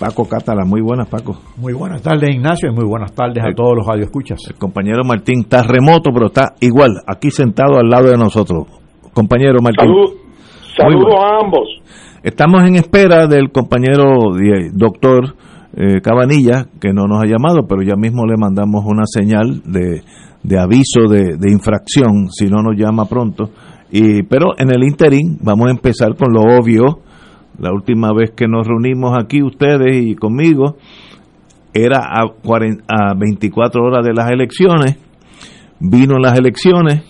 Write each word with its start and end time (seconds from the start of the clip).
Paco 0.00 0.26
Catala, 0.26 0.64
muy 0.64 0.80
buenas, 0.80 1.08
Paco. 1.08 1.36
Muy 1.58 1.74
buenas 1.74 2.00
tardes, 2.00 2.34
Ignacio, 2.34 2.70
y 2.70 2.74
muy 2.74 2.86
buenas 2.86 3.12
tardes 3.12 3.44
a 3.44 3.54
todos 3.54 3.76
los 3.76 3.86
radioescuchas. 3.86 4.40
El 4.48 4.56
compañero 4.56 5.04
Martín 5.04 5.40
está 5.40 5.62
remoto, 5.62 6.10
pero 6.10 6.28
está 6.28 6.54
igual, 6.60 7.02
aquí 7.06 7.30
sentado 7.30 7.76
al 7.78 7.90
lado 7.90 8.08
de 8.08 8.16
nosotros. 8.16 8.66
Compañero 9.12 9.58
Martín. 9.62 9.92
Saludos 10.74 11.14
a 11.14 11.44
ambos. 11.44 11.68
Estamos 12.22 12.62
en 12.66 12.76
espera 12.76 13.26
del 13.26 13.50
compañero 13.50 14.32
doctor 14.72 15.34
eh, 15.76 16.00
Cabanilla, 16.00 16.64
que 16.80 16.94
no 16.94 17.06
nos 17.06 17.22
ha 17.22 17.26
llamado, 17.26 17.66
pero 17.68 17.82
ya 17.82 17.94
mismo 17.94 18.24
le 18.24 18.38
mandamos 18.38 18.82
una 18.86 19.04
señal 19.04 19.60
de, 19.66 20.58
aviso 20.58 21.10
de, 21.10 21.36
de, 21.36 21.52
infracción 21.52 22.30
si 22.30 22.46
no 22.46 22.62
nos 22.62 22.74
llama 22.74 23.04
pronto. 23.04 23.50
Y, 23.92 24.22
pero 24.22 24.54
en 24.56 24.70
el 24.70 24.82
interín 24.82 25.36
vamos 25.42 25.68
a 25.68 25.72
empezar 25.72 26.16
con 26.16 26.32
lo 26.32 26.40
obvio 26.40 27.00
la 27.60 27.72
última 27.72 28.12
vez 28.12 28.30
que 28.30 28.48
nos 28.48 28.66
reunimos 28.66 29.12
aquí 29.18 29.42
ustedes 29.42 30.02
y 30.02 30.14
conmigo 30.14 30.76
era 31.74 32.00
a, 32.02 33.14
24 33.14 33.82
horas 33.82 34.04
de 34.04 34.14
las 34.14 34.30
elecciones. 34.30 34.98
Vino 35.78 36.18
las 36.18 36.38
elecciones. 36.38 37.02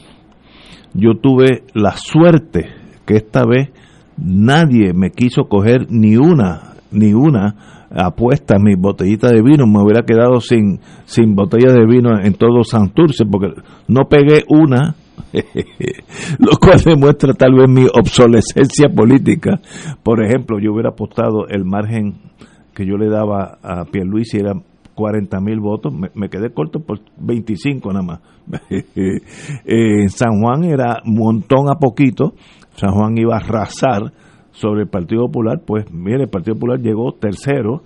Yo 0.93 1.15
tuve 1.15 1.63
la 1.73 1.93
suerte 1.93 2.67
que 3.07 3.15
esta 3.15 3.45
vez 3.47 3.71
nadie 4.17 4.93
me 4.93 5.11
quiso 5.13 5.45
coger 5.45 5.87
ni 5.89 6.17
una, 6.17 6.75
ni 6.91 7.15
una 7.15 7.87
apuesta 7.91 8.57
a 8.57 8.59
mi 8.59 8.75
botellita 8.75 9.29
de 9.29 9.43
vino. 9.43 9.67
Me 9.67 9.83
hubiera 9.83 10.03
quedado 10.03 10.41
sin, 10.41 10.81
sin 11.05 11.37
botella 11.37 11.73
de 11.73 11.87
vino 11.87 12.21
en 12.21 12.35
todo 12.35 12.65
Santurce 12.65 13.25
porque 13.25 13.55
no 13.87 14.09
pegué 14.09 14.45
una 14.49 14.97
lo 16.39 16.59
cual 16.61 16.81
demuestra 16.85 17.35
tal 17.35 17.55
vez 17.55 17.69
mi 17.69 17.87
obsolescencia 17.87 18.89
política. 18.89 19.61
Por 20.03 20.25
ejemplo, 20.25 20.59
yo 20.61 20.73
hubiera 20.73 20.91
apostado 20.91 21.47
el 21.49 21.65
margen 21.65 22.15
que 22.75 22.87
yo 22.87 22.97
le 22.97 23.09
daba 23.09 23.59
a 23.63 23.85
Pierluisi 23.85 24.39
era 24.39 24.55
40 24.95 25.41
mil 25.41 25.61
votos, 25.61 25.93
me, 25.93 26.29
quedé 26.29 26.53
corto 26.53 26.81
por 26.81 27.01
25 27.19 27.93
nada 27.93 28.05
más. 28.05 28.21
en 29.65 30.09
San 30.11 30.41
Juan 30.41 30.65
era 30.65 31.01
un 31.07 31.15
montón 31.15 31.71
a 31.71 31.79
poquito, 31.79 32.35
San 32.75 32.91
Juan 32.93 33.17
iba 33.17 33.35
a 33.35 33.39
arrasar 33.39 34.13
sobre 34.53 34.83
el 34.83 34.89
Partido 34.89 35.27
Popular, 35.27 35.63
pues 35.65 35.91
mire, 35.91 36.25
el 36.25 36.29
Partido 36.29 36.55
Popular 36.55 36.81
llegó 36.81 37.13
tercero, 37.13 37.83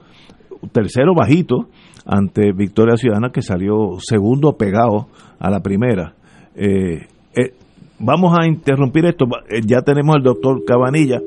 tercero 0.73 1.15
bajito 1.15 1.69
ante 2.07 2.53
Victoria 2.53 2.97
Ciudadana 2.97 3.31
que 3.31 3.43
salió 3.43 3.97
segundo 3.99 4.57
pegado 4.57 5.09
a 5.39 5.51
la 5.51 5.61
primera. 5.61 6.15
Eh, 6.55 7.07
eh, 7.37 7.55
vamos 7.99 8.37
a 8.39 8.47
interrumpir 8.47 9.07
esto. 9.07 9.27
Eh, 9.49 9.61
ya 9.65 9.83
tenemos 9.83 10.17
al 10.17 10.23
doctor 10.23 10.65
Cabanilla. 10.65 11.19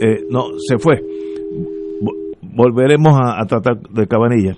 Eh, 0.00 0.24
no, 0.30 0.58
se 0.58 0.78
fue. 0.78 1.02
Volveremos 2.42 3.18
a, 3.20 3.44
tratar 3.46 3.80
de 3.80 4.06
Cabanilla. 4.06 4.56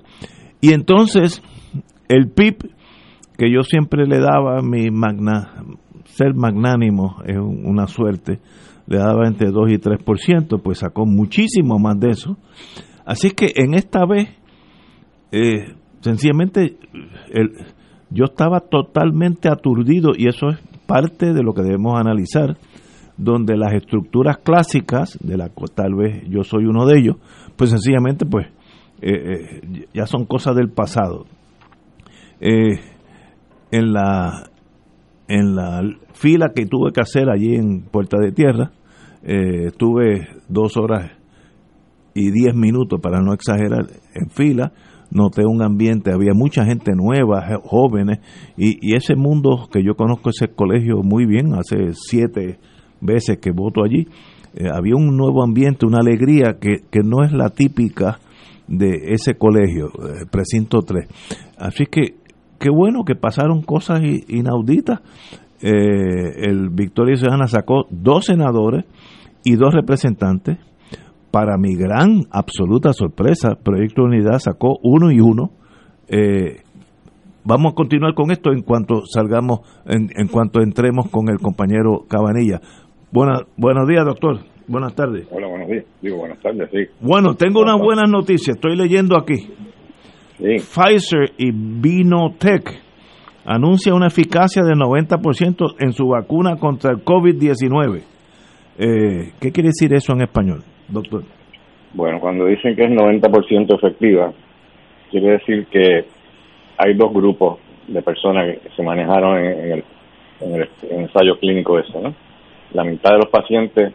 Y 0.60 0.72
entonces, 0.72 1.42
el 2.08 2.30
PIB, 2.30 2.70
que 3.36 3.50
yo 3.52 3.62
siempre 3.62 4.06
le 4.06 4.18
daba 4.18 4.62
mi 4.62 4.90
magna, 4.90 5.64
ser 6.04 6.34
magnánimo 6.34 7.16
es 7.26 7.36
una 7.36 7.86
suerte, 7.86 8.40
le 8.86 8.98
daba 8.98 9.26
entre 9.26 9.50
2 9.50 9.70
y 9.70 9.78
3%, 9.78 10.60
pues 10.62 10.78
sacó 10.78 11.06
muchísimo 11.06 11.78
más 11.78 11.98
de 11.98 12.10
eso. 12.10 12.36
Así 13.04 13.30
que 13.30 13.52
en 13.56 13.74
esta 13.74 14.04
vez, 14.06 14.28
sencillamente, 16.00 16.76
el, 17.30 17.50
yo 18.10 18.24
estaba 18.24 18.60
totalmente 18.60 19.48
aturdido 19.48 20.10
y 20.16 20.28
eso 20.28 20.48
es 20.48 20.58
parte 20.90 21.32
de 21.32 21.44
lo 21.44 21.54
que 21.54 21.62
debemos 21.62 22.00
analizar, 22.00 22.56
donde 23.16 23.56
las 23.56 23.74
estructuras 23.74 24.38
clásicas, 24.38 25.16
de 25.22 25.36
cuales 25.36 25.72
tal 25.72 25.94
vez 25.94 26.24
yo 26.28 26.42
soy 26.42 26.64
uno 26.64 26.84
de 26.84 26.98
ellos, 26.98 27.16
pues 27.56 27.70
sencillamente 27.70 28.26
pues 28.26 28.48
eh, 29.00 29.60
eh, 29.62 29.86
ya 29.94 30.06
son 30.06 30.24
cosas 30.24 30.56
del 30.56 30.68
pasado. 30.68 31.26
Eh, 32.40 32.80
en 33.70 33.92
la 33.92 34.50
en 35.28 35.54
la 35.54 35.80
fila 36.12 36.48
que 36.52 36.66
tuve 36.66 36.90
que 36.92 37.02
hacer 37.02 37.30
allí 37.30 37.54
en 37.54 37.82
Puerta 37.82 38.16
de 38.18 38.32
Tierra, 38.32 38.72
tuve 39.76 40.26
dos 40.48 40.76
horas 40.76 41.12
y 42.14 42.32
diez 42.32 42.56
minutos, 42.56 42.98
para 43.00 43.20
no 43.20 43.32
exagerar, 43.32 43.86
en 44.12 44.28
fila, 44.30 44.72
noté 45.10 45.44
un 45.44 45.62
ambiente, 45.62 46.12
había 46.12 46.32
mucha 46.34 46.64
gente 46.64 46.92
nueva, 46.94 47.46
jóvenes, 47.64 48.20
y, 48.56 48.94
ese 48.94 49.16
mundo 49.16 49.68
que 49.72 49.82
yo 49.84 49.94
conozco, 49.94 50.30
ese 50.30 50.48
colegio 50.48 51.02
muy 51.02 51.26
bien, 51.26 51.54
hace 51.54 51.92
siete 51.94 52.58
veces 53.00 53.38
que 53.38 53.50
voto 53.50 53.82
allí, 53.82 54.06
eh, 54.54 54.68
había 54.72 54.96
un 54.96 55.16
nuevo 55.16 55.42
ambiente, 55.42 55.86
una 55.86 55.98
alegría 56.00 56.58
que, 56.60 56.82
que 56.90 57.00
no 57.04 57.24
es 57.24 57.32
la 57.32 57.50
típica 57.50 58.18
de 58.66 59.12
ese 59.12 59.34
colegio, 59.34 59.88
eh, 59.88 60.26
precinto 60.30 60.80
3. 60.82 61.06
Así 61.58 61.86
que 61.86 62.14
qué 62.58 62.70
bueno 62.70 63.04
que 63.04 63.16
pasaron 63.16 63.62
cosas 63.62 64.00
inauditas. 64.28 65.00
Eh, 65.60 66.48
el 66.48 66.70
Victoria 66.70 67.16
Ciudadana 67.16 67.46
sacó 67.46 67.86
dos 67.90 68.26
senadores 68.26 68.84
y 69.44 69.56
dos 69.56 69.74
representantes 69.74 70.58
para 71.30 71.56
mi 71.58 71.76
gran 71.76 72.22
absoluta 72.30 72.92
sorpresa, 72.92 73.56
Proyecto 73.62 74.02
Unidad 74.02 74.38
sacó 74.38 74.78
uno 74.82 75.10
y 75.10 75.20
uno. 75.20 75.50
Eh, 76.08 76.62
vamos 77.44 77.72
a 77.72 77.74
continuar 77.74 78.14
con 78.14 78.30
esto 78.30 78.52
en 78.52 78.62
cuanto 78.62 79.02
salgamos, 79.06 79.60
en, 79.86 80.28
cuanto 80.28 80.60
entremos 80.60 81.08
con 81.10 81.28
el 81.28 81.38
compañero 81.38 82.04
Cabanilla. 82.08 82.60
Buena, 83.12 83.42
buenos 83.56 83.88
días, 83.88 84.04
doctor. 84.04 84.40
Buenas 84.66 84.94
tardes. 84.94 85.26
Hola, 85.30 85.48
buenos 85.48 85.68
días. 85.68 85.84
Digo, 86.00 86.18
buenas 86.18 86.38
tardes, 86.40 86.68
sí. 86.70 86.78
Bueno, 87.00 87.34
tengo 87.34 87.60
unas 87.60 87.78
buenas 87.80 88.08
noticias. 88.08 88.56
Estoy 88.56 88.76
leyendo 88.76 89.16
aquí. 89.16 89.50
Pfizer 90.38 91.32
y 91.36 91.50
Binotech 91.52 92.90
anuncia 93.44 93.94
una 93.94 94.06
eficacia 94.06 94.62
de 94.62 94.74
90% 94.74 95.74
en 95.80 95.92
su 95.92 96.08
vacuna 96.08 96.56
contra 96.56 96.92
el 96.92 97.04
COVID-19. 97.04 98.02
Eh, 98.78 99.32
¿Qué 99.40 99.52
quiere 99.52 99.68
decir 99.70 99.92
eso 99.92 100.12
en 100.12 100.22
español? 100.22 100.62
Doctor? 100.90 101.22
Bueno, 101.92 102.20
cuando 102.20 102.46
dicen 102.46 102.76
que 102.76 102.84
es 102.84 102.90
90% 102.90 103.74
efectiva, 103.74 104.32
quiere 105.10 105.32
decir 105.32 105.66
que 105.66 106.04
hay 106.78 106.94
dos 106.94 107.12
grupos 107.12 107.58
de 107.88 108.00
personas 108.02 108.58
que 108.58 108.70
se 108.70 108.82
manejaron 108.82 109.38
en, 109.38 109.84
el, 110.40 110.68
ensayo 110.88 111.38
clínico 111.38 111.78
eso, 111.78 112.00
¿no? 112.00 112.14
La 112.72 112.84
mitad 112.84 113.10
de 113.10 113.18
los 113.18 113.28
pacientes, 113.28 113.92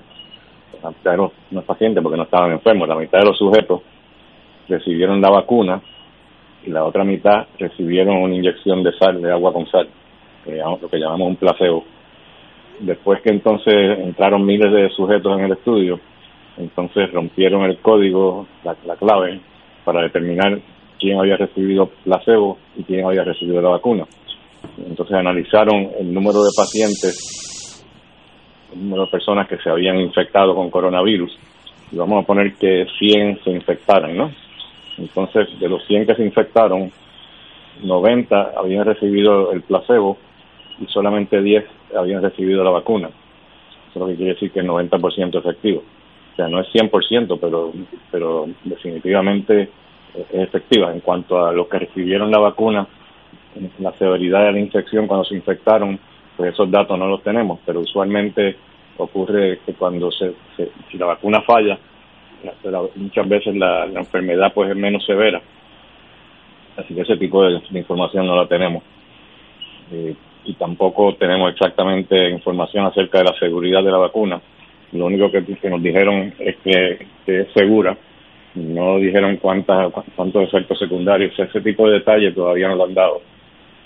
la 0.84 0.90
mitad 0.90 1.12
de 1.12 1.18
los, 1.18 1.32
no 1.52 1.62
pacientes 1.62 2.04
porque 2.04 2.18
no 2.18 2.24
estaban 2.24 2.52
enfermos, 2.52 2.88
la 2.88 2.96
mitad 2.96 3.20
de 3.20 3.26
los 3.26 3.38
sujetos 3.38 3.82
recibieron 4.68 5.22
la 5.22 5.30
vacuna 5.30 5.82
y 6.66 6.72
la 6.72 6.84
otra 6.84 7.04
mitad 7.04 7.48
recibieron 7.58 8.18
una 8.18 8.36
inyección 8.36 8.84
de 8.84 8.92
sal, 8.98 9.22
de 9.22 9.32
agua 9.32 9.54
con 9.54 9.66
sal, 9.68 9.88
lo 10.46 10.90
que 10.90 10.98
llamamos 10.98 11.30
un 11.30 11.36
placebo. 11.38 11.86
Después 12.80 13.22
que 13.22 13.30
entonces 13.30 14.00
entraron 14.00 14.46
miles 14.46 14.72
de 14.72 14.90
sujetos 14.90 15.38
en 15.38 15.46
el 15.46 15.54
estudio, 15.54 16.00
entonces 16.58 17.12
rompieron 17.12 17.64
el 17.64 17.78
código, 17.80 18.48
la, 18.64 18.76
clave, 18.96 19.40
para 19.84 20.02
determinar 20.02 20.60
quién 21.00 21.20
había 21.20 21.38
recibido 21.38 21.88
placebo 22.04 22.58
y 22.78 22.84
quién 22.84 23.06
había 23.06 23.24
recibido 23.24 23.62
la 23.62 23.70
vacuna. 23.70 24.06
Entonces 24.78 25.16
analizaron 25.16 25.92
el 26.00 26.14
número 26.14 26.44
de 26.44 26.52
pacientes, 26.56 27.86
el 28.74 28.84
número 28.84 29.06
de 29.06 29.12
personas 29.12 29.48
que 29.48 29.58
se 29.58 29.70
habían 29.70 29.98
infectado 30.00 30.56
con 30.56 30.70
coronavirus, 30.70 31.38
y 31.92 31.98
vamos 31.98 32.24
a 32.24 32.28
poner 32.28 32.54
que 32.56 32.86
100 32.98 33.44
se 33.44 33.52
infectaran, 33.52 34.16
¿no? 34.18 34.32
Entonces, 34.98 35.48
de 35.60 35.70
los 35.70 35.86
100 35.86 36.08
que 36.08 36.16
se 36.16 36.24
infectaron, 36.24 36.92
90 37.84 38.54
habían 38.58 38.86
recibido 38.86 39.52
el 39.52 39.62
placebo 39.62 40.18
y 40.80 40.86
solamente 40.88 41.42
10 41.42 41.66
habían 41.98 42.22
recibido 42.22 42.64
la 42.64 42.72
vacuna. 42.72 43.10
Eso 43.94 44.08
que 44.08 44.16
quiere 44.16 44.34
decir 44.34 44.52
que 44.52 44.60
es 44.60 44.66
90% 44.66 45.40
efectivo. 45.40 45.84
O 46.36 46.38
sea, 46.38 46.50
no 46.50 46.60
es 46.60 46.68
100%, 46.68 47.40
pero, 47.40 47.72
pero 48.12 48.46
definitivamente 48.66 49.70
es 50.14 50.26
efectiva. 50.34 50.92
En 50.92 51.00
cuanto 51.00 51.46
a 51.46 51.54
los 51.54 51.68
que 51.70 51.80
recibieron 51.80 52.30
la 52.30 52.40
vacuna, 52.40 52.86
la 53.80 53.94
severidad 53.94 54.46
de 54.46 54.52
la 54.52 54.60
infección 54.60 55.08
cuando 55.08 55.24
se 55.24 55.36
infectaron, 55.36 55.98
pues 56.36 56.54
esos 56.54 56.70
datos 56.70 57.00
no 57.00 57.08
los 57.08 57.24
tenemos, 57.24 57.60
pero 57.66 57.80
usualmente 57.80 58.58
ocurre 58.98 59.60
que 59.66 59.74
cuando 59.76 60.12
se, 60.12 60.34
si 60.92 60.98
la 60.98 61.06
vacuna 61.06 61.42
falla, 61.42 61.80
muchas 62.96 63.30
veces 63.30 63.56
la, 63.56 63.86
enfermedad 63.86 64.54
pues 64.54 64.70
es 64.70 64.76
menos 64.76 65.06
severa. 65.06 65.42
Así 66.76 66.94
que 66.94 67.02
ese 67.02 67.16
tipo 67.16 67.44
de, 67.44 67.62
información 67.72 68.28
no 68.28 68.36
la 68.36 68.48
tenemos. 68.48 68.84
Eh, 69.92 70.16
y 70.44 70.54
tampoco 70.56 71.16
tenemos 71.16 71.52
exactamente 71.52 72.30
información 72.30 72.86
acerca 72.86 73.20
de 73.20 73.24
la 73.24 73.40
seguridad 73.40 73.82
de 73.82 73.92
la 73.92 73.98
vacuna. 73.98 74.42
Lo 74.96 75.06
único 75.08 75.32
que, 75.32 75.70
nos 75.70 75.82
dijeron 75.82 76.34
es 76.40 76.56
que, 76.58 77.06
es 77.28 77.48
segura. 77.54 77.98
No 78.56 78.98
dijeron 78.98 79.38
cuántas, 79.38 79.92
cuántos 80.16 80.44
efectos 80.44 80.80
secundarios. 80.80 81.38
Ese 81.38 81.62
tipo 81.62 81.88
de 81.88 81.96
detalles 81.96 82.34
todavía 82.34 82.70
no 82.70 82.76
lo 82.76 82.86
han 82.86 82.94
dado. 82.94 83.22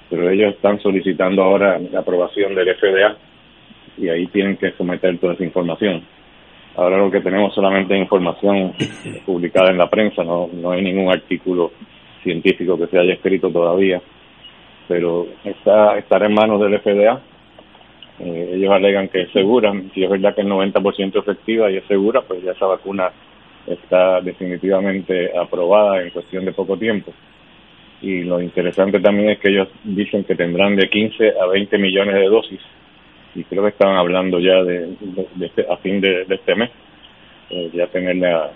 Pero 0.10 0.30
ellos 0.30 0.54
están 0.56 0.80
solicitando 0.80 1.44
ahora 1.44 1.80
la 1.80 2.00
aprobación 2.00 2.56
del 2.56 2.76
FDA 2.76 3.16
y 3.98 4.10
ahí 4.10 4.28
tienen 4.28 4.58
que 4.58 4.72
someter 4.72 5.18
toda 5.20 5.34
esa 5.34 5.44
información. 5.44 6.04
Ahora 6.76 6.98
lo 6.98 7.12
que 7.12 7.22
tenemos 7.22 7.54
solamente 7.54 7.96
es 7.96 8.02
información 8.02 8.74
publicada 9.26 9.72
en 9.72 9.78
la 9.78 9.90
prensa, 9.90 10.24
no, 10.24 10.50
no 10.54 10.72
hay 10.72 10.82
ningún 10.82 11.12
artículo 11.12 11.72
científico 12.24 12.78
que 12.78 12.88
se 12.88 13.00
haya 13.00 13.14
escrito 13.14 13.50
todavía, 13.50 14.02
pero 14.88 15.28
está 15.44 15.98
estará 15.98 16.28
en 16.28 16.34
manos 16.34 16.62
del 16.62 16.80
FDA. 16.80 17.22
Eh, 18.20 18.52
ellos 18.56 18.72
alegan 18.72 19.08
que 19.08 19.22
es 19.22 19.32
segura, 19.32 19.72
si 19.94 20.04
es 20.04 20.10
verdad 20.10 20.36
que 20.36 20.42
es 20.42 20.48
90% 20.48 21.20
efectiva 21.20 21.72
y 21.72 21.78
es 21.78 21.86
segura, 21.88 22.22
pues 22.22 22.44
ya 22.44 22.52
esa 22.52 22.66
vacuna 22.66 23.12
está 23.66 24.20
definitivamente 24.22 25.32
aprobada 25.38 26.02
en 26.02 26.10
cuestión 26.10 26.46
de 26.46 26.52
poco 26.52 26.78
tiempo. 26.78 27.14
Y 28.02 28.24
lo 28.24 28.42
interesante 28.42 29.00
también 29.00 29.30
es 29.30 29.40
que 29.40 29.50
ellos 29.52 29.70
dicen 29.84 30.24
que 30.24 30.36
tendrán 30.36 30.76
de 30.76 30.90
15 30.90 31.34
a 31.42 31.48
20 31.48 31.78
millones 31.78 32.16
de 32.16 32.26
dosis 32.26 32.62
y 33.36 33.44
creo 33.44 33.64
que 33.64 33.70
estaban 33.70 33.96
hablando 33.96 34.40
ya 34.40 34.64
de, 34.64 34.96
este, 35.42 35.66
a 35.72 35.78
fin 35.78 36.02
de, 36.02 36.26
este 36.30 36.56
mes, 36.56 36.72
eh, 37.50 37.70
ya 37.74 37.88
tenerla 37.88 38.52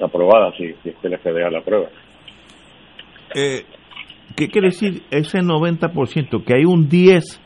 aprobada 0.00 0.52
si, 0.56 0.72
si 0.82 0.90
es 0.90 0.96
que 0.96 1.08
le 1.08 1.18
FDA 1.18 1.50
la 1.50 1.62
prueba. 1.62 1.88
Eh, 3.34 3.64
¿Qué 4.36 4.48
quiere 4.48 4.68
decir 4.68 5.02
ese 5.10 5.40
90%? 5.40 6.44
Que 6.44 6.54
hay 6.54 6.64
un 6.64 6.88
10% 6.88 7.43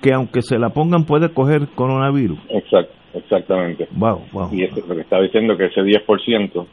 que 0.00 0.12
aunque 0.12 0.42
se 0.42 0.58
la 0.58 0.70
pongan 0.70 1.04
puede 1.04 1.32
coger 1.32 1.68
coronavirus. 1.74 2.38
Exacto, 2.50 2.92
exactamente. 3.14 3.88
Wow, 3.92 4.22
wow. 4.32 4.48
Y 4.52 4.66
lo 4.66 4.94
que 4.94 5.00
está 5.00 5.20
diciendo 5.20 5.56
que 5.56 5.66
ese 5.66 5.82
10%, 5.82 6.66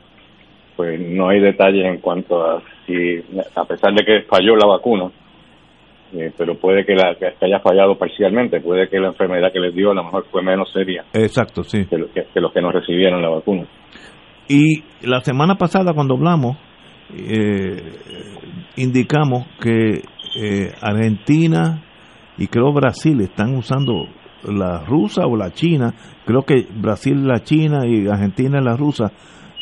pues 0.76 1.00
no 1.00 1.30
hay 1.30 1.40
detalles 1.40 1.86
en 1.86 2.00
cuanto 2.00 2.44
a 2.44 2.62
si, 2.86 3.18
a 3.56 3.66
pesar 3.66 3.94
de 3.94 4.06
que 4.06 4.22
falló 4.24 4.56
la 4.56 4.68
vacuna, 4.68 5.12
eh, 6.14 6.32
pero 6.38 6.56
puede 6.56 6.86
que, 6.86 6.94
la, 6.94 7.16
que 7.16 7.46
haya 7.46 7.60
fallado 7.60 7.98
parcialmente, 7.98 8.62
puede 8.62 8.88
que 8.90 9.00
la 9.00 9.08
enfermedad 9.08 9.52
que 9.52 9.60
les 9.60 9.74
dio 9.74 9.92
a 9.92 9.96
lo 9.96 10.04
mejor 10.04 10.26
fue 10.32 10.44
menos 10.44 10.72
seria. 10.72 11.04
Exacto, 11.14 11.64
sí. 11.64 11.86
Que, 11.86 11.98
los 12.40 12.54
que 12.54 12.62
no 12.62 12.72
recibieron 12.72 13.22
la 13.22 13.30
vacuna. 13.30 13.66
Y 14.48 14.84
la 15.02 15.22
semana 15.22 15.56
pasada 15.56 15.94
cuando 15.94 16.16
hablamos, 16.16 16.58
eh, 17.12 17.76
indicamos 18.78 19.48
que 19.60 20.04
eh, 20.40 20.72
Argentina 20.82 21.85
y 22.38 22.48
creo 22.48 22.74
Brasil 22.74 23.20
están 23.22 23.56
usando 23.56 24.08
la 24.44 24.84
rusa 24.86 25.26
o 25.26 25.36
la 25.36 25.52
china, 25.52 25.94
creo 26.26 26.44
que 26.44 26.68
Brasil 26.76 27.28
la 27.28 27.44
china 27.44 27.88
y 27.88 28.08
Argentina 28.08 28.62
la 28.62 28.76
rusa, 28.76 29.12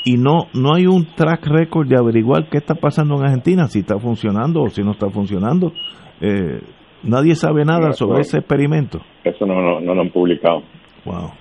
y 0.05 0.17
no, 0.17 0.47
no 0.53 0.75
hay 0.75 0.85
un 0.85 1.07
track 1.15 1.45
record 1.47 1.87
de 1.87 1.97
averiguar 1.97 2.49
qué 2.49 2.57
está 2.57 2.75
pasando 2.75 3.15
en 3.15 3.23
Argentina, 3.23 3.67
si 3.67 3.79
está 3.79 3.97
funcionando 3.99 4.61
o 4.61 4.69
si 4.69 4.81
no 4.83 4.91
está 4.91 5.09
funcionando. 5.09 5.71
Eh, 6.19 6.59
nadie 7.03 7.35
sabe 7.35 7.63
nada 7.63 7.93
sobre 7.93 8.21
ese 8.21 8.39
experimento. 8.39 8.99
Eso 9.23 9.45
no, 9.45 9.79
no, 9.79 9.95
lo 9.95 10.01
han 10.01 10.09
publicado. 10.09 10.63
Wow. 11.05 11.31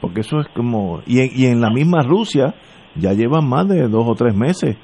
Porque 0.00 0.20
eso 0.20 0.38
es 0.38 0.46
como... 0.54 1.00
Y 1.04 1.20
en, 1.20 1.30
y 1.34 1.46
en 1.46 1.60
la 1.60 1.70
misma 1.70 2.02
Rusia 2.02 2.54
ya 2.94 3.12
llevan 3.12 3.48
más 3.48 3.66
de 3.68 3.88
dos 3.88 4.06
o 4.06 4.14
tres 4.14 4.36
meses 4.36 4.76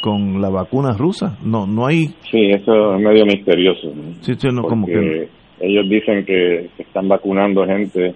con 0.00 0.40
la 0.40 0.50
vacuna 0.50 0.92
rusa. 0.96 1.38
No, 1.44 1.66
no 1.66 1.86
hay... 1.86 2.06
Sí, 2.30 2.50
eso 2.50 2.94
es 2.94 3.00
medio 3.00 3.24
misterioso. 3.26 3.92
Sí, 4.20 4.34
sí, 4.36 4.48
no, 4.52 4.62
como 4.62 4.86
que... 4.86 5.28
Ellos 5.60 5.88
dicen 5.88 6.24
que 6.24 6.70
están 6.78 7.08
vacunando 7.08 7.64
gente 7.64 8.14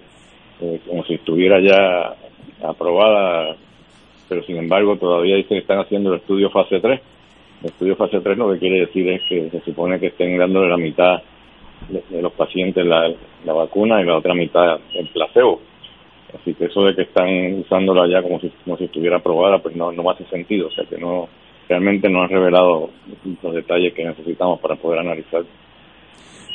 eh, 0.59 0.79
como 0.85 1.03
si 1.05 1.13
estuviera 1.13 1.61
ya 1.61 2.67
aprobada, 2.67 3.55
pero 4.27 4.43
sin 4.43 4.57
embargo 4.57 4.97
todavía 4.97 5.37
dicen 5.37 5.57
que 5.57 5.59
están 5.59 5.79
haciendo 5.79 6.11
el 6.11 6.19
estudio 6.19 6.49
fase 6.49 6.79
3 6.81 6.99
el 7.61 7.69
estudio 7.69 7.95
fase 7.95 8.19
3 8.19 8.37
lo 8.37 8.51
que 8.51 8.59
quiere 8.59 8.81
decir 8.81 9.07
es 9.09 9.21
que 9.27 9.49
se 9.49 9.61
supone 9.61 9.99
que 9.99 10.07
estén 10.07 10.37
dándole 10.37 10.69
la 10.69 10.77
mitad 10.77 11.21
de, 11.89 12.21
los 12.21 12.33
pacientes 12.33 12.85
la, 12.85 13.13
vacuna 13.45 14.01
y 14.01 14.05
la 14.05 14.17
otra 14.17 14.33
mitad 14.33 14.79
el 14.93 15.07
placebo. 15.09 15.61
Así 16.37 16.53
que 16.53 16.65
eso 16.65 16.83
de 16.83 16.95
que 16.95 17.03
están 17.03 17.61
usándola 17.61 18.07
ya 18.07 18.21
como 18.21 18.39
si, 18.39 18.49
como 18.63 18.77
si 18.77 18.85
estuviera 18.85 19.17
aprobada, 19.17 19.59
pues 19.59 19.75
no, 19.75 19.91
no 19.91 20.09
hace 20.09 20.25
sentido. 20.25 20.67
O 20.67 20.71
sea 20.71 20.83
que 20.85 20.97
no 20.97 21.29
realmente 21.67 22.09
no 22.09 22.23
han 22.23 22.29
revelado 22.29 22.89
los 23.43 23.53
detalles 23.53 23.93
que 23.93 24.05
necesitamos 24.05 24.59
para 24.59 24.75
poder 24.75 24.99
analizar. 24.99 25.43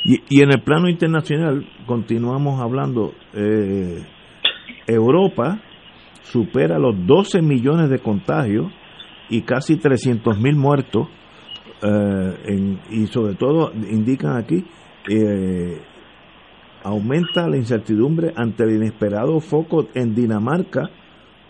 Y, 0.05 0.19
y 0.29 0.41
en 0.41 0.51
el 0.51 0.61
plano 0.61 0.89
internacional, 0.89 1.65
continuamos 1.85 2.61
hablando, 2.61 3.13
eh, 3.33 4.03
Europa 4.87 5.61
supera 6.23 6.79
los 6.79 6.95
12 7.05 7.41
millones 7.41 7.89
de 7.89 7.99
contagios 7.99 8.71
y 9.29 9.41
casi 9.41 9.77
300 9.77 10.39
mil 10.39 10.55
muertos 10.55 11.07
eh, 11.81 12.77
y 12.91 13.07
sobre 13.07 13.35
todo 13.35 13.71
indican 13.73 14.37
aquí 14.37 14.63
eh, 15.09 15.81
aumenta 16.83 17.47
la 17.47 17.57
incertidumbre 17.57 18.33
ante 18.35 18.63
el 18.63 18.75
inesperado 18.75 19.39
foco 19.39 19.87
en 19.93 20.15
Dinamarca 20.15 20.89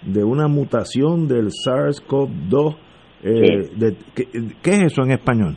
de 0.01 0.23
una 0.23 0.47
mutación 0.47 1.27
del 1.27 1.47
SARS-CoV-2 1.47 2.75
eh, 3.23 3.93
¿qué, 4.15 4.71
es 4.71 4.83
eso 4.83 5.03
en 5.03 5.11
español? 5.11 5.55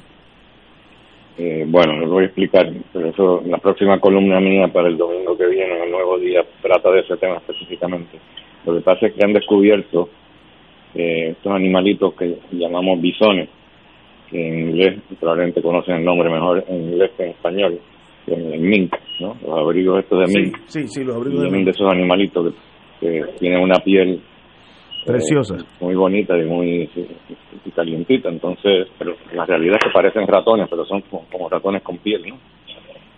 bueno, 1.69 2.01
les 2.01 2.09
voy 2.09 2.23
a 2.23 2.27
explicar, 2.27 2.67
pero 2.95 3.09
eso 3.09 3.43
la 3.45 3.59
próxima 3.59 4.01
columna 4.01 4.41
mía 4.41 4.69
para 4.73 4.89
el 4.89 4.97
domingo 4.97 5.37
que 5.37 5.47
viene, 5.47 5.77
en 5.77 5.83
el 5.83 5.91
nuevo 5.91 6.19
día, 6.19 6.41
trata 6.63 6.91
de 6.91 7.01
ese 7.01 7.17
tema 7.19 7.37
específicamente. 7.37 8.19
Lo 8.65 8.75
que 8.75 8.81
pasa 8.81 9.07
es 9.07 9.15
que 9.15 9.25
han 9.25 9.35
descubierto 9.35 10.09
eh, 10.95 11.31
estos 11.33 11.53
animalitos 11.53 12.15
que 12.15 12.39
llamamos 12.53 13.01
bisones, 13.03 13.51
que 14.31 14.49
en 14.49 14.71
inglés 14.71 14.99
probablemente 15.21 15.61
conocen 15.61 15.97
el 15.97 16.05
nombre 16.05 16.31
mejor 16.31 16.65
en 16.69 16.93
inglés 16.93 17.11
que 17.17 17.25
en 17.25 17.31
español, 17.31 17.81
el 18.27 18.61
mink, 18.61 18.95
¿no? 19.21 19.37
Los 19.47 19.59
abrigos 19.59 20.01
estos 20.01 20.27
de 20.27 20.41
mink. 20.41 20.57
Sí, 20.65 20.89
sí, 20.89 21.05
los 21.05 21.17
abrigos 21.17 21.45
de, 21.45 21.65
de 21.65 21.71
esos 21.71 21.93
animalitos 21.93 22.55
que, 23.01 23.23
tienen 23.39 23.61
una 23.61 23.79
piel 23.85 24.21
eh, 25.07 25.13
preciosa, 25.13 25.57
muy 25.81 25.95
bonita 25.95 26.37
y 26.37 26.45
muy 26.45 26.91
calientita. 27.75 28.29
Entonces, 28.29 28.89
pero 28.99 29.17
la 29.35 29.45
realidad 29.45 29.77
es 29.81 29.87
que 29.87 29.93
parecen 29.93 30.27
ratones, 30.27 30.69
pero 30.69 30.85
son 30.85 31.03
como, 31.03 31.49
ratones 31.49 31.83
con 31.83 31.99
piel, 31.99 32.23
¿no? 32.29 32.39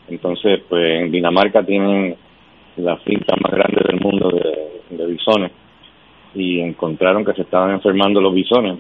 Entonces, 0.08 0.62
pues 0.68 1.02
en 1.02 1.10
Dinamarca 1.10 1.62
tienen 1.62 2.16
la 2.76 2.96
finca 2.98 3.34
más 3.42 3.52
grande 3.52 3.82
del 3.86 4.00
mundo 4.00 4.30
de, 4.30 4.96
de 4.96 5.06
bisones 5.06 5.52
y 6.34 6.60
encontraron 6.60 7.24
que 7.24 7.34
se 7.34 7.42
estaban 7.42 7.72
enfermando 7.72 8.20
los 8.20 8.34
bisones, 8.34 8.78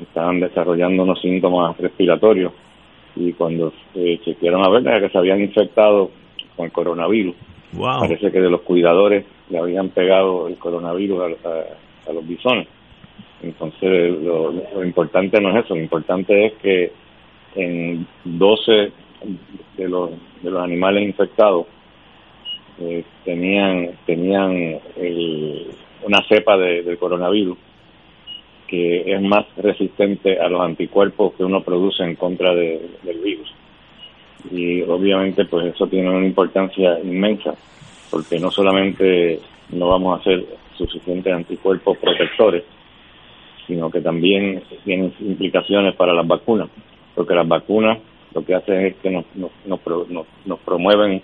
estaban 0.00 0.40
desarrollando 0.40 1.02
unos 1.02 1.20
síntomas 1.20 1.76
respiratorios 1.78 2.52
y 3.14 3.32
cuando 3.34 3.72
se 3.92 4.18
chequearon 4.24 4.64
a 4.64 4.70
ver 4.70 5.00
que 5.00 5.10
se 5.10 5.18
habían 5.18 5.40
infectado 5.40 6.10
con 6.56 6.66
el 6.66 6.72
coronavirus. 6.72 7.34
Parece 7.78 8.30
que 8.30 8.40
de 8.40 8.50
los 8.50 8.62
cuidadores 8.62 9.24
le 9.48 9.58
habían 9.58 9.90
pegado 9.90 10.48
el 10.48 10.56
coronavirus 10.56 11.22
a, 11.44 11.58
los 12.10 12.26
bisones. 12.26 12.66
Entonces, 13.42 14.22
lo, 14.22 14.84
importante 14.84 15.40
no 15.40 15.50
es 15.50 15.64
eso, 15.64 15.74
lo 15.74 15.82
importante 15.82 16.46
es 16.46 16.52
que 16.54 16.92
en 17.56 18.06
12 18.24 18.92
de 19.76 19.88
los, 19.88 20.10
de 20.42 20.50
los 20.50 20.62
animales 20.62 21.04
infectados 21.04 21.66
eh, 22.80 23.04
tenían 23.24 23.90
tenían 24.06 24.80
el, 24.96 25.66
una 26.04 26.22
cepa 26.28 26.56
de, 26.56 26.96
coronavirus 26.98 27.58
que 28.66 29.12
es 29.12 29.20
más 29.20 29.44
resistente 29.56 30.40
a 30.40 30.48
los 30.48 30.62
anticuerpos 30.62 31.34
que 31.34 31.44
uno 31.44 31.62
produce 31.62 32.02
en 32.04 32.16
contra 32.16 32.54
del 32.54 33.20
virus. 33.22 33.52
Y 34.50 34.80
obviamente 34.82 35.44
pues 35.44 35.74
eso 35.74 35.86
tiene 35.88 36.08
una 36.08 36.24
importancia 36.24 36.98
inmensa, 37.00 37.54
porque 38.10 38.40
no 38.40 38.50
solamente 38.50 39.40
no 39.72 39.88
vamos 39.88 40.16
a 40.16 40.20
hacer 40.22 40.46
suficientes 40.76 41.32
anticuerpos 41.32 41.98
protectores, 41.98 42.64
sino 43.66 43.90
que 43.90 44.00
también 44.00 44.62
tienen 44.84 45.12
implicaciones 45.20 45.94
para 45.94 46.12
las 46.14 46.26
vacunas, 46.26 46.68
porque 47.14 47.34
las 47.34 47.46
vacunas 47.46 47.98
lo 48.34 48.44
que 48.44 48.54
hacen 48.54 48.86
es 48.86 48.96
que 48.96 49.10
nos, 49.10 49.24
nos, 49.34 49.50
nos, 49.66 50.26
nos 50.46 50.58
promueven 50.60 51.22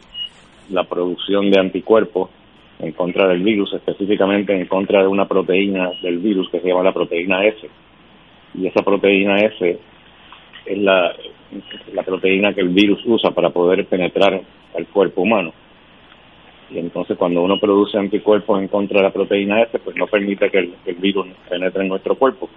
la 0.70 0.84
producción 0.84 1.50
de 1.50 1.60
anticuerpos 1.60 2.30
en 2.78 2.92
contra 2.92 3.26
del 3.26 3.42
virus, 3.42 3.72
específicamente 3.72 4.54
en 4.54 4.66
contra 4.66 5.02
de 5.02 5.08
una 5.08 5.26
proteína 5.26 5.90
del 6.02 6.18
virus 6.18 6.48
que 6.50 6.60
se 6.60 6.68
llama 6.68 6.84
la 6.84 6.92
proteína 6.92 7.44
S. 7.44 7.68
Y 8.54 8.66
esa 8.66 8.82
proteína 8.82 9.40
S 9.40 9.78
es 10.66 10.78
la, 10.78 11.14
la 11.92 12.02
proteína 12.02 12.54
que 12.54 12.60
el 12.60 12.68
virus 12.68 13.00
usa 13.04 13.30
para 13.32 13.50
poder 13.50 13.86
penetrar 13.86 14.40
al 14.76 14.86
cuerpo 14.86 15.22
humano. 15.22 15.52
Y 16.70 16.78
entonces 16.78 17.16
cuando 17.16 17.42
uno 17.42 17.58
produce 17.58 17.98
anticuerpos 17.98 18.60
en 18.60 18.68
contra 18.68 18.98
de 18.98 19.04
la 19.04 19.12
proteína 19.12 19.62
S, 19.62 19.78
pues 19.78 19.96
no 19.96 20.06
permite 20.06 20.50
que 20.50 20.58
el, 20.58 20.94
virus 20.96 21.26
penetre 21.48 21.82
en 21.82 21.88
nuestro 21.88 22.14
cuerpo. 22.16 22.48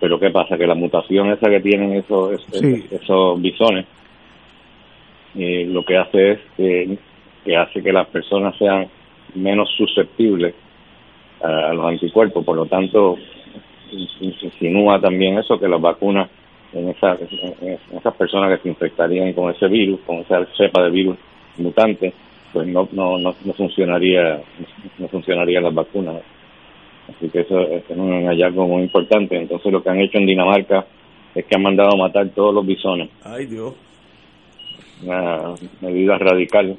Pero 0.00 0.18
¿qué 0.18 0.30
pasa? 0.30 0.56
Que 0.56 0.66
la 0.66 0.74
mutación 0.74 1.30
esa 1.30 1.48
que 1.50 1.60
tienen 1.60 1.92
esos, 1.92 2.40
esos, 2.90 3.40
bisones, 3.40 3.86
eh, 5.36 5.64
lo 5.68 5.84
que 5.84 5.96
hace 5.96 6.32
es 6.32 6.40
que 6.56 7.56
hace 7.56 7.82
que 7.82 7.92
las 7.92 8.06
personas 8.08 8.56
sean 8.58 8.88
menos 9.34 9.68
susceptibles 9.76 10.54
a, 11.42 11.72
los 11.72 11.86
anticuerpos. 11.86 12.44
Por 12.44 12.56
lo 12.56 12.66
tanto, 12.66 13.16
insinúa 14.20 15.00
también 15.00 15.38
eso, 15.38 15.58
que 15.58 15.68
las 15.68 15.80
vacunas 15.80 16.30
en, 16.72 16.88
esas 16.88 17.20
en 17.20 17.98
esas 17.98 18.14
personas 18.14 18.56
que 18.56 18.62
se 18.62 18.68
infectarían 18.68 19.32
con 19.32 19.50
ese 19.50 19.68
virus, 19.68 20.00
con 20.06 20.18
esa 20.18 20.44
cepa 20.56 20.82
de 20.84 20.90
virus 20.90 21.16
mutante, 21.58 22.12
pues 22.52 22.66
no, 22.66 22.88
no, 22.92 23.18
no, 23.18 23.32
funcionaría 23.54 24.40
no 24.98 25.08
funcionaría 25.08 25.60
las 25.60 25.74
vacunas. 25.74 26.22
Así 27.08 27.28
que 27.28 27.40
eso, 27.40 27.60
es 27.60 27.84
un 27.90 28.26
hallazgo 28.26 28.66
muy 28.66 28.82
importante. 28.82 29.36
Entonces 29.36 29.72
lo 29.72 29.82
que 29.82 29.90
han 29.90 30.00
hecho 30.00 30.18
en 30.18 30.26
Dinamarca 30.26 30.86
es 31.34 31.44
que 31.46 31.56
han 31.56 31.62
mandado 31.62 31.92
a 31.94 31.96
matar 31.96 32.28
todos 32.30 32.54
los 32.54 32.66
bisones. 32.66 33.08
Ay 33.24 33.46
Dios. 33.46 33.74
Una 35.02 35.54
medida 35.80 36.18
radical. 36.18 36.76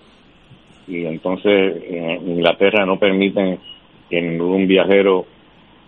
Y 0.88 1.06
entonces 1.06 1.84
en 1.90 2.30
Inglaterra 2.30 2.86
no 2.86 3.00
permiten 3.00 3.60
que 4.10 4.22
ningún 4.22 4.68
viajero 4.68 5.26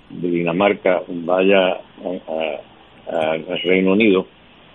de 0.09 0.29
Dinamarca 0.29 1.03
vaya 1.07 1.79
al 3.07 3.61
Reino 3.63 3.93
Unido 3.93 4.25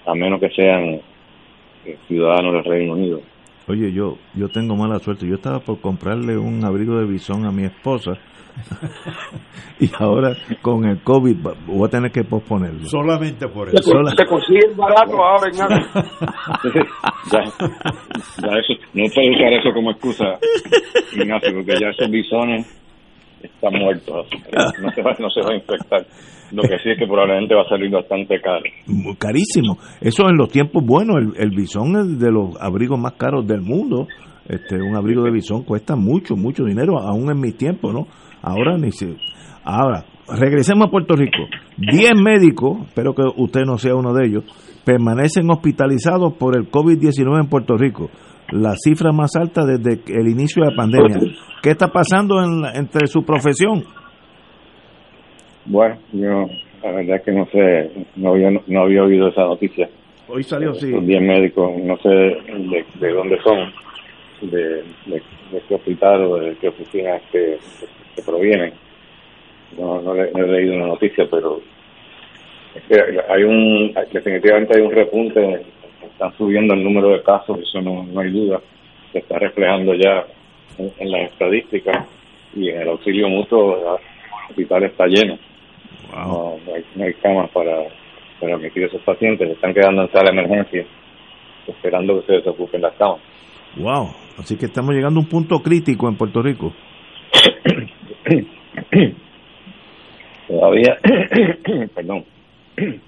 a 0.06 0.14
menos 0.14 0.40
que 0.40 0.50
sean 0.50 1.00
eh, 1.84 1.96
ciudadanos 2.06 2.54
del 2.54 2.64
Reino 2.64 2.92
Unido 2.92 3.20
Oye, 3.70 3.92
yo, 3.92 4.18
yo 4.34 4.48
tengo 4.48 4.74
mala 4.74 4.98
suerte. 4.98 5.26
Yo 5.26 5.36
estaba 5.36 5.60
por 5.60 5.80
comprarle 5.80 6.36
un 6.36 6.64
abrigo 6.64 6.98
de 6.98 7.06
bisón 7.06 7.46
a 7.46 7.52
mi 7.52 7.64
esposa 7.64 8.12
y 9.80 9.88
ahora 9.98 10.36
con 10.60 10.84
el 10.84 11.02
COVID 11.02 11.36
voy 11.66 11.86
a 11.86 11.90
tener 11.90 12.10
que 12.10 12.24
posponerlo. 12.24 12.86
Solamente 12.88 13.48
por 13.48 13.68
eso. 13.68 13.92
Se 14.16 14.26
consigue 14.26 14.74
barato 14.76 15.22
ahora, 15.22 15.50
ya, 15.52 15.68
ya 17.30 17.38
eso, 18.58 18.74
no 18.94 19.04
puedo 19.14 19.30
usar 19.30 19.52
eso 19.52 19.72
como 19.72 19.90
excusa, 19.92 20.24
Ignacio, 21.12 21.54
porque 21.54 21.74
ya 21.80 21.88
esos 21.90 22.10
bisones 22.10 22.66
están 23.42 23.74
muertos. 23.74 24.26
No 24.82 24.90
se, 24.90 25.02
va, 25.02 25.16
no 25.18 25.30
se 25.30 25.40
va 25.42 25.52
a 25.52 25.54
infectar. 25.54 26.06
Lo 26.52 26.62
que 26.62 26.78
sí 26.82 26.90
es 26.90 26.98
que 26.98 27.06
probablemente 27.06 27.54
va 27.54 27.62
a 27.62 27.68
salir 27.68 27.90
bastante 27.90 28.40
caro. 28.40 28.64
Carísimo. 29.18 29.78
Eso 30.00 30.28
en 30.28 30.36
los 30.36 30.50
tiempos 30.50 30.84
buenos, 30.84 31.16
el, 31.16 31.32
el 31.36 31.50
bisón 31.50 31.96
es 31.96 32.18
de 32.18 32.30
los 32.30 32.60
abrigos 32.60 32.98
más 32.98 33.12
caros 33.12 33.46
del 33.46 33.60
mundo. 33.60 34.08
Este, 34.48 34.76
un 34.82 34.96
abrigo 34.96 35.22
de 35.22 35.30
bisón 35.30 35.62
cuesta 35.62 35.94
mucho, 35.94 36.34
mucho 36.34 36.64
dinero, 36.64 36.98
aún 36.98 37.30
en 37.30 37.40
mis 37.40 37.56
tiempos, 37.56 37.94
¿no? 37.94 38.06
Ahora 38.42 38.76
ni 38.76 38.90
se... 38.90 39.14
Ahora, 39.62 40.04
regresemos 40.28 40.88
a 40.88 40.90
Puerto 40.90 41.14
Rico. 41.14 41.38
Diez 41.76 42.12
médicos, 42.20 42.78
espero 42.88 43.14
que 43.14 43.22
usted 43.36 43.62
no 43.64 43.78
sea 43.78 43.94
uno 43.94 44.12
de 44.12 44.26
ellos, 44.26 44.44
permanecen 44.84 45.48
hospitalizados 45.50 46.34
por 46.34 46.56
el 46.56 46.70
COVID-19 46.70 47.42
en 47.42 47.48
Puerto 47.48 47.76
Rico. 47.76 48.10
La 48.50 48.74
cifra 48.74 49.12
más 49.12 49.36
alta 49.36 49.64
desde 49.64 50.00
el 50.08 50.28
inicio 50.28 50.64
de 50.64 50.70
la 50.70 50.76
pandemia. 50.76 51.18
¿Qué 51.62 51.70
está 51.70 51.88
pasando 51.88 52.42
en, 52.42 52.64
entre 52.74 53.06
su 53.06 53.22
profesión? 53.22 53.84
Bueno, 55.70 55.96
yo 56.12 56.50
la 56.82 56.90
verdad 56.90 57.16
es 57.16 57.22
que 57.22 57.30
no 57.30 57.46
sé, 57.46 57.90
no 58.16 58.30
había, 58.30 58.50
no 58.50 58.80
había 58.80 59.04
oído 59.04 59.28
esa 59.28 59.44
noticia. 59.44 59.88
Hoy 60.26 60.42
salió, 60.42 60.74
sí. 60.74 60.90
Son 60.90 61.06
10 61.06 61.22
médicos, 61.22 61.78
no 61.78 61.96
sé 61.98 62.08
de, 62.08 63.12
dónde 63.12 63.40
son, 63.40 63.72
de, 64.50 64.82
qué 65.68 65.74
hospital 65.76 66.24
o 66.24 66.36
de 66.38 66.56
qué 66.56 66.68
oficina 66.68 67.20
que, 67.30 67.58
provienen. 68.26 68.72
No, 69.78 70.02
no, 70.02 70.16
he 70.16 70.46
leído 70.48 70.74
una 70.74 70.88
noticia, 70.88 71.28
pero 71.30 71.60
es 72.74 72.82
que 72.82 73.20
hay 73.28 73.44
un, 73.44 73.94
definitivamente 74.12 74.76
hay 74.76 74.82
un 74.82 74.90
repunte, 74.90 75.62
están 76.02 76.36
subiendo 76.36 76.74
el 76.74 76.82
número 76.82 77.10
de 77.10 77.22
casos, 77.22 77.60
eso 77.60 77.80
no, 77.80 78.02
no 78.02 78.20
hay 78.20 78.30
duda, 78.30 78.60
se 79.12 79.18
está 79.20 79.38
reflejando 79.38 79.94
ya 79.94 80.26
en, 80.78 81.12
las 81.12 81.30
estadísticas 81.30 82.08
y 82.56 82.70
en 82.70 82.80
el 82.80 82.88
auxilio 82.88 83.28
mutuo 83.28 83.76
el 83.76 84.50
hospital 84.50 84.82
está 84.82 85.06
lleno 85.06 85.38
no, 86.14 86.58
hay, 87.04 87.14
camas 87.14 87.50
para, 87.50 87.88
para 88.40 88.54
admitir 88.54 88.84
a 88.84 88.86
esos 88.86 89.02
pacientes. 89.02 89.50
Están 89.50 89.74
quedando 89.74 90.02
en 90.02 90.12
sala 90.12 90.30
de 90.30 90.38
emergencia 90.38 90.86
esperando 91.66 92.20
que 92.20 92.26
se 92.26 92.32
desocupen 92.34 92.82
las 92.82 92.94
camas. 92.94 93.20
Wow, 93.76 94.08
así 94.38 94.56
que 94.56 94.66
estamos 94.66 94.94
llegando 94.94 95.20
a 95.20 95.22
un 95.22 95.28
punto 95.28 95.60
crítico 95.60 96.08
en 96.08 96.16
Puerto 96.16 96.42
Rico. 96.42 96.72
todavía, 100.48 100.98
perdón, 101.94 102.24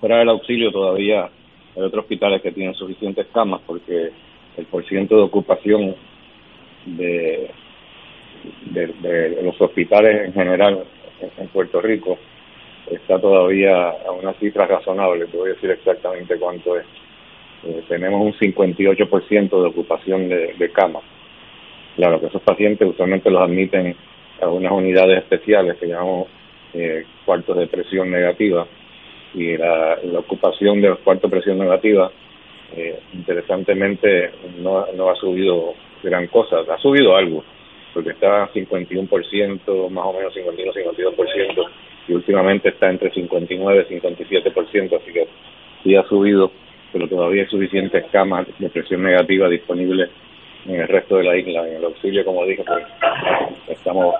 fuera 0.00 0.18
del 0.18 0.28
auxilio 0.28 0.70
todavía 0.70 1.28
hay 1.76 1.82
otros 1.82 2.04
hospitales 2.04 2.40
que 2.42 2.52
tienen 2.52 2.74
suficientes 2.74 3.26
camas 3.32 3.60
porque 3.66 4.10
el 4.56 4.66
porciento 4.66 5.16
de 5.16 5.22
ocupación 5.22 5.96
de, 6.86 7.50
de 8.70 9.42
los 9.42 9.60
hospitales 9.60 10.26
en 10.26 10.32
general 10.34 10.84
en 11.38 11.48
Puerto 11.48 11.80
Rico 11.80 12.18
está 12.90 13.18
todavía 13.18 13.90
a 13.90 14.10
una 14.12 14.32
cifra 14.34 14.66
razonable, 14.66 15.26
te 15.26 15.36
voy 15.36 15.50
a 15.50 15.54
decir 15.54 15.70
exactamente 15.70 16.36
cuánto 16.38 16.76
es. 16.76 16.84
Eh, 17.64 17.82
tenemos 17.88 18.20
un 18.20 18.32
58% 18.34 19.48
de 19.62 19.68
ocupación 19.68 20.28
de, 20.28 20.54
de 20.54 20.70
camas. 20.70 21.02
Claro 21.96 22.20
que 22.20 22.26
esos 22.26 22.42
pacientes 22.42 22.88
usualmente 22.88 23.30
los 23.30 23.42
admiten 23.42 23.96
a 24.40 24.48
unas 24.48 24.72
unidades 24.72 25.18
especiales 25.18 25.76
que 25.78 25.86
llamamos 25.86 26.28
eh, 26.74 27.04
cuartos 27.24 27.56
de 27.56 27.68
presión 27.68 28.10
negativa 28.10 28.66
y 29.32 29.56
la, 29.56 29.98
ocupación 30.18 30.80
de 30.80 30.88
los 30.88 30.98
cuartos 31.00 31.30
de 31.30 31.36
presión 31.36 31.58
negativa 31.58 32.10
eh, 32.76 32.98
interesantemente 33.12 34.30
no, 34.58 34.86
no 34.96 35.10
ha 35.10 35.14
subido 35.14 35.74
gran 36.02 36.26
cosa, 36.26 36.56
ha 36.68 36.78
subido 36.78 37.16
algo, 37.16 37.44
porque 37.94 38.10
está 38.10 38.50
51%, 38.52 39.90
más 39.90 40.04
o 40.04 40.12
menos 40.12 40.34
51-52%, 40.34 41.70
y 42.08 42.12
últimamente 42.12 42.68
está 42.70 42.90
entre 42.90 43.10
59 43.12 43.86
y 43.88 43.94
57%, 43.94 45.00
así 45.00 45.12
que 45.12 45.26
sí 45.82 45.94
ha 45.94 46.02
subido, 46.08 46.50
pero 46.92 47.08
todavía 47.08 47.42
hay 47.42 47.48
suficientes 47.48 48.04
camas 48.10 48.46
de 48.58 48.68
presión 48.68 49.02
negativa 49.02 49.48
disponibles 49.48 50.10
en 50.66 50.80
el 50.80 50.88
resto 50.88 51.16
de 51.16 51.24
la 51.24 51.36
isla. 51.36 51.68
En 51.68 51.76
el 51.76 51.84
auxilio, 51.84 52.24
como 52.24 52.44
dije, 52.46 52.64
pues 52.66 52.84
estamos, 53.68 54.14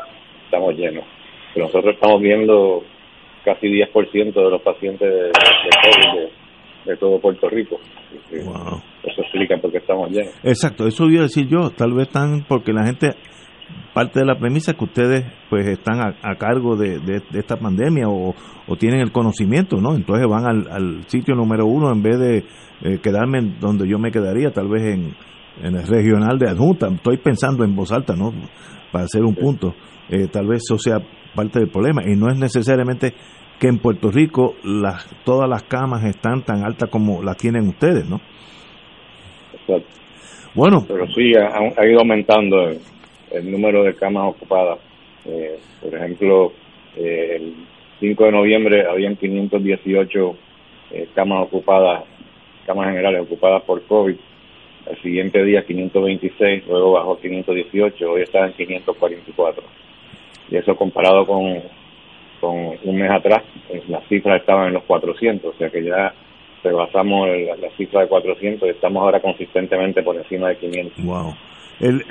estamos 0.44 0.74
llenos. 0.76 1.04
Pero 1.52 1.66
nosotros 1.66 1.94
estamos 1.94 2.20
viendo 2.20 2.84
casi 3.44 3.68
10% 3.68 4.32
de 4.32 4.50
los 4.50 4.62
pacientes 4.62 5.08
de, 5.08 5.30
COVID 5.32 6.28
de, 6.86 6.96
todo 6.96 7.20
Puerto 7.20 7.48
Rico. 7.48 7.78
Eso 8.32 9.20
explica 9.20 9.56
por 9.58 9.70
qué 9.70 9.78
estamos 9.78 10.10
llenos. 10.10 10.34
Exacto, 10.42 10.86
eso 10.86 11.04
iba 11.06 11.20
a 11.20 11.22
decir 11.24 11.46
yo. 11.48 11.70
Tal 11.70 11.92
vez 11.92 12.06
están 12.06 12.44
porque 12.48 12.72
la 12.72 12.86
gente 12.86 13.10
parte 13.92 14.20
de 14.20 14.26
la 14.26 14.38
premisa 14.38 14.74
que 14.74 14.84
ustedes 14.84 15.24
pues 15.48 15.66
están 15.66 16.00
a, 16.00 16.34
cargo 16.36 16.76
de, 16.76 17.22
esta 17.34 17.56
pandemia 17.56 18.08
o, 18.08 18.34
tienen 18.78 19.00
el 19.00 19.12
conocimiento, 19.12 19.76
¿no? 19.76 19.94
Entonces 19.94 20.26
van 20.26 20.46
al, 20.46 21.04
sitio 21.06 21.34
número 21.34 21.66
uno 21.66 21.92
en 21.92 22.02
vez 22.02 22.18
de 22.18 22.38
eh, 22.82 22.98
quedarme 23.02 23.56
donde 23.60 23.88
yo 23.88 23.98
me 23.98 24.10
quedaría, 24.10 24.50
tal 24.50 24.68
vez 24.68 24.82
en, 24.94 25.14
el 25.62 25.86
regional 25.86 26.38
de 26.38 26.50
adjunta. 26.50 26.88
Estoy 26.88 27.18
pensando 27.18 27.64
en 27.64 27.76
voz 27.76 27.92
alta, 27.92 28.16
¿no? 28.16 28.32
Para 28.90 29.04
hacer 29.04 29.22
un 29.22 29.34
punto. 29.34 29.74
Eh, 30.08 30.26
tal 30.26 30.48
vez 30.48 30.62
eso 30.64 30.78
sea 30.78 30.98
parte 31.34 31.60
del 31.60 31.68
problema 31.68 32.02
y 32.04 32.16
no 32.16 32.28
es 32.28 32.38
necesariamente 32.38 33.14
que 33.58 33.68
en 33.68 33.78
Puerto 33.78 34.10
Rico 34.10 34.54
las, 34.64 35.06
todas 35.24 35.48
las 35.48 35.62
camas 35.62 36.04
están 36.04 36.42
tan 36.42 36.64
altas 36.64 36.90
como 36.90 37.22
las 37.22 37.36
tienen 37.36 37.68
ustedes, 37.68 38.08
¿no? 38.08 38.20
Bueno. 40.54 40.84
Pero 40.86 41.06
sí, 41.08 41.32
ha, 41.34 41.86
ido 41.86 42.00
aumentando 42.00 42.70
el 43.34 43.50
número 43.50 43.82
de 43.82 43.94
camas 43.94 44.30
ocupadas. 44.34 44.78
Eh, 45.26 45.58
por 45.82 45.94
ejemplo, 45.94 46.52
eh, 46.96 47.36
el 47.36 47.54
5 48.00 48.24
de 48.24 48.32
noviembre 48.32 48.86
habían 48.86 49.16
518 49.16 50.36
eh, 50.92 51.08
camas 51.14 51.42
ocupadas, 51.44 52.04
camas 52.66 52.88
generales 52.88 53.22
ocupadas 53.22 53.62
por 53.62 53.82
COVID. 53.84 54.16
El 54.86 55.02
siguiente 55.02 55.42
día 55.42 55.64
526, 55.64 56.66
luego 56.68 56.92
bajó 56.92 57.18
518, 57.18 58.10
hoy 58.10 58.22
está 58.22 58.46
en 58.46 58.52
544. 58.52 59.64
Y 60.50 60.56
eso 60.56 60.76
comparado 60.76 61.26
con, 61.26 61.62
con 62.40 62.54
un 62.82 62.96
mes 62.96 63.10
atrás, 63.10 63.42
las 63.88 64.06
cifras 64.08 64.40
estaban 64.40 64.68
en 64.68 64.74
los 64.74 64.84
400, 64.84 65.54
o 65.54 65.58
sea 65.58 65.70
que 65.70 65.82
ya 65.82 66.12
rebasamos 66.62 67.28
la, 67.28 67.56
la 67.56 67.70
cifra 67.76 68.02
de 68.02 68.08
400 68.08 68.68
y 68.68 68.70
estamos 68.72 69.02
ahora 69.02 69.20
consistentemente 69.20 70.02
por 70.02 70.16
encima 70.16 70.48
de 70.50 70.56
500. 70.58 71.04
Wow. 71.04 71.34
El, 71.80 72.04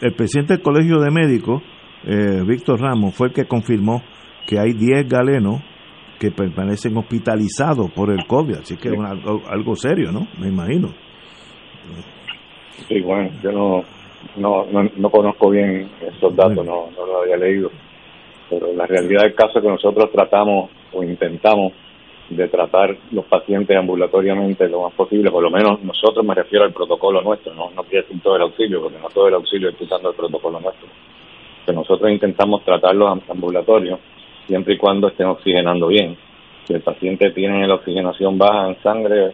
el, 0.00 0.14
presidente 0.14 0.54
del 0.54 0.62
Colegio 0.62 0.98
de 0.98 1.10
Médicos, 1.10 1.62
eh, 2.04 2.42
Víctor 2.46 2.80
Ramos, 2.80 3.14
fue 3.14 3.28
el 3.28 3.32
que 3.32 3.46
confirmó 3.46 4.02
que 4.46 4.58
hay 4.58 4.72
10 4.72 5.08
galenos 5.08 5.62
que 6.18 6.30
permanecen 6.30 6.96
hospitalizados 6.96 7.90
por 7.92 8.10
el 8.10 8.24
COVID, 8.26 8.58
así 8.58 8.76
que 8.76 8.90
es 8.90 8.94
algo, 9.50 9.74
serio, 9.74 10.12
¿no? 10.12 10.28
Me 10.38 10.48
imagino. 10.48 10.90
Sí, 12.88 13.00
bueno, 13.00 13.30
yo 13.42 13.50
no, 13.50 13.84
no, 14.36 14.66
no, 14.66 14.88
no 14.96 15.10
conozco 15.10 15.50
bien 15.50 15.90
esos 16.00 16.34
datos, 16.36 16.64
no, 16.64 16.90
no 16.96 17.06
los 17.06 17.22
había 17.22 17.36
leído. 17.36 17.70
Pero 18.48 18.72
la 18.72 18.86
realidad 18.86 19.22
del 19.22 19.34
caso 19.34 19.58
es 19.58 19.62
que 19.64 19.68
nosotros 19.70 20.10
tratamos 20.12 20.70
o 20.92 21.02
intentamos 21.02 21.72
de 22.36 22.48
tratar 22.48 22.96
los 23.10 23.24
pacientes 23.26 23.76
ambulatoriamente 23.76 24.68
lo 24.68 24.82
más 24.82 24.94
posible, 24.94 25.30
por 25.30 25.42
lo 25.42 25.50
menos 25.50 25.82
nosotros 25.82 26.24
me 26.24 26.34
refiero 26.34 26.64
al 26.64 26.72
protocolo 26.72 27.22
nuestro, 27.22 27.54
no, 27.54 27.70
no 27.70 27.82
quiero 27.84 28.06
decir 28.06 28.22
todo 28.22 28.36
el 28.36 28.42
auxilio, 28.42 28.82
porque 28.82 28.98
no 28.98 29.08
todo 29.08 29.28
el 29.28 29.34
auxilio 29.34 29.68
es 29.68 29.80
usando 29.80 30.10
el 30.10 30.16
protocolo 30.16 30.60
nuestro. 30.60 30.88
Que 31.66 31.72
nosotros 31.72 32.10
intentamos 32.10 32.64
tratarlos 32.64 33.20
ambulatorios 33.28 34.00
siempre 34.46 34.74
y 34.74 34.78
cuando 34.78 35.08
estén 35.08 35.26
oxigenando 35.26 35.86
bien. 35.88 36.16
Si 36.66 36.74
el 36.74 36.80
paciente 36.80 37.30
tiene 37.30 37.66
la 37.66 37.74
oxigenación 37.74 38.38
baja 38.38 38.68
en 38.68 38.82
sangre, 38.82 39.32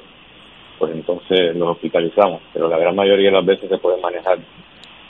pues 0.78 0.92
entonces 0.92 1.54
los 1.56 1.70
hospitalizamos, 1.70 2.40
pero 2.52 2.68
la 2.68 2.78
gran 2.78 2.94
mayoría 2.94 3.30
de 3.30 3.36
las 3.36 3.46
veces 3.46 3.68
se 3.68 3.78
pueden 3.78 4.00
manejar 4.00 4.38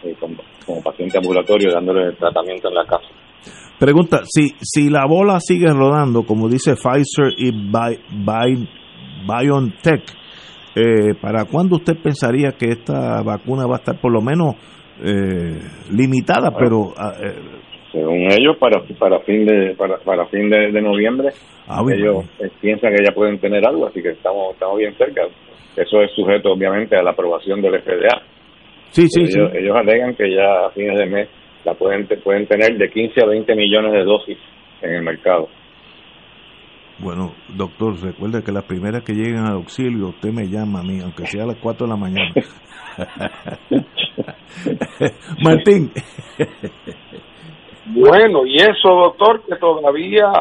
eh, 0.04 0.14
como, 0.18 0.36
como 0.66 0.82
paciente 0.82 1.18
ambulatorio 1.18 1.72
dándole 1.72 2.06
el 2.06 2.16
tratamiento 2.16 2.68
en 2.68 2.74
la 2.74 2.84
casa. 2.84 3.08
Pregunta, 3.78 4.22
si, 4.24 4.48
si 4.60 4.90
la 4.90 5.06
bola 5.06 5.38
sigue 5.38 5.68
rodando, 5.68 6.24
como 6.24 6.48
dice 6.48 6.74
Pfizer 6.74 7.32
y 7.36 7.52
BioNTech, 9.26 10.02
eh, 10.74 11.14
¿para 11.20 11.44
cuándo 11.44 11.76
usted 11.76 11.94
pensaría 12.02 12.52
que 12.58 12.70
esta 12.70 13.22
vacuna 13.22 13.66
va 13.66 13.76
a 13.76 13.78
estar 13.78 14.00
por 14.00 14.12
lo 14.12 14.20
menos 14.20 14.56
eh, 15.04 15.60
limitada, 15.92 16.50
pero... 16.58 16.92
Ah, 16.96 17.14
eh, 17.22 17.34
según 17.92 18.30
ellos, 18.30 18.56
para 18.58 18.82
para 18.98 19.20
fin 19.20 19.46
de 19.46 19.74
para, 19.74 19.96
para 19.98 20.26
fin 20.26 20.50
de, 20.50 20.82
noviembre, 20.82 21.30
ah, 21.68 21.82
ellos 21.90 22.26
piensan 22.60 22.92
que 22.94 23.02
ya 23.02 23.14
pueden 23.14 23.38
tener 23.38 23.66
algo, 23.66 23.86
así 23.86 24.02
que 24.02 24.10
estamos 24.10 24.52
estamos 24.52 24.76
bien 24.76 24.94
cerca. 24.98 25.22
Eso 25.74 26.02
es 26.02 26.10
sujeto, 26.14 26.52
obviamente, 26.52 26.96
a 26.96 27.02
la 27.02 27.12
aprobación 27.12 27.62
del 27.62 27.80
FDA. 27.80 28.20
Sí, 28.90 29.06
sí, 29.08 29.22
ellos, 29.22 29.52
ellos 29.54 29.74
alegan 29.74 30.14
que 30.16 30.34
ya 30.34 30.66
a 30.66 30.70
fines 30.70 30.98
de 30.98 31.06
mes 31.06 31.28
la 31.68 31.74
pueden, 31.74 32.08
pueden 32.24 32.46
tener 32.46 32.78
de 32.78 32.90
15 32.90 33.22
a 33.22 33.26
20 33.26 33.54
millones 33.54 33.92
de 33.92 34.04
dosis 34.04 34.38
en 34.80 34.94
el 34.94 35.02
mercado. 35.02 35.48
Bueno, 36.98 37.34
doctor, 37.56 37.94
recuerde 38.02 38.42
que 38.42 38.52
las 38.52 38.64
primeras 38.64 39.04
que 39.04 39.12
lleguen 39.12 39.46
al 39.46 39.54
auxilio, 39.54 40.08
usted 40.08 40.32
me 40.32 40.48
llama 40.48 40.80
a 40.80 40.82
mí, 40.82 41.00
aunque 41.00 41.26
sea 41.26 41.44
a 41.44 41.46
las 41.46 41.56
4 41.56 41.86
de 41.86 41.90
la 41.90 41.96
mañana. 41.96 42.32
Martín. 45.44 45.92
bueno, 47.86 48.44
y 48.46 48.56
eso, 48.56 48.88
doctor, 48.88 49.44
que 49.46 49.54
todavía 49.56 50.32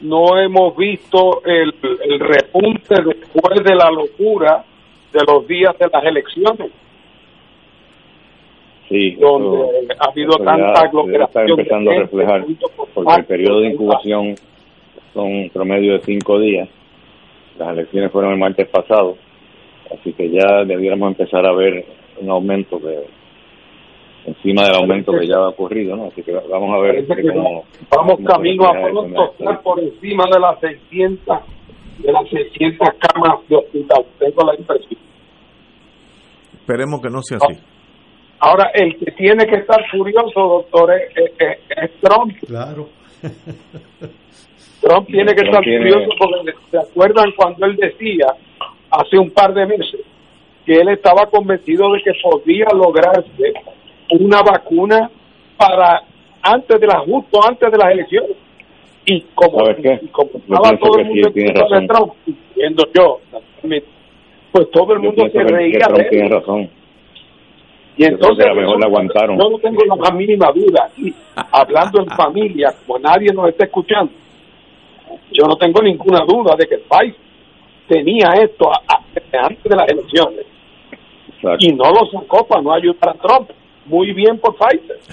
no 0.00 0.40
hemos 0.40 0.76
visto 0.76 1.44
el, 1.44 1.72
el 2.04 2.18
repunte 2.18 2.96
después 3.04 3.62
de 3.62 3.76
la 3.76 3.90
locura 3.90 4.64
de 5.12 5.20
los 5.28 5.46
días 5.46 5.78
de 5.78 5.86
las 5.92 6.04
elecciones 6.04 6.72
Sí, 8.92 9.12
donde 9.12 9.88
ha 9.98 10.10
habido 10.10 10.36
tanta 10.36 10.82
aglomeración. 10.82 11.48
Está 11.48 11.62
empezando 11.62 11.90
a 11.90 11.94
reflejar, 11.94 12.44
porque 12.92 13.20
el 13.20 13.24
periodo 13.24 13.60
de 13.60 13.68
incubación 13.68 14.34
son 15.14 15.48
promedio 15.50 15.94
de 15.94 16.00
cinco 16.00 16.38
días. 16.38 16.68
Las 17.58 17.70
elecciones 17.70 18.12
fueron 18.12 18.32
el 18.32 18.38
martes 18.38 18.68
pasado, 18.68 19.16
así 19.90 20.12
que 20.12 20.28
ya 20.28 20.64
debiéramos 20.66 21.08
empezar 21.08 21.46
a 21.46 21.54
ver 21.54 21.86
un 22.20 22.30
aumento 22.30 22.78
de 22.80 23.06
encima 24.26 24.64
del 24.64 24.74
aumento 24.74 25.12
que 25.18 25.26
ya 25.26 25.36
ha 25.36 25.48
ocurrido, 25.48 25.96
¿no? 25.96 26.08
Así 26.08 26.22
que 26.22 26.32
vamos 26.32 26.74
a 26.74 26.78
ver 26.82 27.06
cómo, 27.06 27.64
vamos 27.90 28.20
camino 28.26 28.66
a 28.66 28.72
pronto 28.72 29.32
estar 29.38 29.62
por 29.62 29.80
encima 29.80 30.24
de 30.30 30.38
las 30.38 30.60
600 30.60 31.38
de 31.98 32.12
las 32.12 32.28
600 32.28 32.88
camas 32.98 33.48
de 33.48 33.56
hospital. 33.56 34.04
Tengo 34.18 34.44
la 34.44 34.54
impresión. 34.54 35.00
Esperemos 36.60 37.00
que 37.00 37.08
no 37.08 37.22
sea 37.22 37.38
así. 37.40 37.71
Ahora, 38.44 38.72
el 38.74 38.96
que 38.98 39.12
tiene 39.12 39.46
que 39.46 39.54
estar 39.54 39.80
furioso, 39.88 40.34
doctor, 40.34 40.90
es, 40.90 41.90
Trump. 42.00 42.34
Claro. 42.44 42.88
Trump 44.80 45.06
tiene 45.06 45.32
que 45.32 45.46
estar 45.46 45.62
furioso 45.62 46.08
porque 46.18 46.52
se 46.72 46.78
acuerdan 46.78 47.30
cuando 47.36 47.66
él 47.66 47.76
decía 47.76 48.26
hace 48.90 49.16
un 49.16 49.30
par 49.30 49.54
de 49.54 49.64
meses 49.66 50.00
que 50.66 50.74
él 50.74 50.88
estaba 50.88 51.26
convencido 51.26 51.92
de 51.92 52.02
que 52.02 52.10
podía 52.20 52.66
lograrse 52.74 53.52
una 54.10 54.42
vacuna 54.42 55.08
para 55.56 56.02
antes 56.42 56.80
de 56.80 56.86
la 56.88 56.98
justo 56.98 57.38
antes 57.48 57.70
de 57.70 57.78
las 57.78 57.92
elecciones 57.92 58.36
y 59.06 59.20
como, 59.34 59.68
estaba 59.68 60.76
todo 60.78 60.98
el 60.98 61.06
mundo 61.06 61.30
de 61.30 61.86
Trump 61.86 62.12
diciendo 62.26 62.84
yo 62.92 63.20
pues 64.50 64.70
todo 64.72 64.94
el 64.94 64.98
mundo 64.98 65.28
se 65.30 65.38
reía 65.44 65.86
de 65.94 66.08
él 66.10 66.30
razón 66.30 66.81
y 67.96 68.04
entonces, 68.04 68.46
a 68.46 68.54
mejor 68.54 68.80
la 68.80 68.86
aguantaron. 68.86 69.38
Yo 69.38 69.50
no 69.50 69.58
tengo 69.58 69.82
la 69.84 70.10
mínima 70.12 70.50
duda, 70.52 70.88
y 70.96 71.12
hablando 71.52 72.00
en 72.00 72.08
familia, 72.08 72.74
como 72.86 72.98
nadie 72.98 73.32
nos 73.34 73.48
está 73.48 73.64
escuchando, 73.66 74.12
yo 75.32 75.46
no 75.46 75.56
tengo 75.56 75.82
ninguna 75.82 76.24
duda 76.26 76.54
de 76.56 76.66
que 76.66 76.76
el 76.76 76.82
país 76.82 77.14
tenía 77.88 78.28
esto 78.42 78.70
antes 79.32 79.64
de 79.64 79.76
las 79.76 79.88
elecciones. 79.88 80.46
Y 81.58 81.72
no 81.72 81.90
lo 81.90 82.06
sacó 82.10 82.46
para 82.46 82.62
no 82.62 82.72
ayudar 82.72 83.10
a 83.10 83.14
Trump. 83.14 83.50
Muy 83.86 84.12
bien 84.12 84.38
por 84.38 84.54
Pfizer. 84.56 84.98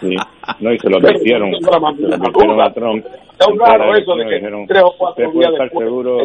Sí, 0.00 0.14
no, 0.60 0.72
y 0.72 0.78
se 0.78 0.88
lo 0.90 0.98
advirtieron. 0.98 1.50
a 1.54 2.72
Trump. 2.72 3.04
Es 3.06 3.58
raro 3.58 3.94
eso 3.94 4.16
de 4.16 4.26
que 4.26 4.66
tres 4.66 4.82
o 4.82 4.94
cuatro 4.98 5.30
días 5.32 5.52
estar 5.52 5.70
seguro, 5.70 6.18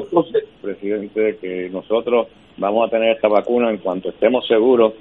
presidente, 0.61 1.37
que 1.39 1.69
nosotros 1.69 2.27
vamos 2.57 2.87
a 2.87 2.91
tener 2.91 3.15
esta 3.15 3.29
vacuna 3.29 3.69
en 3.69 3.77
cuanto 3.77 4.09
estemos 4.09 4.45
seguros 4.47 4.93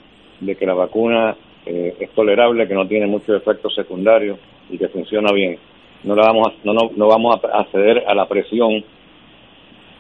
de 0.43 0.57
que 0.57 0.67
la 0.67 0.75
vacuna 0.75 1.37
eh, 1.65 1.95
es 2.01 2.11
tolerable, 2.11 2.67
que 2.67 2.75
no 2.75 2.87
tiene 2.87 3.07
muchos 3.07 3.41
efectos 3.41 3.75
secundarios 3.75 4.39
y 4.69 4.79
que 4.79 4.89
funciona 4.89 5.33
bien. 5.33 5.59
No, 6.05 6.17
la 6.17 6.27
vamos 6.27 6.49
a, 6.49 6.53
no, 6.65 6.73
no, 6.97 7.07
vamos 7.07 7.41
a 7.45 7.65
ceder 7.71 8.05
a 8.07 8.15
la 8.15 8.27
presión 8.27 8.85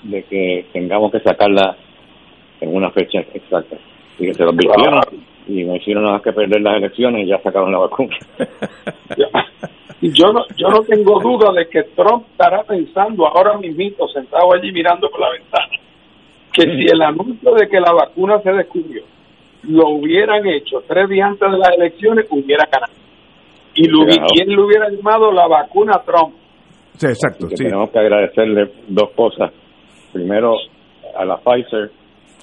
de 0.02 0.24
que 0.24 0.66
tengamos 0.72 1.12
que 1.12 1.20
sacarla 1.20 1.76
en 2.61 2.74
una 2.74 2.90
fecha 2.90 3.20
exacta. 3.35 3.76
Y 4.18 4.26
que 4.26 4.35
se 4.35 4.42
lo 4.42 4.50
advirtieron 4.50 5.00
y 5.46 5.64
no 5.64 5.76
hicieron 5.76 6.05
nada 6.05 6.20
que 6.20 6.33
perder 6.33 6.61
las 6.61 6.76
elecciones 6.76 7.24
y 7.24 7.28
ya 7.28 7.40
sacaron 7.40 7.70
la 7.70 7.78
vacuna. 7.78 8.16
yo 10.00 10.33
no, 10.33 10.44
yo 10.57 10.68
no 10.68 10.83
tengo 10.83 11.20
duda 11.20 11.52
de 11.52 11.68
que 11.68 11.85
Trump 11.94 12.26
estará 12.33 12.64
pensando 12.64 13.26
ahora 13.26 13.57
mismo, 13.59 14.09
sentado 14.09 14.52
allí 14.52 14.72
mirando 14.72 15.09
por 15.09 15.20
la 15.20 15.31
ventana, 15.31 15.78
que 16.52 16.62
si 16.62 16.85
el 16.92 17.02
anuncio 17.02 17.55
de 17.55 17.68
que 17.68 17.81
la 17.81 17.92
vacuna 17.92 18.40
se 18.42 18.52
descubrió 18.52 19.05
lo 19.64 19.90
hubieran 19.90 20.46
hecho 20.46 20.83
tres 20.87 21.09
días 21.09 21.31
antes 21.31 21.51
de 21.51 21.59
las 21.59 21.70
elecciones, 21.77 22.27
hubiera 22.31 22.64
ganado. 22.70 22.92
Y 23.75 23.88
lo, 23.88 24.05
¿quién 24.07 24.55
lo 24.55 24.66
hubiera 24.66 24.88
llamado 24.90 25.33
la 25.33 25.46
vacuna 25.46 26.03
Trump? 26.05 26.35
Sí, 26.96 27.07
exacto. 27.07 27.48
Sí. 27.48 27.64
Tenemos 27.64 27.90
que 27.90 27.98
agradecerle 27.98 28.70
dos 28.88 29.11
cosas. 29.16 29.53
Primero, 30.12 30.55
a 31.16 31.25
la 31.25 31.38
Pfizer, 31.38 31.90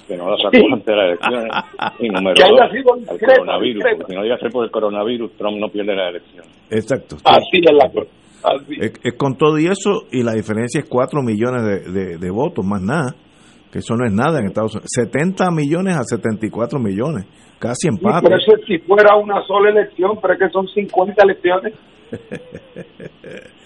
que 0.08 0.16
no 0.16 0.28
la 0.28 0.36
sacó 0.36 0.66
antes 0.72 0.86
de 0.86 0.96
las 0.96 1.06
elecciones. 1.06 1.52
Y 2.00 2.08
número 2.10 2.34
dos, 2.34 3.08
al 3.08 3.18
coronavirus. 3.18 3.84
Porque 3.84 4.04
si 4.08 4.16
no 4.16 4.24
iba 4.24 4.34
a 4.34 4.38
ser 4.38 4.50
por 4.50 4.64
el 4.64 4.70
coronavirus, 4.70 5.32
Trump 5.36 5.58
no 5.58 5.68
pierde 5.68 5.94
la 5.94 6.08
elección. 6.08 6.44
Exacto. 6.70 7.16
Así 7.24 7.60
es 7.62 7.72
la 7.72 7.88
cosa. 7.90 8.10
Es, 8.80 9.14
con 9.18 9.36
todo 9.36 9.58
y 9.58 9.66
eso, 9.66 10.06
y 10.10 10.22
la 10.22 10.32
diferencia 10.32 10.80
es 10.80 10.88
4 10.88 11.20
millones 11.22 11.62
de, 11.62 11.92
de, 11.92 12.18
de 12.18 12.30
votos, 12.30 12.64
más 12.64 12.80
nada 12.80 13.14
que 13.70 13.78
eso 13.78 13.94
no 13.96 14.04
es 14.06 14.12
nada 14.12 14.40
en 14.40 14.46
Estados 14.46 14.74
Unidos. 14.74 14.90
70 14.94 15.50
millones 15.50 15.96
a 15.96 16.02
74 16.04 16.78
millones, 16.78 17.26
casi 17.58 17.88
empate. 17.88 18.28
pero 18.28 18.36
eso 18.36 18.52
si 18.66 18.78
fuera 18.78 19.16
una 19.16 19.42
sola 19.46 19.70
elección, 19.70 20.18
pero 20.20 20.34
es 20.34 20.40
que 20.40 20.48
son 20.50 20.66
50 20.68 21.22
elecciones. 21.22 21.74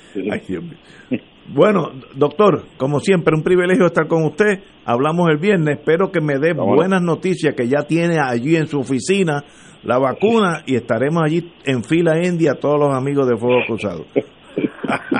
Bueno, 1.46 1.90
doctor, 2.14 2.62
como 2.78 3.00
siempre, 3.00 3.34
un 3.36 3.42
privilegio 3.42 3.84
estar 3.86 4.06
con 4.06 4.24
usted. 4.24 4.60
Hablamos 4.86 5.28
el 5.28 5.36
viernes. 5.36 5.78
Espero 5.78 6.10
que 6.10 6.20
me 6.20 6.38
dé 6.38 6.54
buenas 6.54 7.02
noticias, 7.02 7.54
que 7.54 7.68
ya 7.68 7.82
tiene 7.82 8.18
allí 8.18 8.56
en 8.56 8.66
su 8.66 8.78
oficina 8.78 9.44
la 9.82 9.98
vacuna 9.98 10.62
y 10.66 10.76
estaremos 10.76 11.22
allí 11.22 11.52
en 11.64 11.84
fila 11.84 12.24
india 12.24 12.54
todos 12.54 12.78
los 12.78 12.94
amigos 12.94 13.28
de 13.28 13.36
Fuego 13.36 13.60
Cruzado. 13.66 14.06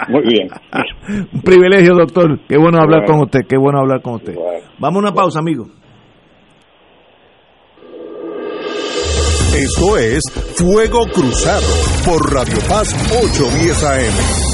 Muy 0.09 0.23
bien. 0.23 0.49
Un 1.33 1.43
privilegio, 1.43 1.95
doctor. 1.95 2.39
Qué 2.49 2.57
bueno 2.57 2.79
hablar 2.81 3.05
con 3.07 3.21
usted, 3.21 3.41
qué 3.49 3.57
bueno 3.57 3.81
hablar 3.81 4.03
con 4.03 4.15
usted. 4.15 4.35
Vamos 4.79 4.97
a 4.97 4.99
una 5.07 5.13
pausa, 5.13 5.39
amigo. 5.39 5.67
Esto 9.57 9.97
es 9.97 10.23
Fuego 10.57 11.07
Cruzado 11.13 11.67
por 12.05 12.35
Radio 12.35 12.59
Paz 12.69 12.93
810 13.13 13.85
AM. 13.85 14.54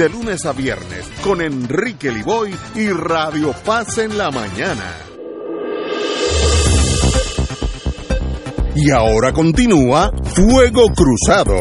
de 0.01 0.09
lunes 0.09 0.47
a 0.47 0.53
viernes 0.53 1.07
con 1.23 1.41
Enrique 1.41 2.11
Liboy 2.11 2.49
y 2.73 2.87
Radio 2.87 3.53
Paz 3.63 3.99
en 3.99 4.17
la 4.17 4.31
mañana. 4.31 4.95
Y 8.75 8.89
ahora 8.89 9.31
continúa 9.31 10.09
Fuego 10.33 10.87
Cruzado. 10.87 11.55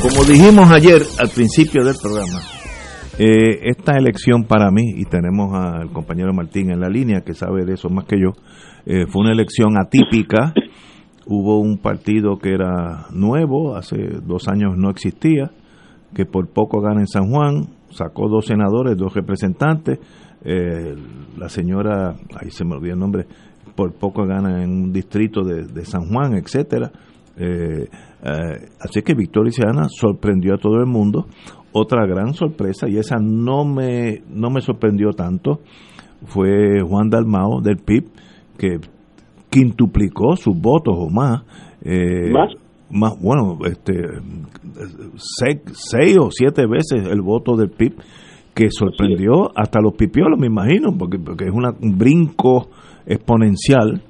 Como 0.00 0.24
dijimos 0.24 0.70
ayer 0.70 1.02
al 1.18 1.28
principio 1.28 1.84
del 1.84 1.96
programa, 2.00 2.40
eh, 3.18 3.60
esta 3.64 3.92
elección 3.98 4.44
para 4.44 4.70
mí, 4.70 4.94
y 4.96 5.04
tenemos 5.04 5.52
al 5.52 5.92
compañero 5.92 6.32
Martín 6.32 6.70
en 6.70 6.80
la 6.80 6.88
línea 6.88 7.20
que 7.20 7.34
sabe 7.34 7.66
de 7.66 7.74
eso 7.74 7.90
más 7.90 8.06
que 8.06 8.16
yo, 8.18 8.30
eh, 8.86 9.04
fue 9.06 9.20
una 9.20 9.32
elección 9.32 9.76
atípica 9.78 10.54
hubo 11.28 11.60
un 11.60 11.76
partido 11.76 12.38
que 12.38 12.54
era 12.54 13.06
nuevo, 13.12 13.76
hace 13.76 13.96
dos 14.26 14.48
años 14.48 14.76
no 14.76 14.90
existía, 14.90 15.50
que 16.14 16.24
por 16.24 16.48
poco 16.48 16.80
gana 16.80 17.00
en 17.00 17.06
San 17.06 17.30
Juan, 17.30 17.68
sacó 17.90 18.28
dos 18.28 18.46
senadores, 18.46 18.96
dos 18.96 19.14
representantes, 19.14 19.98
eh, 20.42 20.94
la 21.36 21.48
señora, 21.50 22.16
ahí 22.34 22.50
se 22.50 22.64
me 22.64 22.76
olvidó 22.76 22.94
el 22.94 23.00
nombre, 23.00 23.26
por 23.76 23.92
poco 23.92 24.24
gana 24.24 24.62
en 24.62 24.70
un 24.70 24.92
distrito 24.92 25.42
de, 25.42 25.84
San 25.84 26.08
Juan, 26.08 26.34
etcétera. 26.34 26.90
Eh, 27.36 27.86
eh, 28.22 28.68
así 28.80 29.02
que 29.02 29.14
Victoria 29.14 29.52
Ciudadana 29.52 29.86
sorprendió 29.88 30.54
a 30.54 30.58
todo 30.58 30.80
el 30.80 30.86
mundo. 30.86 31.26
Otra 31.72 32.06
gran 32.06 32.32
sorpresa, 32.32 32.88
y 32.88 32.96
esa 32.96 33.18
no 33.20 33.64
me, 33.64 34.22
no 34.30 34.50
me 34.50 34.62
sorprendió 34.62 35.10
tanto, 35.10 35.60
fue 36.24 36.80
Juan 36.80 37.10
Dalmao 37.10 37.60
del 37.60 37.76
PIB, 37.76 38.06
que 38.56 38.80
quintuplicó 39.50 40.36
sus 40.36 40.58
votos 40.58 40.94
o 40.98 41.08
más. 41.08 41.42
Eh, 41.82 42.30
¿Más? 42.30 42.52
Más, 42.90 43.20
bueno, 43.20 43.58
este, 43.66 43.92
seis, 45.16 46.16
o 46.18 46.30
siete 46.30 46.66
veces 46.66 47.06
el 47.06 47.20
voto 47.20 47.54
del 47.54 47.68
PIB, 47.68 47.96
que 48.54 48.70
sorprendió 48.70 49.50
hasta 49.54 49.80
los 49.80 49.92
pipiolos, 49.94 50.38
me 50.38 50.46
imagino, 50.46 50.96
porque, 50.98 51.18
porque 51.18 51.44
es 51.44 51.52
una, 51.52 51.70
un 51.82 51.98
brinco 51.98 52.70
exponencial. 53.06 54.02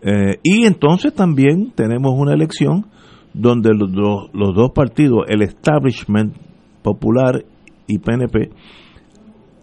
Eh, 0.00 0.38
y 0.42 0.64
entonces 0.64 1.12
también 1.14 1.72
tenemos 1.74 2.14
una 2.16 2.32
elección 2.32 2.86
donde 3.34 3.70
los, 3.74 3.90
los 4.32 4.54
dos 4.54 4.70
partidos, 4.74 5.24
el 5.28 5.42
establishment 5.42 6.34
popular 6.82 7.44
y 7.86 7.98
PNP, 7.98 8.50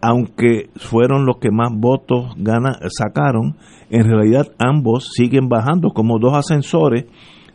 aunque 0.04 0.70
fueron 0.76 1.26
los 1.26 1.38
que 1.38 1.50
más 1.50 1.72
votos 1.74 2.36
gana, 2.36 2.78
sacaron, 2.90 3.56
en 3.90 4.04
realidad 4.04 4.50
ambos 4.60 5.14
siguen 5.16 5.48
bajando 5.48 5.92
como 5.92 6.20
dos 6.20 6.36
ascensores 6.36 7.06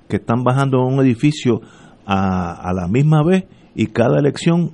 que 0.09 0.17
están 0.17 0.45
bajando 0.45 0.81
un 0.81 0.99
edificio 0.99 1.61
a, 2.07 2.73
la 2.75 2.89
misma 2.89 3.23
vez 3.23 3.45
y 3.75 3.89
cada 3.89 4.19
elección 4.19 4.71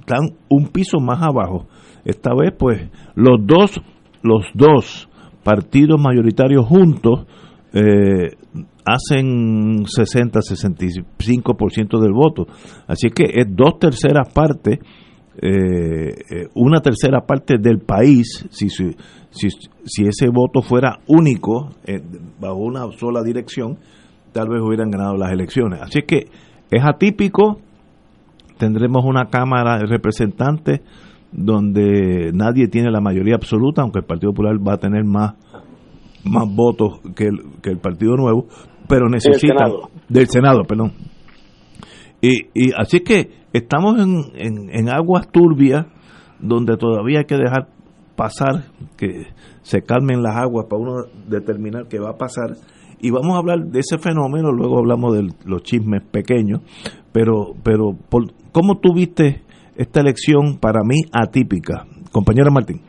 están 0.00 0.30
un 0.48 0.66
piso 0.66 0.98
más 0.98 1.22
abajo. 1.22 1.68
Esta 2.04 2.34
vez 2.34 2.52
pues 2.58 2.90
los 3.14 3.36
dos, 3.46 3.80
los 4.22 4.42
dos 4.54 5.08
partidos 5.44 6.00
mayoritarios 6.00 6.66
juntos 6.66 7.24
eh, 7.72 8.34
hacen 8.84 9.84
60-65% 9.84 12.00
del 12.00 12.12
voto. 12.12 12.48
Así 12.88 13.10
que 13.10 13.26
es 13.32 13.46
dos 13.48 13.78
terceras 13.78 14.32
partes 14.32 14.80
eh, 15.38 16.14
eh, 16.30 16.48
una 16.54 16.80
tercera 16.80 17.20
parte 17.20 17.58
del 17.58 17.78
país, 17.80 18.46
si, 18.50 18.70
si, 18.70 18.92
si, 19.30 20.04
ese 20.06 20.28
voto 20.30 20.62
fuera 20.62 20.98
único, 21.06 21.70
eh, 21.84 22.00
bajo 22.40 22.56
una 22.56 22.90
sola 22.92 23.22
dirección, 23.22 23.78
tal 24.32 24.48
vez 24.48 24.62
hubieran 24.62 24.90
ganado 24.90 25.16
las 25.16 25.32
elecciones. 25.32 25.80
Así 25.82 26.02
que 26.02 26.28
es 26.70 26.82
atípico, 26.82 27.58
tendremos 28.56 29.04
una 29.04 29.26
Cámara 29.26 29.78
de 29.78 29.86
Representantes 29.86 30.80
donde 31.32 32.30
nadie 32.32 32.68
tiene 32.68 32.90
la 32.90 33.00
mayoría 33.00 33.34
absoluta, 33.34 33.82
aunque 33.82 33.98
el 33.98 34.06
Partido 34.06 34.32
Popular 34.32 34.56
va 34.66 34.74
a 34.74 34.78
tener 34.78 35.04
más, 35.04 35.34
más 36.24 36.44
votos 36.48 37.00
que 37.14 37.24
el, 37.24 37.60
que 37.62 37.70
el 37.70 37.78
Partido 37.78 38.16
Nuevo, 38.16 38.46
pero 38.88 39.08
necesita... 39.08 39.66
Del 40.08 40.28
Senado, 40.28 40.62
perdón. 40.64 40.92
Y, 42.20 42.46
y 42.54 42.72
así 42.76 43.00
que 43.00 43.30
estamos 43.52 43.98
en, 43.98 44.70
en, 44.70 44.88
aguas 44.88 45.30
turbias 45.30 45.86
donde 46.38 46.76
todavía 46.76 47.20
hay 47.20 47.24
que 47.24 47.36
dejar 47.36 47.68
pasar, 48.16 48.64
que 48.96 49.26
se 49.62 49.82
calmen 49.82 50.22
las 50.22 50.36
aguas 50.36 50.66
para 50.68 50.82
uno 50.82 50.92
determinar 51.28 51.86
qué 51.88 51.98
va 51.98 52.10
a 52.10 52.16
pasar. 52.16 52.56
Y 53.00 53.10
vamos 53.10 53.34
a 53.34 53.38
hablar 53.38 53.58
de 53.58 53.80
ese 53.80 53.98
fenómeno, 53.98 54.50
luego 54.52 54.78
hablamos 54.78 55.14
de 55.14 55.28
los 55.44 55.62
chismes 55.62 56.02
pequeños, 56.02 56.60
pero, 57.12 57.52
pero 57.62 57.92
por, 58.08 58.24
¿cómo 58.52 58.78
tú 58.78 58.94
viste 58.94 59.42
esta 59.76 60.00
elección 60.00 60.58
para 60.58 60.80
mí 60.82 61.02
atípica? 61.12 61.84
Compañera 62.10 62.50
Martín. 62.50 62.80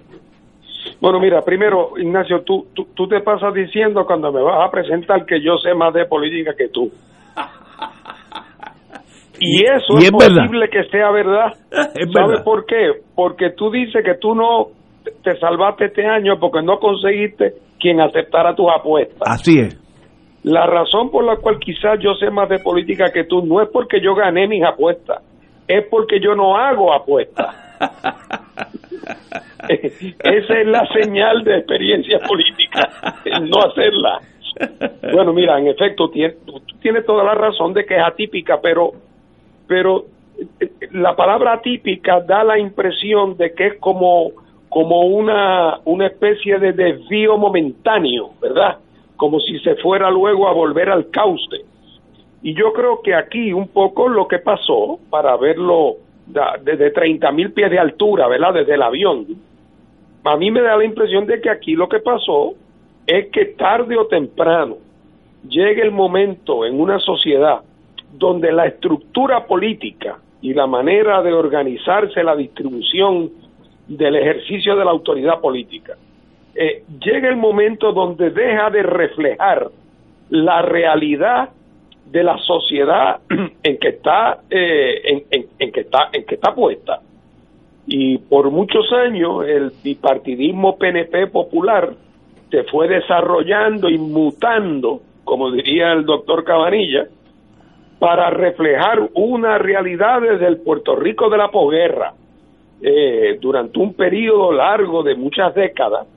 Bueno, 1.00 1.20
mira, 1.20 1.42
primero, 1.44 1.92
Ignacio, 1.98 2.42
tú, 2.42 2.68
tú, 2.74 2.88
tú 2.96 3.08
te 3.08 3.20
pasas 3.22 3.54
diciendo 3.54 4.06
cuando 4.06 4.32
me 4.32 4.42
vas 4.42 4.68
a 4.68 4.72
presentar 4.72 5.26
que 5.26 5.44
yo 5.44 5.58
sé 5.58 5.74
más 5.76 5.94
de 5.94 6.06
política 6.06 6.54
que 6.58 6.70
tú. 6.70 6.90
Y 9.40 9.64
eso 9.64 9.98
es, 9.98 10.12
posible 10.12 10.70
que 10.70 10.84
sea 10.86 11.12
verdad. 11.12 11.54
¿Sabes 11.70 12.42
por 12.44 12.66
qué? 12.66 12.92
Porque 13.16 13.52
tú 13.52 13.72
dices 13.72 14.04
que 14.04 14.16
tú 14.16 14.36
no 14.36 14.68
te 15.24 15.38
salvaste 15.40 15.86
este 15.86 16.06
año 16.06 16.40
porque 16.40 16.62
no 16.62 16.80
conseguiste 16.80 17.54
quien 17.80 18.02
aceptara 18.02 18.56
tus 18.56 18.68
apuestas. 18.70 19.22
Así 19.22 19.60
es. 19.60 19.80
La 20.44 20.66
razón 20.66 21.10
por 21.12 21.24
la 21.24 21.38
cual 21.38 21.60
quizás 21.60 22.00
yo 22.00 22.14
sé 22.16 22.30
más 22.30 22.50
de 22.50 22.60
política 22.60 23.12
que 23.14 23.26
tú 23.26 23.46
no 23.46 23.62
es 23.62 23.70
porque 23.72 24.02
yo 24.02 24.16
gané 24.16 24.48
mis 24.48 24.64
apuestas, 24.64 25.22
es 25.68 25.86
porque 25.90 26.20
yo 26.20 26.36
no 26.36 26.58
hago 26.58 26.94
apuestas. 26.94 27.56
Esa 29.70 30.60
es 30.60 30.68
la 30.68 30.88
señal 30.94 31.44
de 31.44 31.58
experiencia 31.58 32.20
política, 32.20 32.90
no 33.42 33.60
hacerla. 33.64 34.20
Bueno, 35.14 35.34
mira, 35.34 35.60
en 35.60 35.68
efecto, 35.68 36.10
tú 36.10 36.62
tienes 36.82 37.06
toda 37.06 37.24
la 37.24 37.36
razón 37.36 37.74
de 37.74 37.86
que 37.86 37.96
es 37.96 38.04
atípica, 38.04 38.60
pero, 38.62 38.92
pero 39.68 40.06
eh, 40.60 40.70
la 40.92 41.16
palabra 41.16 41.54
atípica 41.54 42.22
da 42.22 42.44
la 42.44 42.58
impresión 42.58 43.38
de 43.38 43.54
que 43.54 43.68
es 43.68 43.74
como, 43.80 44.32
como 44.70 45.02
una, 45.02 45.80
una 45.86 46.08
especie 46.08 46.60
de 46.60 46.74
desvío 46.74 47.38
momentáneo, 47.38 48.32
¿verdad? 48.42 48.78
Como 49.16 49.40
si 49.40 49.60
se 49.60 49.76
fuera 49.76 50.10
luego 50.10 50.48
a 50.48 50.54
volver 50.54 50.90
al 50.90 51.10
cauce. 51.10 51.66
Y 52.42 52.54
yo 52.54 52.72
creo 52.74 53.02
que 53.02 53.16
aquí 53.16 53.52
un 53.52 53.68
poco 53.68 54.08
lo 54.08 54.28
que 54.28 54.40
pasó, 54.40 55.00
para 55.10 55.36
verlo 55.38 55.96
desde 56.62 56.92
30 56.92 57.32
mil 57.32 57.52
pies 57.52 57.72
de 57.72 57.80
altura, 57.80 58.28
¿verdad? 58.28 58.54
Desde 58.54 58.76
el 58.76 58.82
avión, 58.82 59.26
a 60.24 60.36
mí 60.36 60.52
me 60.52 60.62
da 60.62 60.76
la 60.76 60.84
impresión 60.84 61.26
de 61.26 61.42
que 61.42 61.50
aquí 61.50 61.74
lo 61.74 61.88
que 61.88 62.00
pasó 62.00 62.54
es 63.06 63.28
que 63.32 63.46
tarde 63.46 63.98
o 63.98 64.08
temprano 64.08 64.78
llegue 65.48 65.82
el 65.82 65.92
momento 65.92 66.66
en 66.66 66.80
una 66.80 67.00
sociedad 67.00 67.62
donde 68.14 68.52
la 68.52 68.66
estructura 68.66 69.46
política 69.46 70.18
y 70.42 70.54
la 70.54 70.68
manera 70.68 71.22
de 71.22 71.34
organizarse 71.34 72.24
la 72.24 72.36
distribución 72.36 73.30
del 73.88 74.16
ejercicio 74.16 74.76
de 74.76 74.86
la 74.86 74.92
autoridad 74.92 75.40
política, 75.40 75.96
eh, 76.56 76.84
llega 77.00 77.30
el 77.30 77.38
momento 77.38 77.92
donde 77.92 78.32
deja 78.32 78.70
de 78.70 78.84
reflejar 78.84 79.70
la 80.30 80.62
realidad 80.62 81.50
de 82.12 82.24
la 82.24 82.38
sociedad 82.40 83.20
en 83.64 83.78
que 83.78 83.90
está 83.90 84.40
eh, 84.50 85.24
en, 85.30 85.72
que 85.72 85.82
está 85.82 86.10
en 86.12 86.26
que 86.26 86.36
está 86.36 86.54
puesta. 86.54 87.02
Y 87.86 88.18
por 88.18 88.52
muchos 88.52 88.92
años 88.92 89.46
el 89.46 89.72
bipartidismo 89.84 90.78
PNP 90.78 91.28
popular 91.28 91.94
se 92.50 92.64
fue 92.64 92.88
desarrollando 92.88 93.90
y 93.90 93.98
mutando, 93.98 95.02
como 95.24 95.52
diría 95.52 95.94
el 95.94 96.06
doctor 96.06 96.44
Cabanilla, 96.44 97.08
para 98.00 98.30
reflejar 98.30 99.10
una 99.14 99.58
realidad 99.58 100.22
desde 100.22 100.48
el 100.48 100.58
Puerto 100.58 100.96
Rico 100.96 101.30
de 101.30 101.38
la 101.38 101.50
posguerra 101.50 102.14
eh, 102.82 103.38
durante 103.42 103.80
un 103.80 103.94
periodo 103.94 104.52
largo 104.52 105.02
de 105.04 105.16
muchas 105.16 105.54
décadas 105.56 106.08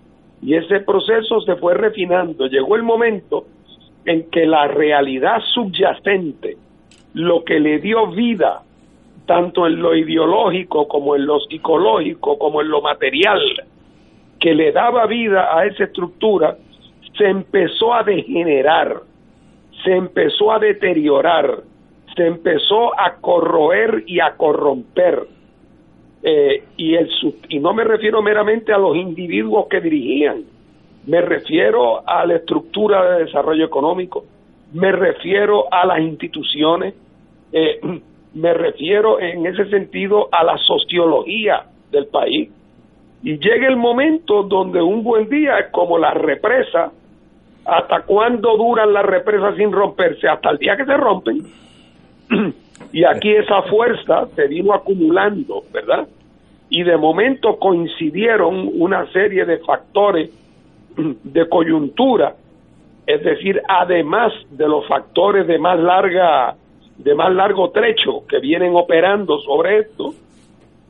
y 0.42 0.54
ese 0.54 0.80
proceso 0.80 1.40
se 1.42 1.56
fue 1.56 1.74
refinando. 1.74 2.46
Llegó 2.46 2.76
el 2.76 2.82
momento 2.82 3.44
en 4.04 4.30
que 4.30 4.46
la 4.46 4.66
realidad 4.66 5.40
subyacente, 5.54 6.56
lo 7.14 7.44
que 7.44 7.60
le 7.60 7.78
dio 7.78 8.06
vida 8.08 8.62
tanto 9.26 9.66
en 9.66 9.80
lo 9.80 9.94
ideológico 9.94 10.88
como 10.88 11.14
en 11.14 11.24
lo 11.24 11.38
psicológico 11.40 12.36
como 12.36 12.62
en 12.62 12.68
lo 12.68 12.82
material, 12.82 13.40
que 14.40 14.54
le 14.54 14.72
daba 14.72 15.06
vida 15.06 15.56
a 15.56 15.66
esa 15.66 15.84
estructura, 15.84 16.56
se 17.16 17.26
empezó 17.26 17.94
a 17.94 18.02
degenerar, 18.02 19.02
se 19.84 19.94
empezó 19.94 20.50
a 20.50 20.58
deteriorar, 20.58 21.62
se 22.20 22.26
empezó 22.26 22.92
a 23.00 23.14
corroer 23.14 24.04
y 24.06 24.20
a 24.20 24.36
corromper. 24.36 25.26
Eh, 26.22 26.64
y, 26.76 26.94
el, 26.94 27.08
y 27.48 27.58
no 27.60 27.72
me 27.72 27.82
refiero 27.82 28.20
meramente 28.20 28.74
a 28.74 28.78
los 28.78 28.94
individuos 28.94 29.68
que 29.70 29.80
dirigían, 29.80 30.44
me 31.06 31.22
refiero 31.22 32.06
a 32.06 32.26
la 32.26 32.36
estructura 32.36 33.10
de 33.10 33.24
desarrollo 33.24 33.64
económico, 33.64 34.26
me 34.74 34.92
refiero 34.92 35.72
a 35.72 35.86
las 35.86 36.00
instituciones, 36.00 36.92
eh, 37.52 37.80
me 38.34 38.52
refiero 38.52 39.18
en 39.18 39.46
ese 39.46 39.70
sentido 39.70 40.28
a 40.30 40.44
la 40.44 40.58
sociología 40.58 41.64
del 41.90 42.06
país. 42.08 42.50
Y 43.22 43.38
llega 43.38 43.66
el 43.66 43.76
momento 43.76 44.42
donde 44.42 44.82
un 44.82 45.02
buen 45.02 45.26
día 45.30 45.70
como 45.70 45.96
la 45.96 46.12
represa, 46.12 46.92
¿hasta 47.64 48.02
cuándo 48.02 48.58
duran 48.58 48.92
las 48.92 49.06
represas 49.06 49.56
sin 49.56 49.72
romperse? 49.72 50.28
Hasta 50.28 50.50
el 50.50 50.58
día 50.58 50.76
que 50.76 50.84
se 50.84 50.96
rompen. 50.98 51.60
y 52.92 53.04
aquí 53.04 53.30
esa 53.32 53.62
fuerza 53.62 54.28
se 54.34 54.46
vino 54.46 54.72
acumulando, 54.72 55.64
¿verdad? 55.72 56.08
Y 56.68 56.82
de 56.82 56.96
momento 56.96 57.58
coincidieron 57.58 58.70
una 58.74 59.06
serie 59.12 59.44
de 59.44 59.58
factores 59.58 60.30
de 60.96 61.48
coyuntura, 61.48 62.34
es 63.06 63.22
decir, 63.24 63.60
además 63.68 64.32
de 64.50 64.68
los 64.68 64.86
factores 64.86 65.46
de 65.46 65.58
más 65.58 65.78
larga 65.78 66.54
de 66.96 67.14
más 67.14 67.32
largo 67.32 67.70
trecho 67.70 68.26
que 68.28 68.40
vienen 68.40 68.74
operando 68.76 69.38
sobre 69.38 69.78
esto, 69.78 70.12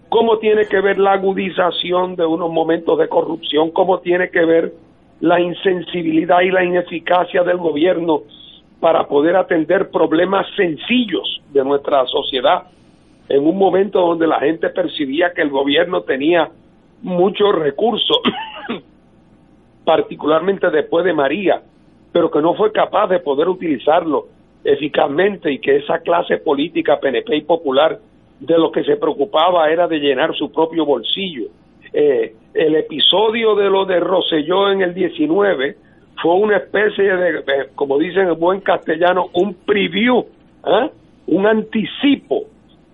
cómo 0.08 0.38
tiene 0.38 0.66
que 0.66 0.80
ver 0.80 0.98
la 0.98 1.12
agudización 1.12 2.16
de 2.16 2.26
unos 2.26 2.50
momentos 2.50 2.98
de 2.98 3.08
corrupción, 3.08 3.70
cómo 3.70 4.00
tiene 4.00 4.28
que 4.30 4.44
ver 4.44 4.72
la 5.20 5.40
insensibilidad 5.40 6.40
y 6.40 6.50
la 6.50 6.64
ineficacia 6.64 7.44
del 7.44 7.58
gobierno 7.58 8.22
para 8.80 9.06
poder 9.06 9.36
atender 9.36 9.90
problemas 9.90 10.46
sencillos 10.56 11.42
de 11.52 11.62
nuestra 11.62 12.06
sociedad 12.06 12.64
en 13.28 13.46
un 13.46 13.56
momento 13.56 14.00
donde 14.00 14.26
la 14.26 14.40
gente 14.40 14.70
percibía 14.70 15.32
que 15.32 15.42
el 15.42 15.50
gobierno 15.50 16.02
tenía 16.02 16.50
muchos 17.02 17.54
recursos, 17.54 18.18
particularmente 19.84 20.68
después 20.70 21.04
de 21.04 21.12
María, 21.12 21.62
pero 22.10 22.30
que 22.30 22.40
no 22.40 22.54
fue 22.54 22.72
capaz 22.72 23.06
de 23.08 23.20
poder 23.20 23.48
utilizarlo 23.48 24.26
eficazmente 24.64 25.52
y 25.52 25.58
que 25.58 25.76
esa 25.76 26.00
clase 26.00 26.38
política 26.38 26.98
PNP 26.98 27.36
y 27.36 27.42
popular 27.42 27.98
de 28.40 28.58
lo 28.58 28.72
que 28.72 28.82
se 28.82 28.96
preocupaba 28.96 29.70
era 29.70 29.86
de 29.86 29.98
llenar 29.98 30.34
su 30.34 30.50
propio 30.50 30.84
bolsillo. 30.84 31.48
Eh, 31.92 32.34
el 32.54 32.74
episodio 32.74 33.54
de 33.54 33.70
lo 33.70 33.84
de 33.84 34.00
Roselló 34.00 34.72
en 34.72 34.80
el 34.82 34.94
19 34.94 35.76
fue 36.22 36.34
una 36.34 36.58
especie 36.58 37.04
de, 37.04 37.44
como 37.74 37.98
dicen 37.98 38.28
en 38.28 38.38
buen 38.38 38.60
castellano, 38.60 39.28
un 39.34 39.54
preview, 39.54 40.26
¿eh? 40.66 40.90
un 41.26 41.46
anticipo 41.46 42.44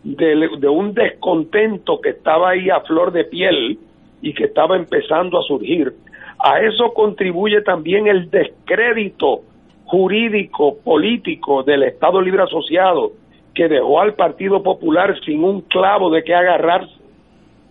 de, 0.02 0.48
de 0.58 0.68
un 0.68 0.94
descontento 0.94 2.00
que 2.00 2.10
estaba 2.10 2.50
ahí 2.50 2.70
a 2.70 2.80
flor 2.80 3.12
de 3.12 3.24
piel 3.24 3.78
y 4.22 4.32
que 4.32 4.44
estaba 4.44 4.76
empezando 4.76 5.38
a 5.38 5.42
surgir. 5.42 5.92
A 6.38 6.60
eso 6.60 6.92
contribuye 6.94 7.62
también 7.62 8.06
el 8.06 8.30
descrédito 8.30 9.42
jurídico, 9.86 10.78
político 10.78 11.62
del 11.62 11.84
Estado 11.84 12.20
Libre 12.20 12.42
Asociado 12.42 13.12
que 13.56 13.68
dejó 13.68 14.00
al 14.00 14.14
Partido 14.14 14.62
Popular 14.62 15.18
sin 15.24 15.42
un 15.42 15.62
clavo 15.62 16.10
de 16.10 16.22
que 16.22 16.34
agarrarse, 16.34 16.92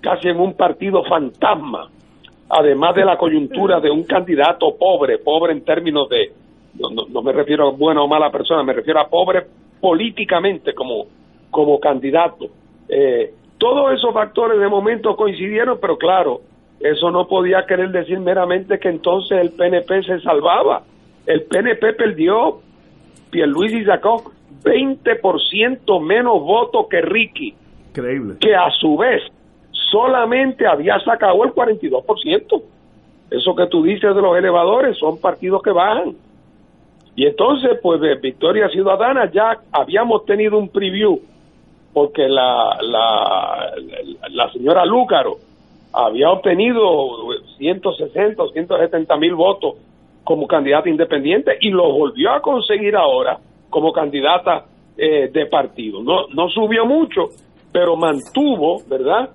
casi 0.01 0.29
en 0.29 0.39
un 0.39 0.55
partido 0.55 1.03
fantasma, 1.03 1.89
además 2.49 2.95
de 2.95 3.05
la 3.05 3.17
coyuntura 3.17 3.79
de 3.79 3.89
un 3.89 4.03
candidato 4.03 4.75
pobre, 4.77 5.17
pobre 5.19 5.53
en 5.53 5.63
términos 5.63 6.09
de, 6.09 6.31
no, 6.77 7.21
me 7.21 7.31
refiero 7.31 7.69
a 7.69 7.71
buena 7.71 8.01
o 8.01 8.07
mala 8.07 8.31
persona, 8.31 8.63
me 8.63 8.73
refiero 8.73 8.99
a 8.99 9.07
pobre 9.07 9.45
políticamente 9.79 10.73
como, 10.73 11.05
como 11.49 11.79
candidato. 11.79 12.47
Eh, 12.89 13.33
todos 13.57 13.93
esos 13.93 14.13
factores 14.13 14.59
de 14.59 14.67
momento 14.67 15.15
coincidieron, 15.15 15.79
pero 15.79 15.97
claro, 15.97 16.41
eso 16.79 17.09
no 17.09 17.27
podía 17.27 17.65
querer 17.65 17.89
decir 17.89 18.19
meramente 18.19 18.79
que 18.79 18.89
entonces 18.89 19.39
el 19.39 19.51
PNP 19.51 20.03
se 20.03 20.19
salvaba 20.21 20.83
el 21.25 21.43
PNP 21.43 21.93
perdió, 21.93 22.59
Pierluisi 23.31 23.83
sacó 23.85 24.31
20% 24.63 26.01
menos 26.01 26.41
votos 26.41 26.87
que 26.89 27.01
Ricky. 27.01 27.55
Increíble. 27.89 28.35
Que 28.39 28.55
a 28.55 28.69
su 28.79 28.97
vez 28.97 29.23
solamente 29.95 30.67
había 30.67 30.99
sacado 30.99 31.41
el 31.45 31.53
42%. 31.53 32.61
Eso 33.31 33.55
que 33.55 33.67
tú 33.67 33.81
dices 33.81 34.13
de 34.13 34.21
los 34.21 34.37
elevadores 34.37 34.97
son 34.97 35.21
partidos 35.21 35.61
que 35.63 35.71
bajan. 35.71 36.15
Y 37.15 37.25
entonces, 37.25 37.79
pues 37.81 38.01
de 38.01 38.15
Victoria 38.15 38.67
Ciudadana 38.67 39.31
ya 39.31 39.57
habíamos 39.71 40.25
tenido 40.25 40.57
un 40.57 40.67
preview, 40.67 41.21
porque 41.93 42.27
la, 42.27 42.77
la, 42.81 43.71
la 44.31 44.51
señora 44.51 44.85
Lúcaro 44.85 45.37
había 45.93 46.29
obtenido 46.29 46.83
160 47.57 48.43
o 48.43 48.49
170 48.49 49.15
mil 49.15 49.35
votos 49.35 49.75
como 50.25 50.45
candidata 50.45 50.89
independiente 50.89 51.57
y 51.61 51.69
lo 51.69 51.89
volvió 51.93 52.31
a 52.31 52.41
conseguir 52.41 52.97
ahora 52.97 53.37
como 53.69 53.93
candidata 53.93 54.65
eh, 54.97 55.29
de 55.31 55.45
partido. 55.45 56.03
No, 56.03 56.27
no 56.33 56.49
subió 56.49 56.85
mucho, 56.85 57.29
pero 57.71 57.95
mantuvo, 57.95 58.81
¿verdad?, 58.89 59.29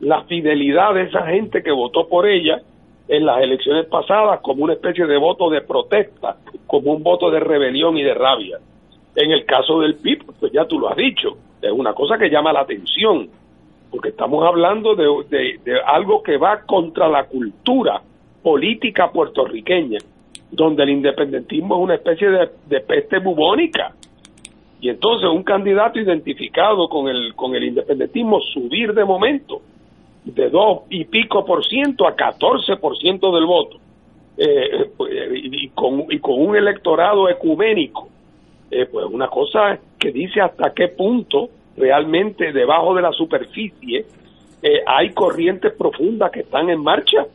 la 0.00 0.22
fidelidad 0.24 0.94
de 0.94 1.02
esa 1.04 1.26
gente 1.26 1.62
que 1.62 1.70
votó 1.70 2.08
por 2.08 2.26
ella 2.26 2.60
en 3.08 3.26
las 3.26 3.42
elecciones 3.42 3.86
pasadas 3.86 4.40
como 4.40 4.64
una 4.64 4.74
especie 4.74 5.06
de 5.06 5.16
voto 5.18 5.50
de 5.50 5.60
protesta, 5.60 6.36
como 6.66 6.92
un 6.92 7.02
voto 7.02 7.30
de 7.30 7.40
rebelión 7.40 7.96
y 7.96 8.02
de 8.02 8.14
rabia. 8.14 8.58
En 9.14 9.30
el 9.30 9.44
caso 9.44 9.80
del 9.80 9.96
PIB, 9.96 10.24
pues 10.40 10.52
ya 10.52 10.64
tú 10.66 10.78
lo 10.78 10.88
has 10.88 10.96
dicho, 10.96 11.36
es 11.60 11.70
una 11.70 11.92
cosa 11.92 12.18
que 12.18 12.30
llama 12.30 12.52
la 12.52 12.60
atención, 12.60 13.28
porque 13.90 14.08
estamos 14.08 14.44
hablando 14.44 14.94
de 14.96 15.58
algo 15.86 16.22
que 16.22 16.36
va 16.36 16.62
contra 16.62 17.08
la 17.08 17.24
cultura 17.24 18.02
política 18.42 19.10
puertorriqueña 19.12 19.98
donde 20.54 20.82
el 20.84 20.90
independentismo 20.90 21.76
es 21.76 21.82
una 21.82 21.94
especie 21.94 22.30
de, 22.30 22.48
de 22.66 22.80
peste 22.80 23.18
bubónica. 23.18 23.92
Y 24.80 24.88
entonces 24.88 25.28
un 25.28 25.42
candidato 25.42 25.98
identificado 25.98 26.88
con 26.88 27.08
el, 27.08 27.34
con 27.34 27.54
el 27.54 27.64
independentismo 27.64 28.40
subir 28.40 28.92
de 28.92 29.04
momento 29.04 29.62
de 30.24 30.48
dos 30.48 30.82
y 30.90 31.04
pico 31.04 31.44
por 31.44 31.64
ciento 31.66 32.06
a 32.06 32.14
14 32.14 32.76
por 32.76 32.96
ciento 32.98 33.34
del 33.34 33.46
voto, 33.46 33.78
eh, 34.36 34.90
y, 35.34 35.68
con, 35.68 36.06
y 36.10 36.18
con 36.18 36.40
un 36.40 36.56
electorado 36.56 37.28
ecuménico, 37.28 38.08
eh, 38.70 38.86
pues 38.90 39.06
una 39.06 39.28
cosa 39.28 39.78
que 39.98 40.10
dice 40.10 40.40
hasta 40.40 40.72
qué 40.74 40.88
punto 40.88 41.50
realmente 41.76 42.52
debajo 42.52 42.94
de 42.94 43.02
la 43.02 43.12
superficie 43.12 44.06
eh, 44.62 44.80
hay 44.86 45.10
corrientes 45.10 45.72
profundas 45.74 46.30
que 46.32 46.40
están 46.40 46.70
en 46.70 46.82
marcha, 46.82 47.26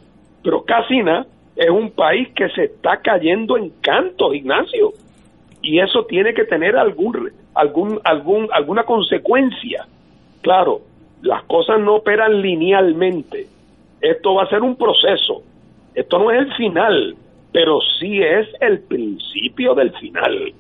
pero 0.43 0.63
casi 0.63 1.01
nada 1.03 1.27
es 1.55 1.69
un 1.69 1.91
país 1.91 2.29
que 2.35 2.49
se 2.49 2.65
está 2.65 3.01
cayendo 3.01 3.57
en 3.57 3.69
canto, 3.81 4.33
Ignacio, 4.33 4.93
y 5.61 5.79
eso 5.79 6.05
tiene 6.05 6.33
que 6.33 6.45
tener 6.45 6.75
algún, 6.75 7.31
algún, 7.53 7.99
algún, 8.03 8.47
alguna 8.51 8.83
consecuencia. 8.83 9.85
Claro, 10.41 10.81
las 11.21 11.43
cosas 11.43 11.79
no 11.79 11.95
operan 11.95 12.41
linealmente. 12.41 13.47
Esto 14.01 14.35
va 14.35 14.43
a 14.43 14.49
ser 14.49 14.61
un 14.61 14.75
proceso. 14.75 15.41
Esto 15.93 16.19
no 16.19 16.31
es 16.31 16.39
el 16.39 16.53
final, 16.53 17.15
pero 17.51 17.79
sí 17.99 18.21
es 18.21 18.47
el 18.61 18.79
principio 18.81 19.75
del 19.75 19.91
final. 19.97 20.53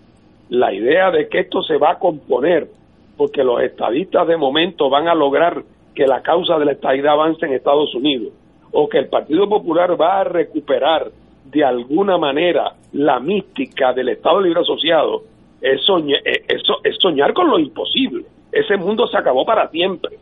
La 0.49 0.73
idea 0.73 1.11
de 1.11 1.29
que 1.29 1.39
esto 1.39 1.61
se 1.63 1.77
va 1.77 1.91
a 1.91 1.99
componer 1.99 2.67
porque 3.15 3.43
los 3.43 3.61
estadistas 3.61 4.27
de 4.27 4.37
momento 4.37 4.89
van 4.89 5.07
a 5.07 5.15
lograr 5.15 5.63
que 5.93 6.07
la 6.07 6.21
causa 6.21 6.57
de 6.57 6.65
la 6.65 6.71
estadidad 6.73 7.13
avance 7.13 7.45
en 7.45 7.53
Estados 7.53 7.93
Unidos 7.93 8.33
o 8.71 8.87
que 8.87 8.99
el 8.99 9.07
Partido 9.07 9.47
Popular 9.47 9.99
va 9.99 10.21
a 10.21 10.23
recuperar 10.23 11.11
de 11.45 11.63
alguna 11.63 12.17
manera 12.17 12.73
la 12.93 13.19
mística 13.19 13.93
del 13.93 14.09
Estado 14.09 14.41
Libre 14.41 14.61
Asociado 14.61 15.23
es 15.61 15.83
soñar, 15.83 16.21
eh, 16.25 16.45
es 16.47 16.97
soñar 16.99 17.33
con 17.33 17.49
lo 17.49 17.59
imposible. 17.59 18.25
Ese 18.51 18.77
mundo 18.77 19.07
se 19.07 19.17
acabó 19.17 19.45
para 19.45 19.69
siempre 19.69 20.17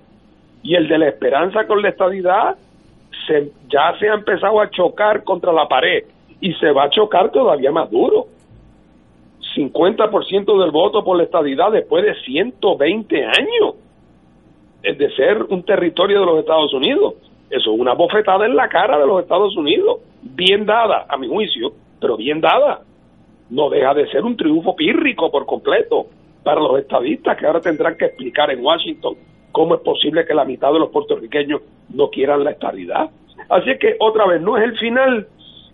y 0.64 0.76
el 0.76 0.88
de 0.88 0.98
la 0.98 1.08
esperanza 1.08 1.66
con 1.66 1.82
la 1.82 1.90
estadidad 1.90 2.58
se, 3.26 3.52
ya 3.70 3.98
se 4.00 4.10
ha 4.10 4.14
empezado 4.14 4.60
a 4.60 4.70
chocar 4.70 5.24
contra 5.24 5.52
la 5.52 5.68
pared 5.68 6.04
y 6.40 6.54
se 6.54 6.72
va 6.72 6.86
a 6.86 6.90
chocar 6.90 7.32
todavía 7.32 7.72
más 7.72 7.90
duro. 7.90 8.28
50% 9.56 10.62
del 10.62 10.72
voto 10.72 11.04
por 11.04 11.18
la 11.18 11.24
estadidad 11.24 11.72
después 11.72 12.06
de 12.06 12.14
120 12.14 13.26
años 13.26 13.76
de 14.84 15.10
ser 15.16 15.44
un 15.50 15.64
territorio 15.64 16.20
de 16.20 16.26
los 16.26 16.40
Estados 16.40 16.74
Unidos. 16.74 17.16
Eso 17.50 17.74
es 17.74 17.80
una 17.80 17.94
bofetada 17.94 18.46
en 18.46 18.56
la 18.56 18.70
cara 18.70 19.00
de 19.00 19.08
los 19.08 19.22
Estados 19.22 19.56
Unidos, 19.58 20.02
bien 20.22 20.66
dada, 20.66 21.06
a 21.10 21.18
mi 21.18 21.28
juicio, 21.28 21.72
pero 22.00 22.18
bien 22.18 22.42
dada. 22.42 22.82
No 23.50 23.70
deja 23.70 23.94
de 23.94 24.08
ser 24.10 24.24
un 24.24 24.36
triunfo 24.36 24.76
pírrico 24.76 25.32
por 25.32 25.46
completo 25.46 26.08
para 26.44 26.62
los 26.62 26.80
estadistas 26.80 27.38
que 27.38 27.46
ahora 27.46 27.62
tendrán 27.62 27.98
que 27.98 28.06
explicar 28.06 28.52
en 28.52 28.64
Washington 28.64 29.16
¿Cómo 29.52 29.76
es 29.76 29.82
posible 29.82 30.26
que 30.26 30.34
la 30.34 30.46
mitad 30.46 30.72
de 30.72 30.80
los 30.80 30.90
puertorriqueños 30.90 31.62
no 31.94 32.10
quieran 32.10 32.44
la 32.44 32.52
estabilidad? 32.52 33.10
Así 33.50 33.78
que 33.80 33.96
otra 34.00 34.26
vez, 34.26 34.42
no 34.42 34.58
es 34.58 34.64
el 34.64 34.78
final, 34.78 35.28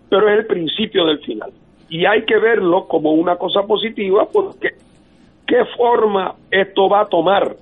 pero 0.08 0.28
es 0.28 0.38
el 0.38 0.46
principio 0.46 1.04
del 1.06 1.18
final. 1.20 1.52
Y 1.88 2.06
hay 2.06 2.24
que 2.24 2.38
verlo 2.38 2.86
como 2.86 3.12
una 3.12 3.36
cosa 3.36 3.62
positiva 3.62 4.26
porque 4.32 4.74
qué 5.46 5.64
forma 5.76 6.34
esto 6.50 6.88
va 6.88 7.00
a 7.00 7.06
tomar 7.06 7.56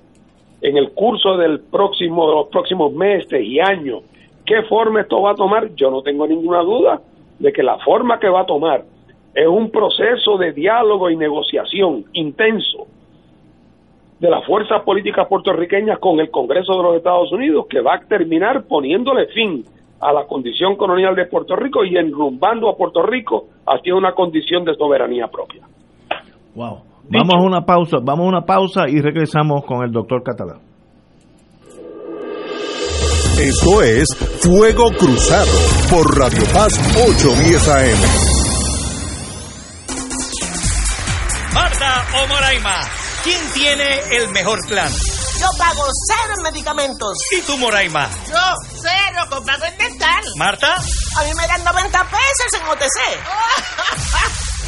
en 0.61 0.77
el 0.77 0.91
curso 0.91 1.37
del 1.37 1.59
próximo, 1.59 2.27
de 2.29 2.35
los 2.35 2.47
próximos 2.47 2.93
meses 2.93 3.43
y 3.43 3.59
años. 3.59 4.03
¿Qué 4.45 4.63
forma 4.63 5.01
esto 5.01 5.21
va 5.21 5.31
a 5.31 5.35
tomar? 5.35 5.73
Yo 5.75 5.91
no 5.91 6.01
tengo 6.01 6.25
ninguna 6.25 6.61
duda 6.61 7.01
de 7.39 7.51
que 7.51 7.63
la 7.63 7.77
forma 7.79 8.19
que 8.19 8.29
va 8.29 8.41
a 8.41 8.45
tomar 8.45 8.83
es 9.33 9.47
un 9.47 9.71
proceso 9.71 10.37
de 10.37 10.53
diálogo 10.53 11.09
y 11.09 11.17
negociación 11.17 12.05
intenso 12.13 12.87
de 14.23 14.29
las 14.29 14.45
fuerzas 14.45 14.81
políticas 14.83 15.27
puertorriqueñas 15.27 15.99
con 15.99 16.17
el 16.21 16.31
Congreso 16.31 16.77
de 16.77 16.83
los 16.83 16.95
Estados 16.95 17.29
Unidos, 17.33 17.65
que 17.69 17.81
va 17.81 17.95
a 17.95 17.99
terminar 18.07 18.63
poniéndole 18.69 19.27
fin 19.27 19.65
a 19.99 20.13
la 20.13 20.23
condición 20.27 20.77
colonial 20.77 21.13
de 21.13 21.25
Puerto 21.25 21.57
Rico 21.57 21.83
y 21.83 21.97
enrumbando 21.97 22.69
a 22.69 22.77
Puerto 22.77 23.03
Rico 23.03 23.47
hacia 23.67 23.93
una 23.93 24.13
condición 24.13 24.63
de 24.63 24.75
soberanía 24.75 25.27
propia. 25.27 25.63
Wow. 26.55 26.83
Vamos 27.09 27.35
a 27.35 27.41
una 27.41 27.65
pausa, 27.65 27.97
vamos 28.01 28.25
a 28.25 28.29
una 28.29 28.45
pausa 28.45 28.87
y 28.87 29.01
regresamos 29.01 29.65
con 29.65 29.83
el 29.83 29.91
doctor 29.91 30.23
Catalán. 30.23 30.59
Esto 33.37 33.81
es 33.81 34.07
Fuego 34.41 34.85
Cruzado 34.97 35.51
por 35.91 36.17
Radio 36.17 36.45
Paz 36.53 36.79
810 36.95 37.67
AM. 37.67 37.99
Marta 41.53 42.03
o 42.23 42.27
Moraima 42.29 43.02
¿Quién 43.23 43.53
tiene 43.53 43.99
el 44.17 44.29
mejor 44.29 44.59
plan? 44.67 44.91
Yo 45.39 45.47
pago 45.57 45.83
cero 46.07 46.33
en 46.37 46.43
medicamentos. 46.43 47.17
¿Y 47.31 47.41
tú, 47.41 47.57
Moraima? 47.57 48.09
Yo, 48.27 48.55
cero, 48.81 49.25
comprado 49.29 49.65
en 49.65 49.77
dental. 49.77 50.23
¿Marta? 50.37 50.75
A 50.75 51.23
mí 51.23 51.31
me 51.37 51.47
dan 51.47 51.63
90 51.63 52.03
pesos 52.03 52.53
en 52.53 52.67
OTC. 52.67 52.99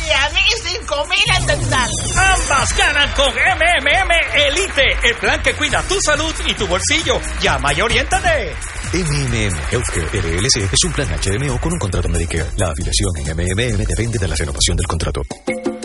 y 0.08 0.12
a 0.12 0.30
mí 0.30 0.40
5 0.64 1.06
mil 1.08 1.38
en 1.38 1.48
dental. 1.48 1.90
Ambas 2.16 2.78
ganan 2.78 3.12
con 3.12 3.28
MMM 3.34 4.12
Elite, 4.36 5.00
el 5.04 5.16
plan 5.18 5.42
que 5.42 5.54
cuida 5.56 5.82
tu 5.84 6.00
salud 6.00 6.34
y 6.46 6.54
tu 6.54 6.66
bolsillo. 6.66 7.20
Llama 7.42 7.74
y 7.74 7.82
oriéntate. 7.82 8.56
MMM 8.94 9.60
Healthcare 9.70 10.22
LLC 10.22 10.72
es 10.72 10.84
un 10.86 10.94
plan 10.94 11.10
HMO 11.10 11.60
con 11.60 11.74
un 11.74 11.80
contrato 11.80 12.08
Medicare. 12.08 12.52
La 12.56 12.72
afiliación 12.72 13.18
en 13.18 13.36
MMM 13.36 13.86
depende 13.86 14.18
de 14.18 14.28
la 14.30 14.36
renovación 14.36 14.78
del 14.78 14.88
contrato. 14.88 15.22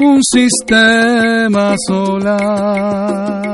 un 0.00 0.20
sistema 0.22 1.74
solar. 1.86 3.53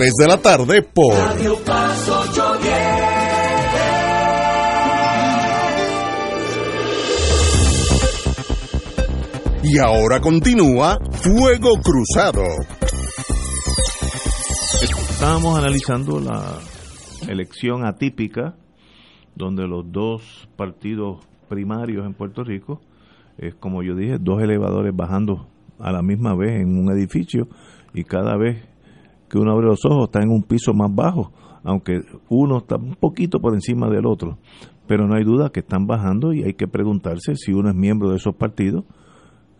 3 0.01 0.13
de 0.17 0.27
la 0.27 0.37
tarde 0.37 0.81
por 0.81 1.13
Y 9.63 9.77
ahora 9.77 10.19
continúa 10.19 10.97
Fuego 11.11 11.73
Cruzado. 11.83 12.41
Estábamos 15.11 15.59
analizando 15.59 16.19
la 16.19 16.57
elección 17.29 17.85
atípica 17.85 18.55
donde 19.35 19.67
los 19.67 19.83
dos 19.91 20.49
partidos 20.57 21.19
primarios 21.47 22.07
en 22.07 22.15
Puerto 22.15 22.43
Rico 22.43 22.81
es 23.37 23.53
como 23.53 23.83
yo 23.83 23.93
dije, 23.93 24.17
dos 24.19 24.41
elevadores 24.41 24.95
bajando 24.95 25.47
a 25.77 25.91
la 25.91 26.01
misma 26.01 26.35
vez 26.35 26.59
en 26.59 26.79
un 26.79 26.91
edificio 26.91 27.47
y 27.93 28.03
cada 28.03 28.35
vez 28.35 28.70
que 29.31 29.39
uno 29.39 29.53
abre 29.53 29.67
los 29.67 29.85
ojos 29.85 30.09
está 30.09 30.21
en 30.21 30.29
un 30.29 30.43
piso 30.43 30.73
más 30.73 30.93
bajo, 30.93 31.31
aunque 31.63 32.01
uno 32.27 32.57
está 32.57 32.75
un 32.75 32.95
poquito 32.95 33.39
por 33.39 33.53
encima 33.53 33.89
del 33.89 34.05
otro. 34.05 34.37
Pero 34.87 35.07
no 35.07 35.15
hay 35.15 35.23
duda 35.23 35.51
que 35.53 35.61
están 35.61 35.87
bajando 35.87 36.33
y 36.33 36.43
hay 36.43 36.53
que 36.53 36.67
preguntarse 36.67 37.35
si 37.35 37.53
uno 37.53 37.69
es 37.69 37.75
miembro 37.75 38.09
de 38.09 38.17
esos 38.17 38.35
partidos, 38.35 38.83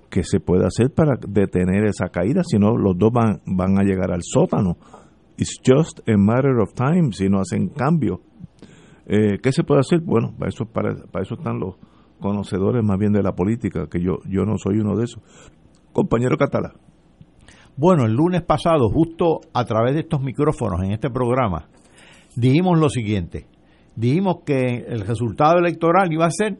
qué 0.10 0.24
se 0.24 0.42
puede 0.42 0.66
hacer 0.66 0.94
para 0.94 1.14
detener 1.26 1.86
esa 1.86 2.10
caída, 2.10 2.44
si 2.44 2.60
no 2.60 2.76
los 2.76 2.98
dos 2.98 3.14
van, 3.14 3.40
van 3.46 3.80
a 3.80 3.84
llegar 3.84 4.12
al 4.12 4.20
sótano. 4.24 4.76
It's 5.38 5.56
just 5.66 6.02
a 6.06 6.18
matter 6.18 6.60
of 6.60 6.74
time 6.74 7.14
si 7.14 7.30
no 7.30 7.40
hacen 7.40 7.70
cambio. 7.70 8.20
Eh, 9.06 9.40
¿Qué 9.42 9.54
se 9.54 9.64
puede 9.64 9.80
hacer? 9.80 10.02
Bueno, 10.02 10.34
para 10.38 10.50
eso, 10.50 10.66
para, 10.66 10.92
eso 11.22 11.36
están 11.36 11.60
los 11.60 11.78
conocedores 12.20 12.84
más 12.84 13.00
bien 13.00 13.14
de 13.14 13.24
la 13.24 13.32
política, 13.32 13.88
que 13.90 14.02
yo, 14.02 14.18
yo 14.28 14.44
no 14.44 14.58
soy 14.58 14.80
uno 14.80 14.98
de 14.98 15.06
esos. 15.06 15.24
Compañero 15.94 16.36
Catala. 16.36 16.74
Bueno, 17.78 18.06
el 18.06 18.14
lunes 18.14 18.42
pasado, 18.44 18.90
justo 18.90 19.42
a 19.54 19.66
través 19.66 19.94
de 19.94 20.02
estos 20.02 20.22
micrófonos 20.22 20.82
en 20.84 20.92
este 20.92 21.10
programa, 21.10 21.68
dijimos 22.36 22.80
lo 22.80 22.90
siguiente. 22.90 23.48
Dijimos 23.96 24.38
que 24.46 24.86
el 24.88 25.02
resultado 25.02 25.58
electoral 25.60 26.12
iba 26.12 26.26
a 26.26 26.32
ser 26.32 26.58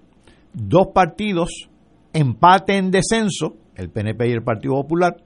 dos 0.54 0.88
partidos 0.94 1.70
empate 2.14 2.78
en 2.78 2.92
descenso, 2.92 3.56
el 3.76 3.90
PNP 3.90 4.30
y 4.30 4.32
el 4.32 4.44
Partido 4.44 4.76
Popular, 4.76 5.18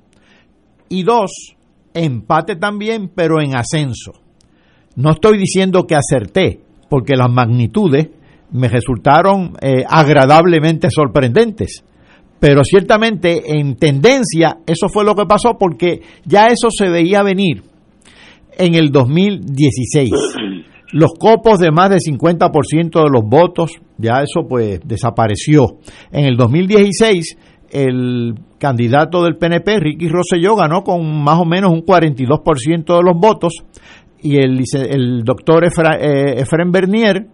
y 0.90 1.04
dos, 1.04 1.56
empate 1.94 2.56
también, 2.56 3.12
pero 3.14 3.42
en 3.42 3.56
ascenso. 3.56 4.14
No 4.96 5.12
estoy 5.12 5.38
diciendo 5.38 5.86
que 5.88 5.96
acerté, 5.96 6.62
porque 6.90 7.16
las 7.16 7.32
magnitudes 7.32 8.10
me 8.52 8.70
resultaron 8.70 9.54
eh, 9.62 9.84
agradablemente 9.88 10.90
sorprendentes. 10.90 11.84
Pero 12.40 12.64
ciertamente 12.64 13.58
en 13.58 13.76
tendencia 13.76 14.58
eso 14.68 14.88
fue 14.90 15.06
lo 15.06 15.16
que 15.16 15.26
pasó 15.26 15.58
porque 15.58 16.02
ya 16.26 16.48
eso 16.48 16.70
se 16.70 16.90
veía 16.90 17.24
venir 17.24 17.64
en 18.58 18.76
el 18.76 18.92
2016. 18.92 20.12
Los 20.92 21.14
copos 21.20 21.60
de 21.60 21.72
más 21.72 21.90
del 21.90 22.00
50% 22.00 23.04
de 23.04 23.10
los 23.10 23.24
votos, 23.26 23.72
ya 23.98 24.22
eso 24.22 24.48
pues 24.48 24.80
desapareció. 24.86 25.80
En 26.12 26.24
el 26.24 26.38
2016 26.38 27.38
el 27.72 28.36
candidato 28.60 29.24
del 29.24 29.36
PNP, 29.36 29.80
Ricky 29.80 30.08
Rosselló, 30.08 30.56
ganó 30.56 30.84
con 30.84 31.24
más 31.24 31.40
o 31.42 31.46
menos 31.46 31.72
un 31.72 31.82
42% 31.82 32.98
de 32.98 33.04
los 33.04 33.20
votos 33.20 33.54
y 34.22 34.38
el, 34.38 34.64
el 34.90 35.24
doctor 35.24 35.66
eh, 35.66 36.36
Efraín 36.38 36.72
Bernier 36.72 37.28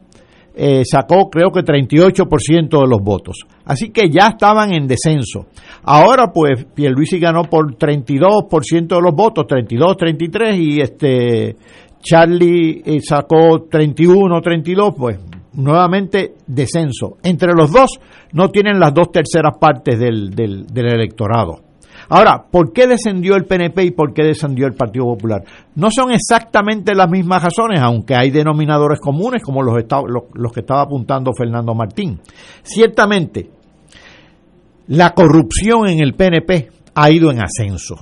eh, 0.56 0.84
sacó 0.86 1.30
creo 1.30 1.52
que 1.52 1.62
38% 1.62 2.70
de 2.70 2.88
los 2.88 3.02
votos. 3.02 3.38
Así 3.66 3.90
que 3.90 4.10
ya 4.10 4.28
estaban 4.28 4.74
en 4.74 4.88
descenso. 4.88 5.48
Ahora 5.84 6.32
pues 6.34 6.66
Pierluisi 6.66 7.20
ganó 7.20 7.44
por 7.44 7.76
32% 7.76 8.88
de 8.88 9.02
los 9.02 9.16
votos, 9.16 9.46
32, 9.48 9.98
33 9.98 10.58
y 10.60 10.82
este 10.82 11.56
Charlie 12.02 12.82
eh, 12.86 13.00
sacó 13.02 13.68
31, 13.70 14.42
32, 14.42 14.94
pues 14.98 15.20
nuevamente 15.54 16.36
descenso. 16.48 17.18
Entre 17.24 17.54
los 17.54 17.72
dos 17.72 18.00
no 18.34 18.50
tienen 18.50 18.80
las 18.80 18.94
dos 18.94 19.12
terceras 19.12 19.58
partes 19.60 20.00
del, 20.00 20.32
del, 20.32 20.66
del 20.68 20.94
electorado. 20.94 21.71
Ahora, 22.10 22.46
¿por 22.50 22.74
qué 22.74 22.88
descendió 22.88 23.36
el 23.36 23.46
PNP 23.46 23.84
y 23.84 23.92
por 23.92 24.14
qué 24.14 24.24
descendió 24.24 24.68
el 24.68 24.74
Partido 24.74 25.06
Popular? 25.06 25.44
No 25.76 25.92
son 25.92 26.12
exactamente 26.12 26.96
las 26.96 27.10
mismas 27.10 27.44
razones, 27.44 27.80
aunque 27.82 28.16
hay 28.16 28.32
denominadores 28.32 29.00
comunes 29.00 29.42
como 29.44 29.62
los, 29.62 29.76
que 30.54 30.60
estaba 30.60 30.82
apuntando 30.82 31.32
Fernando 31.34 31.74
Martín. 31.74 32.20
Ciertamente, 32.64 33.50
la 34.88 35.14
corrupción 35.14 35.88
en 35.88 36.02
el 36.02 36.14
PNP 36.14 36.70
ha 36.96 37.12
ido 37.12 37.32
en 37.32 37.42
ascenso. 37.42 37.96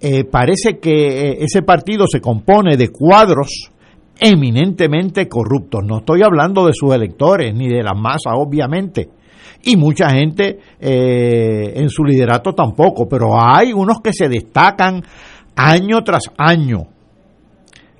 Eh, 0.00 0.24
parece 0.24 0.78
que 0.78 1.30
eh, 1.30 1.38
ese 1.40 1.62
partido 1.62 2.06
se 2.06 2.20
compone 2.20 2.76
de 2.76 2.90
cuadros 2.90 3.70
eminentemente 4.20 5.28
corruptos. 5.28 5.82
No 5.84 5.98
estoy 5.98 6.22
hablando 6.22 6.66
de 6.66 6.72
sus 6.74 6.94
electores 6.94 7.54
ni 7.54 7.68
de 7.68 7.82
la 7.82 7.94
masa, 7.94 8.34
obviamente 8.34 9.08
y 9.62 9.76
mucha 9.76 10.10
gente 10.10 10.58
eh, 10.80 11.72
en 11.76 11.88
su 11.88 12.04
liderato 12.04 12.52
tampoco, 12.52 13.08
pero 13.08 13.40
hay 13.40 13.72
unos 13.72 14.00
que 14.00 14.12
se 14.12 14.28
destacan 14.28 15.02
año 15.56 16.02
tras 16.02 16.24
año, 16.36 16.86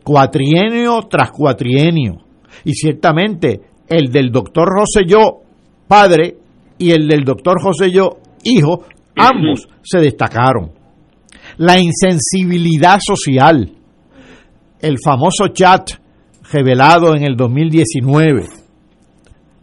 cuatrienio 0.02 1.00
tras 1.08 1.30
cuatrienio, 1.30 2.20
y 2.64 2.74
ciertamente 2.74 3.60
el 3.88 4.10
del 4.10 4.30
doctor 4.30 4.68
Rosselló, 4.68 5.40
padre, 5.88 6.36
y 6.78 6.90
el 6.90 7.08
del 7.08 7.24
doctor 7.24 7.60
Rosselló, 7.62 8.18
hijo, 8.42 8.84
ambos 9.16 9.68
se 9.82 10.00
destacaron. 10.00 10.72
La 11.58 11.78
insensibilidad 11.78 12.98
social, 13.00 13.70
el 14.80 14.96
famoso 15.02 15.48
chat 15.48 15.90
revelado 16.52 17.14
en 17.14 17.24
el 17.24 17.36
2019, 17.36 18.63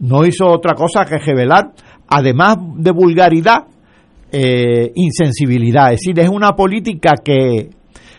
no 0.02 0.26
hizo 0.26 0.46
otra 0.46 0.74
cosa 0.74 1.04
que 1.04 1.18
revelar 1.18 1.72
además 2.08 2.56
de 2.76 2.90
vulgaridad, 2.90 3.66
eh, 4.30 4.92
insensibilidad. 4.96 5.92
Es 5.92 6.00
decir, 6.00 6.18
es 6.18 6.28
una 6.28 6.52
política 6.56 7.12
que 7.24 7.70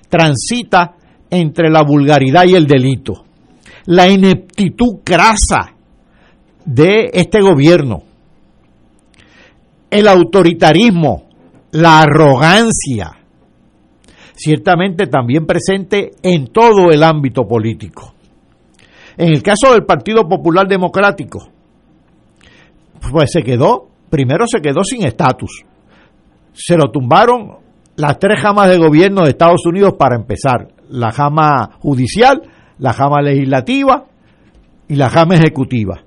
transita 0.10 0.96
entre 1.30 1.70
la 1.70 1.84
vulgaridad 1.84 2.46
y 2.46 2.56
el 2.56 2.66
delito. 2.66 3.26
La 3.86 4.08
ineptitud 4.08 5.02
crasa 5.04 5.74
de 6.64 7.10
este 7.12 7.42
gobierno, 7.42 8.04
el 9.90 10.08
autoritarismo, 10.08 11.26
la 11.72 12.02
arrogancia, 12.02 13.12
ciertamente 14.36 15.08
también 15.08 15.46
presente 15.46 16.12
en 16.24 16.48
todo 16.48 16.92
el 16.92 17.04
ámbito 17.04 17.46
político. 17.46 18.14
En 19.18 19.34
el 19.34 19.44
caso 19.44 19.74
del 19.74 19.84
Partido 19.84 20.28
Popular 20.28 20.66
Democrático, 20.68 21.53
pues 23.12 23.32
se 23.32 23.44
quedó, 23.44 23.88
primero 24.10 24.46
se 24.48 24.62
quedó 24.62 24.84
sin 24.84 25.06
estatus. 25.06 25.64
Se 26.54 26.78
lo 26.78 26.92
tumbaron 26.92 27.58
las 27.96 28.20
tres 28.20 28.40
jamas 28.42 28.70
de 28.70 28.78
gobierno 28.78 29.24
de 29.24 29.32
Estados 29.32 29.66
Unidos 29.66 29.96
para 29.98 30.16
empezar. 30.16 30.68
La 30.90 31.12
jama 31.12 31.72
judicial, 31.80 32.42
la 32.78 32.94
jama 32.94 33.22
legislativa 33.22 34.06
y 34.88 34.96
la 34.96 35.10
jama 35.10 35.36
ejecutiva. 35.36 36.02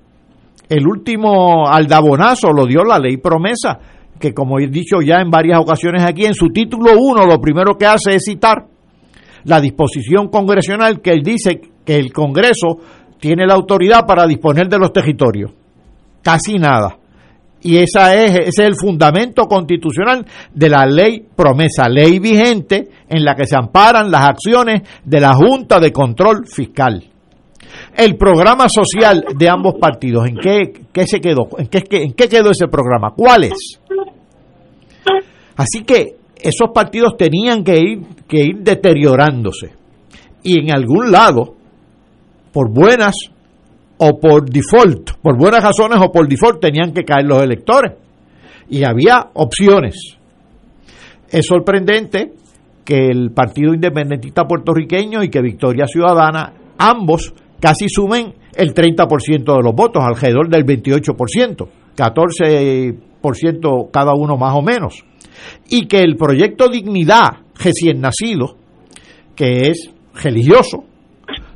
El 0.69 0.87
último 0.87 1.67
aldabonazo 1.67 2.51
lo 2.51 2.65
dio 2.65 2.83
la 2.83 2.99
ley 2.99 3.17
promesa, 3.17 3.79
que 4.19 4.33
como 4.33 4.59
he 4.59 4.67
dicho 4.67 5.01
ya 5.01 5.19
en 5.21 5.29
varias 5.29 5.59
ocasiones 5.59 6.03
aquí, 6.03 6.25
en 6.25 6.33
su 6.33 6.47
título 6.49 6.91
1 6.97 7.25
lo 7.25 7.39
primero 7.39 7.77
que 7.77 7.85
hace 7.85 8.15
es 8.15 8.23
citar 8.25 8.65
la 9.43 9.61
disposición 9.61 10.27
congresional 10.27 11.01
que 11.01 11.11
él 11.11 11.21
dice 11.23 11.61
que 11.85 11.95
el 11.95 12.11
Congreso 12.11 12.79
tiene 13.19 13.45
la 13.47 13.53
autoridad 13.53 14.05
para 14.05 14.27
disponer 14.27 14.67
de 14.67 14.77
los 14.77 14.91
territorios 14.91 15.51
casi 16.21 16.55
nada. 16.55 16.97
Y 17.61 17.77
esa 17.77 18.15
es, 18.15 18.31
ese 18.31 18.49
es 18.49 18.59
el 18.59 18.75
fundamento 18.75 19.43
constitucional 19.43 20.25
de 20.53 20.69
la 20.69 20.85
ley 20.85 21.25
promesa, 21.35 21.89
ley 21.89 22.19
vigente 22.19 22.87
en 23.09 23.23
la 23.23 23.35
que 23.35 23.45
se 23.45 23.57
amparan 23.57 24.11
las 24.11 24.29
acciones 24.29 24.83
de 25.03 25.19
la 25.19 25.33
Junta 25.33 25.79
de 25.79 25.91
Control 25.91 26.45
Fiscal. 26.47 27.03
El 27.95 28.15
programa 28.15 28.69
social 28.69 29.25
de 29.35 29.49
ambos 29.49 29.75
partidos, 29.79 30.27
¿en 30.27 30.37
qué, 30.37 31.07
se 31.07 31.19
quedó? 31.19 31.49
¿En 31.57 31.67
qué, 31.67 31.83
¿En 31.91 32.13
qué 32.13 32.29
quedó 32.29 32.51
ese 32.51 32.67
programa? 32.67 33.11
¿Cuál 33.15 33.45
es? 33.45 33.79
Así 35.55 35.83
que 35.83 36.15
esos 36.39 36.69
partidos 36.73 37.17
tenían 37.17 37.63
que 37.63 37.79
ir, 37.79 38.01
que 38.27 38.43
ir 38.43 38.57
deteriorándose. 38.59 39.73
Y 40.43 40.59
en 40.59 40.73
algún 40.73 41.11
lado, 41.11 41.55
por 42.53 42.71
buenas 42.71 43.15
o 43.97 44.19
por 44.19 44.49
default, 44.49 45.11
por 45.21 45.37
buenas 45.37 45.63
razones 45.63 45.99
o 46.01 46.11
por 46.11 46.27
default 46.27 46.59
tenían 46.61 46.93
que 46.93 47.03
caer 47.03 47.25
los 47.25 47.41
electores. 47.41 47.93
Y 48.69 48.83
había 48.83 49.29
opciones. 49.33 50.17
Es 51.29 51.45
sorprendente 51.45 52.33
que 52.85 53.09
el 53.09 53.31
Partido 53.31 53.73
Independentista 53.73 54.45
puertorriqueño 54.45 55.23
y 55.23 55.29
que 55.29 55.41
Victoria 55.41 55.87
Ciudadana, 55.87 56.53
ambos 56.77 57.33
casi 57.59 57.89
sumen 57.89 58.33
el 58.55 58.73
30% 58.73 59.57
de 59.57 59.63
los 59.63 59.75
votos, 59.75 60.03
alrededor 60.03 60.47
del 60.49 60.65
28%, 60.65 61.67
14% 61.95 63.91
cada 63.91 64.13
uno 64.13 64.37
más 64.37 64.55
o 64.55 64.61
menos. 64.61 65.03
Y 65.69 65.87
que 65.87 65.99
el 65.99 66.15
proyecto 66.15 66.69
Dignidad 66.69 67.41
recién 67.55 67.99
nacido, 67.99 68.55
que 69.35 69.69
es 69.69 69.91
religioso, 70.15 70.85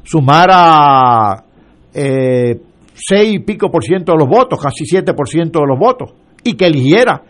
sumara 0.03 1.45
eh, 1.93 2.59
seis 2.93 3.33
y 3.33 3.39
pico 3.39 3.69
por 3.69 3.83
ciento 3.83 4.11
de 4.13 4.17
los 4.19 4.27
votos, 4.27 4.59
casi 4.61 4.85
siete 4.85 5.13
por 5.13 5.27
ciento 5.27 5.59
de 5.59 5.67
los 5.67 5.79
votos, 5.79 6.13
y 6.43 6.53
que 6.53 6.65
eligiera 6.65 7.21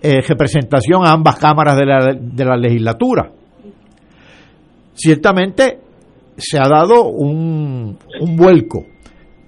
eh, 0.00 0.20
representación 0.26 1.04
a 1.04 1.12
ambas 1.12 1.36
cámaras 1.38 1.76
de 1.76 1.86
la, 1.86 2.14
de 2.14 2.44
la 2.44 2.56
legislatura. 2.56 3.30
Ciertamente 4.94 5.78
se 6.36 6.58
ha 6.58 6.68
dado 6.68 7.04
un, 7.04 7.96
un 8.20 8.36
vuelco. 8.36 8.84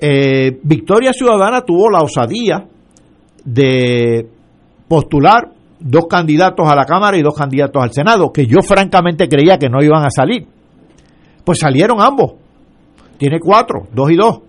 Eh, 0.00 0.58
Victoria 0.62 1.12
Ciudadana 1.12 1.62
tuvo 1.62 1.90
la 1.90 2.00
osadía 2.00 2.66
de 3.44 4.28
postular 4.88 5.50
dos 5.80 6.06
candidatos 6.08 6.66
a 6.68 6.74
la 6.74 6.84
Cámara 6.84 7.16
y 7.16 7.22
dos 7.22 7.34
candidatos 7.34 7.82
al 7.82 7.92
Senado, 7.92 8.32
que 8.32 8.46
yo 8.46 8.62
francamente 8.62 9.28
creía 9.28 9.58
que 9.58 9.68
no 9.68 9.82
iban 9.82 10.04
a 10.04 10.10
salir. 10.10 10.46
Pues 11.44 11.58
salieron 11.58 12.00
ambos. 12.00 12.34
Tiene 13.18 13.38
cuatro, 13.38 13.86
dos 13.92 14.10
y 14.10 14.16
dos. 14.16 14.40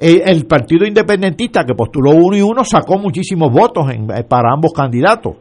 Eh, 0.00 0.22
el 0.26 0.46
Partido 0.46 0.86
Independentista, 0.86 1.64
que 1.64 1.74
postuló 1.74 2.10
uno 2.12 2.36
y 2.36 2.42
uno, 2.42 2.64
sacó 2.64 2.98
muchísimos 2.98 3.50
votos 3.52 3.90
en- 3.92 4.10
eh, 4.10 4.24
para 4.28 4.52
ambos 4.52 4.72
candidatos. 4.72 5.36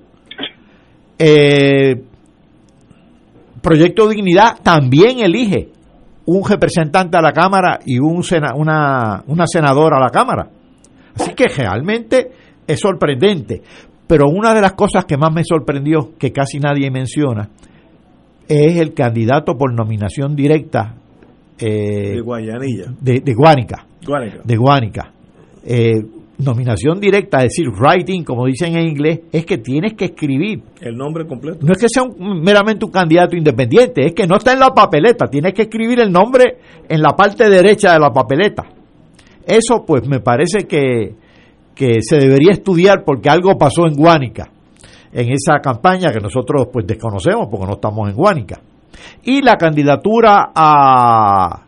Eh, 1.18 2.02
Proyecto 3.62 4.10
Dignidad 4.10 4.58
también 4.62 5.20
elige 5.20 5.70
un 6.26 6.44
representante 6.48 7.18
a 7.18 7.22
la 7.22 7.32
Cámara 7.32 7.80
y 7.86 7.98
un 8.00 8.24
sena- 8.24 8.54
una, 8.56 9.24
una 9.28 9.46
senadora 9.48 9.98
a 9.98 10.02
la 10.02 10.10
Cámara. 10.10 10.50
Así 11.16 11.34
que 11.34 11.46
realmente 11.48 12.32
es 12.68 12.80
sorprendente. 12.80 13.62
Pero 14.08 14.28
una 14.30 14.54
de 14.54 14.62
las 14.62 14.74
cosas 14.74 15.06
que 15.06 15.18
más 15.18 15.34
me 15.34 15.44
sorprendió, 15.46 16.12
que 16.18 16.32
casi 16.32 16.60
nadie 16.60 16.92
menciona, 16.92 17.50
es 18.48 18.78
el 18.78 18.94
candidato 18.94 19.56
por 19.58 19.74
nominación 19.74 20.36
directa 20.36 20.96
eh, 21.58 22.16
De 22.16 22.22
Guayanilla. 22.22 22.86
de, 23.00 23.22
de 23.22 23.34
Guánica. 23.34 23.86
Guánica. 24.06 24.40
De 24.44 24.56
Guánica. 24.58 25.12
Eh, 25.66 25.94
nominación 26.40 27.00
directa, 27.00 27.38
es 27.38 27.44
decir, 27.56 27.70
writing, 27.70 28.24
como 28.24 28.46
dicen 28.48 28.76
en 28.76 28.88
inglés, 28.88 29.22
es 29.32 29.46
que 29.46 29.60
tienes 29.60 29.94
que 29.94 30.06
escribir. 30.06 30.62
El 30.82 30.98
nombre 30.98 31.26
completo. 31.26 31.60
No 31.66 31.72
es 31.74 31.78
que 31.78 31.88
sea 31.88 32.04
un- 32.04 32.42
meramente 32.42 32.84
un 32.86 32.92
candidato 32.92 33.36
independiente, 33.38 34.06
es 34.08 34.14
que 34.14 34.28
no 34.28 34.38
está 34.38 34.52
en 34.54 34.60
la 34.60 34.72
papeleta, 34.74 35.28
tienes 35.28 35.54
que 35.54 35.64
escribir 35.64 36.00
el 36.00 36.12
nombre 36.12 36.58
en 36.90 37.02
la 37.02 37.12
parte 37.16 37.50
derecha 37.50 37.94
de 37.94 38.00
la 38.00 38.12
papeleta. 38.12 38.64
Eso 39.46 39.84
pues 39.86 40.08
me 40.08 40.20
parece 40.20 40.66
que, 40.68 41.16
que 41.76 42.02
se 42.02 42.18
debería 42.18 42.52
estudiar 42.52 43.04
porque 43.06 43.30
algo 43.30 43.58
pasó 43.58 43.86
en 43.88 43.94
Guánica, 43.96 44.50
en 45.14 45.30
esa 45.32 45.60
campaña 45.62 46.12
que 46.12 46.20
nosotros 46.20 46.68
pues 46.74 46.86
desconocemos 46.88 47.48
porque 47.50 47.68
no 47.68 47.74
estamos 47.74 48.10
en 48.10 48.16
Guánica. 48.16 48.60
Y 49.24 49.42
la 49.42 49.56
candidatura 49.56 50.52
a, 50.54 51.62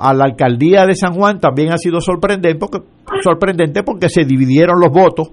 a 0.00 0.14
la 0.14 0.24
alcaldía 0.24 0.86
de 0.86 0.96
San 0.96 1.14
Juan 1.14 1.38
también 1.38 1.72
ha 1.72 1.76
sido 1.76 2.00
sorprendente 2.00 2.58
porque, 2.58 2.78
sorprendente 3.22 3.82
porque 3.82 4.08
se 4.08 4.24
dividieron 4.24 4.80
los 4.80 4.90
votos 4.90 5.30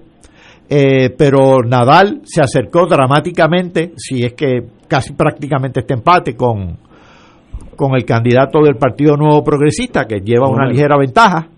eh, 0.70 1.14
pero 1.16 1.62
Nadal 1.62 2.20
se 2.24 2.42
acercó 2.42 2.86
dramáticamente, 2.86 3.94
si 3.96 4.22
es 4.22 4.34
que 4.34 4.66
casi 4.86 5.14
prácticamente 5.14 5.80
este 5.80 5.94
empate 5.94 6.36
con, 6.36 6.76
con 7.74 7.94
el 7.94 8.04
candidato 8.04 8.60
del 8.62 8.76
Partido 8.76 9.16
Nuevo 9.16 9.42
Progresista, 9.42 10.04
que 10.04 10.20
lleva 10.20 10.50
una 10.50 10.68
ligera 10.68 10.98
ventaja. 10.98 11.48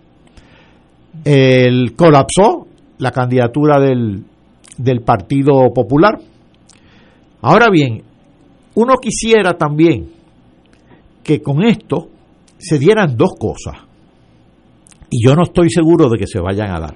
El 1.25 1.97
colapsó 1.97 2.69
la 2.99 3.11
candidatura 3.11 3.81
del, 3.81 4.23
del 4.79 5.01
Partido 5.01 5.73
Popular. 5.75 6.21
Ahora 7.43 7.69
bien, 7.69 8.03
uno 8.77 8.95
quisiera 9.03 9.55
también 9.55 10.09
que 11.25 11.43
con 11.43 11.65
esto 11.65 12.09
se 12.61 12.79
dieran 12.79 13.17
dos 13.17 13.31
cosas, 13.39 13.77
y 15.11 15.27
yo 15.27 15.35
no 15.35 15.43
estoy 15.43 15.71
seguro 15.71 16.09
de 16.09 16.19
que 16.19 16.27
se 16.27 16.41
vayan 16.41 16.71
a 16.71 16.81
dar 16.81 16.95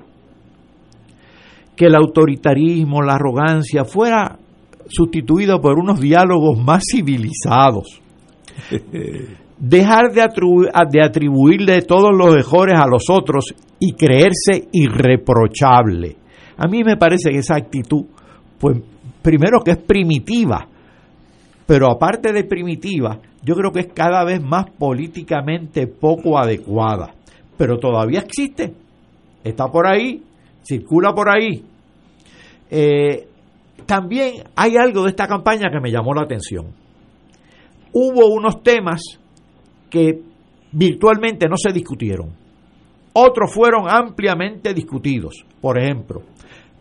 que 1.76 1.86
el 1.86 1.96
autoritarismo, 1.96 3.02
la 3.02 3.14
arrogancia 3.14 3.84
fuera 3.84 4.38
sustituido 4.86 5.60
por 5.60 5.76
unos 5.76 5.98
diálogos 5.98 6.56
más 6.56 6.84
civilizados. 6.88 8.00
Dejar 9.58 10.12
de, 10.12 10.22
atribu- 10.22 10.70
de 10.90 11.02
atribuirle 11.02 11.82
todos 11.82 12.10
los 12.16 12.32
mejores 12.34 12.78
a 12.78 12.86
los 12.86 13.10
otros 13.10 13.46
y 13.80 13.92
creerse 13.94 14.68
irreprochable. 14.72 16.16
A 16.56 16.68
mí 16.68 16.84
me 16.84 16.96
parece 16.96 17.30
que 17.30 17.38
esa 17.38 17.56
actitud, 17.56 18.04
pues 18.58 18.78
primero 19.20 19.58
que 19.64 19.72
es 19.72 19.78
primitiva, 19.78 20.68
pero 21.66 21.90
aparte 21.90 22.32
de 22.32 22.44
primitiva, 22.44 23.18
yo 23.42 23.54
creo 23.54 23.72
que 23.72 23.80
es 23.80 23.88
cada 23.92 24.24
vez 24.24 24.42
más 24.42 24.70
políticamente 24.70 25.86
poco 25.86 26.38
adecuada. 26.38 27.14
Pero 27.56 27.78
todavía 27.78 28.20
existe, 28.20 28.74
está 29.42 29.68
por 29.68 29.86
ahí, 29.86 30.22
circula 30.62 31.12
por 31.14 31.28
ahí. 31.28 31.64
Eh, 32.70 33.28
también 33.86 34.44
hay 34.56 34.76
algo 34.76 35.04
de 35.04 35.10
esta 35.10 35.26
campaña 35.26 35.70
que 35.70 35.80
me 35.80 35.90
llamó 35.90 36.14
la 36.14 36.22
atención. 36.22 36.66
Hubo 37.92 38.26
unos 38.34 38.62
temas 38.62 39.02
que 39.88 40.20
virtualmente 40.72 41.46
no 41.48 41.56
se 41.56 41.72
discutieron. 41.72 42.30
Otros 43.12 43.54
fueron 43.54 43.88
ampliamente 43.88 44.74
discutidos. 44.74 45.44
Por 45.60 45.78
ejemplo, 45.78 46.22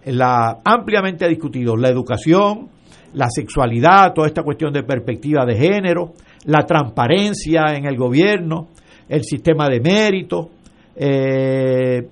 la 0.06 0.62
ampliamente 0.66 1.28
discutidos 1.28 1.80
la 1.80 1.90
educación, 1.90 2.70
la 3.14 3.28
sexualidad, 3.30 4.14
toda 4.14 4.28
esta 4.28 4.44
cuestión 4.44 4.74
de 4.74 4.84
perspectiva 4.84 5.46
de 5.46 5.56
género, 5.56 6.14
la 6.46 6.66
transparencia 6.66 7.76
en 7.76 7.86
el 7.86 7.96
gobierno, 7.98 8.68
el 9.08 9.24
sistema 9.24 9.70
de 9.70 9.80
mérito, 9.80 10.50
eh, 10.96 12.08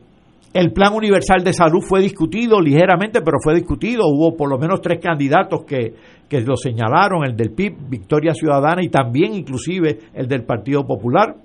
el 0.54 0.74
plan 0.74 0.94
universal 0.94 1.44
de 1.44 1.54
salud 1.54 1.80
fue 1.82 2.02
discutido 2.02 2.60
ligeramente, 2.60 3.22
pero 3.22 3.38
fue 3.42 3.56
discutido. 3.56 4.04
Hubo 4.08 4.36
por 4.36 4.50
lo 4.50 4.58
menos 4.58 4.82
tres 4.82 5.00
candidatos 5.02 5.64
que, 5.64 5.94
que 6.28 6.42
lo 6.42 6.58
señalaron, 6.58 7.24
el 7.24 7.38
del 7.38 7.52
PIB, 7.52 7.88
Victoria 7.90 8.34
Ciudadana, 8.34 8.84
y 8.84 8.90
también 8.90 9.34
inclusive 9.34 10.00
el 10.14 10.28
del 10.28 10.44
Partido 10.44 10.86
Popular. 10.86 11.36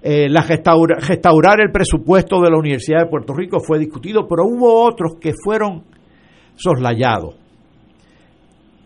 Eh, 0.00 0.28
la 0.28 0.42
restaura- 0.42 1.00
restaurar 1.00 1.60
el 1.60 1.72
presupuesto 1.72 2.40
de 2.40 2.50
la 2.50 2.56
Universidad 2.56 3.00
de 3.00 3.10
Puerto 3.10 3.34
Rico 3.34 3.58
fue 3.58 3.80
discutido, 3.80 4.28
pero 4.28 4.44
hubo 4.44 4.84
otros 4.84 5.16
que 5.20 5.32
fueron 5.34 5.82
soslayados. 6.54 7.34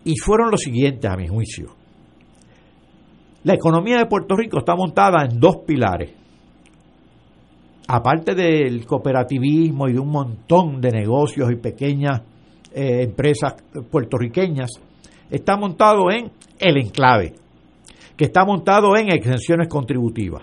Y 0.05 0.17
fueron 0.17 0.51
los 0.51 0.61
siguientes, 0.61 1.09
a 1.09 1.15
mi 1.15 1.27
juicio. 1.27 1.75
La 3.43 3.53
economía 3.53 3.97
de 3.97 4.05
Puerto 4.05 4.35
Rico 4.35 4.59
está 4.59 4.75
montada 4.75 5.25
en 5.25 5.39
dos 5.39 5.57
pilares 5.65 6.23
aparte 7.87 8.33
del 8.33 8.85
cooperativismo 8.85 9.87
y 9.87 9.93
de 9.93 9.99
un 9.99 10.09
montón 10.09 10.79
de 10.81 10.89
negocios 10.89 11.51
y 11.51 11.55
pequeñas 11.55 12.21
eh, 12.73 13.03
empresas 13.03 13.53
puertorriqueñas, 13.91 14.71
está 15.29 15.57
montado 15.57 16.09
en 16.09 16.31
el 16.59 16.77
enclave, 16.77 17.35
que 18.17 18.25
está 18.25 18.45
montado 18.45 18.95
en 18.97 19.11
exenciones 19.11 19.67
contributivas 19.67 20.41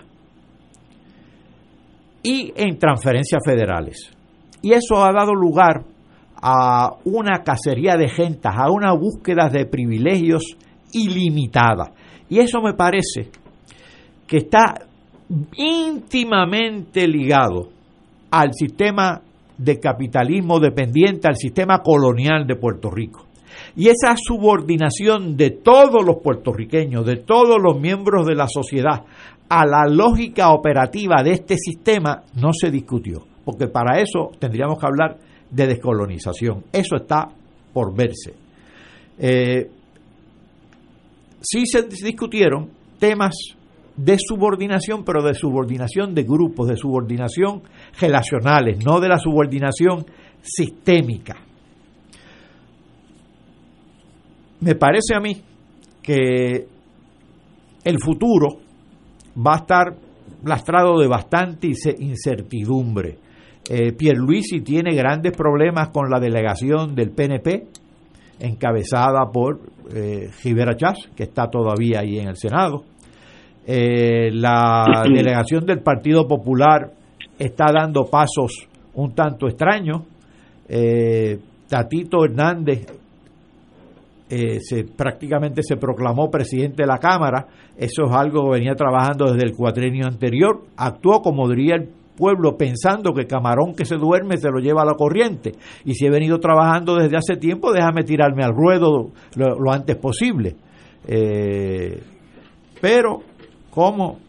y 2.23 2.53
en 2.55 2.77
transferencias 2.77 3.41
federales. 3.43 4.11
Y 4.61 4.71
eso 4.71 5.03
ha 5.03 5.11
dado 5.11 5.33
lugar 5.33 5.83
a 6.41 6.93
una 7.05 7.43
cacería 7.43 7.95
de 7.97 8.09
gentas, 8.09 8.55
a 8.57 8.71
una 8.71 8.93
búsqueda 8.93 9.49
de 9.49 9.65
privilegios 9.65 10.57
ilimitada. 10.91 11.91
Y 12.29 12.39
eso 12.39 12.61
me 12.61 12.73
parece 12.73 13.29
que 14.25 14.37
está 14.37 14.85
íntimamente 15.55 17.07
ligado 17.07 17.69
al 18.31 18.53
sistema 18.53 19.21
de 19.57 19.79
capitalismo 19.79 20.59
dependiente, 20.59 21.27
al 21.27 21.35
sistema 21.35 21.79
colonial 21.79 22.47
de 22.47 22.55
Puerto 22.55 22.89
Rico. 22.89 23.25
Y 23.75 23.89
esa 23.89 24.15
subordinación 24.17 25.37
de 25.37 25.51
todos 25.51 26.03
los 26.05 26.17
puertorriqueños, 26.23 27.05
de 27.05 27.17
todos 27.17 27.61
los 27.61 27.79
miembros 27.79 28.25
de 28.25 28.35
la 28.35 28.47
sociedad, 28.47 29.03
a 29.49 29.65
la 29.65 29.85
lógica 29.85 30.51
operativa 30.51 31.21
de 31.23 31.33
este 31.33 31.57
sistema 31.57 32.23
no 32.35 32.53
se 32.53 32.71
discutió, 32.71 33.25
porque 33.43 33.67
para 33.67 33.99
eso 33.99 34.31
tendríamos 34.39 34.79
que 34.79 34.85
hablar 34.85 35.17
de 35.51 35.67
descolonización. 35.67 36.63
Eso 36.71 36.95
está 36.95 37.27
por 37.73 37.95
verse. 37.95 38.33
Eh, 39.19 39.69
sí 41.41 41.65
se 41.65 41.83
discutieron 41.83 42.69
temas 42.99 43.35
de 43.95 44.17
subordinación, 44.17 45.03
pero 45.03 45.21
de 45.21 45.33
subordinación 45.33 46.15
de 46.15 46.23
grupos, 46.23 46.69
de 46.69 46.77
subordinación 46.77 47.61
relacionales, 47.99 48.83
no 48.83 48.99
de 48.99 49.09
la 49.09 49.19
subordinación 49.19 50.05
sistémica. 50.41 51.35
Me 54.61 54.75
parece 54.75 55.15
a 55.15 55.19
mí 55.19 55.41
que 56.01 56.67
el 57.83 57.97
futuro 57.99 58.59
va 59.35 59.55
a 59.55 59.57
estar 59.57 59.95
lastrado 60.43 60.99
de 60.99 61.07
bastante 61.07 61.67
ince- 61.67 61.95
incertidumbre. 61.99 63.17
Eh, 63.69 63.93
Pierluisi 63.93 64.61
tiene 64.61 64.95
grandes 64.95 65.35
problemas 65.35 65.89
con 65.89 66.09
la 66.09 66.19
delegación 66.19 66.95
del 66.95 67.11
PNP, 67.11 67.67
encabezada 68.39 69.29
por 69.31 69.59
eh, 69.93 70.29
Rivera 70.43 70.75
Chas, 70.75 70.97
que 71.15 71.23
está 71.23 71.47
todavía 71.49 71.99
ahí 71.99 72.17
en 72.17 72.27
el 72.27 72.37
Senado. 72.37 72.83
Eh, 73.65 74.31
la 74.31 75.03
delegación 75.05 75.65
del 75.65 75.81
Partido 75.81 76.27
Popular 76.27 76.91
está 77.37 77.65
dando 77.71 78.05
pasos 78.05 78.67
un 78.95 79.13
tanto 79.13 79.47
extraños. 79.47 80.01
Eh, 80.67 81.39
Tatito 81.67 82.25
Hernández 82.25 82.85
eh, 84.29 84.59
se, 84.61 84.85
prácticamente 84.85 85.61
se 85.61 85.75
proclamó 85.75 86.29
presidente 86.31 86.83
de 86.83 86.87
la 86.87 86.97
Cámara, 86.97 87.47
eso 87.77 88.03
es 88.05 88.11
algo 88.11 88.45
que 88.45 88.59
venía 88.59 88.75
trabajando 88.75 89.31
desde 89.31 89.45
el 89.45 89.55
cuatrenio 89.55 90.07
anterior, 90.07 90.61
actuó 90.77 91.21
como 91.21 91.49
diría 91.49 91.75
el 91.75 91.89
pueblo 92.21 92.55
pensando 92.55 93.13
que 93.13 93.25
camarón 93.25 93.73
que 93.73 93.83
se 93.83 93.95
duerme 93.95 94.37
se 94.37 94.51
lo 94.51 94.59
lleva 94.59 94.83
a 94.83 94.85
la 94.85 94.93
corriente. 94.93 95.53
Y 95.85 95.95
si 95.95 96.05
he 96.05 96.11
venido 96.11 96.39
trabajando 96.39 96.97
desde 96.97 97.17
hace 97.17 97.35
tiempo 97.37 97.73
déjame 97.73 98.03
tirarme 98.03 98.43
al 98.43 98.53
ruedo 98.53 99.09
lo, 99.35 99.71
antes 99.71 99.95
posible. 99.97 100.55
Eh, 101.07 101.99
pero 102.79 103.21
como 103.71 104.19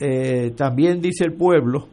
eh, 0.00 0.52
también 0.56 1.02
dice 1.02 1.24
el 1.24 1.34
pueblo 1.34 1.88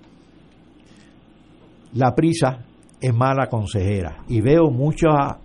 la 1.94 2.16
prisa 2.16 2.64
es 3.02 3.14
mala 3.14 3.48
consejera. 3.48 4.24
Y 4.30 4.40
veo 4.40 4.70
mucha 4.72 5.38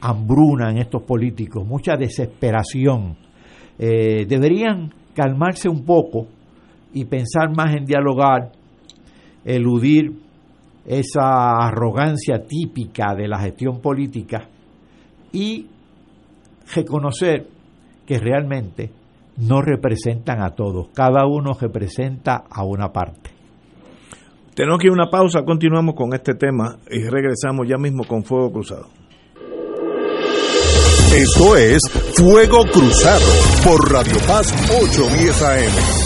hambruna 0.00 0.70
en 0.70 0.78
estos 0.78 1.02
políticos, 1.02 1.64
mucha 1.64 1.96
desesperación. 1.96 3.16
Eh, 3.78 4.26
deberían 4.26 4.92
calmarse 5.14 5.68
un 5.68 5.84
poco 5.84 6.26
y 6.96 7.04
pensar 7.04 7.54
más 7.54 7.74
en 7.76 7.84
dialogar, 7.84 8.52
eludir 9.44 10.18
esa 10.86 11.66
arrogancia 11.66 12.42
típica 12.48 13.14
de 13.14 13.28
la 13.28 13.38
gestión 13.38 13.82
política 13.82 14.48
y 15.30 15.66
reconocer 16.74 17.48
que 18.06 18.18
realmente 18.18 18.90
no 19.36 19.60
representan 19.60 20.42
a 20.42 20.54
todos, 20.54 20.88
cada 20.94 21.26
uno 21.26 21.52
representa 21.60 22.44
a 22.48 22.64
una 22.64 22.90
parte. 22.90 23.30
Tenemos 24.54 24.78
que 24.78 24.86
ir 24.86 24.92
a 24.92 24.94
una 24.94 25.10
pausa, 25.10 25.42
continuamos 25.44 25.94
con 25.94 26.14
este 26.14 26.32
tema 26.32 26.78
y 26.90 27.02
regresamos 27.02 27.68
ya 27.68 27.76
mismo 27.76 28.04
con 28.08 28.24
Fuego 28.24 28.52
Cruzado. 28.52 28.86
Esto 31.14 31.56
es 31.56 31.82
Fuego 32.16 32.64
Cruzado 32.72 33.26
por 33.62 33.92
Radio 33.92 34.16
Paz 34.26 34.50
810 34.80 35.42
AM. 35.42 36.05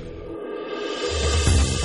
world 0.00 0.17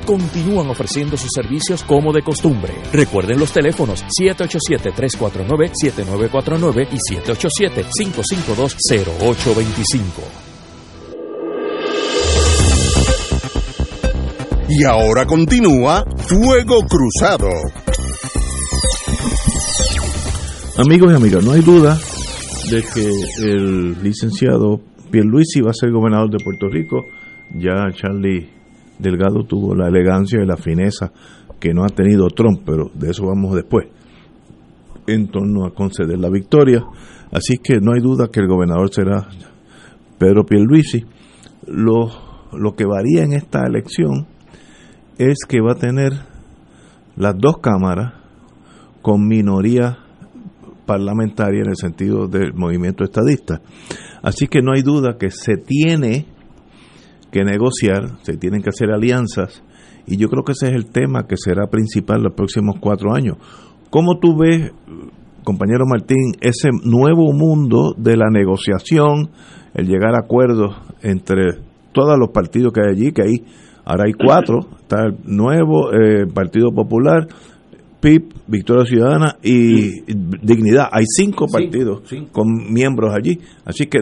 continúan 0.00 0.68
ofreciendo 0.68 1.16
sus 1.16 1.30
servicios 1.34 1.82
como 1.82 2.12
de 2.12 2.20
costumbre. 2.22 2.74
Recuerden 2.92 3.38
los 3.38 3.52
teléfonos 3.52 4.04
787-349-7949 4.20 6.88
y 6.92 6.98
787-552-0825. 7.14 10.02
Y 14.68 14.84
ahora 14.84 15.24
continúa 15.26 16.04
Fuego 16.16 16.80
Cruzado. 16.82 17.48
Amigos 20.76 21.12
y 21.12 21.14
amigas, 21.14 21.44
no 21.44 21.52
hay 21.52 21.62
duda 21.62 21.96
de 22.70 22.82
que 22.82 23.08
el 23.44 24.02
licenciado 24.02 24.80
Pierluisi 25.10 25.60
va 25.60 25.70
a 25.70 25.74
ser 25.74 25.92
gobernador 25.92 26.30
de 26.30 26.38
Puerto 26.42 26.68
Rico. 26.68 27.06
Ya 27.54 27.92
Charlie 27.94 28.55
Delgado 28.98 29.44
tuvo 29.44 29.74
la 29.74 29.88
elegancia 29.88 30.42
y 30.42 30.46
la 30.46 30.56
fineza 30.56 31.12
que 31.60 31.72
no 31.72 31.84
ha 31.84 31.88
tenido 31.88 32.28
Trump, 32.28 32.62
pero 32.64 32.90
de 32.94 33.10
eso 33.10 33.26
vamos 33.26 33.54
después, 33.54 33.86
en 35.06 35.28
torno 35.28 35.66
a 35.66 35.74
conceder 35.74 36.18
la 36.18 36.30
victoria. 36.30 36.84
Así 37.32 37.58
que 37.62 37.80
no 37.80 37.92
hay 37.92 38.00
duda 38.00 38.28
que 38.28 38.40
el 38.40 38.48
gobernador 38.48 38.92
será 38.92 39.28
Pedro 40.18 40.44
Pierluisi. 40.44 41.04
Lo, 41.66 42.10
lo 42.52 42.74
que 42.74 42.84
varía 42.84 43.24
en 43.24 43.32
esta 43.32 43.66
elección 43.66 44.26
es 45.18 45.38
que 45.48 45.60
va 45.60 45.72
a 45.72 45.78
tener 45.78 46.12
las 47.16 47.34
dos 47.38 47.58
cámaras 47.58 48.14
con 49.02 49.26
minoría 49.26 49.98
parlamentaria 50.84 51.62
en 51.62 51.70
el 51.70 51.76
sentido 51.76 52.28
del 52.28 52.54
movimiento 52.54 53.04
estadista. 53.04 53.60
Así 54.22 54.46
que 54.46 54.62
no 54.62 54.72
hay 54.72 54.82
duda 54.82 55.16
que 55.18 55.30
se 55.30 55.56
tiene 55.56 56.26
que 57.36 57.44
negociar, 57.44 58.16
se 58.22 58.38
tienen 58.38 58.62
que 58.62 58.70
hacer 58.70 58.90
alianzas 58.90 59.62
y 60.06 60.16
yo 60.16 60.28
creo 60.28 60.42
que 60.42 60.52
ese 60.52 60.68
es 60.68 60.74
el 60.74 60.86
tema 60.86 61.26
que 61.26 61.36
será 61.36 61.66
principal 61.66 62.22
los 62.22 62.32
próximos 62.34 62.76
cuatro 62.80 63.14
años. 63.14 63.36
¿Cómo 63.90 64.18
tú 64.18 64.38
ves, 64.38 64.72
compañero 65.44 65.84
Martín, 65.86 66.32
ese 66.40 66.70
nuevo 66.84 67.32
mundo 67.32 67.94
de 67.96 68.16
la 68.16 68.30
negociación 68.30 69.30
el 69.74 69.86
llegar 69.86 70.14
a 70.14 70.24
acuerdos 70.24 70.76
entre 71.02 71.58
todos 71.92 72.18
los 72.18 72.30
partidos 72.30 72.72
que 72.72 72.80
hay 72.80 72.92
allí, 72.92 73.12
que 73.12 73.22
hay, 73.22 73.44
ahora 73.84 74.04
hay 74.06 74.12
cuatro, 74.12 74.60
está 74.80 75.02
el 75.06 75.16
nuevo 75.24 75.92
eh, 75.92 76.26
Partido 76.32 76.70
Popular, 76.74 77.26
PIB, 78.00 78.32
Victoria 78.46 78.86
Ciudadana 78.86 79.36
y 79.42 80.02
Dignidad. 80.06 80.88
Hay 80.90 81.04
cinco 81.06 81.46
partidos 81.48 82.02
con 82.32 82.72
miembros 82.72 83.14
allí. 83.14 83.38
Así 83.64 83.86
que 83.86 83.98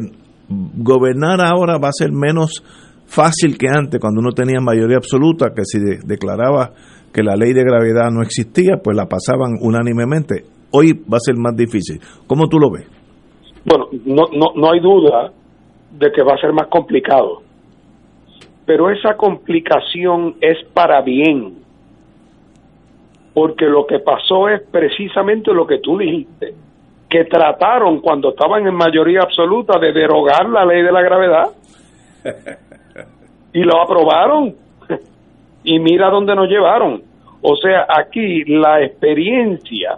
gobernar 0.48 1.40
ahora 1.40 1.78
va 1.78 1.88
a 1.88 1.92
ser 1.92 2.12
menos 2.12 2.62
fácil 3.06 3.56
que 3.58 3.68
antes, 3.68 4.00
cuando 4.00 4.20
uno 4.20 4.32
tenía 4.32 4.60
mayoría 4.60 4.96
absoluta, 4.96 5.52
que 5.54 5.64
si 5.64 5.78
declaraba 6.04 6.72
que 7.12 7.22
la 7.22 7.36
ley 7.36 7.52
de 7.52 7.62
gravedad 7.62 8.10
no 8.10 8.22
existía, 8.22 8.78
pues 8.82 8.96
la 8.96 9.06
pasaban 9.06 9.54
unánimemente. 9.60 10.44
Hoy 10.72 10.92
va 10.92 11.18
a 11.18 11.20
ser 11.20 11.36
más 11.36 11.56
difícil. 11.56 12.00
¿Cómo 12.26 12.48
tú 12.48 12.58
lo 12.58 12.70
ves? 12.70 12.88
Bueno, 13.64 13.86
no, 14.04 14.24
no, 14.32 14.46
no 14.56 14.72
hay 14.72 14.80
duda 14.80 15.32
de 15.92 16.10
que 16.10 16.22
va 16.22 16.34
a 16.34 16.38
ser 16.38 16.52
más 16.52 16.66
complicado. 16.66 17.42
Pero 18.66 18.90
esa 18.90 19.16
complicación 19.16 20.34
es 20.40 20.58
para 20.72 21.02
bien. 21.02 21.62
Porque 23.32 23.66
lo 23.66 23.86
que 23.86 24.00
pasó 24.00 24.48
es 24.48 24.62
precisamente 24.70 25.52
lo 25.52 25.66
que 25.66 25.78
tú 25.78 25.98
dijiste, 25.98 26.54
que 27.08 27.24
trataron 27.24 28.00
cuando 28.00 28.30
estaban 28.30 28.66
en 28.66 28.74
mayoría 28.74 29.20
absoluta 29.22 29.78
de 29.78 29.92
derogar 29.92 30.48
la 30.48 30.64
ley 30.64 30.82
de 30.82 30.92
la 30.92 31.02
gravedad. 31.02 31.44
y 33.54 33.62
lo 33.62 33.80
aprobaron. 33.80 34.54
y 35.64 35.78
mira 35.78 36.10
dónde 36.10 36.34
nos 36.34 36.48
llevaron. 36.48 37.02
O 37.40 37.56
sea, 37.56 37.86
aquí 37.88 38.44
la 38.44 38.82
experiencia 38.82 39.96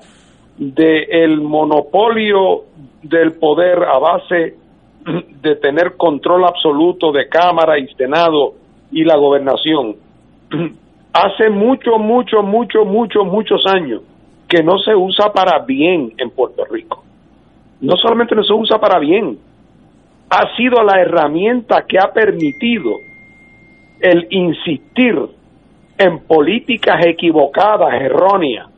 del 0.56 1.40
monopolio 1.40 2.64
del 3.02 3.32
poder 3.32 3.82
a 3.82 3.98
base 3.98 4.54
de 5.42 5.56
tener 5.56 5.96
control 5.96 6.44
absoluto 6.44 7.12
de 7.12 7.28
Cámara 7.28 7.78
y 7.78 7.88
Senado 7.94 8.54
y 8.92 9.04
la 9.04 9.16
gobernación. 9.16 9.96
Hace 11.12 11.48
mucho, 11.48 11.98
mucho, 11.98 12.42
mucho, 12.42 12.84
muchos, 12.84 13.26
muchos 13.26 13.66
años 13.66 14.02
que 14.48 14.62
no 14.62 14.78
se 14.78 14.94
usa 14.94 15.32
para 15.32 15.60
bien 15.64 16.12
en 16.18 16.30
Puerto 16.30 16.64
Rico. 16.66 17.02
No 17.80 17.96
solamente 17.96 18.34
no 18.34 18.44
se 18.44 18.52
usa 18.52 18.78
para 18.78 18.98
bien, 18.98 19.38
ha 20.28 20.56
sido 20.56 20.82
la 20.82 21.00
herramienta 21.00 21.84
que 21.86 21.98
ha 21.98 22.12
permitido 22.12 22.90
el 24.00 24.26
insistir 24.30 25.18
en 25.98 26.18
políticas 26.20 27.04
equivocadas, 27.06 27.94
erróneas, 28.00 28.68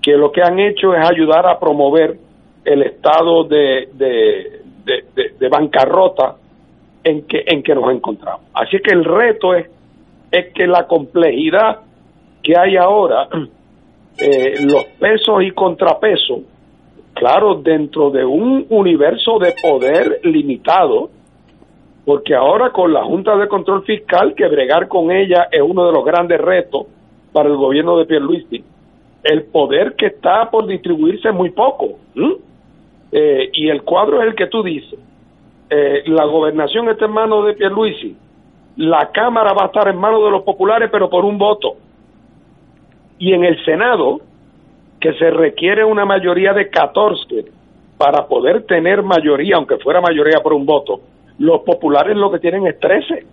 que 0.00 0.12
lo 0.16 0.30
que 0.30 0.42
han 0.42 0.58
hecho 0.58 0.94
es 0.94 1.08
ayudar 1.08 1.46
a 1.46 1.58
promover 1.58 2.16
el 2.64 2.82
estado 2.82 3.44
de, 3.44 3.88
de, 3.94 5.48
bancarrota 5.48 6.36
en 7.02 7.26
que, 7.26 7.42
en 7.46 7.62
que 7.62 7.74
nos 7.74 7.90
encontramos. 7.92 8.42
Así 8.54 8.78
que 8.78 8.94
el 8.94 9.04
reto 9.04 9.54
es, 9.54 9.66
es 10.30 10.52
que 10.52 10.66
la 10.66 10.86
complejidad 10.86 11.80
que 12.42 12.54
hay 12.56 12.76
ahora, 12.76 13.28
eh, 14.18 14.56
los 14.60 14.84
pesos 14.98 15.42
y 15.42 15.50
contrapesos, 15.50 16.40
claro, 17.14 17.56
dentro 17.56 18.10
de 18.10 18.24
un 18.24 18.66
universo 18.68 19.38
de 19.38 19.54
poder 19.62 20.20
limitado, 20.24 21.10
porque 22.04 22.34
ahora 22.34 22.70
con 22.70 22.92
la 22.92 23.02
Junta 23.04 23.36
de 23.36 23.48
Control 23.48 23.84
Fiscal, 23.84 24.34
que 24.34 24.46
bregar 24.46 24.88
con 24.88 25.10
ella 25.10 25.48
es 25.50 25.62
uno 25.62 25.86
de 25.86 25.92
los 25.92 26.04
grandes 26.04 26.40
retos 26.40 26.86
para 27.32 27.48
el 27.48 27.56
gobierno 27.56 27.96
de 27.96 28.04
Pierluisi, 28.04 28.62
el 29.22 29.44
poder 29.44 29.94
que 29.96 30.06
está 30.06 30.50
por 30.50 30.66
distribuirse 30.66 31.28
es 31.28 31.34
muy 31.34 31.50
poco. 31.50 31.98
Eh, 33.10 33.50
y 33.52 33.68
el 33.70 33.82
cuadro 33.82 34.20
es 34.20 34.28
el 34.28 34.34
que 34.34 34.48
tú 34.48 34.62
dices. 34.62 34.98
Eh, 35.70 36.02
la 36.06 36.24
gobernación 36.26 36.88
está 36.90 37.06
en 37.06 37.12
manos 37.12 37.46
de 37.46 37.54
Pierluisi, 37.54 38.16
la 38.76 39.10
Cámara 39.12 39.52
va 39.52 39.64
a 39.64 39.66
estar 39.66 39.88
en 39.88 39.96
manos 39.96 40.22
de 40.24 40.30
los 40.30 40.42
populares, 40.42 40.90
pero 40.92 41.08
por 41.08 41.24
un 41.24 41.38
voto. 41.38 41.76
Y 43.18 43.32
en 43.32 43.44
el 43.44 43.64
Senado, 43.64 44.20
que 45.00 45.14
se 45.14 45.30
requiere 45.30 45.84
una 45.84 46.04
mayoría 46.04 46.52
de 46.52 46.68
14 46.68 47.46
para 47.96 48.26
poder 48.26 48.66
tener 48.66 49.02
mayoría, 49.02 49.56
aunque 49.56 49.78
fuera 49.78 50.00
mayoría 50.00 50.40
por 50.42 50.52
un 50.52 50.66
voto, 50.66 51.00
los 51.38 51.60
populares 51.62 52.16
lo 52.16 52.30
que 52.30 52.38
tienen 52.38 52.66
es 52.66 52.78
13. 52.78 53.26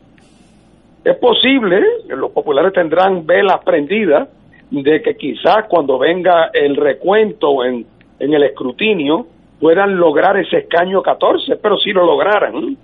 Es 1.03 1.17
posible, 1.17 1.81
los 2.09 2.31
populares 2.31 2.73
tendrán 2.73 3.25
velas 3.25 3.63
prendidas 3.63 4.29
de 4.69 5.01
que 5.01 5.15
quizás 5.15 5.65
cuando 5.67 5.97
venga 5.97 6.51
el 6.53 6.75
recuento 6.75 7.65
en, 7.65 7.85
en 8.19 8.33
el 8.33 8.43
escrutinio 8.43 9.25
puedan 9.59 9.95
lograr 9.97 10.37
ese 10.37 10.59
escaño 10.59 11.01
14, 11.01 11.57
pero 11.57 11.77
si 11.77 11.91
lo 11.91 12.05
lograran, 12.05 12.77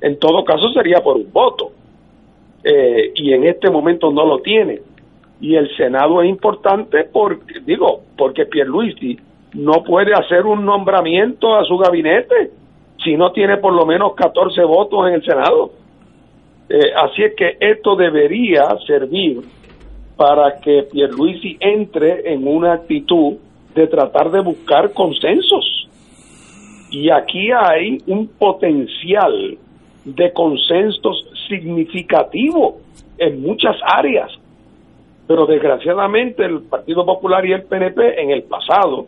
en 0.00 0.18
todo 0.18 0.44
caso 0.44 0.70
sería 0.72 1.00
por 1.00 1.16
un 1.16 1.32
voto. 1.32 1.72
Eh, 2.64 3.12
y 3.14 3.32
en 3.32 3.44
este 3.44 3.70
momento 3.70 4.10
no 4.10 4.24
lo 4.24 4.38
tiene. 4.40 4.80
Y 5.40 5.54
el 5.56 5.74
Senado 5.76 6.22
es 6.22 6.28
importante 6.28 7.04
porque, 7.04 7.60
digo, 7.60 8.00
porque 8.16 8.46
Pierluisi 8.46 9.18
no 9.52 9.84
puede 9.84 10.14
hacer 10.14 10.46
un 10.46 10.64
nombramiento 10.64 11.54
a 11.54 11.64
su 11.64 11.76
gabinete 11.76 12.50
si 13.02 13.16
no 13.16 13.32
tiene 13.32 13.56
por 13.58 13.72
lo 13.72 13.86
menos 13.86 14.14
14 14.14 14.62
votos 14.64 15.08
en 15.08 15.14
el 15.14 15.24
Senado. 15.24 15.70
Eh, 16.68 16.92
así 16.96 17.22
es 17.22 17.34
que 17.34 17.56
esto 17.60 17.96
debería 17.96 18.64
servir 18.86 19.42
para 20.16 20.60
que 20.60 20.84
Pierluisi 20.90 21.56
entre 21.60 22.32
en 22.32 22.46
una 22.46 22.74
actitud 22.74 23.34
de 23.74 23.86
tratar 23.86 24.30
de 24.30 24.40
buscar 24.40 24.92
consensos. 24.92 25.88
Y 26.90 27.10
aquí 27.10 27.50
hay 27.50 27.98
un 28.06 28.28
potencial 28.28 29.58
de 30.04 30.32
consensos 30.32 31.26
significativo 31.48 32.78
en 33.18 33.42
muchas 33.42 33.76
áreas. 33.84 34.30
Pero 35.26 35.46
desgraciadamente 35.46 36.44
el 36.44 36.62
Partido 36.62 37.04
Popular 37.04 37.44
y 37.46 37.52
el 37.52 37.64
PNP 37.64 38.22
en 38.22 38.30
el 38.30 38.42
pasado 38.44 39.06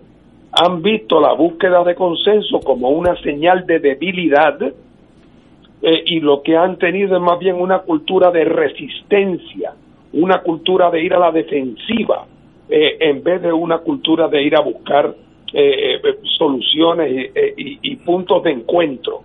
han 0.59 0.81
visto 0.81 1.21
la 1.21 1.35
búsqueda 1.35 1.85
de 1.85 1.95
consenso 1.95 2.61
como 2.61 2.89
una 2.89 3.15
señal 3.21 3.67
de 3.67 3.79
debilidad 3.79 4.59
eh, 4.63 6.03
y 6.07 6.21
lo 6.21 6.43
que 6.43 6.57
han 6.57 6.79
tenido 6.79 7.17
es 7.17 7.23
más 7.23 7.39
bien 7.39 7.57
una 7.57 7.81
cultura 7.81 8.31
de 8.31 8.45
resistencia, 8.45 9.75
una 10.15 10.41
cultura 10.41 10.91
de 10.91 11.03
ir 11.03 11.13
a 11.13 11.19
la 11.19 11.31
defensiva, 11.31 12.25
eh, 12.71 12.97
en 13.01 13.23
vez 13.23 13.43
de 13.43 13.53
una 13.53 13.79
cultura 13.79 14.29
de 14.29 14.43
ir 14.43 14.57
a 14.57 14.61
buscar 14.61 15.15
eh, 15.53 16.01
soluciones 16.39 17.33
y, 17.57 17.97
puntos 17.97 18.43
de 18.43 18.51
encuentro. 18.51 19.23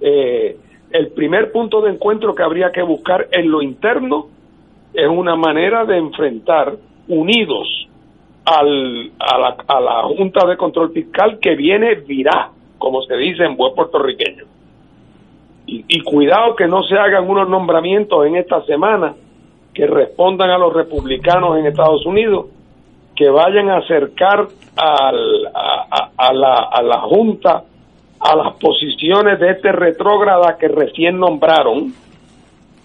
el 0.00 1.08
primer 1.14 1.52
punto 1.52 1.80
de 1.80 1.90
encuentro 1.90 2.34
que 2.34 2.42
habría 2.42 2.70
que 2.72 2.82
buscar 2.82 3.28
en 3.30 3.50
lo 3.50 3.62
interno 3.62 4.26
es 4.92 5.08
una 5.08 5.36
manera 5.36 5.84
de 5.84 5.96
enfrentar 5.96 6.74
unidos 7.08 7.88
al, 8.44 9.12
a, 9.18 9.38
la, 9.38 9.56
a 9.66 9.80
la 9.80 10.02
Junta 10.02 10.46
de 10.46 10.56
Control 10.56 10.92
Fiscal 10.92 11.38
que 11.38 11.54
viene 11.54 11.94
virá, 11.94 12.50
como 12.78 13.02
se 13.02 13.16
dice 13.16 13.44
en 13.44 13.56
buen 13.56 13.74
puertorriqueño. 13.74 14.44
Y, 15.64 16.02
cuidado 16.02 16.54
que 16.54 16.66
no 16.66 16.82
se 16.82 16.98
hagan 16.98 17.30
unos 17.30 17.48
nombramientos 17.48 18.26
en 18.26 18.36
esta 18.36 18.62
semana 18.66 19.14
que 19.72 19.86
respondan 19.86 20.50
a 20.50 20.58
los 20.58 20.74
republicanos 20.74 21.56
en 21.56 21.66
Estados 21.66 22.04
Unidos, 22.04 22.46
que 23.16 23.30
vayan 23.30 23.70
a 23.70 23.78
acercar 23.78 24.48
al, 24.76 25.46
a, 25.54 26.10
a, 26.14 26.32
la, 26.34 26.54
a 26.70 26.82
la 26.82 27.00
Junta 27.00 27.64
a 28.20 28.36
las 28.36 28.54
posiciones 28.54 29.40
de 29.40 29.50
este 29.50 29.72
retrógrada 29.72 30.56
que 30.58 30.68
recién 30.68 31.18
nombraron, 31.18 31.92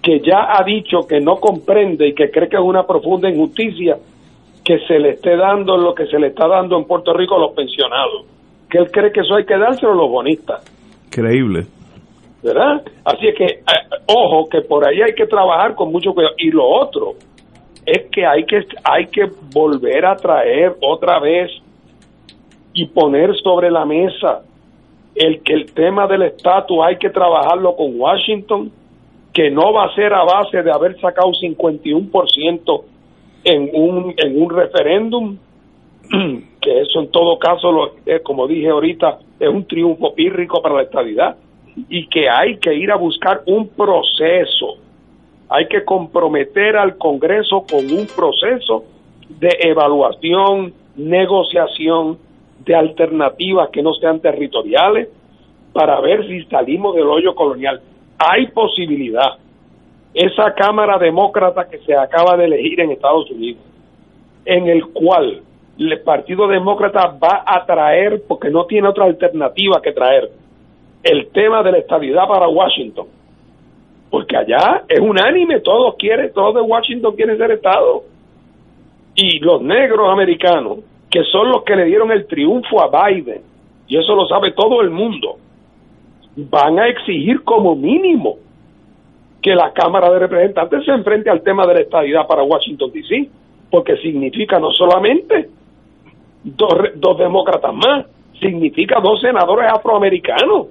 que 0.02 0.22
ya 0.22 0.58
ha 0.58 0.64
dicho 0.64 1.06
que 1.08 1.20
no 1.20 1.36
comprende 1.38 2.08
y 2.08 2.14
que 2.14 2.32
cree 2.32 2.48
que 2.48 2.56
es 2.56 2.62
una 2.62 2.88
profunda 2.88 3.30
injusticia 3.30 3.98
que 4.68 4.80
se 4.80 5.00
le 5.00 5.12
esté 5.12 5.38
dando 5.38 5.78
lo 5.78 5.96
que 5.96 6.08
se 6.08 6.20
le 6.20 6.28
está 6.28 6.46
dando 6.46 6.78
en 6.78 6.84
Puerto 6.84 7.14
Rico 7.14 7.38
a 7.38 7.40
los 7.40 7.54
pensionados. 7.54 8.26
Que 8.70 8.80
él 8.80 8.92
cree 8.92 9.14
que 9.14 9.22
eso 9.22 9.36
hay 9.36 9.46
que 9.46 9.58
dárselo 9.58 9.94
a 9.94 9.96
los 9.96 10.10
bonistas. 10.10 10.62
Creíble. 11.10 11.68
¿Verdad? 12.44 12.82
Así 13.06 13.30
es 13.30 13.36
que, 13.36 13.46
eh, 13.46 13.64
ojo, 14.08 14.50
que 14.50 14.60
por 14.64 14.86
ahí 14.86 15.02
hay 15.02 15.16
que 15.16 15.26
trabajar 15.26 15.74
con 15.74 15.90
mucho 15.90 16.14
cuidado. 16.14 16.36
Y 16.38 16.52
lo 16.52 16.66
otro 16.66 17.14
es 17.86 18.10
que 18.12 18.26
hay 18.26 18.44
que, 18.44 18.66
hay 18.84 19.08
que 19.08 19.32
volver 19.54 20.06
a 20.06 20.18
traer 20.18 20.76
otra 20.82 21.22
vez 21.22 21.50
y 22.74 22.88
poner 22.88 23.38
sobre 23.38 23.72
la 23.72 23.86
mesa 23.86 24.42
el 25.16 25.42
que 25.44 25.54
el 25.54 25.72
tema 25.72 26.08
del 26.08 26.24
estatus 26.24 26.78
hay 26.86 26.98
que 26.98 27.10
trabajarlo 27.10 27.74
con 27.78 27.98
Washington, 27.98 28.70
que 29.34 29.50
no 29.50 29.72
va 29.72 29.86
a 29.86 29.96
ser 29.96 30.14
a 30.14 30.26
base 30.26 30.62
de 30.62 30.72
haber 30.74 31.00
sacado 31.00 31.32
51% 31.32 32.84
en 33.48 33.70
un, 33.74 34.14
en 34.18 34.42
un 34.42 34.50
referéndum, 34.50 35.38
que 36.62 36.82
eso 36.82 37.00
en 37.00 37.10
todo 37.12 37.40
caso, 37.40 37.72
lo, 37.72 37.94
como 38.24 38.46
dije 38.46 38.68
ahorita, 38.68 39.20
es 39.40 39.48
un 39.48 39.66
triunfo 39.66 40.14
pírrico 40.14 40.62
para 40.62 40.76
la 40.76 40.82
estabilidad, 40.84 41.38
y 41.90 42.08
que 42.08 42.30
hay 42.30 42.58
que 42.58 42.74
ir 42.74 42.92
a 42.92 42.98
buscar 42.98 43.44
un 43.46 43.70
proceso, 43.70 44.78
hay 45.48 45.68
que 45.68 45.86
comprometer 45.86 46.76
al 46.76 46.98
Congreso 46.98 47.66
con 47.70 47.86
un 47.90 48.06
proceso 48.08 48.84
de 49.30 49.50
evaluación, 49.62 50.74
negociación 50.98 52.18
de 52.66 52.76
alternativas 52.76 53.70
que 53.70 53.82
no 53.82 53.94
sean 53.94 54.20
territoriales 54.20 55.08
para 55.72 56.02
ver 56.02 56.28
si 56.28 56.44
salimos 56.46 56.96
del 56.96 57.08
hoyo 57.08 57.34
colonial. 57.34 57.80
hay 58.18 58.48
posibilidad. 58.48 59.38
Esa 60.14 60.54
Cámara 60.54 60.98
Demócrata 60.98 61.68
que 61.70 61.80
se 61.80 61.96
acaba 61.96 62.38
de 62.38 62.46
elegir 62.46 62.80
en 62.80 62.92
Estados 62.92 63.30
Unidos, 63.32 63.62
en 64.46 64.68
el 64.68 64.88
cual 64.88 65.42
el 65.78 66.02
Partido 66.02 66.48
Demócrata 66.48 67.18
va 67.22 67.44
a 67.46 67.66
traer, 67.66 68.24
porque 68.28 68.50
no 68.50 68.66
tiene 68.66 68.88
otra 68.88 69.06
alternativa 69.06 69.82
que 69.82 69.92
traer, 69.92 70.32
el 71.04 71.28
tema 71.32 71.62
de 71.64 71.72
la 71.72 71.78
estabilidad 71.80 72.28
para 72.28 72.48
Washington. 72.48 73.08
Porque 74.10 74.38
allá 74.38 74.84
es 74.88 75.00
unánime, 75.00 75.60
todos 75.60 75.96
quieren, 75.98 76.32
todos 76.34 76.56
de 76.56 76.62
Washington 76.62 77.16
quieren 77.16 77.38
ser 77.38 77.52
Estado. 77.52 78.04
Y 79.16 79.40
los 79.40 79.62
negros 79.62 80.10
americanos, 80.12 80.80
que 81.10 81.24
son 81.26 81.50
los 81.50 81.64
que 81.64 81.76
le 81.76 81.86
dieron 81.86 82.12
el 82.12 82.26
triunfo 82.26 82.82
a 82.82 83.10
Biden, 83.10 83.42
y 83.88 83.98
eso 83.98 84.16
lo 84.16 84.28
sabe 84.28 84.52
todo 84.54 84.82
el 84.82 84.90
mundo, 84.90 85.38
van 86.36 86.80
a 86.80 86.88
exigir 86.88 87.44
como 87.44 87.76
mínimo 87.76 88.38
que 89.48 89.56
la 89.56 89.72
Cámara 89.72 90.12
de 90.12 90.20
Representantes 90.20 90.84
se 90.84 90.92
enfrente 90.92 91.30
al 91.30 91.42
tema 91.42 91.66
de 91.66 91.76
la 91.76 91.80
estabilidad 91.80 92.28
para 92.28 92.44
Washington, 92.44 92.92
D.C., 92.92 93.30
porque 93.72 93.96
significa 93.96 94.60
no 94.60 94.72
solamente 94.72 95.48
dos, 96.44 97.18
demócratas 97.18 97.74
más, 97.74 98.08
significa 98.42 99.00
dos 99.00 99.22
senadores 99.22 99.72
afroamericanos. 99.72 100.68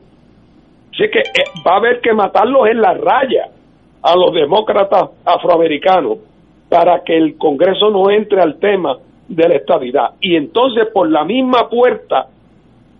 Así 0.93 1.11
que 1.11 1.21
eh, 1.21 1.45
va 1.67 1.73
a 1.73 1.77
haber 1.79 2.03
que 2.03 2.13
matarlos 2.13 2.69
en 2.69 2.83
la 2.83 2.93
raya 2.93 3.49
a 4.03 4.15
los 4.15 4.35
demócratas 4.35 5.09
afroamericanos 5.25 6.19
para 6.69 7.03
que 7.03 7.17
el 7.17 7.39
Congreso 7.39 7.89
no 7.89 8.11
entre 8.11 8.43
al 8.43 8.59
tema 8.59 8.99
de 9.27 9.49
la 9.49 9.55
estabilidad. 9.55 10.11
Y 10.21 10.37
entonces 10.37 10.89
por 10.93 11.11
la 11.11 11.25
misma 11.25 11.71
puerta 11.71 12.27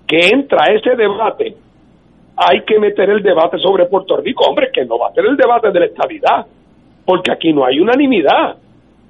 que 0.07 0.29
entra 0.33 0.73
ese 0.73 0.97
debate, 0.97 1.55
hay 2.37 2.63
que 2.63 2.79
meter 2.79 3.09
el 3.09 3.23
debate 3.23 3.59
sobre 3.59 3.87
Puerto 3.87 4.17
Rico. 4.19 4.45
Hombre, 4.45 4.71
que 4.73 4.85
no 4.85 4.99
va 4.99 5.09
a 5.09 5.13
ser 5.13 5.25
el 5.25 5.37
debate 5.37 5.71
de 5.71 5.81
la 5.81 5.87
estabilidad, 5.87 6.47
porque 7.05 7.33
aquí 7.33 7.53
no 7.53 7.65
hay 7.65 7.81
unanimidad. 7.81 8.57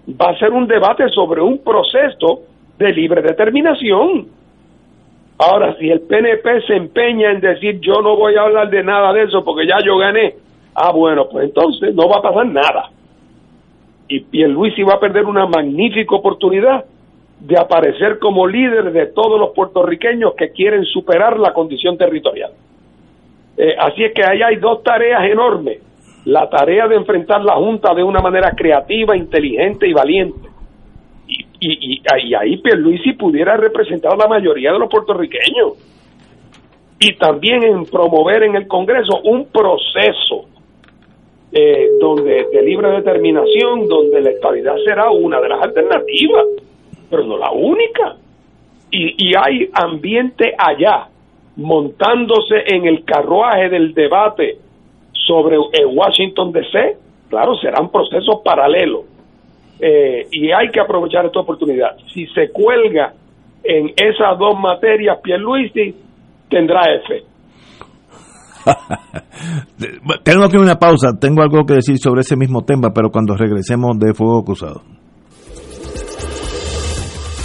Va 0.08 0.30
a 0.30 0.38
ser 0.38 0.52
un 0.52 0.68
debate 0.68 1.08
sobre 1.08 1.42
un 1.42 1.58
proceso 1.58 2.42
de 2.78 2.92
libre 2.92 3.22
determinación. 3.22 4.28
Ahora, 5.38 5.76
si 5.78 5.90
el 5.90 6.00
PNP 6.02 6.62
se 6.66 6.76
empeña 6.76 7.32
en 7.32 7.40
decir 7.40 7.80
yo 7.80 8.00
no 8.00 8.16
voy 8.16 8.36
a 8.36 8.42
hablar 8.42 8.70
de 8.70 8.82
nada 8.82 9.12
de 9.12 9.24
eso 9.24 9.44
porque 9.44 9.66
ya 9.66 9.78
yo 9.84 9.98
gané, 9.98 10.34
ah, 10.74 10.92
bueno, 10.92 11.26
pues 11.30 11.46
entonces 11.46 11.94
no 11.94 12.08
va 12.08 12.18
a 12.18 12.22
pasar 12.22 12.46
nada. 12.46 12.90
Y 14.08 14.20
Pierluisi 14.20 14.82
va 14.82 14.94
a 14.94 15.00
perder 15.00 15.24
una 15.24 15.46
magnífica 15.46 16.14
oportunidad 16.14 16.84
de 17.40 17.58
aparecer 17.58 18.18
como 18.18 18.46
líder 18.46 18.92
de 18.92 19.06
todos 19.06 19.38
los 19.38 19.50
puertorriqueños 19.50 20.34
que 20.34 20.52
quieren 20.52 20.84
superar 20.84 21.38
la 21.38 21.52
condición 21.52 21.98
territorial. 21.98 22.52
Eh, 23.56 23.74
así 23.78 24.04
es 24.04 24.12
que 24.12 24.22
ahí 24.24 24.42
hay 24.42 24.56
dos 24.56 24.82
tareas 24.82 25.24
enormes. 25.24 25.80
La 26.24 26.48
tarea 26.50 26.88
de 26.88 26.96
enfrentar 26.96 27.42
la 27.42 27.54
Junta 27.54 27.94
de 27.94 28.02
una 28.02 28.20
manera 28.20 28.50
creativa, 28.52 29.16
inteligente 29.16 29.88
y 29.88 29.92
valiente 29.92 30.56
y, 31.60 31.96
y, 31.96 32.34
ahí 32.34 32.56
Pierluisi 32.58 33.12
pudiera 33.14 33.56
representar 33.56 34.12
a 34.12 34.16
la 34.16 34.28
mayoría 34.28 34.72
de 34.72 34.78
los 34.78 34.90
puertorriqueños 34.90 35.72
y 36.98 37.14
también 37.16 37.62
en 37.62 37.84
promover 37.86 38.44
en 38.44 38.56
el 38.56 38.66
Congreso 38.66 39.20
un 39.24 39.46
proceso 39.46 40.46
eh, 41.52 41.88
donde 42.00 42.46
de 42.52 42.62
libre 42.62 42.90
determinación, 42.90 43.86
donde 43.86 44.20
la 44.20 44.30
estabilidad 44.30 44.76
será 44.84 45.10
una 45.10 45.40
de 45.40 45.48
las 45.48 45.62
alternativas, 45.62 46.46
pero 47.10 47.24
no 47.24 47.38
la 47.38 47.50
única. 47.50 48.16
Y, 48.90 49.30
y 49.30 49.34
hay 49.34 49.68
ambiente 49.72 50.54
allá, 50.56 51.08
montándose 51.56 52.56
en 52.66 52.86
el 52.86 53.04
carruaje 53.04 53.68
del 53.68 53.94
debate 53.94 54.58
sobre 55.12 55.56
Washington 55.58 56.52
DC, 56.52 56.96
claro, 57.28 57.54
serán 57.56 57.90
procesos 57.90 58.40
paralelos 58.44 59.04
eh, 59.80 60.26
y 60.30 60.50
hay 60.52 60.68
que 60.68 60.80
aprovechar 60.80 61.26
esta 61.26 61.40
oportunidad. 61.40 61.96
Si 62.12 62.26
se 62.28 62.50
cuelga 62.50 63.12
en 63.64 63.88
esas 63.96 64.38
dos 64.38 64.58
materias, 64.58 65.18
Pierluisi 65.22 65.94
tendrá 66.48 66.82
F. 66.94 67.22
tengo 70.24 70.48
que 70.48 70.58
una 70.58 70.76
pausa, 70.76 71.18
tengo 71.20 71.42
algo 71.42 71.64
que 71.64 71.74
decir 71.74 71.98
sobre 71.98 72.20
ese 72.20 72.36
mismo 72.36 72.62
tema, 72.62 72.90
pero 72.94 73.10
cuando 73.10 73.36
regresemos 73.36 73.98
de 73.98 74.14
Fuego 74.14 74.44
Cruzado. 74.44 74.95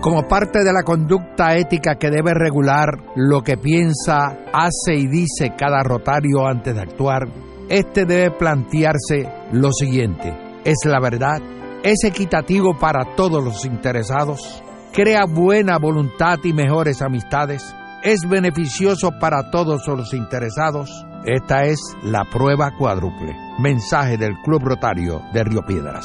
Como 0.00 0.26
parte 0.28 0.60
de 0.64 0.72
la 0.72 0.82
conducta 0.84 1.56
ética 1.56 1.96
que 1.96 2.10
debe 2.10 2.32
regular 2.34 2.88
lo 3.16 3.42
que 3.42 3.56
piensa, 3.56 4.38
hace 4.52 4.94
y 4.94 5.06
dice 5.06 5.54
cada 5.58 5.82
rotario 5.82 6.46
antes 6.46 6.74
de 6.74 6.80
actuar, 6.80 7.28
este 7.68 8.04
debe 8.04 8.30
plantearse 8.30 9.28
lo 9.52 9.72
siguiente: 9.72 10.32
¿es 10.64 10.78
la 10.84 11.00
verdad? 11.00 11.40
¿Es 11.82 12.04
equitativo 12.04 12.78
para 12.78 13.16
todos 13.16 13.44
los 13.44 13.64
interesados? 13.64 14.62
crea 14.98 15.26
buena 15.26 15.78
voluntad 15.78 16.38
y 16.42 16.52
mejores 16.52 17.02
amistades, 17.02 17.62
es 18.02 18.28
beneficioso 18.28 19.12
para 19.20 19.50
todos 19.50 19.86
los 19.86 20.12
interesados. 20.12 21.06
Esta 21.24 21.62
es 21.62 21.78
la 22.02 22.24
prueba 22.24 22.72
cuádruple. 22.76 23.32
Mensaje 23.60 24.16
del 24.16 24.34
Club 24.44 24.62
Rotario 24.64 25.22
de 25.32 25.44
Río 25.44 25.62
Piedras. 25.62 26.04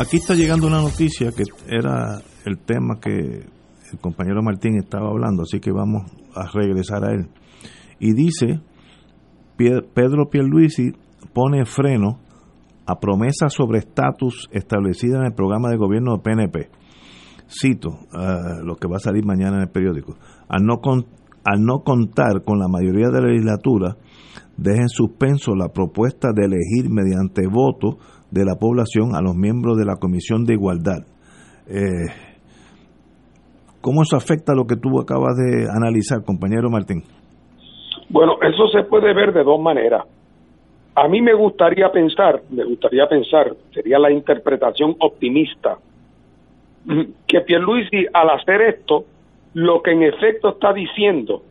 Aquí 0.00 0.16
está 0.16 0.34
llegando 0.34 0.66
una 0.66 0.80
noticia 0.80 1.30
que 1.30 1.42
era 1.68 2.22
el 2.46 2.58
tema 2.60 2.98
que 2.98 3.10
el 3.10 3.98
compañero 4.00 4.42
Martín 4.42 4.78
estaba 4.78 5.10
hablando, 5.10 5.42
así 5.42 5.60
que 5.60 5.72
vamos 5.72 6.10
a 6.34 6.46
regresar 6.54 7.04
a 7.04 7.12
él. 7.12 7.28
Y 7.98 8.14
dice, 8.14 8.62
Pedro 9.58 10.30
Pierluisi 10.30 10.92
pone 11.34 11.66
freno 11.66 12.18
a 12.86 12.98
promesas 12.98 13.52
sobre 13.52 13.80
estatus 13.80 14.48
establecida 14.52 15.18
en 15.18 15.26
el 15.26 15.34
programa 15.34 15.68
de 15.68 15.76
gobierno 15.76 16.16
de 16.16 16.22
PNP. 16.22 16.70
Cito 17.46 17.90
uh, 17.90 18.64
lo 18.64 18.76
que 18.76 18.88
va 18.88 18.96
a 18.96 19.00
salir 19.00 19.26
mañana 19.26 19.56
en 19.56 19.64
el 19.64 19.70
periódico. 19.70 20.16
Al 20.48 20.64
no, 20.64 20.80
al 21.44 21.62
no 21.62 21.80
contar 21.84 22.42
con 22.42 22.58
la 22.58 22.68
mayoría 22.68 23.10
de 23.10 23.20
la 23.20 23.28
legislatura, 23.28 23.98
deja 24.56 24.80
en 24.80 24.88
suspenso 24.88 25.54
la 25.54 25.68
propuesta 25.68 26.28
de 26.34 26.46
elegir 26.46 26.88
mediante 26.88 27.46
voto 27.46 27.98
de 28.30 28.44
la 28.44 28.54
población 28.54 29.14
a 29.14 29.20
los 29.20 29.34
miembros 29.34 29.76
de 29.76 29.84
la 29.84 29.96
Comisión 29.96 30.44
de 30.44 30.54
Igualdad. 30.54 31.06
Eh, 31.68 32.06
¿Cómo 33.80 34.02
eso 34.02 34.16
afecta 34.16 34.54
lo 34.54 34.66
que 34.66 34.76
tú 34.76 35.00
acabas 35.00 35.36
de 35.36 35.66
analizar, 35.70 36.22
compañero 36.24 36.68
Martín? 36.70 37.02
Bueno, 38.08 38.34
eso 38.42 38.68
se 38.68 38.82
puede 38.84 39.14
ver 39.14 39.32
de 39.32 39.42
dos 39.42 39.60
maneras. 39.60 40.04
A 40.94 41.08
mí 41.08 41.22
me 41.22 41.32
gustaría 41.32 41.90
pensar, 41.90 42.42
me 42.50 42.64
gustaría 42.64 43.06
pensar, 43.06 43.54
sería 43.72 43.98
la 43.98 44.10
interpretación 44.10 44.96
optimista, 44.98 45.78
que 47.26 47.40
Pierluisi 47.42 48.06
al 48.12 48.30
hacer 48.30 48.62
esto, 48.62 49.04
lo 49.54 49.82
que 49.82 49.92
en 49.92 50.02
efecto 50.02 50.50
está 50.50 50.72
diciendo 50.72 51.42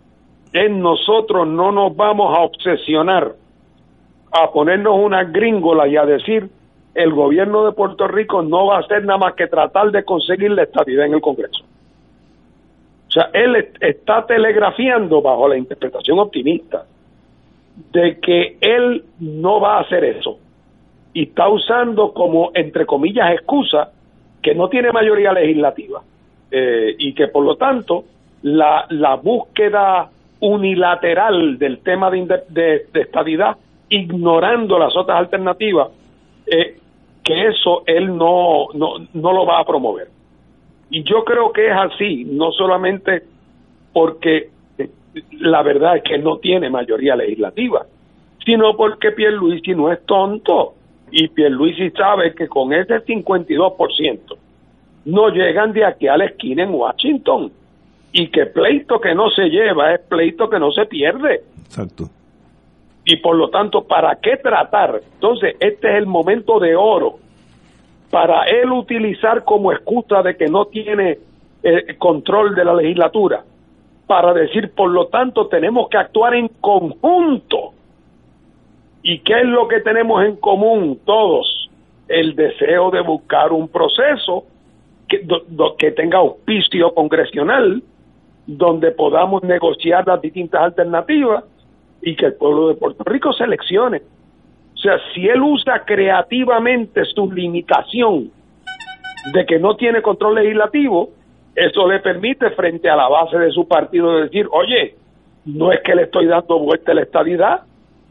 es 0.51 0.71
nosotros 0.71 1.47
no 1.47 1.71
nos 1.71 1.95
vamos 1.95 2.35
a 2.37 2.41
obsesionar 2.41 3.35
a 4.31 4.51
ponernos 4.51 4.93
una 4.97 5.23
gringola 5.23 5.87
y 5.87 5.97
a 5.97 6.05
decir 6.05 6.49
el 6.93 7.13
gobierno 7.13 7.65
de 7.65 7.71
Puerto 7.71 8.07
Rico 8.07 8.41
no 8.41 8.67
va 8.67 8.77
a 8.77 8.79
hacer 8.79 9.05
nada 9.05 9.19
más 9.19 9.33
que 9.35 9.47
tratar 9.47 9.91
de 9.91 10.03
conseguir 10.03 10.51
la 10.51 10.63
estabilidad 10.63 11.05
en 11.05 11.13
el 11.13 11.21
Congreso. 11.21 11.63
O 13.07 13.11
sea, 13.11 13.29
él 13.33 13.69
está 13.79 14.25
telegrafiando 14.25 15.21
bajo 15.21 15.47
la 15.47 15.57
interpretación 15.57 16.19
optimista 16.19 16.85
de 17.91 18.19
que 18.19 18.57
él 18.61 19.03
no 19.19 19.59
va 19.59 19.77
a 19.77 19.81
hacer 19.81 20.03
eso 20.03 20.37
y 21.13 21.23
está 21.23 21.47
usando 21.49 22.13
como, 22.13 22.51
entre 22.53 22.85
comillas, 22.85 23.31
excusa 23.31 23.91
que 24.41 24.53
no 24.53 24.69
tiene 24.69 24.91
mayoría 24.91 25.33
legislativa 25.33 26.01
eh, 26.51 26.95
y 26.97 27.13
que 27.13 27.27
por 27.27 27.43
lo 27.43 27.55
tanto 27.55 28.03
la, 28.43 28.85
la 28.89 29.15
búsqueda 29.15 30.09
unilateral 30.39 31.57
del 31.57 31.79
tema 31.79 32.09
de, 32.09 32.85
estabilidad, 32.93 33.57
ignorando 33.89 34.79
las 34.79 34.95
otras 34.95 35.17
alternativas, 35.17 35.89
eh, 36.51 36.77
que 37.23 37.47
eso 37.47 37.83
él 37.85 38.15
no, 38.15 38.67
no, 38.73 38.95
no 39.13 39.33
lo 39.33 39.45
va 39.45 39.59
a 39.59 39.65
promover. 39.65 40.07
Y 40.89 41.03
yo 41.03 41.23
creo 41.23 41.51
que 41.51 41.67
es 41.67 41.73
así, 41.73 42.25
no 42.25 42.51
solamente 42.51 43.23
porque 43.93 44.49
eh, 44.77 44.89
la 45.33 45.61
verdad 45.61 45.97
es 45.97 46.03
que 46.03 46.17
no 46.17 46.37
tiene 46.37 46.69
mayoría 46.69 47.15
legislativa, 47.15 47.85
sino 48.43 48.75
porque 48.75 49.11
Pierluisi 49.11 49.75
no 49.75 49.91
es 49.91 50.03
tonto 50.05 50.73
y 51.11 51.27
Pierluisi 51.27 51.91
sabe 51.91 52.33
que 52.33 52.47
con 52.47 52.73
ese 52.73 52.95
52% 53.05 54.19
no 55.05 55.29
llegan 55.29 55.73
de 55.73 55.85
aquí 55.85 56.07
a 56.07 56.17
la 56.17 56.25
esquina 56.25 56.63
en 56.63 56.73
Washington 56.73 57.51
y 58.11 58.27
que 58.27 58.47
pleito 58.47 58.99
que 58.99 59.13
no 59.13 59.29
se 59.29 59.49
lleva 59.49 59.93
es 59.93 60.01
pleito 60.01 60.49
que 60.49 60.59
no 60.59 60.71
se 60.71 60.85
pierde. 60.85 61.43
Exacto. 61.65 62.05
Y 63.11 63.15
por 63.15 63.35
lo 63.35 63.49
tanto, 63.49 63.85
¿para 63.85 64.17
qué 64.17 64.37
tratar? 64.37 65.01
Entonces, 65.15 65.55
este 65.59 65.89
es 65.89 65.95
el 65.95 66.05
momento 66.05 66.59
de 66.59 66.75
oro 66.75 67.15
para 68.11 68.43
él 68.43 68.71
utilizar 68.71 69.43
como 69.43 69.71
excusa 69.71 70.21
de 70.21 70.37
que 70.37 70.45
no 70.45 70.65
tiene 70.65 71.17
eh, 71.63 71.95
control 71.97 72.53
de 72.53 72.63
la 72.63 72.75
legislatura, 72.75 73.43
para 74.05 74.31
decir, 74.31 74.75
por 74.75 74.91
lo 74.91 75.07
tanto, 75.07 75.47
tenemos 75.47 75.89
que 75.89 75.97
actuar 75.97 76.35
en 76.35 76.49
conjunto. 76.61 77.73
¿Y 79.01 79.17
qué 79.21 79.39
es 79.39 79.45
lo 79.45 79.67
que 79.67 79.79
tenemos 79.79 80.23
en 80.23 80.35
común 80.35 80.99
todos? 81.03 81.71
El 82.07 82.35
deseo 82.35 82.91
de 82.91 83.01
buscar 83.01 83.51
un 83.51 83.69
proceso 83.69 84.43
que, 85.07 85.25
que 85.79 85.91
tenga 85.93 86.19
auspicio 86.19 86.93
congresional, 86.93 87.81
donde 88.45 88.91
podamos 88.91 89.41
negociar 89.41 90.05
las 90.05 90.21
distintas 90.21 90.61
alternativas 90.61 91.43
y 92.01 92.15
que 92.15 92.27
el 92.27 92.33
pueblo 92.33 92.69
de 92.69 92.75
Puerto 92.75 93.03
Rico 93.03 93.33
seleccione. 93.33 94.01
O 94.73 94.77
sea, 94.77 94.97
si 95.13 95.27
él 95.27 95.41
usa 95.41 95.83
creativamente 95.85 97.03
su 97.05 97.31
limitación 97.31 98.31
de 99.33 99.45
que 99.45 99.59
no 99.59 99.75
tiene 99.75 100.01
control 100.01 100.35
legislativo, 100.35 101.09
eso 101.55 101.87
le 101.87 101.99
permite 101.99 102.51
frente 102.51 102.89
a 102.89 102.95
la 102.95 103.09
base 103.09 103.37
de 103.37 103.51
su 103.51 103.67
partido 103.67 104.17
decir, 104.17 104.47
oye, 104.51 104.95
no 105.45 105.71
es 105.71 105.81
que 105.81 105.95
le 105.95 106.03
estoy 106.03 106.27
dando 106.27 106.59
vuelta 106.59 106.91
a 106.91 106.95
la 106.95 107.01
estabilidad, 107.01 107.61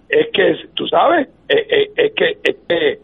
es 0.09 0.29
que, 0.33 0.69
tú 0.75 0.87
sabes, 0.87 1.29
es, 1.49 1.91
es, 1.97 2.13
que, 2.13 2.39
es 2.43 2.57
que 2.69 2.99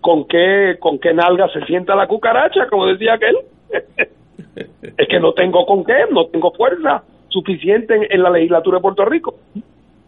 con 0.00 0.26
qué, 0.26 0.76
con 0.80 0.98
qué 0.98 1.14
nalga 1.14 1.48
se 1.48 1.64
sienta 1.66 1.94
la 1.94 2.06
cucaracha, 2.06 2.68
como 2.68 2.86
decía 2.86 3.14
aquel. 3.14 3.36
es 4.98 5.08
que 5.08 5.20
no 5.20 5.32
tengo 5.32 5.66
con 5.66 5.84
qué, 5.84 6.06
no 6.10 6.26
tengo 6.26 6.52
fuerza 6.52 7.02
suficiente 7.28 8.14
en, 8.14 8.22
la 8.22 8.30
legislatura 8.30 8.78
de 8.78 8.82
Puerto 8.82 9.04
Rico. 9.04 9.34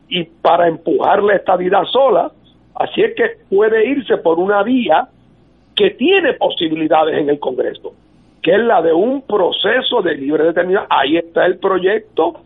Y 0.08 0.24
para 0.24 0.68
empujar 0.68 1.22
la 1.22 1.36
estabilidad 1.36 1.84
sola, 1.84 2.30
así 2.74 3.02
es 3.02 3.14
que 3.14 3.30
puede 3.48 3.86
irse 3.86 4.16
por 4.18 4.38
una 4.38 4.62
vía 4.62 5.08
que 5.74 5.90
tiene 5.90 6.34
posibilidades 6.34 7.18
en 7.18 7.28
el 7.28 7.38
Congreso, 7.38 7.92
que 8.42 8.52
es 8.52 8.60
la 8.60 8.80
de 8.82 8.92
un 8.92 9.22
proceso 9.22 10.00
de 10.02 10.14
libre 10.14 10.44
determinación. 10.44 10.86
Ahí 10.90 11.16
está 11.16 11.44
el 11.46 11.58
proyecto 11.58 12.40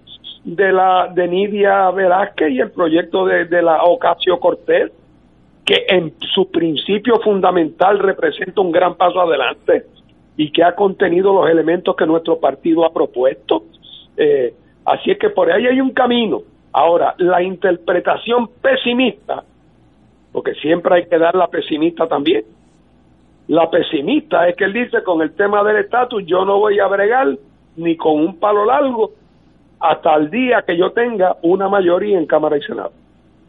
de 0.45 0.73
la 0.73 1.11
de 1.15 1.29
Nidia 1.29 1.91
Velázquez 1.91 2.51
y 2.51 2.61
el 2.61 2.71
proyecto 2.71 3.27
de, 3.27 3.45
de 3.45 3.63
la 3.63 3.85
Ocasio 3.85 4.41
Cortés, 4.41 4.91
que 5.65 5.85
en 5.89 6.15
su 6.35 6.51
principio 6.51 7.21
fundamental 7.21 7.99
representa 7.99 8.61
un 8.61 8.73
gran 8.73 8.97
paso 8.97 9.21
adelante 9.21 9.85
y 10.37 10.51
que 10.51 10.65
ha 10.65 10.75
contenido 10.75 11.33
los 11.35 11.51
elementos 11.51 11.95
que 11.95 12.07
nuestro 12.07 12.41
partido 12.41 12.85
ha 12.85 12.93
propuesto. 12.93 13.65
Eh, 14.17 14.55
así 14.87 15.11
es 15.11 15.19
que 15.19 15.31
por 15.31 15.53
ahí 15.53 15.67
hay 15.67 15.81
un 15.81 15.91
camino. 15.91 16.43
Ahora, 16.73 17.15
la 17.19 17.43
interpretación 17.43 18.49
pesimista, 18.61 19.43
porque 20.33 20.55
siempre 20.55 20.95
hay 20.95 21.07
que 21.07 21.19
dar 21.19 21.35
la 21.35 21.49
pesimista 21.49 22.07
también. 22.07 22.45
La 23.49 23.69
pesimista 23.69 24.49
es 24.49 24.57
que 24.57 24.65
él 24.65 24.73
dice 24.73 25.03
con 25.03 25.21
el 25.23 25.33
tema 25.35 25.65
del 25.65 25.79
estatus 25.79 26.23
yo 26.25 26.45
no 26.45 26.59
voy 26.59 26.79
a 26.79 26.87
bregar 26.87 27.37
ni 27.77 27.97
con 27.97 28.13
un 28.21 28.39
palo 28.39 28.65
largo 28.65 29.11
hasta 29.81 30.15
el 30.15 30.31
día 30.31 30.63
que 30.67 30.77
yo 30.77 30.93
tenga 30.93 31.37
una 31.43 31.69
mayoría 31.69 32.19
en 32.19 32.27
Cámara 32.27 32.59
y 32.59 32.63
Senado. 32.63 32.93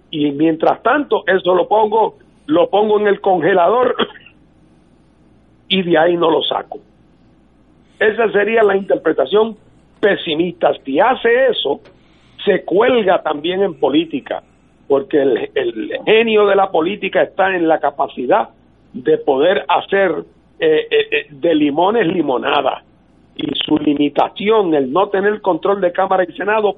Y 0.09 0.31
mientras 0.31 0.81
tanto, 0.81 1.23
eso 1.27 1.53
lo 1.53 1.67
pongo, 1.67 2.17
lo 2.47 2.69
pongo 2.69 2.99
en 2.99 3.07
el 3.07 3.21
congelador 3.21 3.95
y 5.67 5.83
de 5.83 5.97
ahí 5.97 6.17
no 6.17 6.31
lo 6.31 6.41
saco. 6.41 6.79
Esa 7.99 8.31
sería 8.31 8.63
la 8.63 8.75
interpretación 8.75 9.55
pesimista. 9.99 10.73
Si 10.83 10.99
hace 10.99 11.47
eso, 11.47 11.81
se 12.45 12.63
cuelga 12.63 13.21
también 13.21 13.61
en 13.61 13.79
política, 13.79 14.43
porque 14.87 15.21
el, 15.21 15.49
genio 16.05 16.47
de 16.47 16.55
la 16.55 16.69
política 16.69 17.23
está 17.23 17.55
en 17.55 17.67
la 17.67 17.79
capacidad 17.79 18.49
de 18.93 19.17
poder 19.17 19.63
hacer 19.67 20.11
eh, 20.59 20.87
eh, 20.89 21.07
eh, 21.11 21.27
de 21.29 21.55
limones 21.55 22.07
limonada. 22.07 22.83
Y 23.35 23.47
su 23.65 23.77
limitación, 23.77 24.73
el 24.75 24.91
no 24.91 25.07
tener 25.07 25.41
control 25.41 25.79
de 25.79 25.91
Cámara 25.91 26.25
y 26.27 26.33
Senado, 26.33 26.75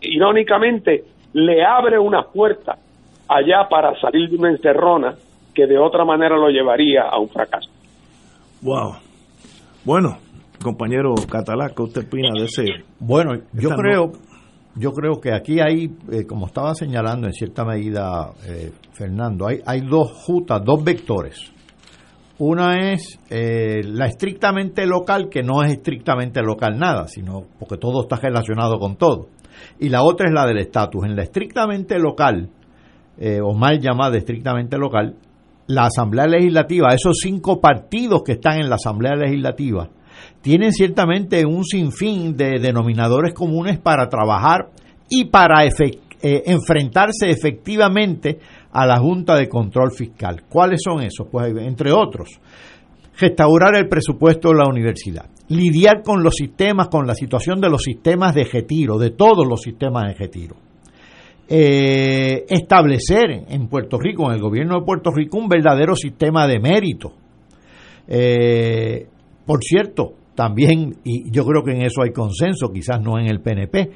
irónicamente, 0.00 1.04
le 1.32 1.64
abre 1.64 1.98
una 1.98 2.22
puerta 2.22 2.78
allá 3.28 3.68
para 3.68 3.98
salir 4.00 4.30
de 4.30 4.36
una 4.36 4.50
encerrona 4.50 5.14
que 5.52 5.66
de 5.66 5.78
otra 5.78 6.04
manera 6.04 6.36
lo 6.36 6.48
llevaría 6.48 7.02
a 7.02 7.18
un 7.18 7.28
fracaso. 7.28 7.68
Wow. 8.62 8.94
Bueno, 9.84 10.16
compañero 10.62 11.14
Catalá, 11.30 11.70
¿qué 11.74 11.82
usted 11.82 12.06
opina 12.06 12.30
de 12.38 12.44
ese? 12.44 12.64
Bueno, 12.98 13.32
yo 13.52 13.70
creo, 13.70 14.12
yo 14.76 14.92
creo 14.92 15.20
que 15.20 15.32
aquí 15.32 15.60
hay, 15.60 15.92
eh, 16.12 16.26
como 16.26 16.46
estaba 16.46 16.74
señalando 16.74 17.26
en 17.26 17.32
cierta 17.32 17.64
medida 17.64 18.32
eh, 18.46 18.72
Fernando, 18.92 19.46
hay, 19.48 19.60
hay 19.64 19.80
dos 19.80 20.12
jutas, 20.12 20.62
dos 20.64 20.82
vectores. 20.84 21.52
Una 22.40 22.92
es 22.92 23.18
eh, 23.28 23.82
la 23.84 24.06
estrictamente 24.06 24.86
local, 24.86 25.28
que 25.28 25.42
no 25.42 25.62
es 25.62 25.72
estrictamente 25.72 26.40
local 26.40 26.78
nada, 26.78 27.06
sino 27.06 27.42
porque 27.58 27.76
todo 27.76 28.02
está 28.02 28.16
relacionado 28.16 28.78
con 28.78 28.96
todo. 28.96 29.28
Y 29.78 29.90
la 29.90 30.02
otra 30.02 30.26
es 30.26 30.32
la 30.32 30.46
del 30.46 30.56
estatus. 30.56 31.04
En 31.04 31.16
la 31.16 31.22
estrictamente 31.22 31.98
local, 31.98 32.48
eh, 33.18 33.40
o 33.42 33.52
mal 33.52 33.78
llamada 33.78 34.16
estrictamente 34.16 34.78
local, 34.78 35.16
la 35.66 35.84
Asamblea 35.84 36.26
Legislativa, 36.26 36.88
esos 36.94 37.18
cinco 37.22 37.60
partidos 37.60 38.22
que 38.24 38.32
están 38.32 38.58
en 38.58 38.70
la 38.70 38.76
Asamblea 38.76 39.16
Legislativa, 39.16 39.90
tienen 40.42 40.72
ciertamente 40.72 41.44
un 41.44 41.64
sinfín 41.64 42.36
de 42.36 42.58
denominadores 42.58 43.34
comunes 43.34 43.78
para 43.78 44.08
trabajar 44.08 44.70
y 45.08 45.26
para 45.26 45.64
eh, 45.64 45.70
enfrentarse 46.22 47.30
efectivamente 47.30 48.38
a 48.72 48.86
la 48.86 48.98
Junta 48.98 49.36
de 49.36 49.48
Control 49.48 49.92
Fiscal. 49.92 50.42
¿Cuáles 50.48 50.80
son 50.82 51.02
esos? 51.02 51.26
Pues 51.30 51.52
entre 51.58 51.92
otros, 51.92 52.28
restaurar 53.18 53.76
el 53.76 53.88
presupuesto 53.88 54.48
de 54.50 54.56
la 54.56 54.68
universidad, 54.68 55.26
lidiar 55.48 56.02
con 56.02 56.22
los 56.22 56.34
sistemas, 56.36 56.88
con 56.88 57.06
la 57.06 57.14
situación 57.14 57.60
de 57.60 57.68
los 57.68 57.82
sistemas 57.82 58.34
de 58.34 58.44
retiro, 58.44 58.98
de 58.98 59.10
todos 59.10 59.46
los 59.46 59.60
sistemas 59.60 60.08
de 60.08 60.14
retiro. 60.14 60.56
Eh, 61.52 62.46
establecer 62.48 63.44
en 63.48 63.66
Puerto 63.66 63.98
Rico, 63.98 64.28
en 64.28 64.36
el 64.36 64.40
gobierno 64.40 64.78
de 64.78 64.86
Puerto 64.86 65.10
Rico, 65.10 65.36
un 65.36 65.48
verdadero 65.48 65.96
sistema 65.96 66.46
de 66.46 66.60
mérito. 66.60 67.12
Eh, 68.06 69.08
por 69.44 69.58
cierto, 69.64 70.14
también, 70.40 70.96
y 71.04 71.30
yo 71.30 71.44
creo 71.44 71.62
que 71.62 71.72
en 71.72 71.82
eso 71.82 72.00
hay 72.00 72.12
consenso, 72.12 72.72
quizás 72.72 72.98
no 73.02 73.18
en 73.18 73.26
el 73.26 73.42
PNP, 73.42 73.90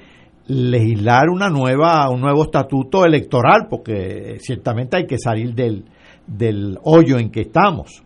legislar 0.49 1.31
una 1.31 1.49
nueva, 1.49 2.11
un 2.11 2.21
nuevo 2.21 2.43
estatuto 2.43 3.07
electoral, 3.07 3.67
porque 3.71 4.37
ciertamente 4.41 4.99
hay 4.99 5.07
que 5.07 5.17
salir 5.17 5.55
del, 5.55 5.87
del 6.27 6.77
hoyo 6.83 7.19
en 7.19 7.31
que 7.31 7.41
estamos. 7.41 8.03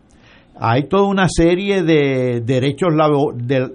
Hay 0.57 0.87
toda 0.87 1.09
una 1.09 1.27
serie 1.27 1.83
de 1.83 2.39
derechos 2.39 2.93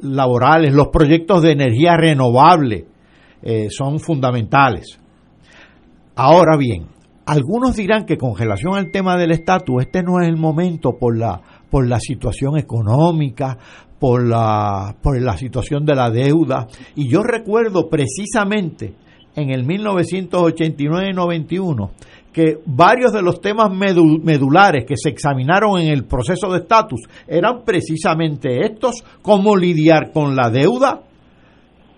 laborales, 0.00 0.72
los 0.72 0.88
proyectos 0.88 1.42
de 1.42 1.52
energía 1.52 1.98
renovable 1.98 2.86
eh, 3.42 3.66
son 3.68 4.00
fundamentales. 4.00 4.98
Ahora 6.16 6.56
bien, 6.56 6.86
algunos 7.26 7.76
dirán 7.76 8.04
que 8.06 8.16
con 8.16 8.34
relación 8.34 8.76
al 8.76 8.90
tema 8.90 9.16
del 9.16 9.32
estatus, 9.32 9.82
este 9.82 10.02
no 10.02 10.22
es 10.22 10.28
el 10.28 10.36
momento 10.36 10.92
por 10.98 11.18
la, 11.18 11.40
por 11.70 11.88
la 11.88 11.98
situación 11.98 12.58
económica, 12.58 13.58
por 13.98 14.26
la, 14.26 14.96
por 15.02 15.20
la 15.20 15.36
situación 15.36 15.84
de 15.84 15.94
la 15.94 16.08
deuda. 16.10 16.66
Y 16.94 17.08
yo 17.08 17.22
recuerdo 17.22 17.88
precisamente 17.88 18.94
en 19.36 19.50
el 19.50 19.66
1989-91 19.66 21.90
que 22.32 22.58
varios 22.66 23.12
de 23.12 23.22
los 23.22 23.40
temas 23.40 23.70
medulares 23.72 24.84
que 24.84 24.96
se 24.96 25.08
examinaron 25.08 25.80
en 25.80 25.88
el 25.88 26.04
proceso 26.04 26.50
de 26.50 26.58
estatus 26.58 27.02
eran 27.28 27.62
precisamente 27.64 28.66
estos, 28.66 29.04
cómo 29.22 29.56
lidiar 29.56 30.10
con 30.12 30.34
la 30.34 30.50
deuda, 30.50 31.00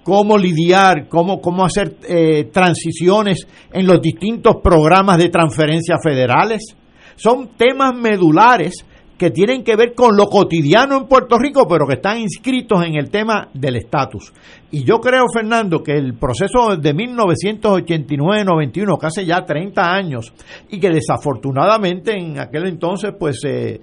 cómo 0.03 0.37
lidiar, 0.37 1.09
cómo, 1.09 1.41
cómo 1.41 1.65
hacer 1.65 1.97
eh, 2.07 2.51
transiciones 2.53 3.47
en 3.73 3.87
los 3.87 4.03
distintos 4.03 4.57
programas 4.63 5.17
de 5.17 5.31
transferencias 5.31 5.99
federales. 6.03 6.77
Son 7.17 7.57
temas 7.57 7.97
medulares 7.97 8.85
que 9.19 9.31
tienen 9.31 9.65
que 9.65 9.77
ver 9.77 9.95
con 9.95 10.17
lo 10.17 10.27
cotidiano 10.27 10.97
en 10.97 11.07
Puerto 11.07 11.39
Rico, 11.39 11.67
pero 11.69 11.87
que 11.87 11.95
están 11.95 12.19
inscritos 12.19 12.85
en 12.85 12.97
el 12.97 13.11
tema 13.11 13.49
del 13.55 13.77
estatus. 13.77 14.33
Y 14.71 14.85
yo 14.85 15.01
creo, 15.01 15.25
Fernando, 15.33 15.83
que 15.83 15.93
el 15.93 16.13
proceso 16.15 16.77
de 16.77 16.95
1989-91, 16.95 18.99
que 18.99 19.07
hace 19.07 19.25
ya 19.25 19.43
30 19.45 19.83
años, 19.83 20.35
y 20.69 20.79
que 20.79 20.91
desafortunadamente 20.91 22.13
en 22.13 22.39
aquel 22.39 22.67
entonces 22.67 23.15
pues 23.19 23.41
se 23.41 23.81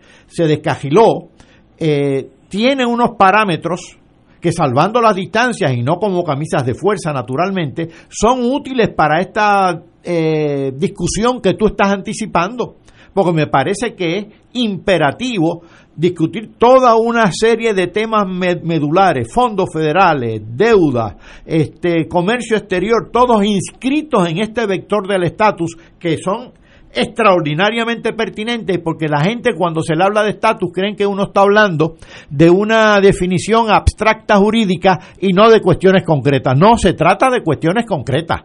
descajiló, 0.47 1.29
eh, 1.79 2.29
tiene 2.47 2.85
unos 2.85 3.17
parámetros 3.17 3.97
que 4.39 4.51
salvando 4.51 5.01
las 5.01 5.15
distancias 5.15 5.73
y 5.73 5.81
no 5.81 5.95
como 5.95 6.23
camisas 6.23 6.63
de 6.65 6.75
fuerza 6.75 7.11
naturalmente, 7.13 7.87
son 8.09 8.43
útiles 8.43 8.89
para 8.89 9.19
esta 9.21 9.81
eh, 10.03 10.73
discusión 10.75 11.41
que 11.41 11.53
tú 11.53 11.67
estás 11.67 11.93
anticipando, 11.93 12.75
porque 13.13 13.33
me 13.33 13.47
parece 13.47 13.95
que 13.95 14.17
es 14.17 14.25
imperativo 14.53 15.63
discutir 15.95 16.53
toda 16.57 16.95
una 16.95 17.31
serie 17.31 17.73
de 17.73 17.87
temas 17.87 18.25
medulares, 18.27 19.31
fondos 19.31 19.69
federales, 19.71 20.41
deuda, 20.45 21.17
este 21.45 22.07
comercio 22.07 22.57
exterior, 22.57 23.09
todos 23.11 23.43
inscritos 23.43 24.27
en 24.27 24.39
este 24.39 24.65
vector 24.65 25.07
del 25.07 25.23
estatus 25.23 25.77
que 25.99 26.17
son 26.17 26.51
extraordinariamente 26.95 28.13
pertinente 28.13 28.77
porque 28.79 29.07
la 29.07 29.21
gente 29.21 29.55
cuando 29.57 29.81
se 29.81 29.95
le 29.95 30.03
habla 30.03 30.23
de 30.23 30.31
estatus 30.31 30.71
creen 30.71 30.95
que 30.95 31.07
uno 31.07 31.23
está 31.23 31.41
hablando 31.41 31.95
de 32.29 32.49
una 32.49 32.99
definición 32.99 33.69
abstracta 33.71 34.37
jurídica 34.37 34.99
y 35.19 35.33
no 35.33 35.49
de 35.49 35.61
cuestiones 35.61 36.03
concretas. 36.05 36.57
No, 36.57 36.77
se 36.77 36.93
trata 36.93 37.29
de 37.29 37.41
cuestiones 37.41 37.85
concretas. 37.85 38.41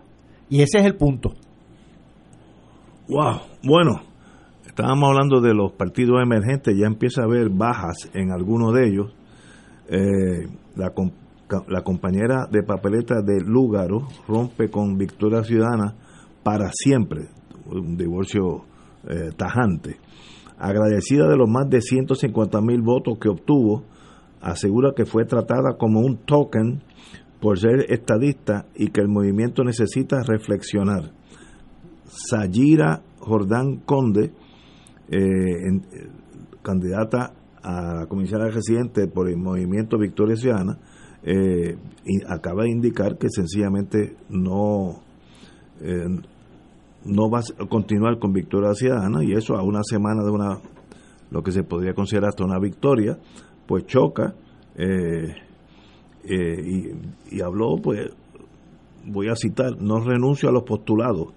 Y 0.48 0.62
ese 0.62 0.78
es 0.78 0.84
el 0.86 0.96
punto. 0.96 1.34
Wow, 3.08 3.40
bueno, 3.62 4.00
estábamos 4.78 5.08
hablando 5.08 5.40
de 5.40 5.54
los 5.54 5.72
partidos 5.72 6.22
emergentes, 6.22 6.72
ya 6.78 6.86
empieza 6.86 7.22
a 7.22 7.24
haber 7.24 7.48
bajas 7.50 8.08
en 8.14 8.30
algunos 8.30 8.72
de 8.74 8.88
ellos. 8.88 9.12
Eh, 9.88 10.46
la, 10.76 11.82
compañera 11.82 12.46
de 12.48 12.62
papeleta 12.62 13.16
de 13.20 13.40
Lúgaro 13.40 14.06
rompe 14.28 14.70
con 14.70 14.96
Victoria 14.96 15.42
Ciudadana 15.42 15.96
para 16.44 16.70
siempre 16.72 17.26
un 17.66 17.96
divorcio 17.96 18.66
eh, 19.08 19.32
tajante. 19.36 19.96
Agradecida 20.56 21.26
de 21.26 21.36
los 21.36 21.48
más 21.48 21.68
de 21.68 21.80
150 21.80 22.60
mil 22.60 22.80
votos 22.80 23.18
que 23.18 23.28
obtuvo, 23.28 23.82
asegura 24.40 24.92
que 24.94 25.06
fue 25.06 25.24
tratada 25.24 25.76
como 25.76 26.02
un 26.02 26.18
token 26.18 26.84
por 27.40 27.58
ser 27.58 27.86
estadista 27.88 28.66
y 28.76 28.90
que 28.90 29.00
el 29.00 29.08
movimiento 29.08 29.64
necesita 29.64 30.22
reflexionar. 30.22 31.10
Sayira 32.06 33.02
Jordán 33.18 33.78
Conde, 33.84 34.30
eh, 35.08 35.80
candidata 36.62 37.32
a 37.62 38.06
comisaria 38.08 38.48
residente 38.48 39.08
por 39.08 39.28
el 39.28 39.36
movimiento 39.36 39.98
Victoria 39.98 40.36
Ciudadana, 40.36 40.78
eh, 41.22 41.76
acaba 42.28 42.62
de 42.62 42.70
indicar 42.70 43.18
que 43.18 43.28
sencillamente 43.28 44.16
no 44.28 45.02
no 47.04 47.30
va 47.30 47.40
a 47.40 47.66
continuar 47.66 48.18
con 48.18 48.32
victoria 48.32 48.74
ciudadana 48.74 49.24
y 49.24 49.32
eso 49.32 49.56
a 49.56 49.62
una 49.62 49.82
semana 49.82 50.22
de 50.22 50.30
una 50.30 50.60
lo 51.30 51.42
que 51.42 51.52
se 51.52 51.62
podría 51.62 51.94
considerar 51.94 52.30
hasta 52.30 52.44
una 52.44 52.58
victoria 52.58 53.18
pues 53.66 53.86
choca 53.86 54.34
eh, 54.76 55.34
eh, 56.24 56.92
y, 57.30 57.40
habló 57.40 57.76
pues 57.82 58.10
voy 59.06 59.28
a 59.28 59.36
citar 59.36 59.80
no 59.80 60.00
renuncio 60.00 60.48
a 60.48 60.52
los 60.52 60.64
postulados 60.64 61.34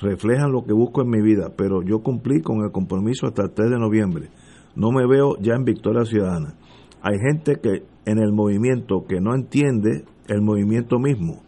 reflejan 0.00 0.52
lo 0.52 0.64
que 0.64 0.72
busco 0.72 1.02
en 1.02 1.10
mi 1.10 1.22
vida 1.22 1.50
pero 1.56 1.82
yo 1.82 2.00
cumplí 2.00 2.42
con 2.42 2.64
el 2.64 2.70
compromiso 2.70 3.26
hasta 3.26 3.42
el 3.42 3.50
3 3.52 3.70
de 3.70 3.78
noviembre 3.78 4.28
no 4.74 4.90
me 4.90 5.06
veo 5.06 5.36
ya 5.40 5.54
en 5.54 5.64
victoria 5.64 6.04
ciudadana 6.04 6.54
hay 7.02 7.18
gente 7.18 7.60
que 7.60 7.84
en 8.04 8.18
el 8.18 8.32
movimiento 8.32 9.04
que 9.08 9.20
no 9.20 9.34
entiende 9.34 10.04
el 10.28 10.42
movimiento 10.42 10.98
mismo 10.98 11.42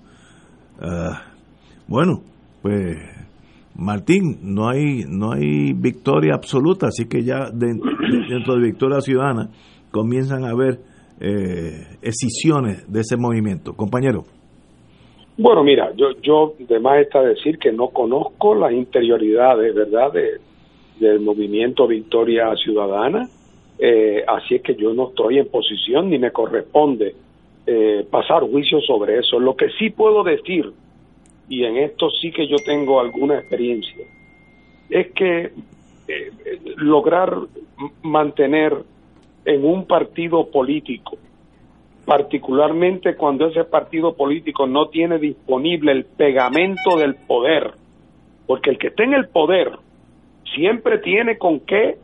ah, 0.81 1.23
bueno 1.87 2.23
pues 2.63 2.97
Martín, 3.79 4.41
no 4.43 4.69
hay, 4.69 5.05
no 5.09 5.33
hay 5.33 5.73
victoria 5.73 6.35
absoluta, 6.35 6.89
así 6.89 7.05
que 7.05 7.23
ya 7.23 7.49
dentro 7.53 8.57
de 8.57 8.61
Victoria 8.61 9.01
Ciudadana 9.01 9.51
comienzan 9.93 10.45
a 10.45 10.51
haber 10.51 10.81
eh, 11.21 11.97
escisiones 12.03 12.91
de 12.91 13.01
ese 13.01 13.17
movimiento. 13.17 13.75
Compañero. 13.75 14.25
Bueno, 15.39 15.63
mira, 15.63 15.93
yo, 15.95 16.11
yo 16.21 16.55
de 16.59 16.81
más 16.81 16.99
está 17.01 17.23
decir 17.23 17.59
que 17.59 17.73
no 17.73 17.89
conozco 17.89 18.57
las 18.57 18.73
interioridades, 18.73 19.73
¿verdad?, 19.73 20.13
de, 20.13 20.41
del 20.99 21.21
movimiento 21.21 21.87
Victoria 21.87 22.55
Ciudadana, 22.57 23.29
eh, 23.79 24.25
así 24.27 24.57
es 24.57 24.63
que 24.63 24.75
yo 24.75 24.93
no 24.93 25.11
estoy 25.11 25.39
en 25.39 25.47
posición 25.47 26.11
ni 26.11 26.19
me 26.19 26.33
corresponde 26.33 27.15
eh, 27.67 28.05
pasar 28.11 28.43
juicio 28.43 28.81
sobre 28.81 29.19
eso. 29.19 29.39
Lo 29.39 29.55
que 29.55 29.71
sí 29.79 29.91
puedo 29.91 30.25
decir 30.25 30.73
y 31.49 31.65
en 31.65 31.77
esto 31.77 32.11
sí 32.11 32.31
que 32.31 32.47
yo 32.47 32.57
tengo 32.57 33.01
alguna 33.01 33.39
experiencia, 33.39 34.05
es 34.91 35.13
que 35.13 35.53
eh, 36.09 36.33
lograr 36.77 37.35
mantener 38.03 38.77
en 39.45 39.65
un 39.65 39.87
partido 39.87 40.51
político, 40.51 41.17
particularmente 42.09 43.17
cuando 43.17 43.49
ese 43.49 43.65
partido 43.65 44.15
político 44.17 44.67
no 44.67 44.89
tiene 44.89 45.19
disponible 45.19 45.93
el 45.93 46.07
pegamento 46.07 46.97
del 46.97 47.15
poder, 47.17 47.73
porque 48.47 48.71
el 48.71 48.79
que 48.79 48.87
está 48.87 49.05
en 49.05 49.13
el 49.13 49.29
poder 49.29 49.73
siempre 50.55 50.99
tiene 51.01 51.37
con 51.37 51.61
qué 51.61 51.99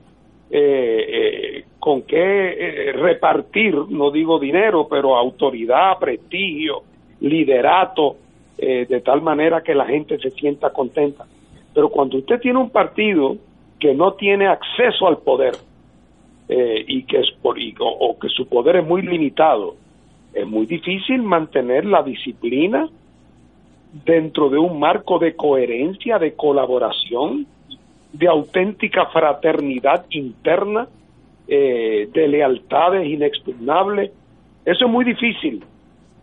eh, 0.50 1.06
eh, 1.08 1.64
con 1.78 2.02
qué 2.02 2.92
repartir, 2.94 3.74
no 3.88 4.10
digo 4.10 4.38
dinero, 4.38 4.86
pero 4.88 5.16
autoridad, 5.16 5.98
prestigio, 5.98 6.82
liderato, 7.20 8.16
eh, 8.58 8.84
de 8.86 9.00
tal 9.00 9.22
manera 9.22 9.62
que 9.62 9.74
la 9.74 9.86
gente 9.86 10.18
se 10.18 10.30
sienta 10.32 10.68
contenta. 10.70 11.24
Pero 11.72 11.88
cuando 11.88 12.18
usted 12.18 12.38
tiene 12.40 12.58
un 12.58 12.68
partido 12.70 13.36
que 13.80 13.94
no 13.94 14.12
tiene 14.12 14.46
acceso 14.46 15.08
al 15.08 15.18
poder, 15.18 15.54
eh, 16.48 16.84
y 16.86 17.04
que 17.04 17.20
es 17.20 17.30
por, 17.42 17.58
y- 17.58 17.74
o 17.80 18.18
que 18.18 18.28
su 18.28 18.46
poder 18.46 18.76
es 18.76 18.86
muy 18.86 19.00
limitado, 19.00 19.76
es 20.34 20.46
muy 20.46 20.66
difícil 20.66 21.22
mantener 21.22 21.84
la 21.84 22.02
disciplina 22.02 22.88
dentro 24.04 24.50
de 24.50 24.58
un 24.58 24.80
marco 24.80 25.18
de 25.18 25.36
coherencia, 25.36 26.18
de 26.18 26.34
colaboración, 26.34 27.46
de 28.12 28.26
auténtica 28.26 29.06
fraternidad 29.06 30.06
interna, 30.10 30.88
eh, 31.46 32.08
de 32.12 32.28
lealtades 32.28 33.06
inexpugnables. 33.06 34.10
Eso 34.64 34.86
es 34.86 34.90
muy 34.90 35.04
difícil. 35.04 35.62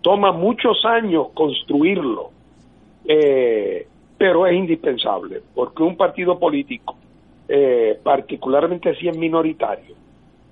Toma 0.01 0.33
muchos 0.33 0.83
años 0.83 1.27
construirlo, 1.33 2.31
eh, 3.05 3.87
pero 4.17 4.45
es 4.45 4.53
indispensable, 4.53 5.41
porque 5.55 5.83
un 5.83 5.95
partido 5.95 6.37
político, 6.37 6.95
eh, 7.47 7.97
particularmente 8.03 8.95
si 8.95 9.07
es 9.07 9.17
minoritario, 9.17 9.95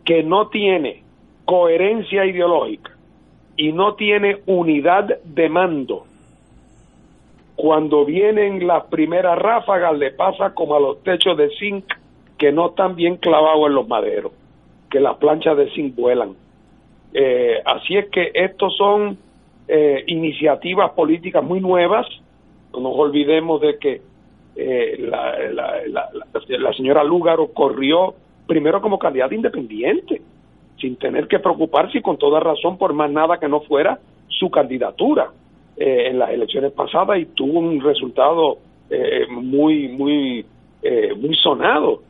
que 0.05 0.23
no 0.23 0.47
tiene 0.47 1.03
coherencia 1.45 2.25
ideológica 2.25 2.98
y 3.59 3.73
no 3.73 3.95
tiene 3.95 4.37
unidad 4.45 5.19
de 5.21 5.49
mando, 5.49 6.05
cuando 7.57 8.05
vienen 8.05 8.65
las 8.65 8.85
primeras 8.85 9.37
ráfagas 9.37 9.97
le 9.97 10.11
pasa 10.11 10.53
como 10.53 10.77
a 10.77 10.79
los 10.79 11.03
techos 11.03 11.35
de 11.35 11.49
zinc 11.59 11.83
que 12.37 12.53
no 12.53 12.69
están 12.69 12.95
bien 12.95 13.17
clavados 13.17 13.67
en 13.67 13.75
los 13.75 13.85
maderos, 13.85 14.31
que 14.89 15.01
las 15.01 15.17
planchas 15.17 15.57
de 15.57 15.69
zinc 15.71 15.93
vuelan. 15.93 16.35
Eh, 17.13 17.61
así 17.65 17.97
es 17.97 18.07
que 18.07 18.31
estos 18.33 18.77
son 18.77 19.17
eh, 19.67 20.05
iniciativas 20.07 20.91
políticas 20.91 21.43
muy 21.43 21.59
nuevas. 21.59 22.07
No 22.71 22.79
nos 22.79 22.95
olvidemos 22.95 23.59
de 23.59 23.77
que 23.77 24.01
eh, 24.55 24.95
la, 24.99 25.35
la, 25.89 26.73
señora 26.77 27.03
Lúgaro 27.03 27.51
corrió 27.51 28.13
primero 28.47 28.79
como 28.81 28.97
candidata 28.97 29.35
independiente, 29.35 30.21
sin 30.79 30.95
tener 30.97 31.27
que 31.27 31.39
preocuparse 31.39 31.99
y 31.99 32.01
con 32.01 32.17
toda 32.17 32.39
razón 32.39 32.77
por 32.77 32.93
más 32.93 33.11
nada 33.11 33.39
que 33.39 33.47
no 33.47 33.61
fuera 33.61 33.99
su 34.27 34.49
candidatura 34.49 35.31
eh, 35.77 36.07
en 36.07 36.19
las 36.19 36.29
elecciones 36.31 36.71
pasadas 36.71 37.19
y 37.19 37.25
tuvo 37.25 37.59
un 37.59 37.81
resultado 37.81 38.57
eh, 38.89 39.27
muy, 39.29 39.89
muy, 39.89 40.45
eh, 40.81 41.13
muy 41.15 41.35
sonado. 41.35 42.01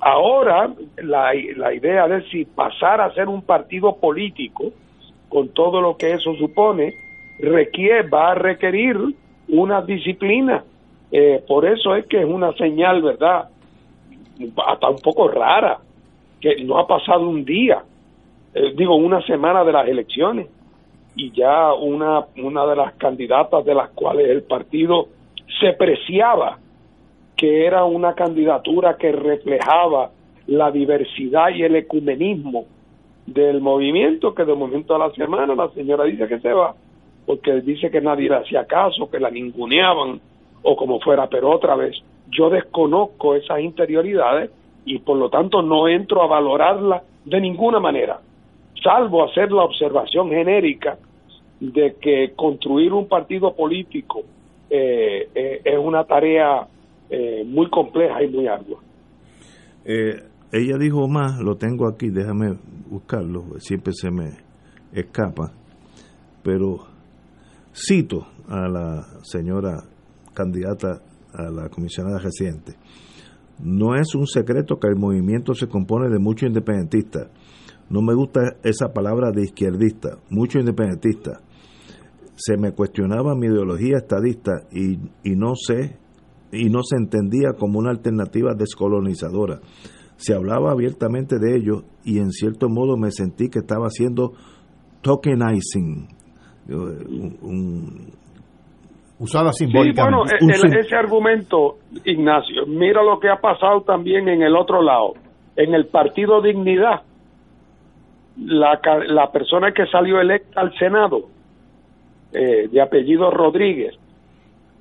Ahora, 0.00 0.70
la, 0.98 1.32
la 1.56 1.74
idea 1.74 2.06
de 2.06 2.22
si 2.28 2.44
pasar 2.44 3.00
a 3.00 3.12
ser 3.14 3.28
un 3.28 3.42
partido 3.42 3.96
político, 3.96 4.72
con 5.28 5.48
todo 5.48 5.80
lo 5.80 5.96
que 5.96 6.12
eso 6.12 6.34
supone, 6.36 6.94
requiere, 7.40 8.08
va 8.08 8.32
a 8.32 8.34
requerir 8.34 8.96
una 9.48 9.82
disciplina. 9.82 10.64
Eh, 11.10 11.42
por 11.46 11.66
eso 11.66 11.94
es 11.96 12.06
que 12.06 12.20
es 12.20 12.26
una 12.26 12.52
señal, 12.52 13.02
¿verdad? 13.02 13.48
Hasta 14.66 14.88
un 14.88 14.98
poco 14.98 15.28
rara, 15.28 15.78
que 16.40 16.62
no 16.64 16.78
ha 16.78 16.86
pasado 16.86 17.28
un 17.28 17.44
día, 17.44 17.82
eh, 18.54 18.72
digo, 18.76 18.96
una 18.96 19.22
semana 19.22 19.64
de 19.64 19.72
las 19.72 19.88
elecciones, 19.88 20.48
y 21.16 21.32
ya 21.32 21.74
una, 21.74 22.26
una 22.42 22.64
de 22.66 22.76
las 22.76 22.94
candidatas 22.94 23.64
de 23.64 23.74
las 23.74 23.90
cuales 23.90 24.30
el 24.30 24.42
partido 24.42 25.08
se 25.60 25.72
preciaba 25.72 26.58
que 27.36 27.66
era 27.66 27.84
una 27.84 28.14
candidatura 28.14 28.96
que 28.96 29.12
reflejaba 29.12 30.10
la 30.46 30.70
diversidad 30.70 31.50
y 31.50 31.62
el 31.62 31.76
ecumenismo 31.76 32.66
del 33.26 33.60
movimiento, 33.60 34.34
que 34.34 34.44
de 34.44 34.54
momento 34.54 34.94
a 34.94 34.98
la 34.98 35.10
semana 35.12 35.54
la 35.54 35.68
señora 35.70 36.04
dice 36.04 36.26
que 36.26 36.40
se 36.40 36.52
va, 36.52 36.74
porque 37.26 37.60
dice 37.60 37.90
que 37.90 38.00
nadie 38.00 38.28
le 38.28 38.36
hacía 38.36 38.64
caso, 38.64 39.10
que 39.10 39.20
la 39.20 39.30
ninguneaban 39.30 40.20
o 40.62 40.76
como 40.76 40.98
fuera, 41.00 41.28
pero 41.28 41.50
otra 41.50 41.76
vez, 41.76 41.96
yo 42.30 42.48
desconozco 42.48 43.34
esas 43.34 43.60
interioridades 43.60 44.50
y 44.84 44.98
por 44.98 45.16
lo 45.16 45.28
tanto 45.28 45.62
no 45.62 45.88
entro 45.88 46.22
a 46.22 46.26
valorarla 46.26 47.02
de 47.24 47.40
ninguna 47.40 47.78
manera, 47.80 48.20
salvo 48.82 49.24
hacer 49.24 49.50
la 49.50 49.64
observación 49.64 50.30
genérica 50.30 50.98
de 51.60 51.96
que 52.00 52.32
construir 52.36 52.92
un 52.92 53.08
partido 53.08 53.54
político 53.54 54.22
eh, 54.70 55.28
eh, 55.34 55.60
es 55.64 55.78
una 55.78 56.04
tarea 56.04 56.68
eh, 57.10 57.42
muy 57.44 57.68
compleja 57.70 58.22
y 58.22 58.28
muy 58.28 58.46
ardua. 58.46 58.80
Eh, 59.84 60.22
ella 60.52 60.76
dijo 60.78 61.08
más, 61.08 61.40
lo 61.40 61.56
tengo 61.56 61.88
aquí, 61.88 62.10
déjame 62.10 62.58
buscarlo, 62.90 63.58
siempre 63.58 63.92
se 63.94 64.10
me 64.10 64.30
escapa, 64.92 65.52
pero 66.42 66.86
cito 67.72 68.26
a 68.48 68.68
la 68.68 69.02
señora 69.22 69.84
candidata 70.34 71.00
a 71.32 71.50
la 71.50 71.68
comisionada 71.68 72.18
residente. 72.18 72.74
No 73.62 73.94
es 73.94 74.14
un 74.14 74.26
secreto 74.26 74.78
que 74.78 74.88
el 74.88 74.96
movimiento 74.96 75.54
se 75.54 75.66
compone 75.66 76.08
de 76.10 76.18
muchos 76.18 76.48
independentistas. 76.48 77.28
No 77.90 78.02
me 78.02 78.14
gusta 78.14 78.40
esa 78.64 78.92
palabra 78.92 79.30
de 79.30 79.42
izquierdista, 79.42 80.18
muchos 80.30 80.60
independentistas. 80.60 81.42
Se 82.34 82.56
me 82.56 82.72
cuestionaba 82.72 83.34
mi 83.34 83.46
ideología 83.46 83.96
estadista 83.96 84.52
y, 84.72 84.94
y 85.24 85.36
no 85.36 85.54
sé 85.54 85.96
y 86.52 86.70
no 86.70 86.82
se 86.82 86.96
entendía 86.96 87.52
como 87.58 87.78
una 87.78 87.90
alternativa 87.90 88.52
descolonizadora. 88.54 89.58
Se 90.16 90.34
hablaba 90.34 90.70
abiertamente 90.72 91.38
de 91.38 91.56
ello 91.56 91.82
y 92.04 92.18
en 92.18 92.30
cierto 92.32 92.68
modo 92.68 92.96
me 92.96 93.10
sentí 93.10 93.48
que 93.48 93.58
estaba 93.60 93.86
haciendo 93.86 94.32
tokenizing. 95.02 96.08
eh, 96.68 96.72
un- 96.74 97.38
un- 97.42 98.12
Usada 99.20 99.52
Sí, 99.52 99.64
simbólicamente. 99.64 100.34
bueno, 100.38 100.52
el- 100.54 100.54
sim- 100.70 100.78
ese 100.78 100.94
argumento, 100.94 101.78
Ignacio, 102.04 102.66
mira 102.68 103.02
lo 103.02 103.18
que 103.18 103.28
ha 103.28 103.40
pasado 103.40 103.82
también 103.82 104.28
en 104.28 104.42
el 104.42 104.54
otro 104.54 104.80
lado. 104.82 105.14
En 105.56 105.74
el 105.74 105.86
Partido 105.88 106.40
Dignidad, 106.40 107.02
la, 108.38 108.80
la 109.06 109.30
persona 109.32 109.72
que 109.72 109.86
salió 109.86 110.20
electa 110.20 110.60
al 110.60 110.76
Senado, 110.78 111.22
eh, 112.32 112.68
de 112.70 112.80
apellido 112.80 113.30
Rodríguez, 113.30 113.94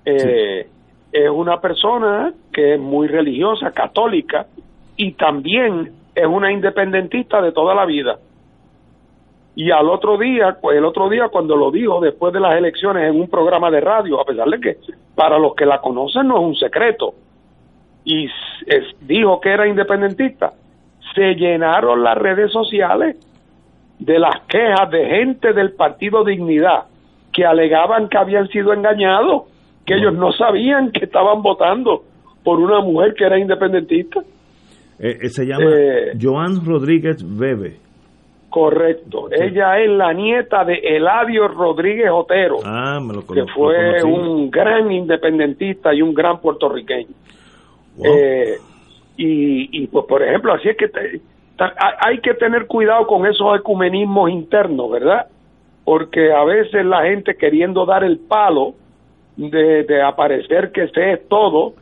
eh, 0.05 0.67
es 1.11 1.29
una 1.29 1.59
persona 1.59 2.33
que 2.51 2.75
es 2.75 2.79
muy 2.79 3.07
religiosa, 3.07 3.71
católica, 3.71 4.45
y 4.95 5.13
también 5.13 5.91
es 6.13 6.25
una 6.25 6.51
independentista 6.51 7.41
de 7.41 7.51
toda 7.51 7.73
la 7.75 7.85
vida. 7.85 8.17
Y 9.55 9.71
al 9.71 9.89
otro 9.89 10.17
día, 10.17 10.57
el 10.71 10.85
otro 10.85 11.09
día 11.09 11.29
cuando 11.29 11.55
lo 11.55 11.71
dijo 11.71 11.99
después 11.99 12.31
de 12.33 12.39
las 12.39 12.55
elecciones 12.55 13.09
en 13.09 13.19
un 13.19 13.27
programa 13.27 13.71
de 13.71 13.81
radio, 13.81 14.19
a 14.21 14.25
pesar 14.25 14.47
de 14.49 14.59
que 14.59 14.77
para 15.15 15.39
los 15.39 15.55
que 15.55 15.65
la 15.65 15.79
conocen 15.81 16.27
no 16.27 16.35
es 16.37 16.43
un 16.43 16.55
secreto, 16.55 17.15
y 18.03 18.25
es- 18.25 18.95
dijo 19.01 19.41
que 19.41 19.49
era 19.49 19.67
independentista, 19.67 20.53
se 21.15 21.33
llenaron 21.35 22.03
las 22.03 22.17
redes 22.17 22.51
sociales 22.51 23.17
de 23.99 24.19
las 24.19 24.41
quejas 24.47 24.89
de 24.91 25.05
gente 25.05 25.53
del 25.53 25.71
Partido 25.73 26.23
Dignidad 26.23 26.85
que 27.33 27.45
alegaban 27.45 28.09
que 28.09 28.17
habían 28.17 28.47
sido 28.49 28.73
engañados, 28.73 29.43
que 29.85 29.95
ellos 29.95 30.13
no 30.13 30.31
sabían 30.33 30.91
que 30.91 31.05
estaban 31.05 31.41
votando 31.41 32.03
por 32.43 32.59
una 32.59 32.79
mujer 32.81 33.13
que 33.15 33.25
era 33.25 33.37
independentista. 33.39 34.21
eh, 34.99 35.17
eh, 35.21 35.29
se 35.29 35.45
llama 35.45 35.65
Eh, 35.69 36.13
Joan 36.19 36.65
Rodríguez 36.65 37.17
Bebe. 37.37 37.77
Correcto. 38.49 39.29
Ella 39.31 39.77
es 39.79 39.89
la 39.89 40.13
nieta 40.13 40.63
de 40.63 40.75
Eladio 40.75 41.47
Rodríguez 41.49 42.09
Otero, 42.11 42.55
Ah, 42.65 42.99
me 43.05 43.13
lo 43.13 43.21
que 43.27 43.45
fue 43.53 43.99
lo 43.99 44.07
un 44.07 44.49
gran 44.49 44.91
independentista 44.91 45.93
y 45.93 46.01
un 46.01 46.13
gran 46.13 46.39
puertorriqueño. 46.39 47.09
Eh, 48.03 48.53
y, 49.17 49.83
y, 49.83 49.87
pues, 49.87 50.05
por 50.07 50.23
ejemplo, 50.23 50.53
así 50.53 50.69
es 50.69 50.77
que 50.77 50.87
te- 50.87 51.21
hay 51.59 52.19
que 52.19 52.33
tener 52.35 52.67
cuidado 52.67 53.07
con 53.07 53.25
esos 53.25 53.59
ecumenismos 53.59 54.29
internos, 54.29 54.91
¿verdad? 54.91 55.27
Porque 55.83 56.31
a 56.31 56.43
veces 56.43 56.85
la 56.85 57.03
gente 57.03 57.35
queriendo 57.35 57.85
dar 57.85 58.03
el 58.03 58.19
palo 58.19 58.75
de, 59.35 60.01
aparecer 60.01 60.71
que 60.71 60.87
se 60.89 61.13
es 61.13 61.27
todo, 61.27 61.73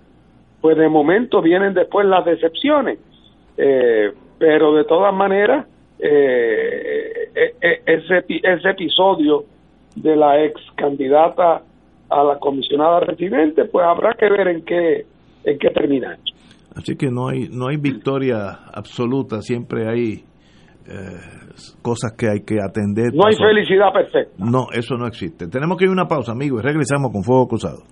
pues 0.62 0.78
de 0.78 0.88
momento 0.88 1.42
vienen 1.42 1.74
después 1.74 2.06
las 2.08 2.26
decepciones. 2.26 3.00
Eh, 3.58 4.12
pero 4.38 4.74
de 4.74 4.84
todas 4.84 5.14
maneras, 5.14 5.66
eh, 6.00 7.30
eh, 7.34 7.54
eh, 7.62 7.82
ese, 7.86 8.26
epi- 8.26 8.42
ese 8.44 8.70
episodio 8.70 9.46
de 9.96 10.16
la 10.16 10.44
ex 10.44 10.60
candidata 10.76 11.62
a 12.10 12.24
la 12.24 12.38
comisionada 12.38 13.00
residente, 13.00 13.66
pues 13.66 13.86
habrá 13.86 14.14
que 14.14 14.30
ver 14.30 14.48
en 14.50 14.66
qué, 14.66 15.06
en 15.46 15.58
qué 15.58 15.70
termina. 15.70 16.18
Así 16.76 16.96
que 16.96 17.10
no 17.10 17.30
hay 17.30 17.48
no 17.50 17.68
hay 17.68 17.78
victoria 17.78 18.66
absoluta, 18.74 19.42
siempre 19.42 19.88
hay 19.90 20.26
eh, 20.88 21.20
cosas 21.82 22.14
que 22.18 22.30
hay 22.30 22.42
que 22.42 22.58
atender. 22.62 23.14
No 23.14 23.28
hay 23.28 23.36
felicidad 23.36 23.92
perfecta. 23.94 24.36
No, 24.38 24.68
eso 24.72 24.96
no 24.98 25.08
existe. 25.08 25.48
Tenemos 25.48 25.78
que 25.78 25.86
ir 25.86 25.90
a 25.90 25.94
una 25.94 26.08
pausa, 26.08 26.34
amigos, 26.34 26.62
y 26.62 26.66
regresamos 26.66 27.12
con 27.12 27.24
Fuego 27.24 27.48
Cruzado. 27.48 27.84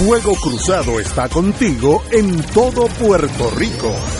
Fuego 0.00 0.32
Cruzado 0.42 0.98
está 0.98 1.28
contigo 1.28 2.02
en 2.10 2.42
todo 2.54 2.86
Puerto 2.98 3.50
Rico. 3.58 4.19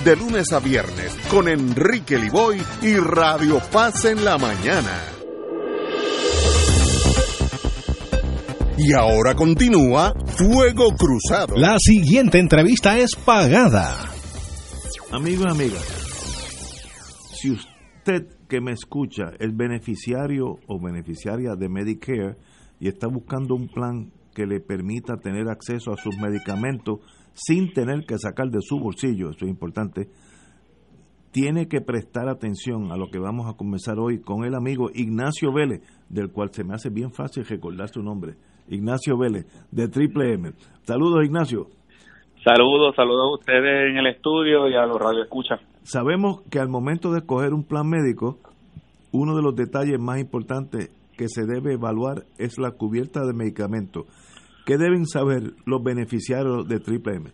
de 0.03 0.15
lunes 0.15 0.51
a 0.51 0.59
viernes 0.59 1.15
con 1.29 1.47
Enrique 1.47 2.17
Liboy 2.17 2.57
y 2.81 2.95
Radio 2.95 3.59
Paz 3.71 4.05
en 4.05 4.25
la 4.25 4.37
mañana. 4.37 4.99
Y 8.77 8.93
ahora 8.93 9.35
continúa 9.35 10.13
Fuego 10.25 10.95
Cruzado. 10.95 11.55
La 11.55 11.77
siguiente 11.77 12.39
entrevista 12.39 12.97
es 12.97 13.15
pagada. 13.15 14.09
Amigos 15.11 15.45
y 15.47 15.51
amigas, 15.51 15.83
si 17.33 17.51
usted 17.51 18.25
que 18.49 18.59
me 18.59 18.71
escucha 18.71 19.33
es 19.39 19.55
beneficiario 19.55 20.57
o 20.67 20.81
beneficiaria 20.81 21.55
de 21.55 21.69
Medicare 21.69 22.37
y 22.79 22.87
está 22.87 23.07
buscando 23.07 23.53
un 23.53 23.67
plan 23.67 24.11
que 24.33 24.47
le 24.47 24.61
permita 24.61 25.17
tener 25.17 25.47
acceso 25.47 25.91
a 25.93 25.97
sus 25.97 26.17
medicamentos 26.17 26.99
sin 27.33 27.73
tener 27.73 28.05
que 28.05 28.17
sacar 28.17 28.49
de 28.49 28.61
su 28.61 28.79
bolsillo, 28.79 29.29
eso 29.29 29.45
es 29.45 29.51
importante, 29.51 30.09
tiene 31.31 31.67
que 31.67 31.81
prestar 31.81 32.27
atención 32.27 32.91
a 32.91 32.97
lo 32.97 33.07
que 33.07 33.19
vamos 33.19 33.47
a 33.47 33.55
comenzar 33.55 33.99
hoy 33.99 34.21
con 34.21 34.43
el 34.43 34.53
amigo 34.53 34.89
Ignacio 34.93 35.53
Vélez, 35.53 35.81
del 36.09 36.31
cual 36.31 36.49
se 36.51 36.63
me 36.63 36.73
hace 36.73 36.89
bien 36.89 37.11
fácil 37.11 37.45
recordar 37.45 37.89
su 37.89 38.03
nombre, 38.03 38.35
Ignacio 38.67 39.17
Vélez, 39.17 39.45
de 39.71 39.87
Triple 39.87 40.33
M. 40.33 40.51
Saludos, 40.83 41.23
Ignacio. 41.25 41.67
Saludos, 42.43 42.95
saludos 42.95 43.29
a 43.29 43.39
ustedes 43.39 43.91
en 43.91 43.97
el 43.97 44.07
estudio 44.07 44.67
y 44.67 44.75
a 44.75 44.85
los 44.85 44.97
radioescuchas. 44.97 45.61
Sabemos 45.83 46.41
que 46.49 46.59
al 46.59 46.69
momento 46.69 47.11
de 47.11 47.19
escoger 47.19 47.53
un 47.53 47.63
plan 47.63 47.87
médico, 47.87 48.39
uno 49.11 49.35
de 49.35 49.41
los 49.41 49.55
detalles 49.55 49.99
más 49.99 50.19
importantes 50.19 50.89
que 51.17 51.27
se 51.27 51.45
debe 51.45 51.73
evaluar 51.73 52.23
es 52.39 52.57
la 52.57 52.71
cubierta 52.71 53.25
de 53.25 53.33
medicamentos. 53.33 54.05
¿Qué 54.71 54.77
deben 54.77 55.05
saber 55.05 55.41
los 55.65 55.83
beneficiarios 55.83 56.65
de 56.65 56.79
Triple 56.79 57.15
M? 57.15 57.29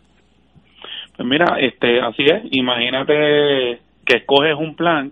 Pues 1.16 1.30
mira, 1.30 1.60
este, 1.60 2.02
así 2.02 2.24
es. 2.24 2.46
Imagínate 2.50 3.80
que 4.04 4.18
escoges 4.18 4.56
un 4.58 4.76
plan 4.76 5.12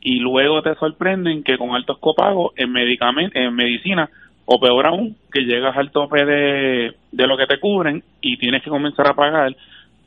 y 0.00 0.20
luego 0.20 0.62
te 0.62 0.74
sorprenden 0.76 1.42
que 1.42 1.58
con 1.58 1.74
altos 1.74 1.98
copagos 1.98 2.54
en 2.56 2.74
en 2.74 3.54
medicina 3.54 4.08
o 4.46 4.58
peor 4.58 4.86
aún, 4.86 5.16
que 5.30 5.42
llegas 5.42 5.76
al 5.76 5.90
tope 5.90 6.24
de, 6.24 6.94
de 7.12 7.26
lo 7.26 7.36
que 7.36 7.46
te 7.46 7.60
cubren 7.60 8.02
y 8.22 8.38
tienes 8.38 8.62
que 8.62 8.70
comenzar 8.70 9.06
a 9.06 9.14
pagar 9.14 9.54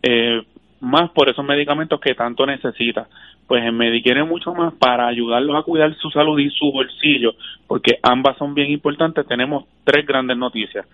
eh, 0.02 0.42
más 0.80 1.12
por 1.12 1.30
esos 1.30 1.46
medicamentos 1.46 2.00
que 2.00 2.16
tanto 2.16 2.48
necesitas. 2.48 3.08
Pues 3.48 3.64
en 3.64 3.78
Medicare 3.78 4.24
mucho 4.24 4.54
más 4.54 4.74
para 4.74 5.08
ayudarlos 5.08 5.56
a 5.56 5.64
cuidar 5.64 5.94
su 5.96 6.10
salud 6.10 6.38
y 6.40 6.50
su 6.50 6.72
bolsillo, 6.72 7.34
porque 7.68 7.94
ambas 8.04 8.38
son 8.38 8.54
bien 8.54 8.72
importantes. 8.72 9.26
Tenemos 9.26 9.66
tres 9.84 10.06
grandes 10.06 10.38
noticias. 10.38 10.86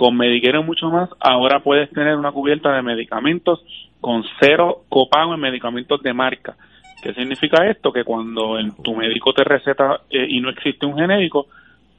Con 0.00 0.16
Medicare 0.16 0.62
mucho 0.62 0.88
más, 0.88 1.10
ahora 1.20 1.60
puedes 1.60 1.90
tener 1.90 2.16
una 2.16 2.32
cubierta 2.32 2.72
de 2.72 2.80
medicamentos 2.80 3.62
con 4.00 4.24
cero 4.40 4.84
copago 4.88 5.34
en 5.34 5.40
medicamentos 5.40 6.02
de 6.02 6.14
marca. 6.14 6.56
¿Qué 7.02 7.12
significa 7.12 7.66
esto? 7.68 7.92
Que 7.92 8.02
cuando 8.02 8.56
tu 8.82 8.96
médico 8.96 9.34
te 9.34 9.44
receta 9.44 10.00
eh, 10.08 10.26
y 10.26 10.40
no 10.40 10.48
existe 10.48 10.86
un 10.86 10.96
genérico, 10.96 11.48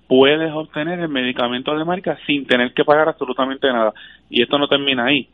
puedes 0.08 0.52
obtener 0.52 0.98
el 0.98 1.10
medicamento 1.10 1.78
de 1.78 1.86
marca 1.86 2.18
sin 2.26 2.48
tener 2.48 2.74
que 2.74 2.84
pagar 2.84 3.08
absolutamente 3.08 3.68
nada. 3.68 3.94
Y 4.32 4.42
esto 4.42 4.58
no 4.58 4.68
termina 4.68 5.06
ahí. 5.06 5.28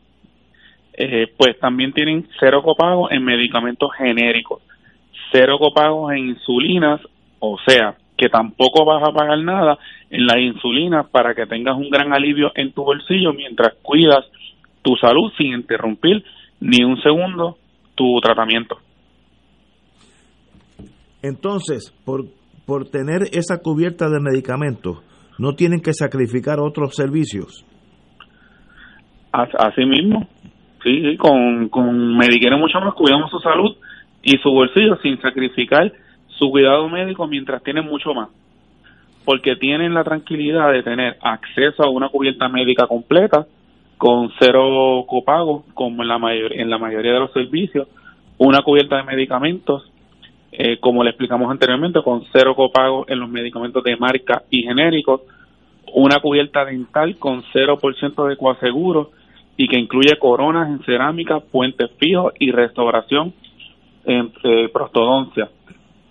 Eh, 0.92 1.32
pues 1.38 1.58
también 1.60 1.94
tienen 1.94 2.28
cero 2.38 2.62
copago 2.62 3.10
en 3.10 3.24
medicamentos 3.24 3.90
genéricos, 3.96 4.60
cero 5.32 5.56
copagos 5.58 6.12
en 6.12 6.18
insulinas, 6.18 7.00
o 7.38 7.56
sea, 7.66 7.96
que 8.18 8.28
tampoco 8.28 8.84
vas 8.84 9.02
a 9.08 9.12
pagar 9.12 9.38
nada 9.38 9.78
en 10.10 10.26
la 10.26 10.40
insulina 10.40 11.04
para 11.04 11.34
que 11.34 11.46
tengas 11.46 11.76
un 11.76 11.88
gran 11.88 12.12
alivio 12.12 12.50
en 12.56 12.72
tu 12.72 12.82
bolsillo 12.82 13.32
mientras 13.32 13.76
cuidas 13.80 14.26
tu 14.82 14.96
salud 14.96 15.30
sin 15.38 15.52
interrumpir 15.52 16.24
ni 16.60 16.84
un 16.84 17.00
segundo 17.00 17.56
tu 17.94 18.20
tratamiento. 18.20 18.76
Entonces, 21.22 21.94
por, 22.04 22.24
por 22.66 22.90
tener 22.90 23.22
esa 23.32 23.58
cubierta 23.62 24.08
de 24.08 24.20
medicamentos, 24.20 24.98
no 25.38 25.52
tienen 25.52 25.80
que 25.80 25.92
sacrificar 25.92 26.58
otros 26.58 26.94
servicios. 26.96 27.64
Así 29.30 29.84
mismo, 29.84 30.26
sí, 30.82 31.02
sí 31.02 31.16
con, 31.16 31.68
con 31.68 32.16
Medicare 32.16 32.56
mucho 32.56 32.80
más 32.80 32.94
cuidamos 32.94 33.30
su 33.30 33.38
salud 33.38 33.76
y 34.22 34.36
su 34.38 34.50
bolsillo 34.50 34.96
sin 35.02 35.20
sacrificar 35.20 35.92
su 36.38 36.50
cuidado 36.50 36.88
médico 36.88 37.26
mientras 37.26 37.62
tienen 37.62 37.84
mucho 37.84 38.14
más. 38.14 38.28
Porque 39.24 39.56
tienen 39.56 39.92
la 39.92 40.04
tranquilidad 40.04 40.72
de 40.72 40.82
tener 40.82 41.18
acceso 41.20 41.82
a 41.82 41.90
una 41.90 42.08
cubierta 42.08 42.48
médica 42.48 42.86
completa 42.86 43.46
con 43.98 44.30
cero 44.38 45.04
copago, 45.08 45.64
como 45.74 46.02
en 46.02 46.08
la, 46.08 46.18
mayor, 46.18 46.52
en 46.52 46.70
la 46.70 46.78
mayoría 46.78 47.14
de 47.14 47.18
los 47.18 47.32
servicios, 47.32 47.88
una 48.38 48.62
cubierta 48.62 48.96
de 48.96 49.02
medicamentos, 49.02 49.90
eh, 50.52 50.78
como 50.78 51.02
le 51.02 51.10
explicamos 51.10 51.50
anteriormente, 51.50 52.00
con 52.02 52.24
cero 52.32 52.54
copago 52.54 53.04
en 53.08 53.18
los 53.18 53.28
medicamentos 53.28 53.82
de 53.82 53.96
marca 53.96 54.44
y 54.50 54.62
genéricos, 54.62 55.22
una 55.92 56.20
cubierta 56.20 56.64
dental 56.64 57.16
con 57.18 57.42
0% 57.52 58.28
de 58.28 58.36
coaseguro 58.36 59.10
y 59.56 59.66
que 59.66 59.78
incluye 59.78 60.16
coronas 60.18 60.68
en 60.68 60.84
cerámica, 60.84 61.40
puentes 61.40 61.90
fijos 61.98 62.32
y 62.38 62.52
restauración 62.52 63.32
en 64.04 64.32
eh, 64.44 64.68
prostodoncia 64.72 65.50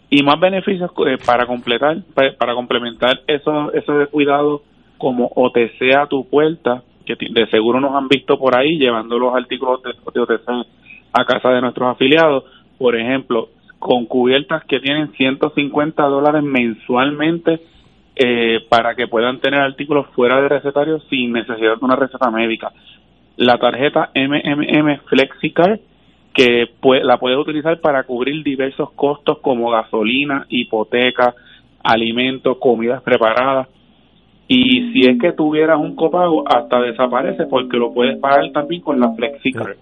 y 0.09 0.23
más 0.23 0.39
beneficios 0.39 0.91
eh, 1.05 1.17
para 1.25 1.45
completar 1.45 1.97
para, 2.13 2.53
complementar 2.53 3.19
esos 3.27 3.73
esos 3.73 3.99
de 3.99 4.07
cuidado 4.07 4.61
como 4.97 5.29
OTC 5.35 5.95
a 5.97 6.07
tu 6.07 6.27
puerta 6.29 6.83
que 7.05 7.15
de 7.15 7.47
seguro 7.47 7.79
nos 7.79 7.95
han 7.95 8.07
visto 8.07 8.37
por 8.37 8.57
ahí 8.57 8.77
llevando 8.77 9.19
los 9.19 9.35
artículos 9.35 9.81
de, 9.83 9.91
OTC 10.03 10.49
a 11.13 11.25
casa 11.25 11.49
de 11.49 11.61
nuestros 11.61 11.89
afiliados 11.89 12.43
por 12.77 12.95
ejemplo 12.95 13.49
con 13.79 14.05
cubiertas 14.05 14.63
que 14.65 14.79
tienen 14.79 15.11
150 15.13 16.03
dólares 16.03 16.43
mensualmente 16.43 17.59
eh, 18.15 18.65
para 18.67 18.95
que 18.95 19.07
puedan 19.07 19.39
tener 19.39 19.59
artículos 19.61 20.07
fuera 20.15 20.41
de 20.41 20.49
recetario 20.49 20.99
sin 21.01 21.33
necesidad 21.33 21.77
de 21.77 21.85
una 21.85 21.95
receta 21.95 22.31
médica. 22.31 22.71
La 23.35 23.59
tarjeta 23.59 24.09
MMM 24.15 25.01
FlexiCard 25.07 25.79
que 26.37 26.69
la 27.03 27.17
puedes 27.17 27.39
utilizar 27.39 27.81
para 27.81 28.03
cubrir 28.03 28.43
diversos 28.43 28.91
costos 28.91 29.39
como 29.39 29.71
gasolina, 29.71 30.45
hipoteca, 30.49 31.33
alimentos, 31.83 32.57
comidas 32.59 33.01
preparadas. 33.01 33.67
Y 34.47 34.93
si 34.93 35.09
es 35.09 35.19
que 35.19 35.33
tuvieras 35.33 35.79
un 35.79 35.95
copago, 35.95 36.43
hasta 36.47 36.79
desaparece 36.79 37.47
porque 37.47 37.77
lo 37.77 37.91
puedes 37.91 38.19
pagar 38.19 38.51
también 38.53 38.81
con 38.81 38.99
la 38.99 39.11
FlexiCard. 39.13 39.77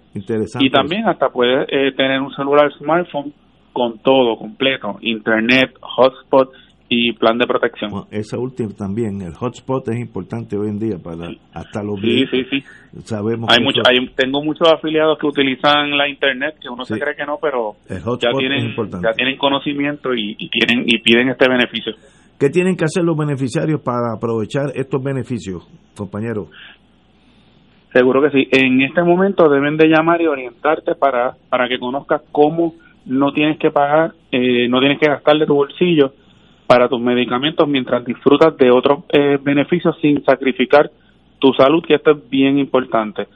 Y 0.62 0.70
también 0.70 1.08
hasta 1.08 1.30
puedes 1.30 1.68
eh, 1.70 1.92
tener 1.92 2.22
un 2.22 2.34
celular 2.34 2.72
smartphone 2.78 3.34
con 3.74 4.00
todo 4.00 4.38
completo, 4.38 4.98
internet, 5.02 5.72
hotspot 5.82 6.50
y 6.88 7.14
plan 7.14 7.38
de 7.38 7.48
protección. 7.48 7.92
esa 8.12 8.38
última 8.38 8.70
también, 8.74 9.22
el 9.22 9.34
hotspot 9.34 9.88
es 9.90 10.00
importante 10.00 10.58
hoy 10.58 10.70
en 10.70 10.80
día 10.80 10.98
para 11.04 11.30
hasta 11.54 11.84
los 11.84 12.00
Sí, 12.00 12.26
sí, 12.30 12.44
sí. 12.50 12.64
Sabemos 13.04 13.50
hay 13.50 13.64
mucho, 13.64 13.82
hay, 13.90 14.08
tengo 14.16 14.44
muchos 14.44 14.72
afiliados 14.72 15.18
que 15.20 15.28
utilizan 15.28 15.98
la 15.98 16.08
internet 16.08 16.56
que 16.62 16.70
uno 16.70 16.86
se 16.86 17.00
cree 17.00 17.16
que 17.16 17.26
no, 17.26 17.38
pero 17.42 17.74
ya 18.20 18.30
tienen 18.38 18.76
ya 19.02 19.12
tienen 19.14 19.38
conocimiento 19.38 20.14
y, 20.14 20.36
y 20.38 20.50
tienen 20.50 20.86
y 20.88 21.00
piden 21.00 21.30
este 21.30 21.50
beneficio. 21.50 21.94
¿Qué 22.40 22.50
tienen 22.50 22.76
que 22.76 22.84
hacer 22.84 23.04
los 23.04 23.18
beneficiarios 23.18 23.82
para 23.82 24.14
aprovechar 24.18 24.66
estos 24.76 25.02
beneficios, 25.02 25.68
compañeros? 25.96 26.50
Seguro 27.94 28.22
que 28.22 28.30
sí. 28.30 28.48
En 28.52 28.82
este 28.82 29.02
momento 29.04 29.48
deben 29.48 29.78
de 29.78 29.88
llamar 29.88 30.22
y 30.22 30.28
orientarte 30.28 30.96
para, 30.96 31.36
para 31.50 31.70
que 31.70 31.80
conozcas 31.80 32.22
cómo 32.34 32.74
no 33.06 33.32
tienes 33.32 33.58
que 33.58 33.72
pagar, 33.72 34.12
eh, 34.34 34.68
no 34.68 34.80
tienes 34.80 35.00
que 35.00 35.08
gastar 35.08 35.38
de 35.38 35.46
tu 35.46 35.56
bolsillo 35.56 36.12
para 36.68 36.90
tus 36.90 37.00
medicamentos 37.00 37.68
mientras 37.68 38.06
disfrutas 38.06 38.56
de 38.58 38.72
otros 38.72 39.04
eh, 39.10 39.38
beneficios 39.42 39.96
sin 40.02 40.24
sacrificar 40.24 40.90
tu 41.40 41.54
salud, 41.54 41.84
que 41.86 41.96
esto 41.96 42.12
es 42.12 42.30
bien 42.30 42.58
importante. 42.58 43.28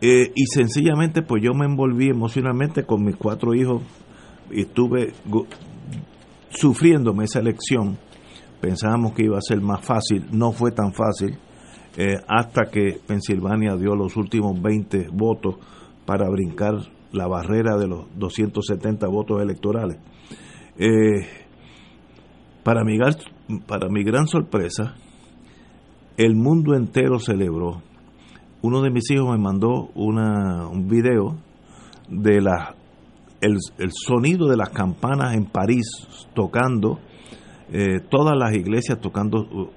eh, 0.00 0.32
y 0.34 0.46
sencillamente 0.46 1.22
pues 1.22 1.42
yo 1.42 1.54
me 1.54 1.64
envolví 1.64 2.08
emocionalmente 2.08 2.84
con 2.84 3.04
mis 3.04 3.16
cuatro 3.16 3.54
hijos 3.54 3.82
y 4.50 4.62
estuve 4.62 5.12
sufriéndome 6.50 7.24
esa 7.24 7.40
elección. 7.40 7.98
Pensábamos 8.60 9.12
que 9.12 9.24
iba 9.24 9.38
a 9.38 9.42
ser 9.42 9.60
más 9.60 9.84
fácil, 9.84 10.26
no 10.32 10.52
fue 10.52 10.72
tan 10.72 10.92
fácil, 10.92 11.38
eh, 11.96 12.16
hasta 12.28 12.70
que 12.70 12.98
Pensilvania 13.06 13.76
dio 13.76 13.94
los 13.94 14.16
últimos 14.16 14.60
20 14.60 15.08
votos 15.12 15.56
para 16.04 16.28
brincar 16.28 16.74
la 17.12 17.26
barrera 17.26 17.76
de 17.76 17.88
los 17.88 18.06
270 18.18 19.06
votos 19.08 19.40
electorales. 19.40 19.98
Eh, 20.78 21.45
para, 22.66 22.82
mi, 22.82 22.98
para 23.64 23.88
mi 23.88 24.02
gran 24.02 24.26
sorpresa, 24.26 24.96
el 26.16 26.34
mundo 26.34 26.74
entero 26.74 27.20
celebró. 27.20 27.80
Uno 28.60 28.82
de 28.82 28.90
mis 28.90 29.08
hijos 29.12 29.30
me 29.30 29.38
mandó 29.38 29.90
una, 29.94 30.66
un 30.66 30.88
video 30.88 31.36
de 32.08 32.40
la, 32.40 32.74
el, 33.40 33.58
sonido 33.92 34.48
de 34.48 34.56
las 34.56 34.70
campanas 34.70 35.36
en 35.36 35.44
París 35.44 35.86
tocando, 36.34 36.98
eh, 37.70 38.00
todas 38.10 38.34
las 38.36 38.52
iglesias 38.56 39.00
tocando, 39.00 39.42
uh, 39.42 39.70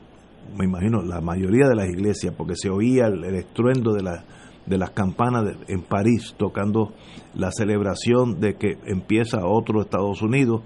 me 0.57 0.66
imagino, 0.66 1.03
la 1.03 1.22
mayoría 1.22 1.68
de 1.68 1.76
las 1.76 1.90
iglesias, 1.90 2.34
porque 2.36 2.56
se 2.56 2.72
oía 2.72 3.06
el, 3.06 3.24
el 3.24 3.36
estruendo 3.36 3.94
de 3.94 4.02
la 4.02 4.24
de 4.66 4.78
las 4.78 4.91
campanas 4.91 5.56
en 5.68 5.82
París 5.82 6.36
tocando 6.38 6.94
la 7.34 7.52
celebración 7.52 8.40
de 8.40 8.56
que 8.56 8.78
empieza 8.86 9.45
otro 9.45 9.82
Estados 9.82 10.22
Unidos. 10.22 10.61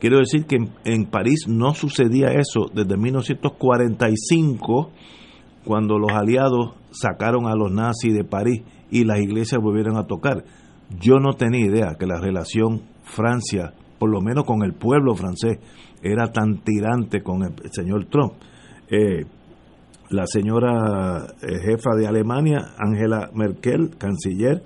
Quiero 0.00 0.18
decir 0.18 0.46
que 0.46 0.56
en, 0.84 1.06
París 1.06 1.46
no 1.48 1.74
sucedía 1.74 2.28
eso 2.28 2.66
desde 2.72 2.96
1945, 2.96 4.90
cuando 5.64 5.98
los 5.98 6.12
aliados 6.12 6.74
sacaron 6.90 7.46
a 7.46 7.54
los 7.54 7.72
nazis 7.72 8.12
de 8.14 8.24
París 8.24 8.62
y 8.90 9.04
las 9.04 9.20
iglesias 9.20 9.60
volvieron 9.62 9.96
a 9.96 10.06
tocar. 10.06 10.44
Yo 11.00 11.18
no 11.20 11.32
tenía 11.34 11.64
idea 11.66 11.96
que 11.98 12.06
la 12.06 12.20
relación 12.20 12.82
Francia, 13.02 13.72
por 13.98 14.10
lo 14.10 14.20
menos 14.20 14.44
con 14.44 14.62
el 14.62 14.74
pueblo 14.74 15.14
francés, 15.14 15.58
era 16.02 16.30
tan 16.32 16.58
tirante 16.58 17.22
con 17.22 17.42
el, 17.42 17.54
señor 17.72 18.04
Trump. 18.06 18.34
Eh, 18.90 19.24
la 20.10 20.26
señora 20.26 21.26
eh, 21.42 21.58
jefa 21.62 21.96
de 21.96 22.06
Alemania, 22.06 22.74
Angela 22.78 23.30
Merkel, 23.32 23.96
canciller, 23.96 24.62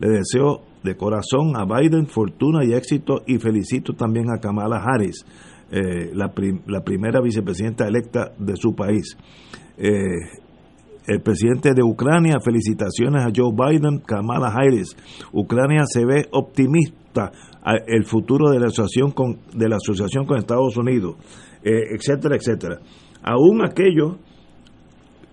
le 0.00 0.08
deseo 0.08 0.62
de 0.82 0.96
corazón 0.96 1.56
a 1.56 1.64
Biden 1.64 2.06
fortuna 2.06 2.64
y 2.64 2.72
éxito 2.72 3.22
y 3.26 3.38
felicito 3.38 3.92
también 3.92 4.30
a 4.30 4.40
Kamala 4.40 4.82
Harris, 4.82 5.24
eh, 5.70 6.10
la, 6.14 6.32
primera 6.82 7.20
vicepresidenta 7.20 7.86
electa 7.86 8.32
de 8.38 8.56
su 8.56 8.74
país. 8.74 9.16
Eh, 9.76 9.92
el 11.06 11.20
presidente 11.22 11.74
de 11.74 11.82
Ucrania, 11.82 12.38
felicitaciones 12.44 13.24
a 13.24 13.32
Joe 13.34 13.52
Biden, 13.52 14.00
Kamala 14.00 14.48
Harris. 14.48 14.96
Ucrania 15.32 15.82
se 15.86 16.04
ve 16.04 16.26
optimista 16.32 17.32
el 17.86 18.04
futuro 18.04 18.50
de 18.50 18.60
la 18.60 18.66
asociación 18.66 19.10
con, 19.10 19.38
de 19.52 19.68
la 19.68 19.76
asociación 19.76 20.24
con 20.24 20.38
Estados 20.38 20.76
Unidos, 20.76 21.16
etcétera, 21.62 22.36
etcétera. 22.36 22.78
Aún 23.22 23.62
aquellos 23.64 24.16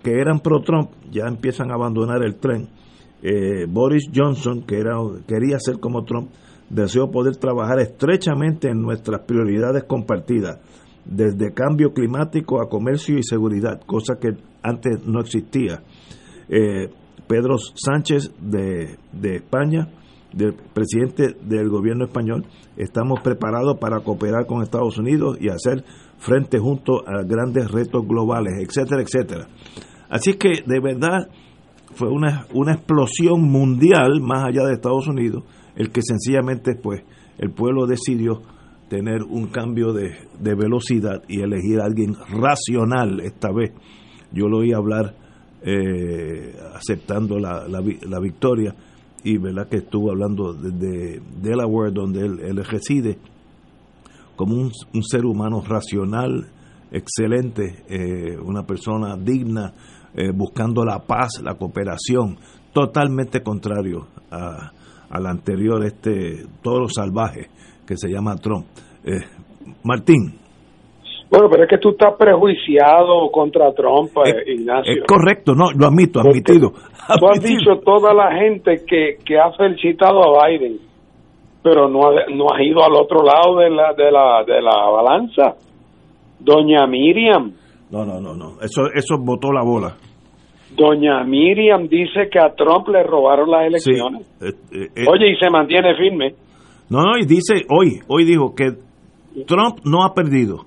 que 0.03 0.19
eran 0.19 0.39
pro-Trump 0.39 0.89
ya 1.11 1.27
empiezan 1.27 1.71
a 1.71 1.75
abandonar 1.75 2.23
el 2.23 2.35
tren. 2.35 2.69
Eh, 3.22 3.65
Boris 3.68 4.10
Johnson, 4.14 4.64
que 4.64 4.77
era, 4.77 4.95
quería 5.27 5.60
ser 5.60 5.80
como 5.80 6.03
Trump, 6.03 6.30
deseó 6.69 7.10
poder 7.10 7.38
trabajar 7.38 7.80
estrechamente 7.80 8.69
en 8.69 8.81
nuestras 8.81 9.22
prioridades 9.22 9.85
compartidas, 9.85 10.60
desde 11.06 11.53
cambio 11.53 11.94
climático 11.94 12.61
a 12.61 12.69
comercio 12.69 13.18
y 13.18 13.23
seguridad, 13.23 13.81
cosa 13.85 14.15
que 14.19 14.30
antes 14.61 15.06
no 15.06 15.22
existía. 15.22 15.81
Eh, 16.49 16.89
Pedro 17.27 17.57
Sánchez 17.57 18.31
de, 18.39 18.98
de 19.11 19.35
España, 19.38 19.88
del 20.34 20.53
presidente 20.53 21.35
del 21.41 21.69
gobierno 21.69 22.06
español, 22.06 22.45
estamos 22.76 23.22
preparados 23.22 23.77
para 23.80 24.02
cooperar 24.02 24.45
con 24.45 24.61
Estados 24.61 24.98
Unidos 24.98 25.38
y 25.39 25.49
hacer 25.49 25.84
frente 26.18 26.60
junto 26.60 27.07
a 27.07 27.23
grandes 27.23 27.72
retos 27.72 28.06
globales, 28.07 28.53
etcétera, 28.61 29.02
etcétera. 29.02 29.48
Así 30.10 30.34
que 30.34 30.64
de 30.65 30.80
verdad 30.80 31.30
fue 31.97 32.09
una, 32.09 32.45
una 32.53 32.73
explosión 32.73 33.41
mundial 33.41 34.21
más 34.21 34.45
allá 34.45 34.65
de 34.65 34.73
Estados 34.73 35.07
Unidos, 35.07 35.43
el 35.75 35.89
que 35.89 36.01
sencillamente 36.01 36.75
pues 36.75 37.03
el 37.39 37.51
pueblo 37.51 37.87
decidió 37.87 38.41
tener 38.87 39.23
un 39.23 39.47
cambio 39.47 39.93
de, 39.93 40.15
velocidad 40.39 41.23
y 41.27 41.41
elegir 41.41 41.81
a 41.81 41.85
alguien 41.85 42.15
racional 42.15 43.19
esta 43.21 43.51
vez. 43.51 43.71
Yo 44.31 44.47
lo 44.47 44.59
oí 44.59 44.73
hablar 44.73 45.15
eh, 45.63 46.55
aceptando 46.75 47.39
la, 47.39 47.67
la, 47.67 48.19
victoria 48.19 48.75
y 49.23 49.37
verdad 49.37 49.67
que 49.67 49.77
estuvo 49.77 50.11
hablando 50.11 50.53
de, 50.53 51.21
Delaware 51.41 51.91
donde 51.91 52.25
él, 52.25 52.63
reside 52.63 53.17
como 54.35 54.55
un, 54.55 54.71
un, 54.93 55.03
ser 55.03 55.25
humano 55.25 55.63
racional 55.67 56.47
excelente 56.91 57.83
eh, 57.89 58.37
una 58.37 58.63
persona 58.63 59.17
digna 59.17 59.73
eh, 60.18 60.31
buscando 60.34 60.84
la 60.84 60.99
paz 60.99 61.41
la 61.44 61.53
cooperación 61.53 62.38
totalmente 62.73 63.41
contrario 63.41 64.07
a, 64.31 64.72
al 65.10 65.26
anterior 65.26 65.85
este 65.85 66.44
toro 66.61 66.88
salvaje 66.89 67.48
que 67.85 67.95
se 67.95 68.10
llama 68.10 68.35
Trump 68.35 68.65
Martín 69.84 70.38
bueno, 71.30 71.49
pero 71.49 71.64
es 71.64 71.69
que 71.69 71.77
tú 71.77 71.89
estás 71.89 72.14
prejuiciado 72.18 73.30
contra 73.31 73.73
Trump, 73.73 74.11
eh, 74.26 74.53
Ignacio. 74.53 74.94
Es 74.94 75.03
correcto, 75.06 75.53
no, 75.53 75.72
lo 75.77 75.88
admito, 75.88 76.22
admitido. 76.22 76.72
Tú 76.72 77.27
has 77.27 77.41
dicho 77.44 77.80
toda 77.84 78.14
la 78.14 78.31
gente 78.34 78.84
que, 78.88 79.18
que 79.26 79.38
ha 79.38 79.52
felicitado 79.52 80.22
a 80.23 80.48
Biden, 80.48 80.77
pero 81.61 81.89
no, 81.89 81.99
no 82.34 82.45
has 82.53 82.61
ido 82.61 82.81
al 82.81 82.94
otro 82.94 83.23
lado 83.23 83.57
de 83.57 83.69
la, 83.69 83.94
de 83.94 84.10
la, 84.10 84.44
de 84.45 84.61
la 84.61 84.89
balanza. 84.89 85.56
Doña 86.39 86.88
Miriam. 86.88 87.52
No, 87.91 88.06
no, 88.06 88.22
no, 88.22 88.34
no. 88.34 88.61
Eso, 88.61 88.84
eso 88.94 89.18
botó 89.19 89.52
la 89.52 89.64
bola. 89.64 89.98
Doña 90.76 91.23
Miriam 91.23 91.88
dice 91.88 92.30
que 92.30 92.39
a 92.39 92.53
Trump 92.53 92.88
le 92.89 93.03
robaron 93.03 93.49
las 93.49 93.68
elecciones. 93.68 94.27
Eh, 94.41 94.53
eh, 94.95 95.06
Oye, 95.10 95.31
y 95.31 95.35
se 95.38 95.49
mantiene 95.49 95.95
firme. 95.95 96.35
No, 96.89 97.02
no, 97.02 97.18
y 97.18 97.26
dice 97.26 97.65
hoy, 97.69 97.99
hoy 98.07 98.26
dijo 98.26 98.53
que 98.56 98.72
Trump 99.45 99.80
no 99.85 100.03
ha 100.03 100.14
perdido 100.14 100.65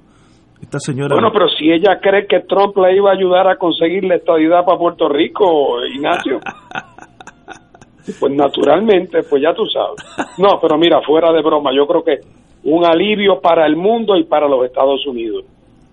esta 0.61 0.79
señora. 0.79 1.15
Bueno, 1.15 1.31
pero 1.33 1.49
si 1.49 1.71
ella 1.71 1.99
cree 2.01 2.27
que 2.27 2.41
Trump 2.41 2.77
le 2.79 2.97
iba 2.97 3.11
a 3.11 3.15
ayudar 3.15 3.49
a 3.49 3.57
conseguir 3.57 4.05
la 4.05 4.17
estabilidad 4.17 4.65
para 4.65 4.79
Puerto 4.79 5.09
Rico, 5.09 5.85
Ignacio. 5.85 6.41
pues 8.21 8.33
naturalmente, 8.33 9.21
pues 9.29 9.43
ya 9.43 9.55
tú 9.55 9.65
sabes. 9.67 10.01
No, 10.39 10.59
pero 10.61 10.77
mira, 10.79 11.01
fuera 11.03 11.33
de 11.33 11.43
broma, 11.43 11.71
yo 11.75 11.87
creo 11.87 12.05
que 12.05 12.19
un 12.65 12.85
alivio 12.85 13.41
para 13.41 13.67
el 13.67 13.77
mundo 13.77 14.17
y 14.17 14.25
para 14.25 14.49
los 14.49 14.65
Estados 14.65 15.07
Unidos. 15.07 15.45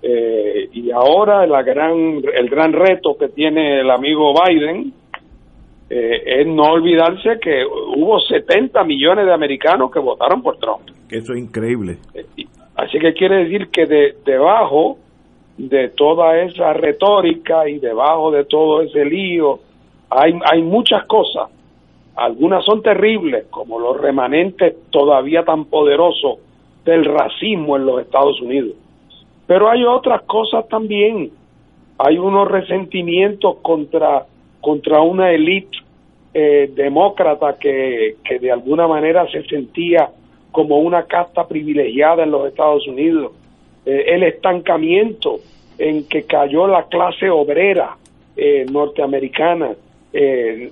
Eh, 0.10 0.70
y 0.72 0.90
ahora 0.92 1.46
la 1.46 1.64
gran, 1.64 2.22
el 2.34 2.50
gran 2.50 2.72
reto 2.72 3.18
que 3.20 3.28
tiene 3.28 3.82
el 3.82 3.90
amigo 3.92 4.34
Biden 4.34 4.94
eh, 5.90 6.24
es 6.26 6.48
no 6.48 6.64
olvidarse 6.64 7.38
que 7.42 7.66
hubo 7.66 8.18
70 8.22 8.86
millones 8.86 9.26
de 9.26 9.34
americanos 9.34 9.92
que 9.92 10.00
votaron 10.00 10.42
por 10.42 10.58
Trump. 10.60 10.90
Que 11.10 11.18
eso 11.18 11.34
es 11.34 11.40
increíble. 11.40 11.98
Eh, 12.14 12.46
Así 12.78 13.00
que 13.00 13.14
quiere 13.14 13.44
decir 13.44 13.68
que 13.70 13.86
de, 13.86 14.16
debajo 14.24 14.98
de 15.58 15.90
toda 15.90 16.40
esa 16.42 16.72
retórica 16.72 17.68
y 17.68 17.80
debajo 17.80 18.32
de 18.32 18.46
todo 18.46 18.84
ese 18.84 19.04
lío 19.04 19.60
hay, 20.10 20.40
hay 20.46 20.62
muchas 20.62 21.06
cosas. 21.06 21.50
Algunas 22.16 22.64
son 22.64 22.82
terribles, 22.82 23.48
como 23.50 23.78
los 23.78 24.00
remanentes 24.00 24.90
todavía 24.90 25.44
tan 25.44 25.66
poderosos 25.66 26.40
del 26.86 27.04
racismo 27.04 27.76
en 27.76 27.86
los 27.86 28.00
Estados 28.00 28.40
Unidos. 28.42 28.76
Pero 29.48 29.70
hay 29.70 29.84
otras 29.86 30.22
cosas 30.24 30.68
también. 30.68 31.32
Hay 31.98 32.18
unos 32.18 32.48
resentimientos 32.50 33.58
contra, 33.62 34.26
contra 34.62 35.02
una 35.02 35.32
élite 35.32 35.78
eh, 36.34 36.70
demócrata 36.76 37.58
que, 37.58 38.18
que 38.24 38.38
de 38.38 38.52
alguna 38.52 38.88
manera 38.88 39.26
se 39.32 39.44
sentía 39.44 40.10
como 40.58 40.80
una 40.80 41.04
casta 41.04 41.48
privilegiada 41.48 42.24
en 42.24 42.32
los 42.32 42.48
Estados 42.48 42.88
Unidos, 42.88 43.32
eh, 43.86 44.06
el 44.08 44.24
estancamiento 44.24 45.40
en 45.78 46.08
que 46.08 46.24
cayó 46.24 46.68
la 46.68 46.88
clase 46.88 47.30
obrera 47.30 47.96
eh, 48.36 48.66
norteamericana 48.68 49.70
eh, 50.12 50.72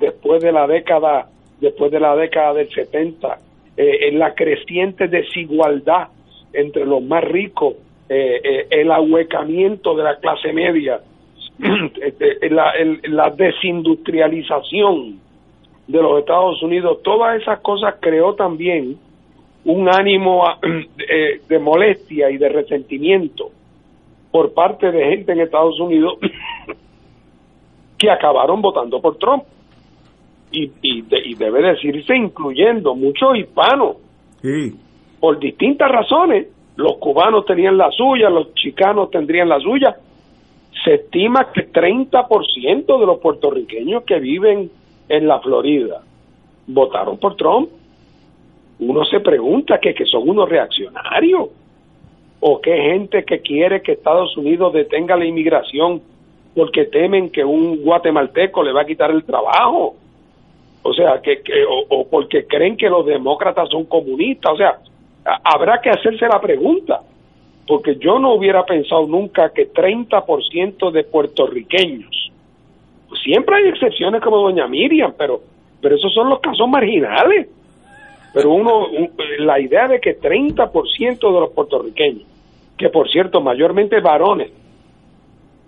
después 0.00 0.42
de 0.42 0.50
la 0.50 0.66
década 0.66 1.28
después 1.60 1.92
de 1.92 2.00
la 2.00 2.16
década 2.16 2.54
del 2.54 2.70
70 2.70 3.38
en 3.76 4.18
la 4.18 4.34
creciente 4.34 5.08
desigualdad 5.08 6.08
entre 6.52 6.84
los 6.86 7.02
más 7.02 7.22
ricos 7.22 7.74
el 8.70 8.90
ahuecamiento 8.90 9.94
de 9.94 10.04
la 10.04 10.16
clase 10.16 10.52
media 10.52 11.00
la, 12.50 12.72
la 13.04 13.30
desindustrialización 13.30 15.20
de 15.86 16.02
los 16.02 16.18
Estados 16.20 16.62
Unidos, 16.62 17.02
todas 17.02 17.40
esas 17.40 17.60
cosas 17.60 17.96
creó 18.00 18.34
también 18.34 18.98
un 19.64 19.88
ánimo 19.88 20.44
eh, 20.62 21.40
de 21.48 21.58
molestia 21.58 22.30
y 22.30 22.38
de 22.38 22.48
resentimiento 22.48 23.50
por 24.30 24.54
parte 24.54 24.90
de 24.90 25.04
gente 25.04 25.32
en 25.32 25.40
Estados 25.40 25.78
Unidos 25.78 26.18
que 27.98 28.10
acabaron 28.10 28.60
votando 28.62 29.00
por 29.00 29.16
Trump. 29.18 29.44
Y, 30.54 30.70
y, 30.82 31.34
debe 31.34 31.62
decirse 31.62 32.14
incluyendo 32.14 32.94
muchos 32.94 33.38
hispanos, 33.38 33.96
por 35.18 35.38
distintas 35.38 35.90
razones. 35.90 36.48
Los 36.76 36.96
cubanos 36.98 37.44
tenían 37.44 37.76
la 37.76 37.90
suya, 37.90 38.30
los 38.30 38.54
chicanos 38.54 39.10
tendrían 39.10 39.48
la 39.48 39.60
suya. 39.60 39.96
Se 40.84 40.94
estima 40.94 41.52
que 41.52 41.70
30% 41.70 43.00
de 43.00 43.06
los 43.06 43.18
puertorriqueños 43.18 44.04
que 44.04 44.18
viven 44.18 44.70
en 45.08 45.28
la 45.28 45.40
Florida 45.40 46.02
votaron 46.66 47.18
por 47.18 47.36
Trump. 47.36 47.68
Uno 48.80 49.04
se 49.04 49.20
pregunta 49.20 49.78
que, 49.78 49.94
que 49.94 50.06
son 50.06 50.28
unos 50.28 50.48
reaccionarios 50.48 51.50
o 52.40 52.60
que 52.60 52.74
gente 52.74 53.24
que 53.24 53.40
quiere 53.40 53.82
que 53.82 53.92
Estados 53.92 54.36
Unidos 54.36 54.72
detenga 54.72 55.16
la 55.16 55.24
inmigración 55.24 56.02
porque 56.54 56.86
temen 56.86 57.30
que 57.30 57.44
un 57.44 57.82
guatemalteco 57.82 58.62
le 58.62 58.72
va 58.72 58.82
a 58.82 58.86
quitar 58.86 59.10
el 59.10 59.24
trabajo. 59.24 59.94
O 60.82 60.92
sea, 60.92 61.20
que, 61.22 61.42
que 61.42 61.64
o, 61.88 62.06
porque 62.08 62.46
creen 62.46 62.76
que 62.76 62.90
los 62.90 63.06
demócratas 63.06 63.68
son 63.70 63.84
comunistas. 63.84 64.52
O 64.52 64.56
sea, 64.56 64.78
habrá 65.24 65.80
que 65.80 65.90
hacerse 65.90 66.26
la 66.26 66.40
pregunta, 66.40 67.00
porque 67.66 67.96
yo 67.96 68.18
no 68.18 68.34
hubiera 68.34 68.64
pensado 68.64 69.06
nunca 69.06 69.50
que 69.50 69.72
30% 69.72 70.90
de 70.90 71.04
puertorriqueños 71.04 72.32
siempre 73.22 73.56
hay 73.56 73.68
excepciones 73.68 74.20
como 74.22 74.38
doña 74.38 74.66
Miriam, 74.66 75.14
pero, 75.16 75.40
pero 75.80 75.96
esos 75.96 76.12
son 76.12 76.28
los 76.28 76.40
casos 76.40 76.68
marginales. 76.68 77.48
Pero 78.34 78.50
uno, 78.50 78.86
la 79.40 79.60
idea 79.60 79.88
de 79.88 80.00
que 80.00 80.18
30% 80.18 81.18
de 81.18 81.40
los 81.40 81.50
puertorriqueños, 81.52 82.26
que 82.78 82.88
por 82.88 83.10
cierto, 83.10 83.40
mayormente 83.40 84.00
varones, 84.00 84.50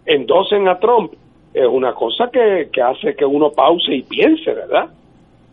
endosen 0.06 0.68
a 0.68 0.78
Trump, 0.78 1.12
es 1.52 1.66
una 1.66 1.93
cosa 1.93 2.31
que, 2.32 2.68
que 2.72 2.81
hace 2.81 3.14
que 3.14 3.24
uno 3.24 3.51
pause 3.51 3.94
y 3.94 4.02
piense, 4.02 4.52
¿verdad? 4.52 4.89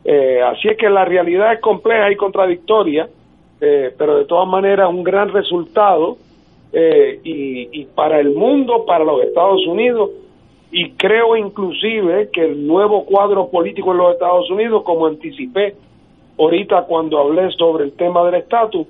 Eh, 0.03 0.41
así 0.41 0.69
es 0.69 0.77
que 0.77 0.89
la 0.89 1.05
realidad 1.05 1.53
es 1.53 1.59
compleja 1.59 2.11
y 2.11 2.15
contradictoria, 2.15 3.07
eh, 3.61 3.93
pero 3.97 4.17
de 4.17 4.25
todas 4.25 4.47
maneras 4.47 4.89
un 4.89 5.03
gran 5.03 5.29
resultado 5.29 6.17
eh, 6.73 7.19
y, 7.23 7.81
y 7.81 7.85
para 7.85 8.19
el 8.19 8.31
mundo, 8.31 8.85
para 8.85 9.03
los 9.03 9.23
Estados 9.23 9.65
Unidos, 9.67 10.09
y 10.71 10.91
creo 10.91 11.35
inclusive 11.35 12.29
que 12.31 12.45
el 12.45 12.65
nuevo 12.65 13.05
cuadro 13.05 13.49
político 13.49 13.91
en 13.91 13.97
los 13.97 14.13
Estados 14.13 14.49
Unidos, 14.49 14.83
como 14.83 15.05
anticipé 15.05 15.75
ahorita 16.39 16.83
cuando 16.83 17.19
hablé 17.19 17.51
sobre 17.51 17.83
el 17.83 17.91
tema 17.93 18.23
del 18.25 18.35
estatus, 18.35 18.87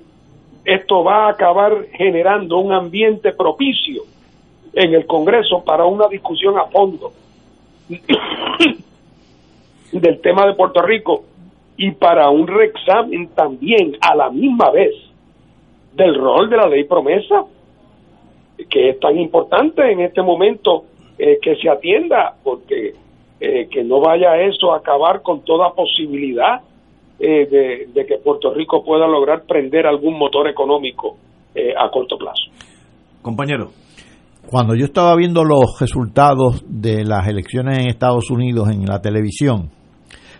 esto 0.64 1.02
va 1.02 1.26
a 1.26 1.30
acabar 1.30 1.86
generando 1.92 2.58
un 2.58 2.72
ambiente 2.72 3.32
propicio 3.32 4.04
en 4.72 4.94
el 4.94 5.06
Congreso 5.06 5.62
para 5.64 5.84
una 5.84 6.08
discusión 6.08 6.56
a 6.56 6.66
fondo 6.66 7.12
del 9.92 10.20
tema 10.20 10.46
de 10.46 10.54
Puerto 10.54 10.80
Rico 10.82 11.24
y 11.76 11.90
para 11.92 12.28
un 12.30 12.46
reexamen 12.46 13.28
también 13.34 13.96
a 14.00 14.14
la 14.14 14.30
misma 14.30 14.70
vez 14.70 14.92
del 15.94 16.14
rol 16.14 16.48
de 16.48 16.56
la 16.56 16.68
ley 16.68 16.84
promesa, 16.84 17.44
que 18.68 18.90
es 18.90 19.00
tan 19.00 19.18
importante 19.18 19.90
en 19.90 20.00
este 20.00 20.22
momento 20.22 20.84
eh, 21.18 21.38
que 21.40 21.56
se 21.56 21.68
atienda, 21.68 22.34
porque 22.42 22.94
eh, 23.40 23.68
que 23.70 23.84
no 23.84 24.00
vaya 24.00 24.40
eso 24.40 24.72
a 24.72 24.78
acabar 24.78 25.22
con 25.22 25.44
toda 25.44 25.72
posibilidad 25.74 26.60
eh, 27.18 27.86
de, 27.92 28.06
que 28.06 28.18
Puerto 28.18 28.52
Rico 28.52 28.84
pueda 28.84 29.06
lograr 29.06 29.42
prender 29.46 29.86
algún 29.86 30.18
motor 30.18 30.48
económico 30.48 31.16
a 31.76 31.90
corto 31.90 32.16
plazo. 32.16 32.50
Compañero. 33.20 33.68
Cuando 34.48 34.74
yo 34.74 34.86
estaba 34.86 35.14
viendo 35.16 35.44
los 35.44 35.78
resultados 35.78 36.64
de 36.66 37.04
las 37.04 37.28
elecciones 37.28 37.78
en 37.78 37.88
Estados 37.88 38.30
Unidos 38.30 38.70
en 38.70 38.86
la 38.86 39.02
televisión, 39.02 39.70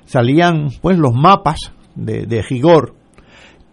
salían 0.04 0.68
pues 0.80 0.98
los 0.98 1.12
mapas 1.14 1.72
de, 1.94 2.26
de 2.26 2.42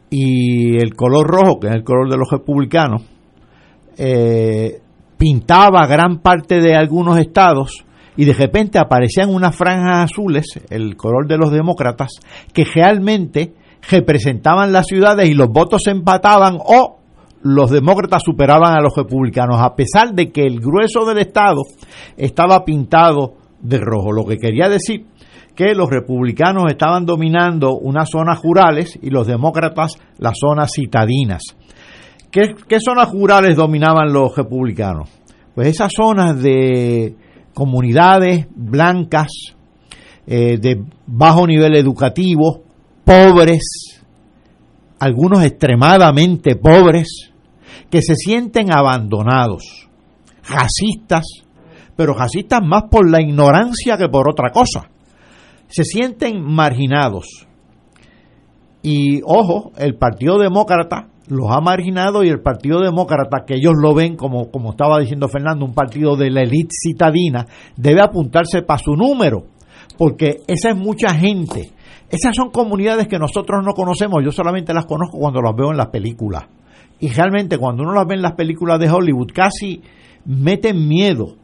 y 0.09 0.77
el 0.77 0.95
color 0.95 1.27
rojo, 1.27 1.59
que 1.59 1.67
es 1.67 1.73
el 1.73 1.83
color 1.83 2.09
de 2.09 2.17
los 2.17 2.29
republicanos, 2.29 3.03
eh, 3.97 4.81
pintaba 5.17 5.85
gran 5.85 6.19
parte 6.19 6.61
de 6.61 6.75
algunos 6.75 7.17
estados 7.17 7.85
y 8.15 8.25
de 8.25 8.33
repente 8.33 8.79
aparecían 8.79 9.33
unas 9.33 9.55
franjas 9.55 10.11
azules, 10.11 10.45
el 10.69 10.95
color 10.95 11.27
de 11.27 11.37
los 11.37 11.51
demócratas, 11.51 12.09
que 12.53 12.65
realmente 12.65 13.53
representaban 13.89 14.71
las 14.71 14.87
ciudades 14.87 15.29
y 15.29 15.33
los 15.33 15.49
votos 15.49 15.83
se 15.83 15.91
empataban 15.91 16.57
o 16.59 16.97
los 17.41 17.71
demócratas 17.71 18.23
superaban 18.25 18.73
a 18.73 18.81
los 18.81 18.95
republicanos, 18.95 19.61
a 19.61 19.75
pesar 19.75 20.13
de 20.13 20.31
que 20.31 20.41
el 20.41 20.59
grueso 20.59 21.05
del 21.05 21.19
estado 21.19 21.61
estaba 22.17 22.65
pintado 22.65 23.35
de 23.61 23.77
rojo, 23.77 24.11
lo 24.11 24.25
que 24.25 24.37
quería 24.37 24.67
decir 24.67 25.05
que 25.55 25.73
los 25.75 25.89
republicanos 25.89 26.65
estaban 26.69 27.05
dominando 27.05 27.77
unas 27.77 28.09
zonas 28.09 28.41
rurales 28.41 28.97
y 29.01 29.09
los 29.09 29.27
demócratas 29.27 29.97
las 30.17 30.33
zonas 30.39 30.71
citadinas. 30.73 31.41
¿Qué, 32.31 32.79
zonas 32.79 33.11
rurales 33.11 33.55
dominaban 33.55 34.13
los 34.13 34.35
republicanos? 34.35 35.09
Pues 35.55 35.67
esas 35.67 35.91
zonas 35.95 36.41
de 36.41 37.15
comunidades 37.53 38.47
blancas, 38.55 39.31
eh, 40.27 40.57
de 40.59 40.83
bajo 41.07 41.47
nivel 41.47 41.75
educativo, 41.75 42.63
pobres, 43.03 43.99
algunos 44.99 45.43
extremadamente 45.43 46.55
pobres, 46.55 47.31
que 47.89 48.01
se 48.03 48.15
sienten 48.15 48.71
abandonados, 48.71 49.89
racistas, 50.47 51.25
pero 51.95 52.13
racistas 52.13 52.61
más 52.63 52.83
por 52.91 53.09
la 53.09 53.21
ignorancia 53.21 53.97
que 53.97 54.07
por 54.07 54.29
otra 54.29 54.51
cosa. 54.51 54.89
Se 55.69 55.83
sienten 55.83 56.41
marginados. 56.41 57.47
Y 58.81 59.21
ojo, 59.23 59.71
el 59.77 59.95
Partido 59.95 60.37
Demócrata 60.37 61.09
los 61.29 61.51
ha 61.51 61.61
marginado 61.61 62.23
y 62.23 62.29
el 62.29 62.41
Partido 62.41 62.81
Demócrata, 62.81 63.45
que 63.45 63.55
ellos 63.55 63.73
lo 63.79 63.93
ven 63.93 64.15
como, 64.15 64.49
como 64.49 64.71
estaba 64.71 64.99
diciendo 64.99 65.27
Fernando, 65.27 65.63
un 65.63 65.73
partido 65.73 66.15
de 66.15 66.31
la 66.31 66.41
élite 66.41 66.69
citadina, 66.71 67.45
debe 67.77 68.01
apuntarse 68.01 68.63
para 68.63 68.79
su 68.79 68.95
número, 68.95 69.45
porque 69.97 70.37
esa 70.47 70.71
es 70.71 70.75
mucha 70.75 71.13
gente. 71.13 71.71
Esas 72.09 72.35
son 72.35 72.49
comunidades 72.49 73.07
que 73.07 73.19
nosotros 73.19 73.63
no 73.63 73.73
conocemos, 73.73 74.23
yo 74.23 74.31
solamente 74.31 74.73
las 74.73 74.87
conozco 74.87 75.19
cuando 75.19 75.41
las 75.41 75.55
veo 75.55 75.69
en 75.69 75.77
las 75.77 75.89
películas. 75.89 76.45
Y 76.99 77.09
realmente 77.09 77.59
cuando 77.59 77.83
uno 77.83 77.93
las 77.93 78.07
ve 78.07 78.15
en 78.15 78.23
las 78.23 78.33
películas 78.33 78.79
de 78.79 78.89
Hollywood, 78.89 79.29
casi 79.33 79.81
meten 80.25 80.87
miedo, 80.87 81.35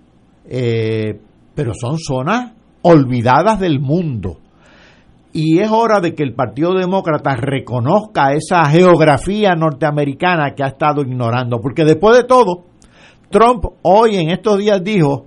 eh, 0.49 1.19
pero 1.53 1.73
son 1.80 1.97
zonas 1.99 2.55
olvidadas 2.88 3.60
del 3.60 3.80
mundo 3.80 4.38
y 5.34 5.60
es 5.60 5.70
hora 5.70 5.99
de 5.99 6.16
que 6.16 6.24
el 6.24 6.34
Partido 6.34 6.74
Demócrata 6.74 7.36
reconozca 7.36 8.32
esa 8.32 8.64
geografía 8.70 9.53
norteamericana 9.53 10.53
que 10.56 10.64
ha 10.64 10.68
estado 10.68 11.02
ignorando, 11.02 11.60
porque 11.60 11.84
después 11.84 12.16
de 12.16 12.24
todo, 12.24 12.64
Trump 13.30 13.66
hoy 13.82 14.16
en 14.16 14.30
estos 14.30 14.60
días 14.60 14.82
dijo 14.82 15.26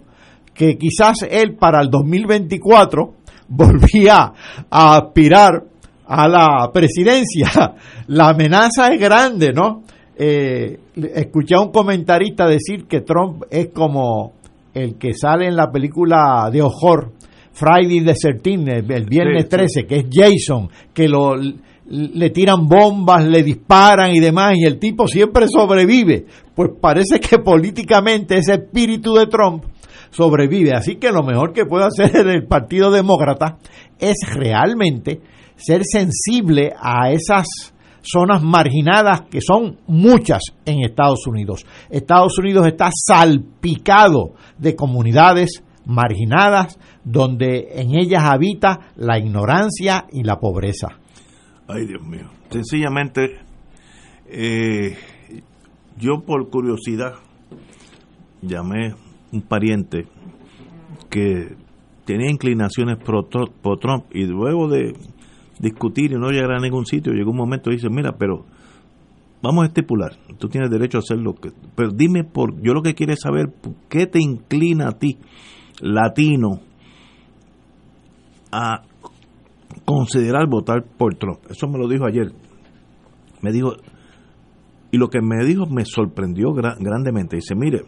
que 0.54 0.78
quizás 0.78 1.26
él 1.28 1.56
para 1.56 1.82
el 1.82 1.90
2024 1.90 3.14
volvía 3.48 4.32
a 4.70 4.96
aspirar 4.96 5.64
a 6.06 6.26
la 6.26 6.70
presidencia. 6.72 7.74
La 8.06 8.30
amenaza 8.30 8.88
es 8.88 8.98
grande, 8.98 9.52
¿no? 9.52 9.82
Eh, 10.16 10.78
escuché 11.14 11.54
a 11.54 11.60
un 11.60 11.70
comentarista 11.70 12.46
decir 12.46 12.86
que 12.86 13.02
Trump 13.02 13.42
es 13.50 13.68
como 13.74 14.32
el 14.72 14.96
que 14.96 15.12
sale 15.12 15.46
en 15.48 15.54
la 15.56 15.70
película 15.70 16.48
de 16.50 16.62
horror 16.62 17.17
Friday 17.58 18.04
the 18.04 18.14
13, 18.14 18.84
el 18.88 19.04
viernes 19.06 19.48
13, 19.48 19.84
que 19.84 19.96
es 19.96 20.06
Jason, 20.12 20.70
que 20.94 21.08
lo, 21.08 21.34
le 21.34 22.30
tiran 22.30 22.68
bombas, 22.68 23.26
le 23.26 23.42
disparan 23.42 24.12
y 24.14 24.20
demás, 24.20 24.54
y 24.56 24.64
el 24.64 24.78
tipo 24.78 25.08
siempre 25.08 25.48
sobrevive. 25.48 26.24
Pues 26.54 26.70
parece 26.80 27.18
que 27.18 27.38
políticamente 27.44 28.38
ese 28.38 28.54
espíritu 28.54 29.14
de 29.14 29.26
Trump 29.26 29.64
sobrevive. 30.10 30.72
Así 30.72 30.96
que 30.96 31.10
lo 31.10 31.24
mejor 31.24 31.52
que 31.52 31.66
puede 31.66 31.86
hacer 31.86 32.28
el 32.28 32.46
Partido 32.46 32.92
Demócrata 32.92 33.58
es 33.98 34.16
realmente 34.32 35.20
ser 35.56 35.82
sensible 35.84 36.72
a 36.80 37.10
esas 37.10 37.48
zonas 38.02 38.40
marginadas 38.40 39.22
que 39.22 39.40
son 39.40 39.78
muchas 39.88 40.42
en 40.64 40.84
Estados 40.84 41.26
Unidos. 41.26 41.66
Estados 41.90 42.38
Unidos 42.38 42.68
está 42.68 42.90
salpicado 42.92 44.34
de 44.56 44.76
comunidades 44.76 45.64
marginadas, 45.88 46.78
donde 47.02 47.68
en 47.72 47.98
ellas 47.98 48.22
habita 48.24 48.92
la 48.96 49.18
ignorancia 49.18 50.06
y 50.12 50.22
la 50.22 50.38
pobreza. 50.38 50.98
Ay, 51.66 51.86
Dios 51.86 52.02
mío. 52.06 52.28
Sencillamente, 52.50 53.38
eh, 54.26 54.96
yo 55.96 56.20
por 56.24 56.48
curiosidad 56.50 57.14
llamé 58.42 58.94
un 59.32 59.42
pariente 59.42 60.06
que 61.10 61.56
tenía 62.04 62.30
inclinaciones 62.30 62.98
pro, 62.98 63.24
Trump 63.24 64.04
y 64.12 64.26
luego 64.26 64.68
de 64.68 64.92
discutir 65.58 66.12
y 66.12 66.16
no 66.16 66.30
llegar 66.30 66.52
a 66.52 66.60
ningún 66.60 66.84
sitio, 66.84 67.12
llegó 67.12 67.30
un 67.30 67.36
momento 67.38 67.70
y 67.70 67.76
dice, 67.76 67.88
mira, 67.90 68.12
pero 68.18 68.44
vamos 69.42 69.64
a 69.64 69.68
estipular, 69.68 70.12
tú 70.38 70.48
tienes 70.48 70.70
derecho 70.70 70.98
a 70.98 71.00
hacer 71.00 71.18
lo 71.18 71.34
que... 71.34 71.50
Pero 71.74 71.90
dime, 71.92 72.24
por 72.24 72.60
yo 72.62 72.74
lo 72.74 72.82
que 72.82 72.94
quiero 72.94 73.14
saber, 73.16 73.54
¿qué 73.88 74.06
te 74.06 74.20
inclina 74.20 74.88
a 74.88 74.98
ti 74.98 75.18
latino 75.80 76.60
a 78.52 78.82
considerar 79.84 80.48
votar 80.48 80.84
por 80.84 81.14
Trump. 81.14 81.40
Eso 81.50 81.68
me 81.68 81.78
lo 81.78 81.88
dijo 81.88 82.06
ayer. 82.06 82.32
Me 83.40 83.52
dijo, 83.52 83.74
y 84.90 84.96
lo 84.98 85.08
que 85.08 85.20
me 85.20 85.44
dijo 85.44 85.66
me 85.66 85.84
sorprendió 85.84 86.52
grandemente. 86.52 87.36
Dice, 87.36 87.54
mire, 87.54 87.82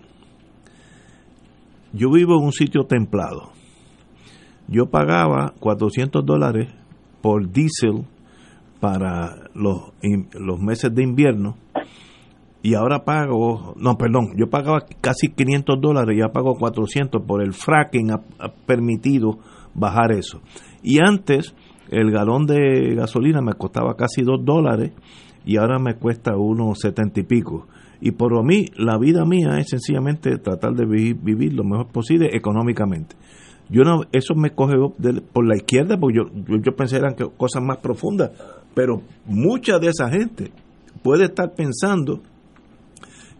yo 1.92 2.10
vivo 2.10 2.38
en 2.38 2.44
un 2.44 2.52
sitio 2.52 2.84
templado. 2.84 3.52
Yo 4.68 4.86
pagaba 4.86 5.54
400 5.58 6.24
dólares 6.24 6.72
por 7.20 7.50
diésel 7.50 8.06
para 8.80 9.50
los, 9.54 9.92
los 10.32 10.60
meses 10.60 10.94
de 10.94 11.02
invierno 11.02 11.56
y 12.62 12.74
ahora 12.74 13.04
pago, 13.04 13.74
no, 13.76 13.96
perdón, 13.96 14.34
yo 14.36 14.50
pagaba 14.50 14.84
casi 15.00 15.28
500 15.28 15.80
dólares, 15.80 16.16
ya 16.18 16.28
pago 16.28 16.56
400 16.56 17.22
por 17.26 17.42
el 17.42 17.54
fracking, 17.54 18.10
ha, 18.10 18.20
permitido 18.66 19.38
bajar 19.74 20.12
eso. 20.12 20.40
Y 20.82 20.98
antes 21.00 21.54
el 21.90 22.10
galón 22.10 22.46
de 22.46 22.94
gasolina 22.94 23.40
me 23.40 23.54
costaba 23.54 23.96
casi 23.96 24.22
2 24.22 24.44
dólares 24.44 24.92
y 25.46 25.56
ahora 25.56 25.78
me 25.78 25.94
cuesta 25.94 26.36
unos 26.36 26.78
70 26.80 27.20
y 27.20 27.22
pico. 27.22 27.66
Y 28.02 28.12
por 28.12 28.44
mí, 28.44 28.66
la 28.76 28.98
vida 28.98 29.24
mía 29.24 29.58
es 29.58 29.68
sencillamente 29.70 30.36
tratar 30.38 30.74
de 30.74 30.86
vivir, 30.86 31.54
lo 31.54 31.64
mejor 31.64 31.88
posible 31.88 32.28
económicamente. 32.32 33.16
Yo 33.70 33.82
eso 34.12 34.34
me 34.34 34.50
coge 34.50 34.74
por 35.32 35.46
la 35.46 35.56
izquierda, 35.56 35.96
porque 35.98 36.18
yo, 36.18 36.24
yo, 36.46 36.56
yo 36.62 36.76
pensé 36.76 36.96
eran 36.96 37.14
cosas 37.36 37.62
más 37.62 37.78
profundas, 37.78 38.32
pero 38.74 39.00
mucha 39.26 39.78
de 39.78 39.88
esa 39.88 40.10
gente 40.10 40.50
puede 41.02 41.24
estar 41.24 41.54
pensando 41.54 42.20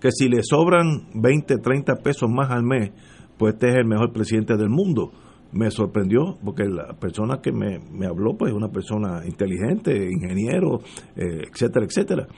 que 0.01 0.10
si 0.10 0.28
le 0.28 0.43
sobran 0.43 1.09
20, 1.14 1.59
30 1.59 1.97
pesos 1.97 2.28
más 2.28 2.51
al 2.51 2.62
mes, 2.62 2.90
pues 3.39 3.55
este 3.55 3.68
es 3.68 3.77
el 3.77 3.86
mejor 3.86 4.12
presidente 4.12 4.56
del 4.56 4.70
mundo. 4.70 5.12
Me 5.52 5.70
sorprendió 5.70 6.39
porque 6.44 6.64
la 6.64 6.94
persona 6.94 7.40
que 7.43 7.52
me, 7.52 8.06
habló, 8.06 8.36
pues 8.36 8.52
es 8.52 8.56
una 8.56 8.68
persona 8.68 9.22
inteligente, 9.27 10.10
ingeniero, 10.10 10.81
eh, 11.16 11.44
etcétera, 11.52 11.86
etcétera. 11.86 12.28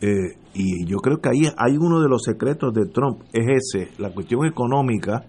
Eh, 0.00 0.36
y 0.54 0.86
yo 0.86 0.98
creo 0.98 1.18
que 1.18 1.30
ahí 1.30 1.50
hay 1.56 1.76
uno 1.78 2.00
de 2.00 2.08
los 2.08 2.22
secretos 2.22 2.72
de 2.74 2.86
Trump, 2.86 3.22
es 3.32 3.46
ese, 3.72 3.90
la 3.98 4.10
cuestión 4.10 4.44
económica, 4.44 5.24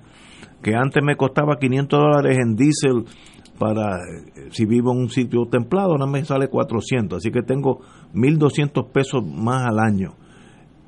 que 0.61 0.75
antes 0.75 1.01
me 1.03 1.15
costaba 1.15 1.57
500 1.57 1.99
dólares 1.99 2.37
en 2.37 2.55
diésel 2.55 3.05
para, 3.57 3.97
eh, 3.97 4.49
si 4.51 4.65
vivo 4.65 4.91
en 4.91 5.03
un 5.03 5.09
sitio 5.09 5.45
templado, 5.49 5.91
ahora 5.91 6.07
me 6.07 6.25
sale 6.25 6.49
400, 6.49 7.17
así 7.17 7.31
que 7.31 7.43
tengo 7.43 7.79
1.200 8.13 8.91
pesos 8.91 9.25
más 9.25 9.65
al 9.65 9.79
año 9.79 10.15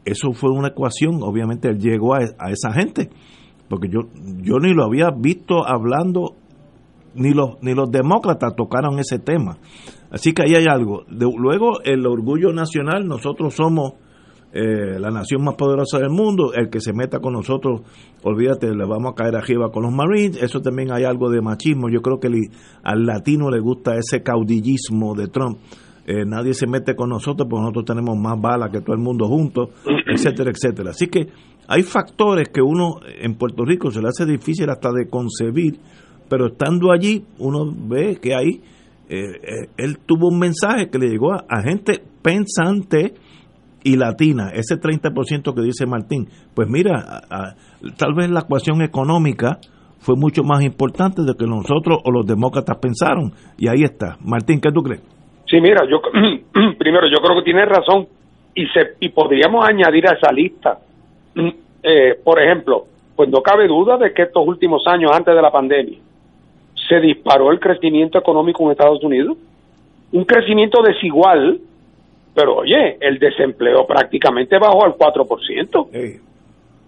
eso 0.08 0.32
fue 0.32 0.52
una 0.52 0.70
ecuación, 0.70 1.22
obviamente 1.22 1.68
él 1.68 1.80
llegó 1.80 2.16
a, 2.16 2.22
esa 2.50 2.72
gente, 2.72 3.10
porque 3.68 3.90
yo, 3.90 4.04
yo 4.42 4.58
ni 4.60 4.74
lo 4.74 4.86
había 4.86 5.10
visto 5.12 5.68
hablando, 5.68 6.36
ni 7.14 7.34
los, 7.34 7.62
ni 7.62 7.74
los 7.74 7.92
demócratas 7.92 8.56
tocaron 8.56 9.00
ese 9.00 9.20
tema. 9.20 9.58
Así 10.10 10.32
que 10.32 10.44
ahí 10.44 10.56
hay 10.56 10.66
algo. 10.70 11.04
luego, 11.10 11.82
el 11.84 12.08
orgullo 12.08 12.54
nacional, 12.54 13.06
nosotros 13.06 13.54
somos 13.56 13.96
eh, 14.54 14.98
la 14.98 15.10
nación 15.10 15.44
más 15.44 15.56
poderosa 15.56 16.00
del 16.00 16.10
mundo, 16.10 16.54
el 16.54 16.70
que 16.70 16.80
se 16.80 16.94
meta 16.94 17.20
con 17.20 17.34
nosotros, 17.34 17.82
olvídate, 18.24 18.74
le 18.74 18.86
vamos 18.86 19.12
a 19.12 19.16
caer 19.16 19.36
arriba 19.36 19.72
con 19.74 19.84
los 19.84 19.94
Marines, 19.94 20.42
eso 20.42 20.62
también 20.62 20.94
hay 20.94 21.04
algo 21.04 21.30
de 21.30 21.42
machismo, 21.42 21.90
yo 21.90 22.02
creo 22.02 22.22
que 22.22 22.30
al 22.82 23.06
latino 23.06 23.50
le 23.50 23.60
gusta 23.60 23.96
ese 23.98 24.24
caudillismo 24.24 25.16
de 25.16 25.28
Trump 25.28 25.58
eh, 26.10 26.24
nadie 26.26 26.54
se 26.54 26.68
mete 26.68 26.96
con 26.96 27.10
nosotros 27.10 27.50
porque 27.50 27.64
nosotros 27.64 27.84
tenemos 27.84 28.18
más 28.18 28.40
balas 28.40 28.72
que 28.72 28.80
todo 28.80 28.96
el 28.96 29.02
mundo 29.02 29.28
juntos, 29.28 29.72
etcétera, 30.08 30.52
etcétera. 30.52 30.92
Así 30.92 31.08
que 31.08 31.28
hay 31.68 31.84
factores 31.84 32.48
que 32.48 32.62
uno 32.62 33.02
en 33.06 33.36
Puerto 33.36 33.66
Rico 33.66 33.92
se 33.92 34.02
le 34.02 34.08
hace 34.08 34.26
difícil 34.26 34.70
hasta 34.70 34.90
de 34.94 35.10
concebir, 35.10 35.78
pero 36.30 36.48
estando 36.48 36.94
allí 36.94 37.26
uno 37.40 37.66
ve 37.90 38.20
que 38.22 38.34
ahí 38.34 38.62
eh, 39.10 39.20
eh, 39.20 39.70
él 39.76 40.00
tuvo 40.06 40.30
un 40.30 40.40
mensaje 40.40 40.90
que 40.90 40.98
le 40.98 41.10
llegó 41.10 41.34
a, 41.34 41.62
gente 41.62 42.02
pensante 42.22 43.14
y 43.84 43.98
latina, 43.98 44.52
ese 44.54 44.80
30% 44.80 45.54
que 45.54 45.62
dice 45.62 45.86
Martín. 45.86 46.30
Pues 46.54 46.70
mira, 46.70 47.22
tal 47.98 48.14
vez 48.14 48.30
la 48.30 48.42
ecuación 48.42 48.82
económica 48.82 49.60
fue 50.00 50.16
mucho 50.16 50.44
más 50.44 50.64
importante 50.64 51.24
de 51.24 51.34
que 51.36 51.46
nosotros 51.46 52.00
o 52.04 52.12
los 52.12 52.26
demócratas 52.26 52.78
pensaron. 52.82 53.34
Y 53.58 53.68
ahí 53.68 53.84
está. 53.84 54.18
Martín, 54.22 54.62
¿qué 54.62 54.72
tú 54.72 54.82
crees? 54.84 55.17
Sí, 55.50 55.62
mira, 55.62 55.86
yo 55.90 56.02
primero 56.78 57.08
yo 57.08 57.18
creo 57.18 57.38
que 57.38 57.44
tiene 57.44 57.66
razón 57.66 58.08
y, 58.54 58.66
se, 58.68 58.96
y 59.00 59.10
podríamos 59.10 59.68
añadir 59.68 60.08
a 60.08 60.14
esa 60.14 60.32
lista, 60.32 60.78
mm, 61.36 61.50
eh, 61.84 62.20
por 62.24 62.42
ejemplo, 62.42 62.86
pues 63.16 63.30
no 63.30 63.42
cabe 63.42 63.68
duda 63.68 63.98
de 63.98 64.14
que 64.14 64.24
estos 64.24 64.46
últimos 64.46 64.86
años 64.88 65.12
antes 65.14 65.34
de 65.34 65.42
la 65.42 65.52
pandemia 65.52 66.00
se 66.88 67.00
disparó 67.00 67.52
el 67.52 67.60
crecimiento 67.60 68.18
económico 68.18 68.64
en 68.64 68.72
Estados 68.72 69.04
Unidos, 69.04 69.38
un 70.12 70.24
crecimiento 70.24 70.82
desigual, 70.82 71.60
pero 72.34 72.58
oye, 72.58 72.98
el 73.02 73.20
desempleo 73.20 73.86
prácticamente 73.86 74.58
bajó 74.58 74.86
al 74.86 74.94
4%. 74.94 76.20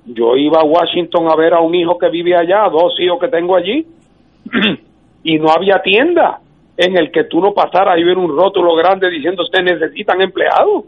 Yo 0.06 0.36
iba 0.38 0.62
a 0.62 0.64
Washington 0.64 1.28
a 1.30 1.36
ver 1.36 1.54
a 1.54 1.60
un 1.60 1.76
hijo 1.76 1.98
que 1.98 2.10
vive 2.10 2.36
allá, 2.36 2.70
dos 2.70 2.94
hijos 3.00 3.20
que 3.20 3.28
tengo 3.28 3.56
allí, 3.56 3.86
y 5.24 5.38
no 5.38 5.50
había 5.50 5.82
tienda 5.82 6.40
en 6.82 6.96
el 6.96 7.12
que 7.12 7.26
tú 7.26 7.42
no 7.42 7.54
pasaras 7.54 7.98
y 7.98 8.06
ver 8.06 8.18
un 8.18 8.30
rótulo 8.30 8.74
grande 8.74 9.10
diciendo 9.10 9.44
ustedes 9.44 9.78
necesitan 9.78 10.22
empleados 10.22 10.86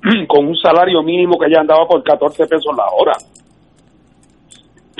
con 0.28 0.46
un 0.46 0.56
salario 0.56 1.02
mínimo 1.02 1.36
que 1.36 1.50
ya 1.50 1.60
andaba 1.60 1.88
por 1.88 2.04
14 2.04 2.46
pesos 2.46 2.72
la 2.76 2.86
hora. 2.96 3.14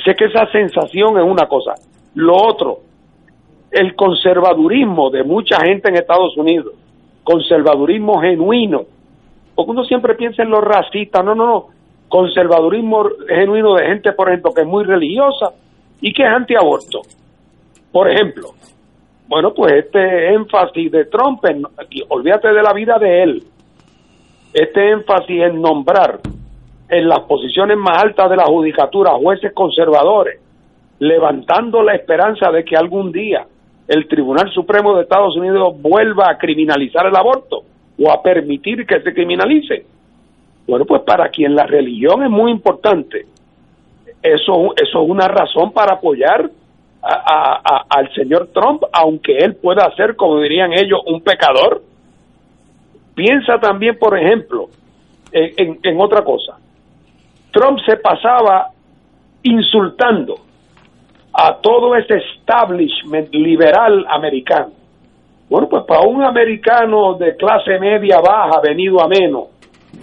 Sé 0.03 0.15
que 0.15 0.25
esa 0.25 0.45
sensación 0.51 1.17
es 1.17 1.23
una 1.23 1.47
cosa. 1.47 1.75
Lo 2.15 2.35
otro, 2.35 2.79
el 3.71 3.95
conservadurismo 3.95 5.09
de 5.09 5.23
mucha 5.23 5.57
gente 5.65 5.87
en 5.87 5.95
Estados 5.95 6.35
Unidos, 6.35 6.73
conservadurismo 7.23 8.19
genuino, 8.19 8.81
porque 9.55 9.71
uno 9.71 9.85
siempre 9.85 10.15
piensa 10.15 10.43
en 10.43 10.49
los 10.49 10.61
racistas, 10.61 11.23
no, 11.23 11.33
no, 11.33 11.45
no, 11.47 11.67
conservadurismo 12.09 13.05
genuino 13.25 13.75
de 13.75 13.85
gente, 13.85 14.11
por 14.11 14.27
ejemplo, 14.27 14.53
que 14.53 14.61
es 14.63 14.67
muy 14.67 14.83
religiosa 14.83 15.53
y 16.01 16.11
que 16.11 16.23
es 16.23 16.29
antiaborto. 16.29 17.03
Por 17.89 18.11
ejemplo, 18.11 18.49
bueno, 19.29 19.53
pues 19.53 19.71
este 19.85 20.33
énfasis 20.33 20.91
de 20.91 21.05
Trump, 21.05 21.45
en, 21.45 21.63
olvídate 22.07 22.47
de 22.47 22.63
la 22.63 22.73
vida 22.73 22.97
de 22.97 23.21
él, 23.21 23.43
este 24.51 24.89
énfasis 24.89 25.43
en 25.43 25.61
nombrar 25.61 26.19
en 26.89 27.07
las 27.07 27.19
posiciones 27.19 27.77
más 27.77 28.01
altas 28.03 28.27
de 28.27 28.35
la 28.35 28.45
judicatura 28.45 29.11
jueces 29.11 29.53
conservadores, 29.53 30.41
levantando 30.97 31.83
la 31.83 31.93
esperanza 31.93 32.49
de 32.49 32.65
que 32.65 32.75
algún 32.75 33.11
día 33.11 33.45
el 33.87 34.07
Tribunal 34.07 34.51
Supremo 34.51 34.95
de 34.95 35.03
Estados 35.03 35.37
Unidos 35.37 35.79
vuelva 35.79 36.31
a 36.31 36.37
criminalizar 36.39 37.05
el 37.05 37.15
aborto 37.15 37.61
o 37.99 38.11
a 38.11 38.23
permitir 38.23 38.87
que 38.87 38.99
se 39.01 39.13
criminalice. 39.13 39.85
Bueno, 40.67 40.85
pues 40.85 41.03
para 41.03 41.29
quien 41.29 41.53
la 41.53 41.67
religión 41.67 42.23
es 42.23 42.31
muy 42.31 42.49
importante, 42.49 43.27
eso, 44.23 44.73
eso 44.75 45.03
es 45.03 45.09
una 45.09 45.27
razón 45.27 45.71
para 45.71 45.93
apoyar 45.93 46.49
al 47.01 48.13
señor 48.13 48.49
Trump, 48.53 48.83
aunque 48.91 49.37
él 49.37 49.55
pueda 49.55 49.89
ser, 49.95 50.15
como 50.15 50.39
dirían 50.39 50.73
ellos, 50.73 50.99
un 51.05 51.21
pecador. 51.21 51.81
Piensa 53.15 53.59
también, 53.59 53.97
por 53.97 54.17
ejemplo, 54.17 54.67
en, 55.31 55.79
en 55.81 56.01
otra 56.01 56.23
cosa. 56.23 56.57
Trump 57.51 57.79
se 57.85 57.97
pasaba 57.97 58.69
insultando 59.43 60.35
a 61.33 61.55
todo 61.55 61.95
ese 61.95 62.17
establishment 62.17 63.33
liberal 63.33 64.05
americano. 64.09 64.71
Bueno, 65.49 65.67
pues 65.67 65.83
para 65.85 66.01
un 66.01 66.23
americano 66.23 67.15
de 67.15 67.35
clase 67.35 67.79
media 67.79 68.19
baja, 68.19 68.59
venido 68.61 69.01
a 69.01 69.07
menos, 69.07 69.45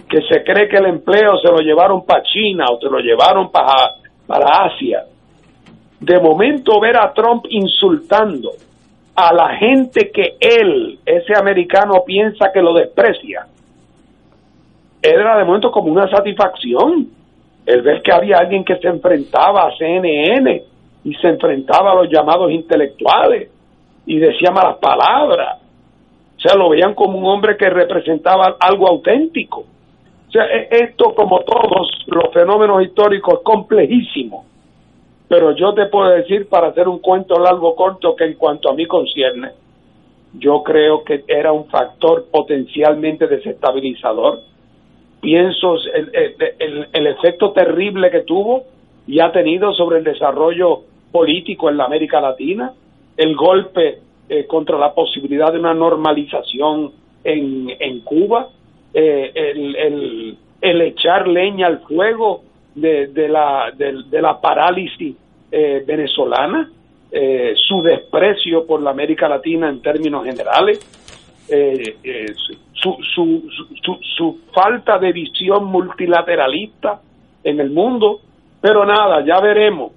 que 0.09 0.21
se 0.21 0.43
cree 0.43 0.67
que 0.67 0.77
el 0.77 0.87
empleo 0.87 1.37
se 1.37 1.49
lo 1.49 1.59
llevaron 1.59 2.05
para 2.05 2.23
China 2.23 2.65
o 2.71 2.79
se 2.79 2.89
lo 2.89 2.99
llevaron 2.99 3.49
para, 3.51 3.95
para 4.25 4.65
Asia, 4.65 5.03
de 5.99 6.19
momento 6.19 6.79
ver 6.79 6.97
a 6.97 7.13
Trump 7.13 7.45
insultando 7.49 8.51
a 9.15 9.33
la 9.33 9.55
gente 9.55 10.11
que 10.11 10.35
él, 10.39 10.99
ese 11.05 11.33
americano, 11.35 12.03
piensa 12.05 12.51
que 12.53 12.61
lo 12.61 12.73
desprecia, 12.73 13.47
era 15.01 15.37
de 15.37 15.45
momento 15.45 15.71
como 15.71 15.91
una 15.91 16.09
satisfacción 16.09 17.07
el 17.65 17.81
ver 17.81 18.01
que 18.01 18.13
había 18.13 18.37
alguien 18.37 18.63
que 18.63 18.77
se 18.77 18.87
enfrentaba 18.87 19.67
a 19.67 19.75
CNN 19.77 20.63
y 21.03 21.13
se 21.15 21.27
enfrentaba 21.27 21.91
a 21.91 21.95
los 21.95 22.09
llamados 22.09 22.51
intelectuales 22.51 23.49
y 24.05 24.19
decía 24.19 24.51
malas 24.51 24.77
palabras. 24.77 25.59
O 26.37 26.39
sea, 26.39 26.55
lo 26.55 26.69
veían 26.69 26.93
como 26.93 27.17
un 27.17 27.25
hombre 27.25 27.57
que 27.57 27.69
representaba 27.69 28.55
algo 28.59 28.87
auténtico. 28.87 29.65
O 30.27 30.31
sea, 30.31 30.45
e, 30.45 30.67
esto, 30.71 31.13
como 31.13 31.41
todos 31.41 31.89
los 32.07 32.33
fenómenos 32.33 32.83
históricos, 32.83 33.39
es 33.39 33.43
complejísimo. 33.43 34.45
Pero 35.27 35.55
yo 35.55 35.73
te 35.73 35.87
puedo 35.87 36.09
decir, 36.09 36.47
para 36.47 36.67
hacer 36.67 36.87
un 36.87 36.99
cuento 36.99 37.37
largo 37.39 37.75
corto, 37.75 38.15
que 38.15 38.25
en 38.25 38.35
cuanto 38.35 38.69
a 38.69 38.73
mí 38.73 38.85
concierne, 38.85 39.51
yo 40.33 40.63
creo 40.63 41.03
que 41.03 41.23
era 41.27 41.51
un 41.51 41.65
factor 41.67 42.25
potencialmente 42.31 43.27
desestabilizador. 43.27 44.39
Pienso 45.19 45.75
el, 45.93 46.87
el, 46.93 47.07
efecto 47.07 47.51
terrible 47.51 48.11
que 48.11 48.21
tuvo 48.21 48.63
y 49.07 49.19
ha 49.19 49.31
tenido 49.31 49.73
sobre 49.73 49.97
el 49.97 50.03
desarrollo 50.03 50.81
político 51.11 51.69
en 51.69 51.77
la 51.77 51.85
América 51.85 52.21
Latina, 52.21 52.73
el 53.17 53.35
golpe 53.35 53.99
eh, 54.29 54.45
contra 54.45 54.77
la 54.77 54.93
posibilidad 54.93 55.51
de 55.51 55.59
una 55.59 55.73
normalización 55.73 56.91
en, 57.23 57.69
en 57.79 58.01
Cuba, 58.01 58.49
eh, 58.93 59.31
el, 59.33 60.37
el, 60.61 60.81
echar 60.81 61.27
leña 61.27 61.67
al 61.67 61.79
fuego 61.79 62.43
de, 62.77 63.07
de, 63.07 63.27
la, 63.27 63.71
de, 63.75 64.21
la 64.21 64.39
parálisis 64.39 65.15
eh, 65.51 65.83
venezolana, 65.85 66.69
su 67.55 67.81
desprecio 67.81 68.67
por 68.67 68.81
la 68.81 68.91
América 68.91 69.29
Latina 69.29 69.69
en 69.69 69.81
términos 69.81 70.25
generales, 70.25 70.79
su, 72.73 72.97
su, 73.15 73.49
su, 73.81 73.99
su, 74.17 74.39
falta 74.53 74.99
de 74.99 75.13
visión 75.13 75.65
multilateralista 75.65 76.99
en 77.43 77.59
el 77.61 77.71
mundo, 77.71 78.19
pero 78.59 78.85
nada, 78.85 79.23
ya 79.25 79.39
veremos, 79.39 79.93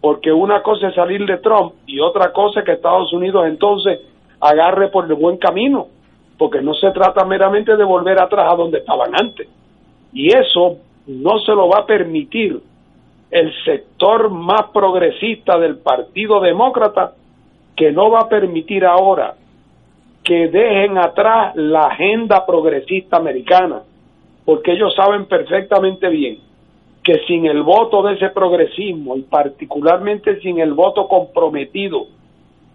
porque 0.00 0.30
una 0.32 0.62
cosa 0.62 0.88
es 0.88 0.94
salir 0.94 1.26
de 1.26 1.38
Trump 1.38 1.74
y 1.86 1.98
otra 1.98 2.32
cosa 2.32 2.60
es 2.60 2.66
que 2.66 2.72
Estados 2.72 3.12
Unidos 3.12 3.46
entonces 3.46 4.00
agarre 4.40 4.88
por 4.88 5.06
el 5.06 5.14
buen 5.14 5.38
camino, 5.38 5.88
porque 6.38 6.60
no 6.60 6.74
se 6.74 6.90
trata 6.90 7.24
meramente 7.24 7.76
de 7.76 7.84
volver 7.84 8.20
atrás 8.20 8.52
a 8.52 8.56
donde 8.56 8.78
estaban 8.78 9.12
antes. 9.18 9.48
Y 10.12 10.28
eso 10.28 10.76
no 11.06 11.38
se 11.40 11.52
lo 11.52 11.68
va 11.68 11.80
a 11.80 11.86
permitir 11.86 12.60
el 13.30 13.52
sector 13.64 14.30
más 14.30 14.70
progresista 14.72 15.58
del 15.58 15.78
Partido 15.78 16.40
Demócrata, 16.40 17.14
que 17.76 17.90
no 17.90 18.10
va 18.10 18.20
a 18.20 18.28
permitir 18.28 18.84
ahora 18.84 19.34
que 20.22 20.48
dejen 20.48 20.96
atrás 20.96 21.54
la 21.54 21.86
agenda 21.86 22.46
progresista 22.46 23.18
americana, 23.18 23.82
porque 24.44 24.72
ellos 24.72 24.94
saben 24.94 25.26
perfectamente 25.26 26.08
bien 26.08 26.38
que 27.02 27.20
sin 27.26 27.44
el 27.44 27.62
voto 27.62 28.02
de 28.02 28.14
ese 28.14 28.30
progresismo 28.30 29.16
y 29.16 29.22
particularmente 29.22 30.40
sin 30.40 30.58
el 30.58 30.72
voto 30.72 31.06
comprometido 31.06 32.06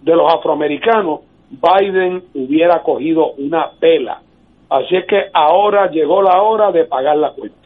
de 0.04 0.16
los 0.16 0.32
afroamericanos, 0.32 1.22
Biden 1.50 2.24
hubiera 2.36 2.84
cogido 2.84 3.32
una 3.34 3.72
pela. 3.80 4.22
Así 4.70 4.96
es 4.96 5.06
que 5.06 5.26
ahora 5.34 5.90
llegó 5.90 6.22
la 6.22 6.44
hora 6.44 6.72
de 6.72 6.86
pagar 6.86 7.18
la 7.18 7.32
cuenta. 7.32 7.59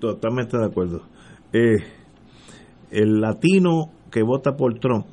Totalmente 0.00 0.56
de 0.56 0.64
acuerdo. 0.64 1.02
Eh, 1.52 1.78
el 2.90 3.20
latino 3.20 3.90
que 4.10 4.22
vota 4.22 4.56
por 4.56 4.78
Trump 4.78 5.06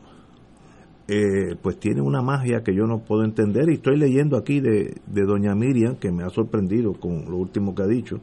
eh, 1.07 1.55
pues 1.61 1.77
tiene 1.79 2.01
una 2.01 2.21
magia 2.21 2.63
que 2.63 2.73
yo 2.73 2.85
no 2.85 2.99
puedo 2.99 3.23
entender 3.23 3.69
y 3.69 3.75
estoy 3.75 3.97
leyendo 3.97 4.37
aquí 4.37 4.59
de, 4.59 4.95
de 5.05 5.21
doña 5.23 5.53
Miriam 5.53 5.95
que 5.95 6.11
me 6.11 6.23
ha 6.23 6.29
sorprendido 6.29 6.93
con 6.93 7.25
lo 7.29 7.37
último 7.37 7.75
que 7.75 7.83
ha 7.83 7.87
dicho. 7.87 8.17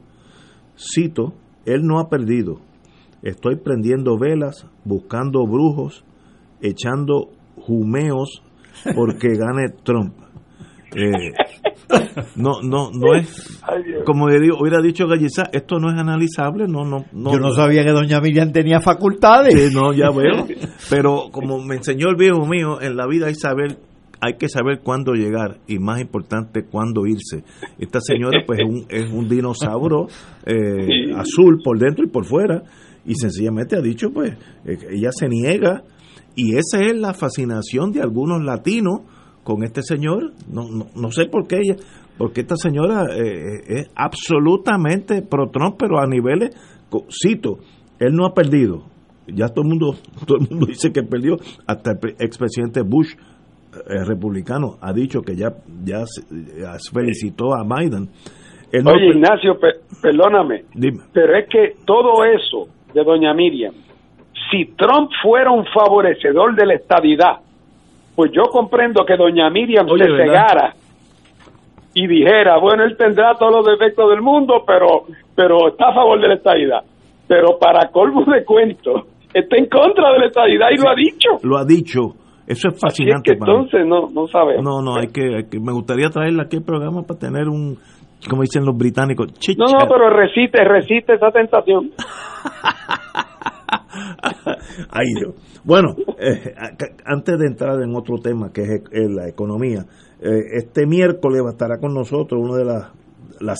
Cito 0.77 1.35
él 1.65 1.83
no 1.85 2.01
ha 2.01 2.09
perdido. 2.09 2.59
Estoy 3.23 3.57
prendiendo 3.57 4.19
velas 4.19 4.67
buscando 4.85 5.47
brujos 5.47 6.05
echando 6.61 7.31
jumeos 7.57 8.43
porque 8.95 9.29
gane 9.37 9.69
Trump 9.85 10.15
eh, 10.95 11.33
no, 12.37 12.63
no, 12.63 12.91
no 12.91 13.15
es, 13.15 13.61
como 14.05 14.27
hubiera 14.27 14.81
dicho 14.83 15.07
Gallizá, 15.07 15.45
esto 15.53 15.79
no 15.79 15.91
es 15.91 15.99
analizable, 15.99 16.67
no, 16.67 16.85
no, 16.85 17.05
Yo 17.13 17.39
no 17.39 17.53
sabía 17.53 17.85
que 17.85 17.91
doña 17.91 18.21
Miriam 18.21 18.53
tenía 18.53 18.81
facultades. 18.81 19.73
no, 19.73 19.93
ya 19.93 20.11
veo, 20.11 20.47
pero 20.91 21.31
como 21.31 21.63
me 21.63 21.77
enseñó 21.77 22.09
el 22.09 22.17
viejo 22.17 22.47
mío, 22.47 22.81
en 22.81 22.97
la 22.97 23.07
vida 23.07 23.27
hay 23.27 23.35
saber 23.35 23.79
hay 24.25 24.35
que 24.35 24.49
saber 24.49 24.83
cuándo 24.85 25.15
llegar 25.15 25.59
y 25.67 25.81
más 25.81 26.01
importante 26.01 26.63
cuándo 26.63 27.07
irse. 27.07 27.43
Esta 27.81 28.01
señora 28.01 28.45
pues 28.47 28.61
es 28.61 28.69
un, 28.69 28.87
es 28.89 29.11
un 29.11 29.29
dinosaurio 29.29 30.07
eh, 30.47 31.13
azul 31.17 31.61
por 31.65 31.77
dentro 31.77 32.05
y 32.05 32.09
por 32.09 32.25
fuera 32.25 32.63
y 33.05 33.17
sencillamente 33.17 33.75
ha 33.75 33.81
dicho 33.81 34.13
pues 34.13 34.35
eh, 34.65 34.79
ella 34.93 35.11
se 35.11 35.29
niega 35.29 35.83
y 36.37 36.55
esa 36.55 36.79
es 36.79 36.95
la 36.95 37.15
fascinación 37.15 37.91
de 37.91 38.01
algunos 38.01 38.45
latinos 38.45 39.01
con 39.45 39.63
este 39.63 39.83
señor. 39.83 40.33
No, 40.53 40.69
no, 40.69 40.87
no 40.95 41.11
sé 41.11 41.27
por 41.27 41.47
qué 41.47 41.57
ella, 41.57 41.77
porque 42.19 42.43
esta 42.43 42.57
señora 42.57 43.07
eh, 43.15 43.23
eh, 43.23 43.61
es 43.69 43.93
absolutamente 43.97 45.23
pro 45.23 45.51
Trump, 45.51 45.77
pero 45.79 45.99
a 45.99 46.07
niveles, 46.07 46.51
cito, 47.11 47.59
él 47.99 48.15
no 48.15 48.27
ha 48.27 48.35
perdido. 48.35 48.85
Ya 49.27 49.49
todo 49.49 49.63
el 49.63 49.69
mundo, 49.69 49.95
todo 50.27 50.39
el 50.39 50.49
mundo 50.51 50.67
dice 50.67 50.93
que 50.93 51.03
perdió. 51.03 51.37
Hasta 51.67 51.93
el 51.93 51.99
expresidente 52.21 52.83
Bush, 52.83 53.15
eh, 53.73 54.05
republicano, 54.07 54.77
ha 54.81 54.93
dicho 54.93 55.23
que 55.23 55.35
ya, 55.35 55.49
ya 55.85 56.05
felicitó 56.93 57.55
a 57.55 57.65
Biden. 57.65 58.11
Oye, 58.75 59.09
Ignacio, 59.15 59.59
perdóname, 60.01 60.65
pero 61.13 61.37
es 61.37 61.47
que 61.49 61.75
todo 61.85 62.25
eso 62.25 62.69
de 62.95 63.05
doña 63.05 63.35
Miriam, 63.35 63.75
si 64.51 64.65
Trump 64.77 65.11
fuera 65.23 65.51
un 65.51 65.67
favorecedor 65.67 66.57
de 66.57 66.67
la 66.67 66.75
estadidad, 66.75 67.41
pues 68.15 68.31
yo 68.33 68.43
comprendo 68.51 69.05
que 69.05 69.17
doña 69.17 69.51
Miriam 69.51 69.87
se 69.87 70.05
cegara 70.05 70.75
y 71.95 72.07
dijera, 72.07 72.59
bueno, 72.59 72.85
él 72.85 72.97
tendrá 72.97 73.35
todos 73.39 73.57
los 73.57 73.67
defectos 73.67 74.11
del 74.11 74.23
mundo, 74.23 74.65
pero, 74.67 75.05
pero 75.35 75.69
está 75.69 75.91
a 75.91 75.95
favor 75.95 76.21
de 76.21 76.29
la 76.29 76.35
estadidad. 76.35 76.83
Pero 77.29 77.59
para 77.59 77.89
colmo 77.91 78.25
de 78.25 78.45
cuento, 78.45 79.07
está 79.33 79.57
en 79.57 79.67
contra 79.67 80.13
de 80.13 80.19
la 80.21 80.27
estadidad 80.27 80.69
y 80.71 80.83
lo 80.83 80.91
ha 80.91 80.95
dicho. 80.95 81.29
Lo 81.43 81.59
ha 81.59 81.65
dicho. 81.65 82.01
Eso 82.47 82.69
es 82.69 82.81
fascinante. 82.81 83.33
entonces 83.33 83.87
no, 83.87 84.11
no 84.11 84.27
sabemos. 84.27 84.65
No, 84.65 84.83
no, 84.83 84.97
hay 84.97 85.09
que, 85.09 85.59
me 85.61 85.73
gustaría 85.73 86.09
traerla 86.09 86.45
aquí 86.45 86.57
al 86.57 86.65
programa 86.65 87.03
para 87.03 87.19
tener 87.19 87.49
un, 87.49 87.79
como 88.29 88.43
dicen 88.43 88.65
los 88.65 88.77
británicos, 88.77 89.29
No, 89.57 89.67
no, 89.67 89.87
pero 89.89 90.11
resiste, 90.11 90.63
resiste 90.65 91.15
esa 91.15 91.31
tentación. 91.31 91.91
Ay, 94.91 95.07
Bueno, 95.65 95.95
eh, 96.19 96.55
antes 97.05 97.39
de 97.39 97.47
entrar 97.47 97.81
en 97.83 97.95
otro 97.95 98.19
tema 98.19 98.53
que 98.53 98.63
es 98.63 99.11
la 99.11 99.29
economía, 99.29 99.87
eh, 100.21 100.57
este 100.57 100.87
miércoles 100.87 101.43
estará 101.51 101.79
con 101.79 101.95
nosotros 101.95 102.41
una 102.43 102.57
de 102.57 102.65
las 102.65 102.93
la 103.41 103.55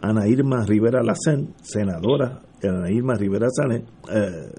Ana 0.00 0.28
Irma 0.28 0.64
Rivera 0.66 1.02
Lacen, 1.02 1.54
senadora 1.62 2.42
Ana 2.62 2.90
Irma 2.90 3.14
Rivera 3.14 3.48
eh, 3.68 4.50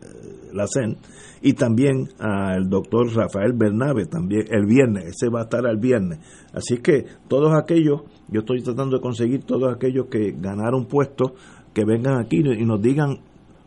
Lacen, 0.53 0.97
y 1.41 1.53
también 1.53 2.07
al 2.19 2.67
doctor 2.69 3.13
Rafael 3.13 3.53
Bernabe, 3.53 4.05
también 4.05 4.45
el 4.49 4.65
viernes, 4.65 5.05
ese 5.05 5.29
va 5.29 5.41
a 5.41 5.43
estar 5.43 5.65
el 5.65 5.77
viernes. 5.77 6.19
Así 6.53 6.77
que 6.77 7.05
todos 7.27 7.53
aquellos, 7.53 8.01
yo 8.29 8.39
estoy 8.39 8.63
tratando 8.63 8.97
de 8.97 9.01
conseguir 9.01 9.43
todos 9.43 9.73
aquellos 9.73 10.07
que 10.07 10.31
ganaron 10.31 10.85
puestos, 10.85 11.33
que 11.73 11.85
vengan 11.85 12.19
aquí 12.19 12.37
y 12.37 12.65
nos 12.65 12.81
digan 12.81 13.19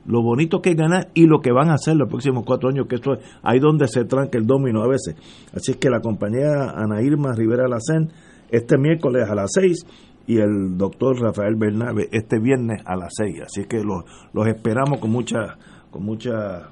lo 0.06 0.22
bonito 0.22 0.60
que 0.60 0.70
es 0.70 0.76
ganar 0.76 1.08
y 1.14 1.26
lo 1.26 1.40
que 1.40 1.52
van 1.52 1.70
a 1.70 1.74
hacer 1.74 1.96
los 1.96 2.08
próximos 2.08 2.44
cuatro 2.46 2.68
años, 2.68 2.86
que 2.88 2.96
esto 2.96 3.14
es 3.14 3.20
ahí 3.42 3.58
donde 3.58 3.88
se 3.88 4.04
tranca 4.04 4.38
el 4.38 4.46
domino 4.46 4.82
a 4.82 4.88
veces. 4.88 5.16
Así 5.54 5.72
es 5.72 5.76
que 5.76 5.90
la 5.90 6.00
compañera 6.00 6.72
Ana 6.76 7.02
Irma 7.02 7.32
Rivera 7.32 7.68
Lacen, 7.68 8.10
este 8.50 8.78
miércoles 8.78 9.28
a 9.28 9.34
las 9.34 9.50
seis 9.52 9.84
y 10.26 10.38
el 10.38 10.76
doctor 10.76 11.20
Rafael 11.20 11.56
Bernabe 11.56 12.08
este 12.12 12.38
viernes 12.38 12.82
a 12.84 12.96
las 12.96 13.14
seis. 13.16 13.42
Así 13.42 13.64
que 13.64 13.82
los, 13.82 14.04
los 14.32 14.46
esperamos 14.46 14.98
con 14.98 15.10
mucha, 15.10 15.56
con 15.90 16.04
mucha 16.04 16.68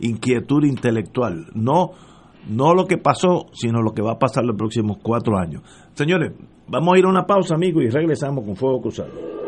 inquietud 0.00 0.64
intelectual. 0.64 1.46
No, 1.54 1.92
no 2.48 2.74
lo 2.74 2.86
que 2.86 2.98
pasó, 2.98 3.46
sino 3.52 3.82
lo 3.82 3.92
que 3.92 4.02
va 4.02 4.12
a 4.12 4.18
pasar 4.18 4.44
los 4.44 4.56
próximos 4.56 4.98
cuatro 5.02 5.38
años. 5.38 5.62
Señores, 5.94 6.32
vamos 6.66 6.94
a 6.94 6.98
ir 6.98 7.04
a 7.04 7.08
una 7.08 7.26
pausa, 7.26 7.54
amigos, 7.54 7.84
y 7.84 7.90
regresamos 7.90 8.44
con 8.44 8.56
Fuego 8.56 8.80
Cruzado. 8.80 9.47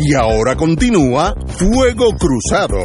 Y 0.00 0.14
ahora 0.14 0.54
continúa 0.54 1.34
Fuego 1.58 2.10
Cruzado. 2.16 2.78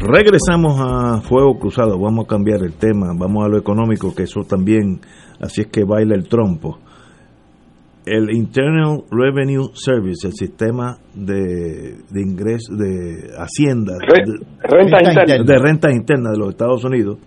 Regresamos 0.00 0.80
a 0.80 1.20
Fuego 1.20 1.60
Cruzado, 1.60 1.96
vamos 1.96 2.24
a 2.24 2.28
cambiar 2.28 2.64
el 2.64 2.72
tema, 2.72 3.12
vamos 3.16 3.44
a 3.44 3.48
lo 3.48 3.56
económico, 3.56 4.12
que 4.12 4.24
eso 4.24 4.42
también, 4.42 5.00
así 5.40 5.60
es 5.60 5.66
que 5.68 5.84
baila 5.84 6.16
el 6.16 6.28
trompo. 6.28 6.80
El 8.04 8.34
Internal 8.34 9.04
Revenue 9.12 9.70
Service, 9.74 10.26
el 10.26 10.32
sistema 10.32 10.98
de, 11.14 11.98
de 12.10 12.20
ingreso, 12.20 12.74
de 12.74 13.30
Hacienda, 13.38 13.96
renta 14.64 14.98
interna. 14.98 15.44
de 15.44 15.58
renta 15.60 15.92
interna 15.92 16.30
de 16.32 16.38
los 16.38 16.48
Estados 16.48 16.82
Unidos, 16.82 17.18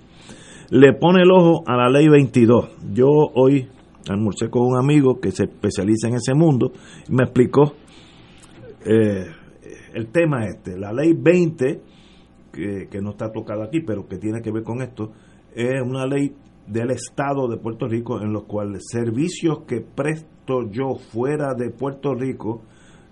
le 0.69 0.93
pone 0.93 1.21
el 1.21 1.31
ojo 1.31 1.63
a 1.67 1.75
la 1.75 1.89
ley 1.89 2.07
22. 2.07 2.93
Yo 2.93 3.07
hoy 3.07 3.67
almorcé 4.09 4.49
con 4.49 4.63
un 4.63 4.77
amigo 4.77 5.19
que 5.19 5.31
se 5.31 5.45
especializa 5.45 6.07
en 6.07 6.15
ese 6.15 6.33
mundo 6.33 6.71
y 7.07 7.13
me 7.13 7.23
explicó 7.23 7.73
eh, 8.85 9.25
el 9.93 10.07
tema 10.07 10.45
este. 10.45 10.77
La 10.77 10.91
ley 10.91 11.13
20, 11.13 11.81
que, 12.51 13.01
no 13.01 13.11
está 13.11 13.31
tocada 13.31 13.65
aquí, 13.65 13.81
pero 13.81 14.07
que 14.07 14.17
tiene 14.17 14.41
que 14.41 14.51
ver 14.51 14.63
con 14.63 14.81
esto, 14.81 15.11
es 15.53 15.81
una 15.81 16.05
ley 16.05 16.33
del 16.67 16.91
Estado 16.91 17.47
de 17.47 17.57
Puerto 17.57 17.87
Rico 17.87 18.21
en 18.21 18.33
los 18.33 18.43
cuales 18.45 18.83
servicios 18.89 19.59
que 19.67 19.81
presto 19.81 20.69
yo 20.69 20.95
fuera 20.95 21.53
de 21.53 21.69
Puerto 21.69 22.13
Rico 22.13 22.63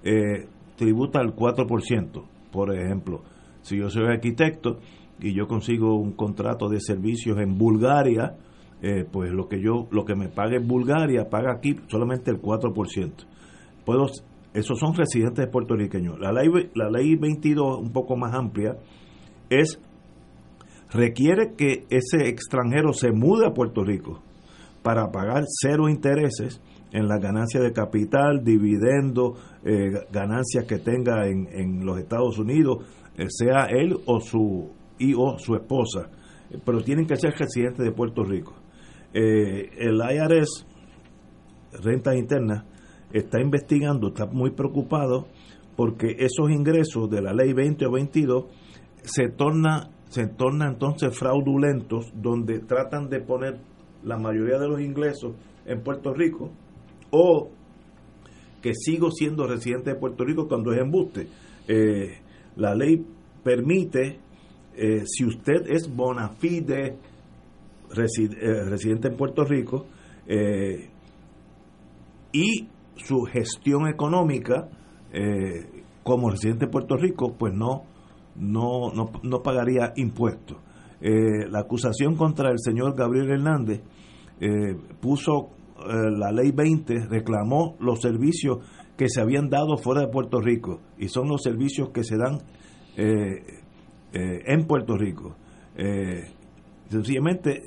eh, 0.03 0.47
tributa 0.75 1.21
el 1.21 1.35
4%. 1.35 2.23
Por 2.51 2.75
ejemplo, 2.75 3.21
si 3.61 3.77
yo 3.77 3.89
soy 3.89 4.05
arquitecto, 4.05 4.79
y 5.19 5.33
yo 5.33 5.47
consigo 5.47 5.95
un 5.95 6.13
contrato 6.13 6.69
de 6.69 6.79
servicios 6.79 7.39
en 7.39 7.57
Bulgaria, 7.57 8.35
eh, 8.81 9.05
pues 9.09 9.31
lo 9.31 9.47
que 9.47 9.61
yo 9.61 9.87
lo 9.91 10.03
que 10.03 10.15
me 10.15 10.27
pague 10.27 10.57
en 10.57 10.67
Bulgaria 10.67 11.29
paga 11.29 11.53
aquí 11.55 11.77
solamente 11.87 12.31
el 12.31 12.41
4%. 12.41 13.11
Puedo 13.85 14.07
esos 14.53 14.79
son 14.79 14.93
residentes 14.93 15.47
puertorriqueños. 15.47 16.19
La 16.19 16.31
ley, 16.31 16.47
la 16.75 16.89
ley 16.89 17.15
22, 17.15 17.79
un 17.79 17.91
poco 17.91 18.15
más 18.15 18.33
amplia, 18.35 18.77
es 19.49 19.79
requiere 20.91 21.53
que 21.57 21.85
ese 21.89 22.27
extranjero 22.27 22.93
se 22.93 23.11
mude 23.11 23.47
a 23.47 23.53
Puerto 23.53 23.83
Rico 23.83 24.21
para 24.83 25.11
pagar 25.11 25.43
cero 25.47 25.89
intereses 25.89 26.61
en 26.91 27.07
la 27.07 27.17
ganancia 27.17 27.59
de 27.59 27.73
capital, 27.73 28.43
dividendo, 28.43 29.33
eh, 29.65 30.05
ganancias 30.11 30.65
que 30.65 30.77
tenga 30.77 31.27
en, 31.27 31.47
en 31.51 31.85
los 31.85 31.97
Estados 31.97 32.37
Unidos, 32.37 32.85
eh, 33.17 33.25
sea 33.29 33.65
él 33.65 33.97
o 34.05 34.19
su 34.19 34.69
y 34.97 35.13
o 35.13 35.37
su 35.37 35.55
esposa, 35.55 36.09
pero 36.65 36.81
tienen 36.81 37.05
que 37.05 37.15
ser 37.15 37.33
residentes 37.37 37.85
de 37.85 37.91
Puerto 37.91 38.23
Rico. 38.23 38.53
Eh, 39.13 39.69
el 39.77 39.95
IRS, 39.97 40.65
Rentas 41.83 42.15
Internas, 42.15 42.65
está 43.11 43.39
investigando, 43.41 44.09
está 44.09 44.25
muy 44.25 44.51
preocupado 44.51 45.27
porque 45.75 46.15
esos 46.19 46.49
ingresos 46.49 47.09
de 47.09 47.21
la 47.21 47.33
ley 47.33 47.53
20 47.53 47.85
o 47.85 47.91
22 47.91 48.45
se 49.03 49.29
torna 49.29 49.89
se 50.13 50.27
torna 50.27 50.67
entonces 50.67 51.17
fraudulentos 51.17 52.11
donde 52.13 52.59
tratan 52.59 53.09
de 53.09 53.19
poner 53.19 53.57
la 54.03 54.19
mayoría 54.19 54.59
de 54.59 54.67
los 54.67 54.79
ingresos 54.79 55.33
en 55.65 55.81
Puerto 55.81 56.13
Rico 56.13 56.51
o 57.09 57.49
que 58.61 58.75
sigo 58.75 59.09
siendo 59.09 59.47
residente 59.47 59.89
de 59.89 59.95
Puerto 59.95 60.23
Rico 60.23 60.47
cuando 60.47 60.71
es 60.71 60.79
embuste. 60.79 61.27
Eh, 61.67 62.19
la 62.57 62.75
ley 62.75 63.03
permite, 63.43 64.19
eh, 64.75 65.03
si 65.05 65.25
usted 65.25 65.67
es 65.69 65.93
bona 65.93 66.29
fide 66.29 66.87
eh, 66.87 68.63
residente 68.65 69.07
en 69.09 69.17
Puerto 69.17 69.43
Rico 69.43 69.85
y 72.31 72.67
su 72.95 73.23
gestión 73.23 73.87
económica 73.87 74.69
como 76.01 76.29
residente 76.29 76.65
de 76.65 76.71
Puerto 76.71 76.95
Rico, 76.95 77.35
pues 77.37 77.53
no, 77.53 77.83
no, 78.37 78.91
no, 78.93 79.11
no 79.21 79.43
pagaría 79.43 79.91
impuestos. 79.97 80.57
la 81.01 81.59
acusación 81.59 82.15
contra 82.15 82.51
el 82.51 82.59
señor 82.59 82.95
Gabriel 82.95 83.31
Hernández 83.31 83.81
puso 85.01 85.49
la 85.85 86.31
ley 86.31 86.51
20, 86.51 87.07
reclamó 87.07 87.75
los 87.79 87.99
servicios 87.99 88.59
que 88.97 89.09
se 89.09 89.21
habían 89.21 89.49
dado 89.49 89.77
fuera 89.77 90.01
de 90.01 90.07
Puerto 90.07 90.39
Rico 90.39 90.79
y 90.97 91.09
son 91.09 91.27
los 91.27 91.41
servicios 91.41 91.89
que 91.89 92.03
se 92.03 92.17
dan 92.17 92.39
eh, 92.95 93.62
eh, 94.13 94.43
en 94.45 94.65
Puerto 94.65 94.97
Rico. 94.97 95.35
Eh, 95.75 96.23
sencillamente 96.89 97.63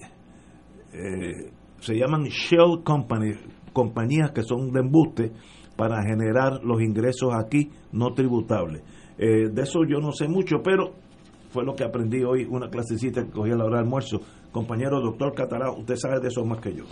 se 1.80 1.94
llaman 1.94 2.24
shell 2.24 2.82
companies, 2.82 3.38
compañías 3.74 4.30
que 4.30 4.42
son 4.42 4.72
de 4.72 4.80
embuste 4.80 5.32
para 5.76 6.02
generar 6.02 6.64
los 6.64 6.80
ingresos 6.80 7.34
aquí 7.34 7.70
no 7.92 8.14
tributables. 8.14 8.82
de 9.18 9.62
eso 9.62 9.80
yo 9.86 9.98
no 9.98 10.12
sé 10.12 10.26
mucho, 10.26 10.62
pero 10.64 10.94
fue 11.50 11.64
lo 11.64 11.74
que 11.74 11.84
aprendí 11.84 12.22
hoy, 12.22 12.46
una 12.48 12.68
clasecita 12.68 13.24
que 13.24 13.30
cogí 13.30 13.50
a 13.50 13.56
la 13.56 13.64
hora 13.64 13.76
de 13.76 13.84
almuerzo. 13.84 14.20
Compañero 14.52 15.00
doctor 15.02 15.34
Catalá, 15.34 15.70
usted 15.70 15.96
sabe 15.96 16.20
de 16.20 16.28
eso 16.28 16.44
más 16.44 16.60
que 16.60 16.74
yo. 16.74 16.84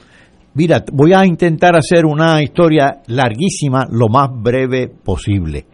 Mira, 0.54 0.84
voy 0.92 1.12
a 1.12 1.26
intentar 1.26 1.74
hacer 1.76 2.06
una 2.06 2.40
historia 2.42 3.02
larguísima, 3.08 3.86
lo 3.90 4.08
más 4.08 4.30
breve 4.32 4.88
posible. 4.88 5.66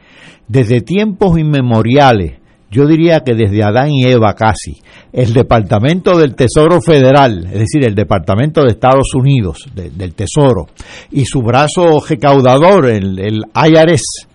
Desde 0.48 0.80
tiempos 0.80 1.38
inmemoriales, 1.38 2.39
yo 2.70 2.86
diría 2.86 3.20
que 3.20 3.34
desde 3.34 3.64
Adán 3.64 3.90
y 3.90 4.04
Eva 4.04 4.34
casi, 4.34 4.80
el 5.12 5.32
Departamento 5.32 6.16
del 6.16 6.34
Tesoro 6.34 6.80
Federal, 6.80 7.46
es 7.46 7.58
decir, 7.60 7.84
el 7.84 7.94
Departamento 7.94 8.62
de 8.62 8.68
Estados 8.68 9.14
Unidos, 9.14 9.66
del 9.74 10.14
Tesoro, 10.14 10.68
y 11.10 11.24
su 11.24 11.40
brazo 11.40 12.00
recaudador, 12.08 12.88
el, 12.88 13.18
el 13.18 13.42
IRS, 13.54 14.28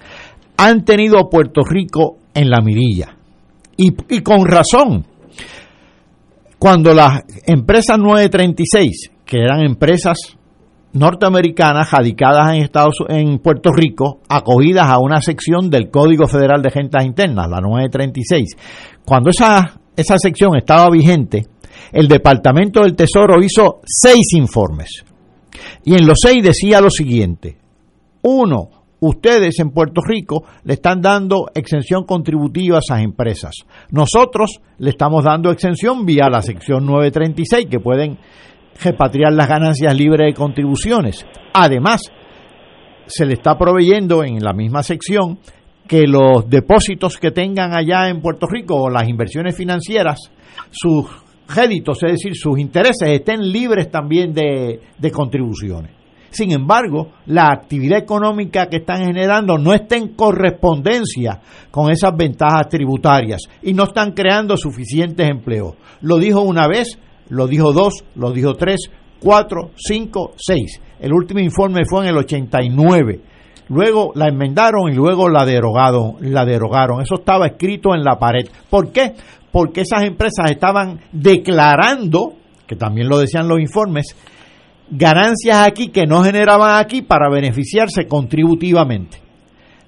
han 0.57 0.84
tenido 0.84 1.20
a 1.20 1.30
Puerto 1.30 1.62
Rico 1.64 2.18
en 2.34 2.49
la 2.49 2.62
mirilla. 2.62 3.16
Y, 3.78 3.94
y 4.10 4.22
con 4.22 4.45
razón. 4.45 5.06
Cuando 6.60 6.94
las 6.94 7.24
empresas 7.45 7.98
936 7.98 9.12
que 9.26 9.40
eran 9.40 9.66
empresas 9.66 10.35
norteamericanas 10.96 11.92
radicadas 11.92 12.54
en 12.54 12.64
Estados 12.64 12.96
en 13.10 13.40
Puerto 13.40 13.72
Rico, 13.72 14.22
acogidas 14.30 14.88
a 14.88 15.00
una 15.00 15.22
sección 15.22 15.70
del 15.70 15.90
Código 15.90 16.26
Federal 16.28 16.62
de 16.62 16.70
Rentas 16.70 17.06
Internas, 17.06 17.50
la 17.50 17.60
936. 17.60 18.56
Cuando 19.04 19.30
esa, 19.30 19.80
esa 19.96 20.18
sección 20.18 20.56
estaba 20.56 20.90
vigente, 20.90 21.46
el 21.92 22.08
Departamento 22.08 22.82
del 22.82 22.96
Tesoro 22.96 23.44
hizo 23.44 23.82
seis 23.86 24.34
informes. 24.34 25.04
Y 25.84 25.96
en 25.96 26.08
los 26.08 26.20
seis 26.22 26.42
decía 26.42 26.80
lo 26.80 26.90
siguiente. 26.90 27.58
Uno, 28.22 28.70
ustedes 29.02 29.60
en 29.60 29.72
Puerto 29.72 30.02
Rico 30.02 30.46
le 30.64 30.76
están 30.76 31.02
dando 31.02 31.48
exención 31.54 32.06
contributiva 32.06 32.78
a 32.78 32.80
esas 32.80 33.04
empresas. 33.04 33.54
Nosotros 33.92 34.62
le 34.78 34.92
estamos 34.92 35.26
dando 35.26 35.52
exención 35.52 36.06
vía 36.06 36.30
la 36.30 36.42
sección 36.42 36.86
936, 36.86 37.68
que 37.70 37.80
pueden 37.80 38.18
repatriar 38.81 39.34
las 39.34 39.47
ganancias 39.47 39.95
libres 39.95 40.27
de 40.27 40.34
contribuciones. 40.34 41.26
Además, 41.53 42.11
se 43.07 43.26
le 43.26 43.34
está 43.34 43.57
proveyendo 43.57 44.23
en 44.23 44.43
la 44.43 44.53
misma 44.53 44.84
sección 44.84 45.39
que 45.88 46.07
los 46.07 46.49
depósitos 46.49 47.18
que 47.18 47.31
tengan 47.31 47.73
allá 47.73 48.10
en 48.10 48.22
Puerto 48.22 48.47
Rico 48.47 48.76
o 48.76 48.89
las 48.89 49.07
inversiones 49.07 49.56
financieras, 49.56 50.31
sus 50.72 51.06
créditos, 51.45 52.02
es 52.03 52.14
decir, 52.14 52.35
sus 52.35 52.57
intereses, 52.60 53.07
estén 53.07 53.52
libres 53.52 53.91
también 53.91 54.34
de, 54.34 54.80
de 54.97 55.11
contribuciones. 55.11 55.91
Sin 56.31 56.52
embargo, 56.52 57.11
la 57.27 57.49
actividad 57.49 57.97
económica 57.97 58.68
que 58.68 58.77
están 58.77 59.06
generando 59.06 59.57
no 59.57 59.73
está 59.73 59.95
en 59.95 60.15
correspondencia 60.15 61.39
con 61.72 61.89
esas 61.89 62.11
ventajas 62.14 62.68
tributarias 62.68 63.43
y 63.61 63.73
no 63.73 63.84
están 63.84 64.11
creando 64.11 64.57
suficientes 64.57 65.30
empleos. 65.30 65.76
Lo 66.02 66.18
dijo 66.18 66.41
una 66.41 66.68
vez 66.68 66.99
lo 67.30 67.47
dijo 67.47 67.73
dos, 67.73 68.03
lo 68.15 68.31
dijo 68.31 68.53
tres, 68.53 68.89
cuatro, 69.19 69.72
cinco, 69.76 70.34
seis. 70.38 70.80
El 70.99 71.14
último 71.14 71.39
informe 71.39 71.84
fue 71.85 72.03
en 72.03 72.10
el 72.10 72.18
89. 72.18 73.22
Luego 73.69 74.11
la 74.15 74.27
enmendaron 74.27 74.91
y 74.91 74.95
luego 74.95 75.27
la 75.27 75.45
derogaron, 75.45 76.18
la 76.22 76.45
derogaron. 76.45 77.02
Eso 77.02 77.15
estaba 77.15 77.47
escrito 77.47 77.95
en 77.95 78.03
la 78.03 78.19
pared. 78.19 78.47
¿Por 78.69 78.91
qué? 78.91 79.14
Porque 79.52 79.81
esas 79.81 80.03
empresas 80.03 80.52
estaban 80.52 80.99
declarando, 81.11 82.34
que 82.68 82.76
también 82.76 83.10
lo 83.10 83.18
decían 83.18 83.47
los 83.47 83.60
informes, 83.60 84.15
ganancias 84.89 85.68
aquí 85.68 85.88
que 85.88 86.06
no 86.06 86.23
generaban 86.23 86.80
aquí 86.80 87.02
para 87.02 87.30
beneficiarse 87.30 88.07
contributivamente. 88.07 89.18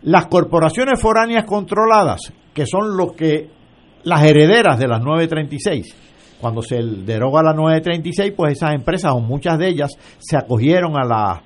Las 0.04 0.28
corporaciones 0.28 1.00
foráneas 1.00 1.46
controladas, 1.46 2.34
que 2.54 2.66
son 2.66 2.98
los 2.98 3.14
que 3.14 3.50
las 4.04 4.24
herederas 4.24 4.80
de 4.80 4.88
las 4.88 5.02
936, 5.02 5.96
cuando 6.40 6.62
se 6.62 6.78
deroga 6.78 7.42
la 7.44 7.54
936, 7.54 8.34
pues 8.36 8.54
esas 8.54 8.74
empresas 8.74 9.12
o 9.14 9.20
muchas 9.20 9.58
de 9.58 9.70
ellas 9.70 9.92
se 10.20 10.38
acogieron 10.38 10.98
a 10.98 11.04
las 11.04 11.42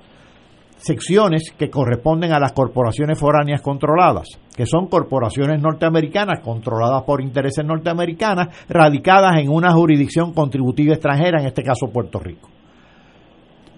secciones 0.76 1.52
que 1.56 1.70
corresponden 1.70 2.32
a 2.32 2.40
las 2.40 2.52
corporaciones 2.52 3.18
foráneas 3.18 3.62
controladas, 3.62 4.26
que 4.54 4.66
son 4.66 4.88
corporaciones 4.88 5.62
norteamericanas 5.62 6.40
controladas 6.40 7.04
por 7.04 7.22
intereses 7.22 7.64
norteamericanas, 7.64 8.48
radicadas 8.68 9.38
en 9.38 9.48
una 9.48 9.72
jurisdicción 9.72 10.32
contributiva 10.32 10.94
extranjera, 10.94 11.40
en 11.40 11.46
este 11.46 11.62
caso 11.62 11.86
Puerto 11.92 12.18
Rico. 12.18 12.48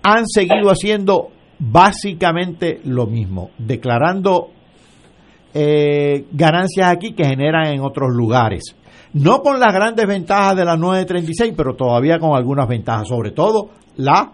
Han 0.02 0.26
seguido 0.26 0.70
haciendo 0.70 1.28
básicamente 1.58 2.80
lo 2.84 3.06
mismo, 3.06 3.50
declarando 3.58 4.48
eh, 5.52 6.24
ganancias 6.32 6.88
aquí 6.88 7.12
que 7.12 7.24
generan 7.24 7.66
en 7.66 7.80
otros 7.80 8.10
lugares 8.12 8.74
no 9.14 9.42
con 9.42 9.60
las 9.60 9.72
grandes 9.72 10.06
ventajas 10.06 10.56
de 10.56 10.64
la 10.64 10.76
936, 10.76 11.54
pero 11.56 11.74
todavía 11.74 12.18
con 12.18 12.36
algunas 12.36 12.68
ventajas, 12.68 13.08
sobre 13.08 13.30
todo 13.30 13.70
la 13.96 14.32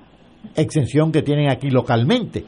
exención 0.54 1.12
que 1.12 1.22
tienen 1.22 1.50
aquí 1.50 1.70
localmente. 1.70 2.44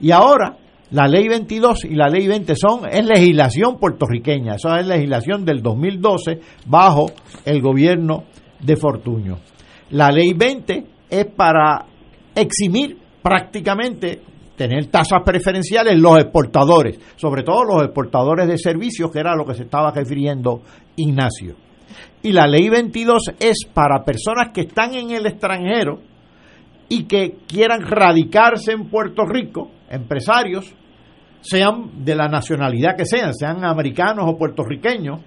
Y 0.00 0.10
ahora 0.10 0.56
la 0.90 1.08
ley 1.08 1.26
22 1.28 1.86
y 1.86 1.94
la 1.94 2.08
ley 2.08 2.28
20 2.28 2.54
son 2.54 2.86
es 2.88 3.04
legislación 3.04 3.78
puertorriqueña, 3.78 4.54
eso 4.54 4.74
es 4.76 4.86
legislación 4.86 5.44
del 5.44 5.62
2012 5.62 6.40
bajo 6.66 7.06
el 7.44 7.60
gobierno 7.60 8.24
de 8.60 8.76
Fortuño. 8.76 9.38
La 9.90 10.10
ley 10.10 10.32
20 10.32 10.86
es 11.10 11.26
para 11.26 11.86
eximir 12.34 12.98
prácticamente 13.22 14.20
tener 14.56 14.86
tasas 14.86 15.22
preferenciales 15.24 15.98
los 15.98 16.18
exportadores, 16.18 16.98
sobre 17.16 17.42
todo 17.42 17.64
los 17.64 17.82
exportadores 17.84 18.46
de 18.46 18.58
servicios, 18.58 19.10
que 19.10 19.18
era 19.18 19.34
lo 19.34 19.44
que 19.44 19.54
se 19.54 19.64
estaba 19.64 19.90
refiriendo 19.90 20.62
Ignacio. 20.96 21.56
Y 22.22 22.32
la 22.32 22.46
ley 22.46 22.68
22 22.68 23.34
es 23.38 23.66
para 23.72 24.04
personas 24.04 24.50
que 24.52 24.62
están 24.62 24.94
en 24.94 25.10
el 25.10 25.26
extranjero 25.26 26.00
y 26.88 27.04
que 27.04 27.38
quieran 27.46 27.82
radicarse 27.82 28.72
en 28.72 28.88
Puerto 28.88 29.24
Rico, 29.24 29.70
empresarios, 29.90 30.74
sean 31.40 32.04
de 32.04 32.14
la 32.14 32.28
nacionalidad 32.28 32.96
que 32.96 33.04
sean, 33.04 33.34
sean 33.34 33.64
americanos 33.64 34.24
o 34.26 34.38
puertorriqueños. 34.38 35.20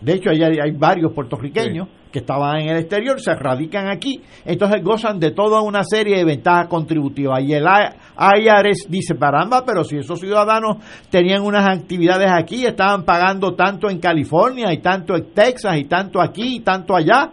De 0.00 0.14
hecho, 0.14 0.30
hay, 0.30 0.42
hay 0.42 0.72
varios 0.72 1.12
puertorriqueños, 1.12 1.88
que 2.10 2.20
estaban 2.20 2.60
en 2.60 2.68
el 2.68 2.78
exterior 2.78 3.20
se 3.20 3.34
radican 3.34 3.88
aquí, 3.88 4.20
entonces 4.44 4.82
gozan 4.82 5.20
de 5.20 5.30
toda 5.30 5.60
una 5.62 5.84
serie 5.84 6.16
de 6.16 6.24
ventajas 6.24 6.66
contributivas. 6.68 7.42
Y 7.42 7.52
el 7.52 7.64
IRS 7.64 8.86
dice, 8.88 9.16
caramba, 9.16 9.64
pero 9.64 9.84
si 9.84 9.98
esos 9.98 10.18
ciudadanos 10.20 10.78
tenían 11.10 11.42
unas 11.42 11.68
actividades 11.68 12.30
aquí, 12.30 12.66
estaban 12.66 13.04
pagando 13.04 13.54
tanto 13.54 13.88
en 13.88 13.98
California 13.98 14.72
y 14.72 14.78
tanto 14.78 15.16
en 15.16 15.32
Texas 15.32 15.78
y 15.78 15.84
tanto 15.84 16.20
aquí 16.20 16.56
y 16.56 16.60
tanto 16.60 16.96
allá, 16.96 17.30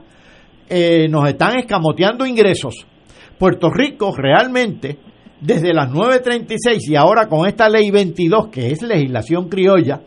eh, 0.70 1.08
nos 1.10 1.28
están 1.28 1.58
escamoteando 1.58 2.26
ingresos. 2.26 2.86
Puerto 3.38 3.70
Rico 3.70 4.14
realmente, 4.16 4.98
desde 5.42 5.74
las 5.74 5.90
9.36 5.92 6.90
y 6.90 6.96
ahora 6.96 7.28
con 7.28 7.48
esta 7.48 7.70
ley 7.70 7.90
22, 7.92 8.48
que 8.50 8.72
es 8.72 8.82
legislación 8.82 9.48
criolla, 9.48 10.02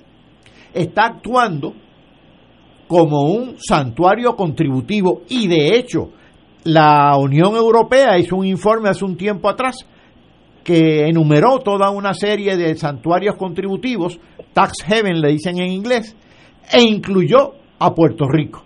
está 0.75 1.07
actuando 1.07 1.75
como 2.91 3.21
un 3.21 3.55
santuario 3.57 4.35
contributivo 4.35 5.23
y 5.29 5.47
de 5.47 5.77
hecho 5.77 6.11
la 6.65 7.17
Unión 7.17 7.55
Europea 7.55 8.19
hizo 8.19 8.35
un 8.35 8.45
informe 8.45 8.89
hace 8.89 9.05
un 9.05 9.17
tiempo 9.17 9.49
atrás 9.49 9.87
que 10.65 11.07
enumeró 11.07 11.61
toda 11.61 11.91
una 11.91 12.15
serie 12.15 12.57
de 12.57 12.75
santuarios 12.75 13.37
contributivos, 13.37 14.19
tax 14.53 14.83
heaven 14.85 15.21
le 15.21 15.31
dicen 15.31 15.61
en 15.61 15.71
inglés, 15.71 16.17
e 16.73 16.83
incluyó 16.83 17.53
a 17.79 17.95
Puerto 17.95 18.27
Rico. 18.29 18.65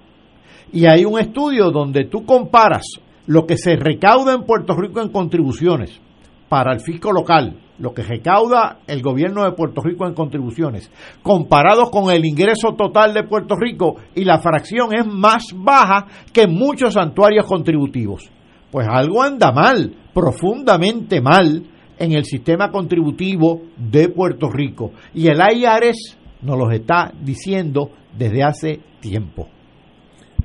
Y 0.72 0.86
hay 0.86 1.04
un 1.04 1.20
estudio 1.20 1.70
donde 1.70 2.06
tú 2.06 2.24
comparas 2.24 2.86
lo 3.26 3.44
que 3.44 3.58
se 3.58 3.76
recauda 3.76 4.32
en 4.32 4.44
Puerto 4.44 4.74
Rico 4.74 5.02
en 5.02 5.10
contribuciones 5.10 6.00
para 6.48 6.72
el 6.72 6.80
fisco 6.80 7.12
local, 7.12 7.58
lo 7.78 7.92
que 7.92 8.02
recauda 8.02 8.78
el 8.86 9.02
gobierno 9.02 9.44
de 9.44 9.52
Puerto 9.52 9.80
Rico 9.82 10.06
en 10.06 10.14
contribuciones, 10.14 10.90
comparado 11.22 11.90
con 11.90 12.10
el 12.10 12.24
ingreso 12.24 12.74
total 12.76 13.14
de 13.14 13.24
Puerto 13.24 13.56
Rico 13.56 13.96
y 14.14 14.24
la 14.24 14.38
fracción 14.38 14.94
es 14.94 15.06
más 15.06 15.46
baja 15.54 16.06
que 16.32 16.46
muchos 16.46 16.94
santuarios 16.94 17.46
contributivos. 17.46 18.30
Pues 18.70 18.86
algo 18.88 19.22
anda 19.22 19.52
mal, 19.52 19.94
profundamente 20.12 21.20
mal, 21.20 21.64
en 21.98 22.12
el 22.12 22.24
sistema 22.24 22.70
contributivo 22.70 23.62
de 23.76 24.08
Puerto 24.08 24.48
Rico. 24.50 24.92
Y 25.14 25.28
el 25.28 25.38
IRS 25.38 26.16
nos 26.42 26.58
lo 26.58 26.70
está 26.70 27.12
diciendo 27.22 27.90
desde 28.16 28.42
hace 28.42 28.80
tiempo. 29.00 29.48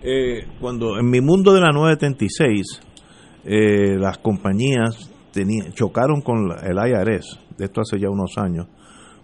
Eh, 0.02 0.46
cuando 0.62 0.98
en 0.98 1.10
mi 1.10 1.22
mundo 1.22 1.54
de 1.54 1.62
la 1.62 1.72
936, 1.72 2.82
eh, 3.46 3.98
las 3.98 4.18
compañías 4.20 5.12
chocaron 5.74 6.22
con 6.22 6.52
el 6.64 6.78
IRS, 6.78 7.40
de 7.58 7.66
esto 7.66 7.82
hace 7.82 8.00
ya 8.00 8.10
unos 8.10 8.38
años, 8.38 8.68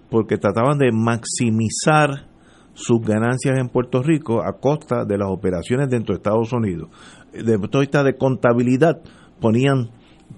porque 0.09 0.37
trataban 0.37 0.77
de 0.77 0.91
maximizar 0.91 2.27
sus 2.73 3.01
ganancias 3.01 3.57
en 3.57 3.69
Puerto 3.69 4.03
Rico 4.03 4.41
a 4.43 4.59
costa 4.59 5.05
de 5.05 5.17
las 5.17 5.29
operaciones 5.29 5.89
dentro 5.89 6.13
de 6.13 6.17
Estados 6.17 6.51
Unidos. 6.53 6.89
De 7.31 7.57
vista 7.57 8.03
de 8.03 8.15
contabilidad, 8.15 9.01
ponían 9.39 9.89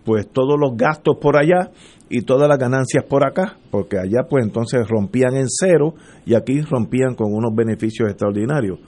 pues 0.05 0.27
todos 0.31 0.55
los 0.59 0.75
gastos 0.77 1.17
por 1.19 1.37
allá 1.37 1.71
y 2.09 2.21
todas 2.21 2.47
las 2.47 2.57
ganancias 2.57 3.03
por 3.03 3.25
acá, 3.25 3.57
porque 3.71 3.97
allá 3.97 4.27
pues 4.29 4.45
entonces 4.45 4.87
rompían 4.87 5.35
en 5.35 5.47
cero 5.47 5.95
y 6.25 6.35
aquí 6.35 6.61
rompían 6.61 7.15
con 7.15 7.33
unos 7.33 7.53
beneficios 7.55 8.09
extraordinarios. 8.09 8.79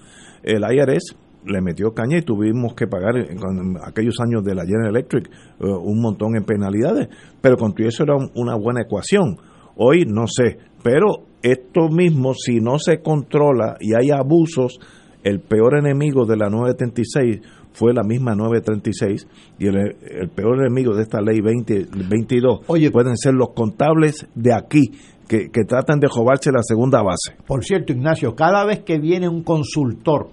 El 0.44 0.62
IRS 0.62 1.16
le 1.46 1.62
metió 1.62 1.94
caña 1.94 2.18
y 2.18 2.22
tuvimos 2.22 2.74
que 2.74 2.88
pagar 2.88 3.18
en, 3.18 3.78
aquellos 3.84 4.16
años 4.20 4.44
de 4.44 4.56
la 4.56 4.66
General 4.66 4.90
Electric 4.90 5.28
eh, 5.28 5.66
un 5.66 6.02
montón 6.02 6.36
en 6.36 6.44
penalidades, 6.44 7.10
pero 7.42 7.58
con 7.58 7.74
todo 7.74 7.88
eso 7.88 8.04
era 8.04 8.16
una 8.36 8.56
buena 8.56 8.82
ecuación. 8.82 9.38
Hoy 9.76 10.06
no 10.06 10.28
sé, 10.28 10.58
pero 10.84 11.26
esto 11.42 11.90
mismo, 11.90 12.34
si 12.34 12.60
no 12.60 12.80
se 12.80 13.02
controla 13.02 13.78
y 13.80 13.94
hay 13.94 14.12
abusos, 14.12 14.80
el 15.24 15.40
peor 15.40 15.78
enemigo 15.78 16.26
de 16.26 16.38
la 16.38 16.50
936 16.50 17.42
fue 17.72 17.94
la 17.94 18.04
misma 18.04 18.36
936 18.36 19.28
y 19.60 19.68
el, 19.68 20.30
peor 20.36 20.60
enemigo 20.60 20.96
de 20.96 21.04
esta 21.04 21.22
ley 21.22 21.40
2022 21.40 22.62
Oye, 22.68 22.92
pueden 22.92 23.16
ser 23.16 23.34
los 23.34 23.50
contables 23.54 24.28
de 24.36 24.54
aquí 24.54 24.92
que, 25.28 25.50
que 25.50 25.64
tratan 25.64 26.00
de 26.00 26.08
robarse 26.08 26.52
la 26.52 26.64
segunda 26.64 27.04
base. 27.04 27.36
Por 27.46 27.64
cierto, 27.64 27.94
Ignacio, 27.94 28.36
cada 28.36 28.66
vez 28.66 28.80
que 28.80 28.98
viene 28.98 29.30
un 29.30 29.44
consultor 29.44 30.32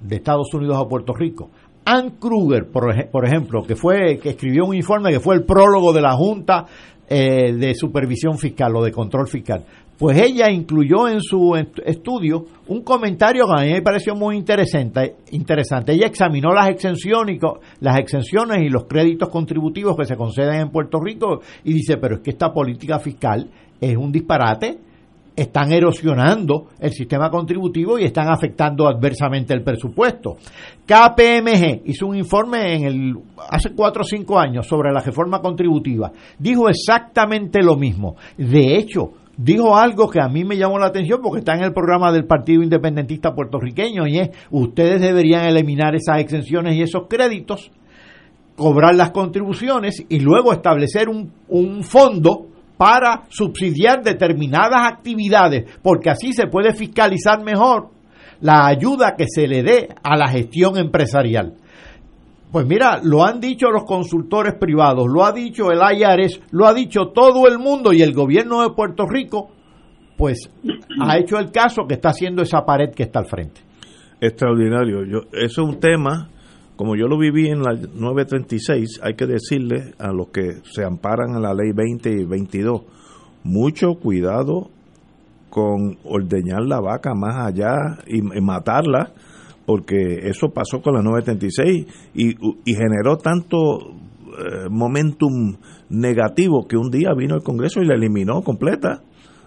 de 0.00 0.16
Estados 0.16 0.52
Unidos 0.54 0.76
a 0.76 0.88
Puerto 0.88 1.14
Rico. 1.14 1.50
Ann 1.84 2.16
Kruger, 2.20 2.66
por, 2.70 3.24
ejemplo, 3.24 3.62
que 3.62 3.74
fue 3.74 4.18
que 4.18 4.30
escribió 4.30 4.66
un 4.66 4.74
informe 4.74 5.10
que 5.10 5.20
fue 5.20 5.34
el 5.36 5.44
prólogo 5.44 5.92
de 5.92 6.02
la 6.02 6.12
Junta 6.14 6.66
eh, 7.08 7.54
de 7.54 7.74
Supervisión 7.74 8.36
Fiscal 8.36 8.76
o 8.76 8.84
de 8.84 8.92
Control 8.92 9.26
Fiscal, 9.26 9.64
pues 9.98 10.20
ella 10.20 10.50
incluyó 10.50 11.08
en 11.08 11.20
su 11.20 11.56
estudio 11.84 12.44
un 12.68 12.82
comentario 12.82 13.46
que 13.46 13.62
a 13.62 13.64
mí 13.64 13.72
me 13.72 13.82
pareció 13.82 14.14
muy 14.14 14.36
interesante. 14.36 15.16
interesante. 15.32 15.92
Ella 15.92 16.06
examinó 16.06 16.52
las 16.52 16.68
exenciones, 16.68 17.40
las 17.80 17.98
exenciones 17.98 18.60
y 18.60 18.68
los 18.68 18.84
créditos 18.84 19.28
contributivos 19.30 19.96
que 19.96 20.04
se 20.04 20.16
conceden 20.16 20.60
en 20.60 20.70
Puerto 20.70 21.00
Rico 21.00 21.40
y 21.64 21.72
dice, 21.72 21.96
pero 21.96 22.16
es 22.16 22.20
que 22.20 22.30
esta 22.30 22.52
política 22.52 22.98
fiscal 23.00 23.50
es 23.80 23.96
un 23.96 24.12
disparate 24.12 24.78
están 25.38 25.72
erosionando 25.72 26.66
el 26.80 26.90
sistema 26.90 27.30
contributivo 27.30 27.96
y 27.98 28.04
están 28.04 28.28
afectando 28.28 28.88
adversamente 28.88 29.54
el 29.54 29.62
presupuesto. 29.62 30.36
KPMG 30.84 31.82
hizo 31.84 32.08
un 32.08 32.16
informe 32.16 32.74
en 32.74 32.84
el, 32.84 33.14
hace 33.48 33.70
cuatro 33.74 34.02
o 34.02 34.04
cinco 34.04 34.38
años 34.38 34.66
sobre 34.66 34.92
la 34.92 35.00
reforma 35.00 35.40
contributiva. 35.40 36.10
Dijo 36.38 36.68
exactamente 36.68 37.62
lo 37.62 37.76
mismo. 37.76 38.16
De 38.36 38.76
hecho, 38.76 39.12
dijo 39.36 39.76
algo 39.76 40.10
que 40.10 40.20
a 40.20 40.28
mí 40.28 40.44
me 40.44 40.56
llamó 40.56 40.76
la 40.76 40.86
atención 40.86 41.20
porque 41.22 41.38
está 41.38 41.54
en 41.54 41.62
el 41.62 41.72
programa 41.72 42.10
del 42.10 42.26
Partido 42.26 42.64
Independentista 42.64 43.32
puertorriqueño 43.32 44.08
y 44.08 44.18
es, 44.18 44.30
ustedes 44.50 45.00
deberían 45.00 45.44
eliminar 45.44 45.94
esas 45.94 46.18
exenciones 46.18 46.74
y 46.74 46.82
esos 46.82 47.02
créditos, 47.08 47.70
cobrar 48.56 48.96
las 48.96 49.12
contribuciones 49.12 50.04
y 50.08 50.18
luego 50.18 50.52
establecer 50.52 51.08
un, 51.08 51.30
un 51.46 51.84
fondo 51.84 52.47
para 52.78 53.24
subsidiar 53.28 54.02
determinadas 54.02 54.90
actividades, 54.90 55.78
porque 55.82 56.10
así 56.10 56.32
se 56.32 56.46
puede 56.46 56.72
fiscalizar 56.72 57.42
mejor 57.42 57.90
la 58.40 58.66
ayuda 58.66 59.16
que 59.16 59.26
se 59.28 59.48
le 59.48 59.62
dé 59.62 59.88
a 60.02 60.16
la 60.16 60.28
gestión 60.28 60.78
empresarial. 60.78 61.54
Pues 62.52 62.66
mira, 62.66 63.00
lo 63.02 63.24
han 63.24 63.40
dicho 63.40 63.68
los 63.68 63.84
consultores 63.84 64.54
privados, 64.54 65.06
lo 65.06 65.24
ha 65.24 65.32
dicho 65.32 65.70
el 65.70 65.80
IARES, 65.80 66.40
lo 66.52 66.66
ha 66.66 66.72
dicho 66.72 67.08
todo 67.12 67.46
el 67.46 67.58
mundo 67.58 67.92
y 67.92 68.00
el 68.00 68.14
gobierno 68.14 68.62
de 68.62 68.70
Puerto 68.70 69.04
Rico, 69.06 69.50
pues 70.16 70.50
ha 71.00 71.18
hecho 71.18 71.38
el 71.38 71.50
caso 71.50 71.82
que 71.86 71.94
está 71.94 72.10
haciendo 72.10 72.42
esa 72.42 72.64
pared 72.64 72.90
que 72.94 73.02
está 73.02 73.18
al 73.18 73.26
frente. 73.26 73.60
Extraordinario. 74.20 75.04
Yo, 75.04 75.18
eso 75.32 75.62
es 75.62 75.68
un 75.68 75.78
tema 75.78 76.30
como 76.78 76.94
yo 76.94 77.08
lo 77.08 77.18
viví 77.18 77.48
en 77.48 77.60
la 77.60 77.72
936, 77.72 79.00
hay 79.02 79.14
que 79.14 79.26
decirle 79.26 79.94
a 79.98 80.12
los 80.12 80.28
que 80.28 80.62
se 80.62 80.84
amparan 80.84 81.34
en 81.34 81.42
la 81.42 81.52
ley 81.52 81.72
20 81.74 82.08
y 82.08 82.24
22, 82.24 82.82
mucho 83.42 83.94
cuidado 83.94 84.70
con 85.50 85.98
ordeñar 86.04 86.62
la 86.62 86.78
vaca 86.80 87.14
más 87.16 87.48
allá 87.48 87.74
y, 88.06 88.22
matarla, 88.40 89.12
porque 89.66 90.28
eso 90.28 90.50
pasó 90.54 90.80
con 90.80 90.94
la 90.94 91.02
936 91.02 92.12
y, 92.14 92.28
y 92.64 92.74
generó 92.76 93.16
tanto 93.16 93.56
eh, 94.38 94.68
momentum 94.70 95.56
negativo 95.88 96.68
que 96.68 96.76
un 96.76 96.90
día 96.90 97.08
vino 97.16 97.34
el 97.34 97.42
Congreso 97.42 97.80
y 97.80 97.86
la 97.86 97.96
eliminó 97.96 98.42
completa. 98.42 99.02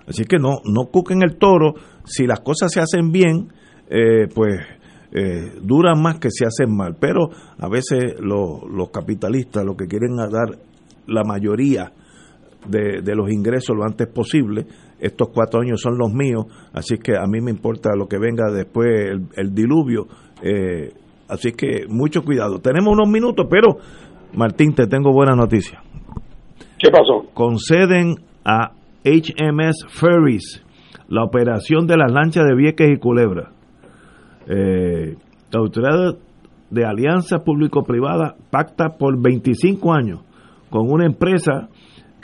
Así 0.06 0.26
que 0.26 0.38
no, 0.38 0.58
no 0.66 0.92
cuquen 0.92 1.24
el 1.24 1.38
toro, 1.38 1.76
si 2.04 2.28
las 2.28 2.42
cosas 2.42 2.74
se 2.74 2.82
hacen 2.82 3.14
bien, 3.14 3.54
eh, 3.90 4.28
pues 4.36 4.60
eh, 5.12 5.54
duran 5.62 6.02
más 6.02 6.20
que 6.20 6.30
se 6.32 6.46
hacen 6.46 6.76
mal, 6.76 6.96
pero 7.00 7.30
a 7.60 7.68
veces 7.68 8.16
los 8.20 8.90
capitalistas 8.92 9.66
lo 9.66 9.76
que 9.76 9.88
quieren 9.88 10.20
es 10.20 10.32
dar 10.32 10.58
la 11.08 11.24
mayoría 11.24 11.92
de, 12.68 13.16
los 13.16 13.32
ingresos 13.32 13.76
lo 13.76 13.84
antes 13.84 14.08
posible. 14.08 14.66
Estos 15.00 15.30
cuatro 15.30 15.62
años 15.62 15.82
son 15.82 15.98
los 15.98 16.14
míos, 16.14 16.46
así 16.74 16.98
que 16.98 17.16
a 17.18 17.26
mí 17.26 17.42
me 17.42 17.52
importa 17.52 17.96
lo 17.96 18.08
que 18.08 18.20
venga 18.20 18.52
después, 18.52 19.20
el, 19.36 19.54
diluvio. 19.56 20.08
Eh, 20.44 20.94
así 21.28 21.54
que 21.54 21.86
mucho 21.88 22.24
cuidado. 22.24 22.60
Tenemos 22.60 22.94
unos 22.94 23.10
minutos, 23.10 23.48
pero 23.50 23.78
Martín, 24.34 24.74
te 24.74 24.88
tengo 24.88 25.12
buena 25.12 25.36
noticia. 25.36 25.82
¿Qué 26.78 26.90
pasó? 26.90 27.30
Conceden 27.34 28.16
a 28.46 28.72
HMS 29.04 29.86
Ferries 29.90 30.64
la 31.10 31.24
operación 31.24 31.88
de 31.88 31.98
las 31.98 32.12
lanchas 32.12 32.46
de 32.48 32.56
Vieques 32.56 32.90
y 32.90 32.98
Culebra. 32.98 33.52
Eh, 34.48 35.16
la 35.52 35.60
autoridad 35.60 36.18
de 36.70 36.86
alianza 36.86 37.44
público-privada 37.44 38.36
pacta 38.50 38.98
por 38.98 39.22
25 39.22 39.94
años 39.94 40.22
con 40.70 40.90
una 40.90 41.06
empresa 41.06 41.70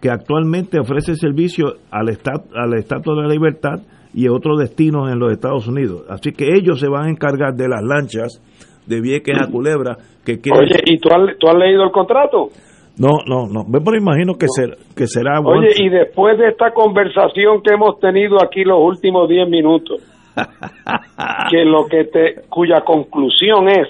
que 0.02 0.10
actualmente 0.10 0.80
ofrece 0.80 1.16
servicio 1.16 1.74
al, 1.92 2.10
estat, 2.10 2.46
al 2.56 2.74
Estatua 2.76 3.16
de 3.16 3.22
la 3.24 3.34
Libertad 3.34 3.82
y 4.14 4.30
otros 4.30 4.60
destinos 4.60 5.12
en 5.12 5.20
los 5.20 5.32
Estados 5.32 5.68
Unidos. 5.68 6.06
Así 6.10 6.32
que 6.32 6.54
ellos 6.56 6.80
se 6.80 6.88
van 6.88 7.08
a 7.08 7.10
encargar 7.10 7.56
de 7.56 7.68
las 7.68 7.84
lanchas 7.84 8.42
de 8.86 9.02
Vieques 9.02 9.36
a 9.42 9.52
Culebra. 9.52 9.98
Que 10.26 10.40
Oye, 10.52 10.80
¿y 10.86 10.98
tú 10.98 11.10
has, 11.10 11.38
tú 11.38 11.48
has 11.48 11.56
leído 11.56 11.84
el 11.84 11.92
contrato? 11.92 12.50
No, 12.98 13.20
no, 13.28 13.46
no. 13.48 13.64
Me 13.66 13.98
imagino 13.98 14.34
que, 14.34 14.48
ser, 14.48 14.78
que 14.96 15.06
será... 15.06 15.40
Oye, 15.40 15.70
y 15.78 15.90
después 15.90 16.38
de 16.38 16.50
esta 16.50 16.72
conversación 16.72 17.62
que 17.62 17.74
hemos 17.74 18.00
tenido 18.00 18.38
aquí 18.44 18.64
los 18.64 18.80
últimos 18.80 19.30
10 19.30 19.50
minutos, 19.50 20.02
que 21.50 21.66
lo 21.66 21.88
que 21.88 22.44
cuya 22.50 22.82
conclusión 22.82 23.70
es 23.70 23.88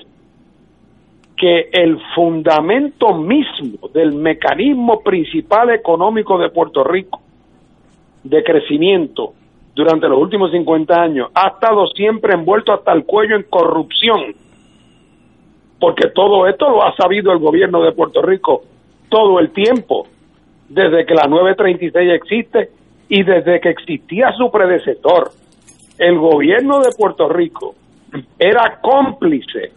que 1.36 1.69
el 1.72 1.99
fundamento 2.15 3.14
mismo 3.14 3.90
del 3.94 4.14
mecanismo 4.14 5.02
principal 5.02 5.69
económico 5.69 6.38
de 6.40 6.49
Puerto 6.49 6.84
Rico 6.84 7.22
de 8.24 8.44
crecimiento 8.44 9.34
durante 9.76 10.10
los 10.10 10.19
últimos 10.19 10.52
50 10.52 11.02
años 11.02 11.30
ha 11.36 11.49
estado 11.49 11.86
siempre 11.88 12.34
envuelto 12.34 12.74
hasta 12.74 12.91
el 12.91 13.06
cuello 13.06 13.36
en 13.36 13.44
corrupción, 13.44 14.34
porque 15.80 16.10
todo 16.10 16.48
esto 16.48 16.69
lo 16.69 16.84
ha 16.84 16.95
sabido 16.95 17.32
el 17.32 17.38
gobierno 17.38 17.84
de 17.84 17.91
Puerto 17.91 18.24
Rico 18.24 18.64
todo 19.10 19.40
el 19.40 19.52
tiempo, 19.52 20.07
desde 20.68 21.06
que 21.06 21.14
la 21.14 21.28
936 21.28 22.11
existe 22.14 22.72
y 23.07 23.24
desde 23.24 23.61
que 23.61 23.69
existía 23.69 24.32
su 24.34 24.49
predecesor. 24.52 25.30
El 25.98 26.18
gobierno 26.18 26.80
de 26.80 26.90
Puerto 26.98 27.28
Rico 27.30 27.76
era 28.38 28.80
cómplice 28.82 29.72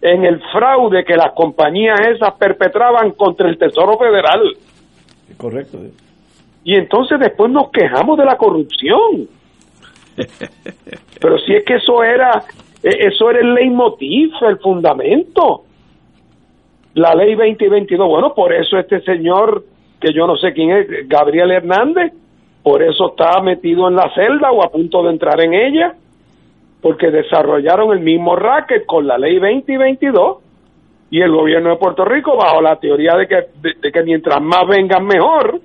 en 0.00 0.24
el 0.24 0.40
fraude 0.52 1.04
que 1.04 1.16
las 1.16 1.32
compañías 1.32 2.00
esas 2.08 2.34
perpetraban 2.34 3.12
contra 3.12 3.48
el 3.48 3.58
Tesoro 3.58 3.96
Federal. 3.98 4.56
Correcto. 5.36 5.78
¿eh? 5.78 5.90
Y 6.64 6.74
entonces 6.76 7.18
después 7.18 7.50
nos 7.50 7.70
quejamos 7.70 8.18
de 8.18 8.24
la 8.24 8.36
corrupción. 8.36 9.28
Pero 11.20 11.38
si 11.38 11.54
es 11.54 11.64
que 11.64 11.74
eso 11.74 12.02
era 12.02 12.44
e, 12.82 13.06
eso 13.08 13.30
era 13.30 13.40
el 13.40 13.54
leitmotiv, 13.54 14.32
el 14.42 14.58
fundamento. 14.58 15.64
La 16.94 17.14
ley 17.14 17.34
2022, 17.34 18.06
bueno, 18.06 18.34
por 18.34 18.52
eso 18.52 18.78
este 18.78 19.00
señor, 19.00 19.64
que 20.00 20.12
yo 20.12 20.26
no 20.26 20.36
sé 20.36 20.52
quién 20.52 20.70
es, 20.70 21.08
Gabriel 21.08 21.52
Hernández, 21.52 22.12
por 22.62 22.82
eso 22.82 23.10
está 23.10 23.40
metido 23.40 23.88
en 23.88 23.96
la 23.96 24.12
celda 24.14 24.50
o 24.52 24.62
a 24.62 24.70
punto 24.70 25.02
de 25.02 25.10
entrar 25.10 25.40
en 25.40 25.54
ella, 25.54 25.94
porque 26.80 27.10
desarrollaron 27.10 27.92
el 27.92 28.00
mismo 28.00 28.36
racket 28.36 28.86
con 28.86 29.06
la 29.06 29.18
ley 29.18 29.38
2022 29.38 30.38
y 31.10 31.20
el 31.20 31.30
gobierno 31.30 31.70
de 31.70 31.76
Puerto 31.76 32.04
Rico 32.04 32.36
bajo 32.36 32.60
la 32.62 32.76
teoría 32.76 33.16
de 33.16 33.26
que, 33.26 33.46
de 33.80 33.92
que 33.92 34.02
mientras 34.02 34.40
más 34.40 34.66
vengan 34.66 35.04
mejor, 35.04 35.60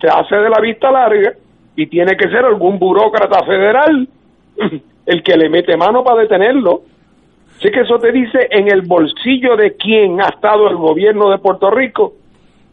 se 0.00 0.08
hace 0.08 0.36
de 0.36 0.50
la 0.50 0.60
vista 0.60 0.90
larga 0.90 1.32
y 1.74 1.86
tiene 1.86 2.16
que 2.16 2.28
ser 2.28 2.44
algún 2.44 2.78
burócrata 2.78 3.44
federal 3.44 4.08
el 5.06 5.22
que 5.22 5.36
le 5.36 5.48
mete 5.48 5.76
mano 5.76 6.04
para 6.04 6.20
detenerlo. 6.20 6.82
Así 7.56 7.70
que 7.70 7.80
eso 7.80 7.98
te 7.98 8.12
dice 8.12 8.48
en 8.50 8.70
el 8.70 8.82
bolsillo 8.82 9.56
de 9.56 9.76
quién 9.76 10.20
ha 10.20 10.28
estado 10.28 10.68
el 10.68 10.76
gobierno 10.76 11.30
de 11.30 11.38
Puerto 11.38 11.70
Rico 11.70 12.14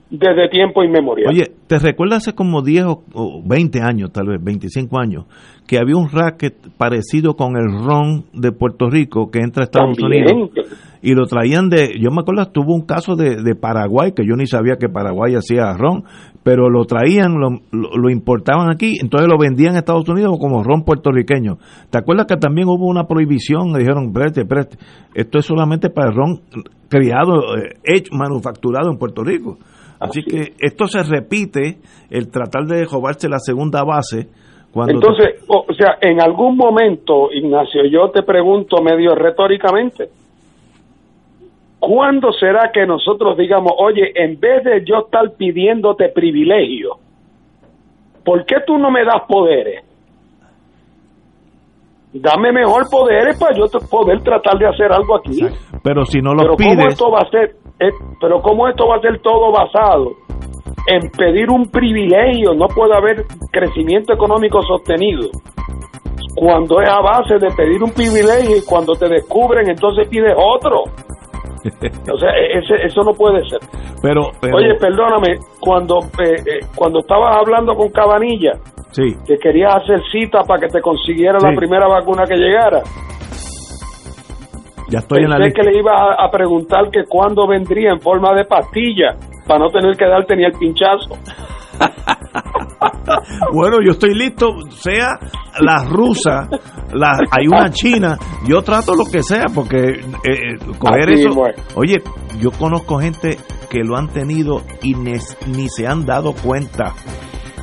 desde 0.09 0.49
tiempo 0.49 0.83
inmemorial. 0.83 1.29
Oye, 1.29 1.51
¿te 1.67 1.77
recuerdas 1.77 2.23
hace 2.23 2.35
como 2.35 2.61
10 2.61 2.85
o 3.13 3.43
20 3.45 3.81
años, 3.81 4.11
tal 4.11 4.27
vez 4.27 4.43
25 4.43 4.99
años, 4.99 5.25
que 5.67 5.77
había 5.77 5.95
un 5.95 6.09
racket 6.09 6.55
parecido 6.77 7.35
con 7.35 7.55
el 7.55 7.85
ron 7.85 8.25
de 8.33 8.51
Puerto 8.51 8.89
Rico 8.89 9.29
que 9.29 9.39
entra 9.39 9.63
a 9.63 9.65
Estados 9.65 9.97
También. 9.97 10.25
Unidos? 10.25 10.49
Y 11.01 11.13
lo 11.13 11.27
traían 11.27 11.69
de, 11.69 11.93
yo 11.97 12.09
me 12.11 12.21
acuerdo, 12.21 12.45
tuvo 12.51 12.73
un 12.75 12.85
caso 12.85 13.15
de, 13.15 13.41
de 13.41 13.55
Paraguay, 13.55 14.11
que 14.13 14.25
yo 14.27 14.35
ni 14.35 14.47
sabía 14.47 14.75
que 14.77 14.89
Paraguay 14.89 15.35
hacía 15.35 15.71
ron, 15.77 16.03
pero 16.43 16.69
lo 16.69 16.83
traían, 16.85 17.35
lo, 17.39 17.51
lo, 17.71 17.95
lo 17.95 18.09
importaban 18.09 18.69
aquí, 18.69 18.97
entonces 18.99 19.29
lo 19.29 19.37
vendían 19.37 19.73
en 19.73 19.77
Estados 19.77 20.09
Unidos 20.09 20.35
como 20.41 20.63
ron 20.63 20.83
puertorriqueño. 20.83 21.57
¿Te 21.89 21.99
acuerdas 21.99 22.25
que 22.25 22.35
también 22.35 22.67
hubo 22.67 22.87
una 22.87 23.05
prohibición? 23.05 23.71
Le 23.71 23.79
dijeron, 23.79 24.11
preste, 24.11 24.43
preste, 24.43 24.77
esto 25.13 25.39
es 25.39 25.45
solamente 25.45 25.89
para 25.89 26.09
el 26.09 26.15
ron 26.15 26.41
criado, 26.89 27.55
eh, 27.55 27.75
hecho, 27.83 28.11
manufacturado 28.17 28.91
en 28.91 28.97
Puerto 28.97 29.23
Rico. 29.23 29.59
Así, 29.99 30.23
que 30.23 30.53
esto 30.59 30.85
se 30.87 31.03
repite, 31.03 31.77
el 32.09 32.31
tratar 32.31 32.65
de 32.65 32.85
robarse 32.85 33.27
la 33.27 33.39
segunda 33.39 33.83
base. 33.83 34.29
Cuando 34.71 34.93
Entonces, 34.93 35.43
o 35.47 35.65
o 35.67 35.73
sea, 35.73 35.97
en 36.01 36.21
algún 36.21 36.57
momento, 36.57 37.31
Ignacio, 37.31 37.85
yo 37.85 38.09
te 38.11 38.23
pregunto 38.23 38.81
medio 38.81 39.15
retóricamente, 39.15 40.09
¿cuándo 41.79 42.31
será 42.33 42.71
que 42.73 42.85
nosotros 42.85 43.37
digamos, 43.37 43.73
oye, 43.77 44.11
en 44.15 44.39
vez 44.39 44.63
de 44.63 44.83
yo 44.85 45.05
estar 45.05 45.35
pidiéndote 45.37 46.09
privilegio, 46.09 46.97
¿por 48.23 48.45
qué 48.45 48.57
tú 48.65 48.77
no 48.77 48.91
me 48.91 49.03
das 49.03 49.23
poderes? 49.27 49.85
Dame 52.11 52.51
mejor 52.51 52.89
poderes 52.89 53.39
para 53.39 53.55
yo 53.55 53.65
poder 53.89 54.21
tratar 54.21 54.57
de 54.57 54.67
hacer 54.67 54.91
algo 54.91 55.17
aquí. 55.17 55.39
pero 55.83 56.05
si 56.05 56.19
no 56.19 56.33
los 56.33 56.43
pero 56.43 56.55
cómo 56.57 56.75
pides, 56.75 56.93
esto 56.93 57.11
va 57.11 57.19
a 57.19 57.29
ser, 57.29 57.55
eh, 57.79 57.91
pero 58.19 58.41
cómo 58.41 58.67
esto 58.67 58.87
va 58.87 58.97
a 58.97 59.01
ser 59.01 59.19
todo 59.21 59.51
basado 59.51 60.13
en 60.87 61.09
pedir 61.11 61.49
un 61.49 61.69
privilegio, 61.69 62.53
no 62.53 62.67
puede 62.67 62.95
haber 62.95 63.25
crecimiento 63.51 64.13
económico 64.13 64.61
sostenido. 64.63 65.29
Cuando 66.35 66.81
es 66.81 66.89
a 66.89 67.01
base 67.01 67.37
de 67.37 67.49
pedir 67.55 67.83
un 67.83 67.91
privilegio 67.91 68.57
y 68.57 68.61
cuando 68.65 68.93
te 68.93 69.07
descubren 69.09 69.69
entonces 69.69 70.07
pides 70.07 70.35
otro. 70.37 70.83
O 72.13 72.17
sea, 72.17 72.29
e- 72.31 72.59
ese- 72.59 72.85
eso 72.85 73.03
no 73.03 73.13
puede 73.13 73.43
ser. 73.49 73.59
pero, 74.01 74.31
pero 74.39 74.55
Oye, 74.57 74.75
perdóname, 74.75 75.35
cuando 75.59 75.99
eh, 76.23 76.35
eh, 76.45 76.59
cuando 76.75 76.99
estabas 76.99 77.35
hablando 77.35 77.75
con 77.75 77.89
Cabanilla, 77.89 78.53
sí, 78.91 79.13
que 79.27 79.37
querías 79.37 79.75
hacer 79.75 79.99
cita 80.11 80.43
para 80.43 80.61
que 80.61 80.67
te 80.67 80.79
consiguiera 80.81 81.33
la 81.41 81.53
primera 81.55 81.87
vacuna 81.87 82.23
que 82.25 82.35
llegara, 82.37 82.81
ya 84.89 84.99
estoy 84.99 85.23
en 85.23 85.29
la 85.29 85.37
Pensé 85.37 85.49
lista. 85.49 85.61
que 85.61 85.69
le 85.69 85.79
iba 85.79 86.13
a, 86.17 86.31
preguntar 86.31 86.89
que 86.91 87.03
cuándo 87.07 87.47
vendría 87.47 87.91
en 87.91 87.99
forma 87.99 88.33
de 88.33 88.45
pastilla 88.45 89.15
para 89.47 89.59
no 89.59 89.69
tener 89.69 89.95
que 89.95 90.05
darte 90.05 90.35
ni 90.35 90.45
el 90.45 90.53
pinchazo. 90.53 91.15
Bueno, 93.53 93.77
yo 93.83 93.91
estoy 93.91 94.13
listo, 94.13 94.47
sea 94.69 95.17
la 95.59 95.83
rusa, 95.85 96.47
la, 96.93 97.17
hay 97.31 97.47
una 97.47 97.69
china, 97.71 98.17
yo 98.47 98.61
trato 98.61 98.93
lo 98.93 99.05
que 99.05 99.23
sea, 99.23 99.45
porque 99.53 99.77
eh, 99.77 100.03
eh, 100.25 100.57
coger 100.77 101.09
Así 101.09 101.25
eso. 101.25 101.41
Oye, 101.75 101.95
yo 102.39 102.51
conozco 102.51 102.99
gente 102.99 103.37
que 103.69 103.79
lo 103.83 103.97
han 103.97 104.09
tenido 104.09 104.61
y 104.83 104.93
ni 104.93 105.69
se 105.69 105.87
han 105.87 106.05
dado 106.05 106.33
cuenta. 106.33 106.93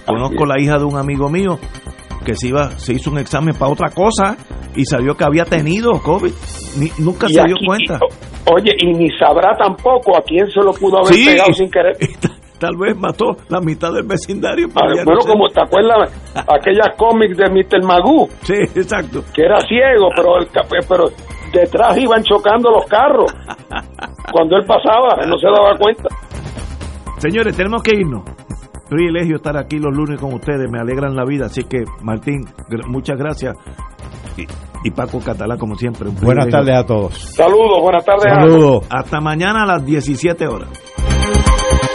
Conozco 0.06 0.46
la 0.46 0.60
hija 0.60 0.78
de 0.78 0.84
un 0.84 0.96
amigo 0.96 1.28
mío 1.28 1.58
que 2.26 2.34
se 2.34 2.48
iba, 2.48 2.70
se 2.78 2.92
hizo 2.92 3.10
un 3.10 3.18
examen 3.18 3.54
para 3.54 3.70
otra 3.70 3.90
cosa 3.90 4.36
y 4.74 4.84
salió 4.84 5.14
que 5.14 5.24
había 5.24 5.44
tenido 5.44 5.92
COVID. 6.02 6.32
Ni- 6.78 6.90
nunca 6.98 7.26
Y 7.30 7.34
se 7.34 7.42
dio 7.44 7.56
cuenta. 7.64 8.00
Oye, 8.52 8.72
y 8.78 8.92
ni 8.92 9.08
sabrá 9.16 9.56
tampoco 9.56 10.16
a 10.16 10.22
quién 10.22 10.46
se 10.50 10.60
lo 10.60 10.72
pudo 10.72 10.98
haber 10.98 11.14
Sí. 11.14 11.24
pegado 11.24 11.52
sin 11.54 11.70
querer. 11.70 11.96
Tal 12.58 12.74
vez 12.76 12.96
mató 12.96 13.36
la 13.48 13.60
mitad 13.60 13.92
del 13.92 14.04
vecindario. 14.06 14.66
Ah, 14.70 14.80
pero 14.80 14.94
ya 14.96 15.04
no 15.04 15.12
bueno, 15.12 15.20
como 15.26 15.48
te 15.50 15.60
acuerdas 15.60 16.10
aquellas 16.48 16.96
cómics 16.96 17.36
de 17.36 17.50
Mr. 17.50 17.84
Magoo, 17.84 18.28
Sí, 18.42 18.54
exacto. 18.74 19.22
que 19.34 19.42
era 19.42 19.60
ciego, 19.60 20.08
pero 20.16 20.38
el, 20.38 20.48
pero 20.88 21.04
detrás 21.52 21.96
iban 21.98 22.22
chocando 22.24 22.70
los 22.70 22.86
carros. 22.86 23.32
Cuando 24.32 24.56
él 24.56 24.64
pasaba, 24.66 25.22
él 25.22 25.28
no 25.30 25.38
se 25.38 25.46
daba 25.46 25.76
cuenta. 25.78 26.08
Señores, 27.18 27.56
tenemos 27.56 27.82
que 27.82 27.92
irnos. 27.94 28.22
Privilegio 28.88 29.36
estar 29.36 29.56
aquí 29.56 29.78
los 29.78 29.94
lunes 29.96 30.20
con 30.20 30.32
ustedes, 30.34 30.70
me 30.70 30.78
alegran 30.80 31.14
la 31.14 31.24
vida. 31.24 31.46
Así 31.46 31.64
que, 31.64 31.84
Martín, 32.02 32.44
gr- 32.68 32.86
muchas 32.88 33.18
gracias. 33.18 33.54
Y, 34.36 34.46
y 34.84 34.90
Paco 34.90 35.18
Catalá, 35.20 35.56
como 35.56 35.74
siempre. 35.76 36.08
un 36.08 36.14
Buenas 36.16 36.48
tardes 36.48 36.76
a 36.76 36.84
todos. 36.86 37.14
Saludos, 37.34 37.80
buenas 37.82 38.04
tardes. 38.04 38.26
a. 38.32 38.34
Saludos. 38.34 38.84
Hasta 38.90 39.20
mañana 39.20 39.62
a 39.62 39.66
las 39.66 39.84
17 39.84 40.46
horas. 40.46 40.68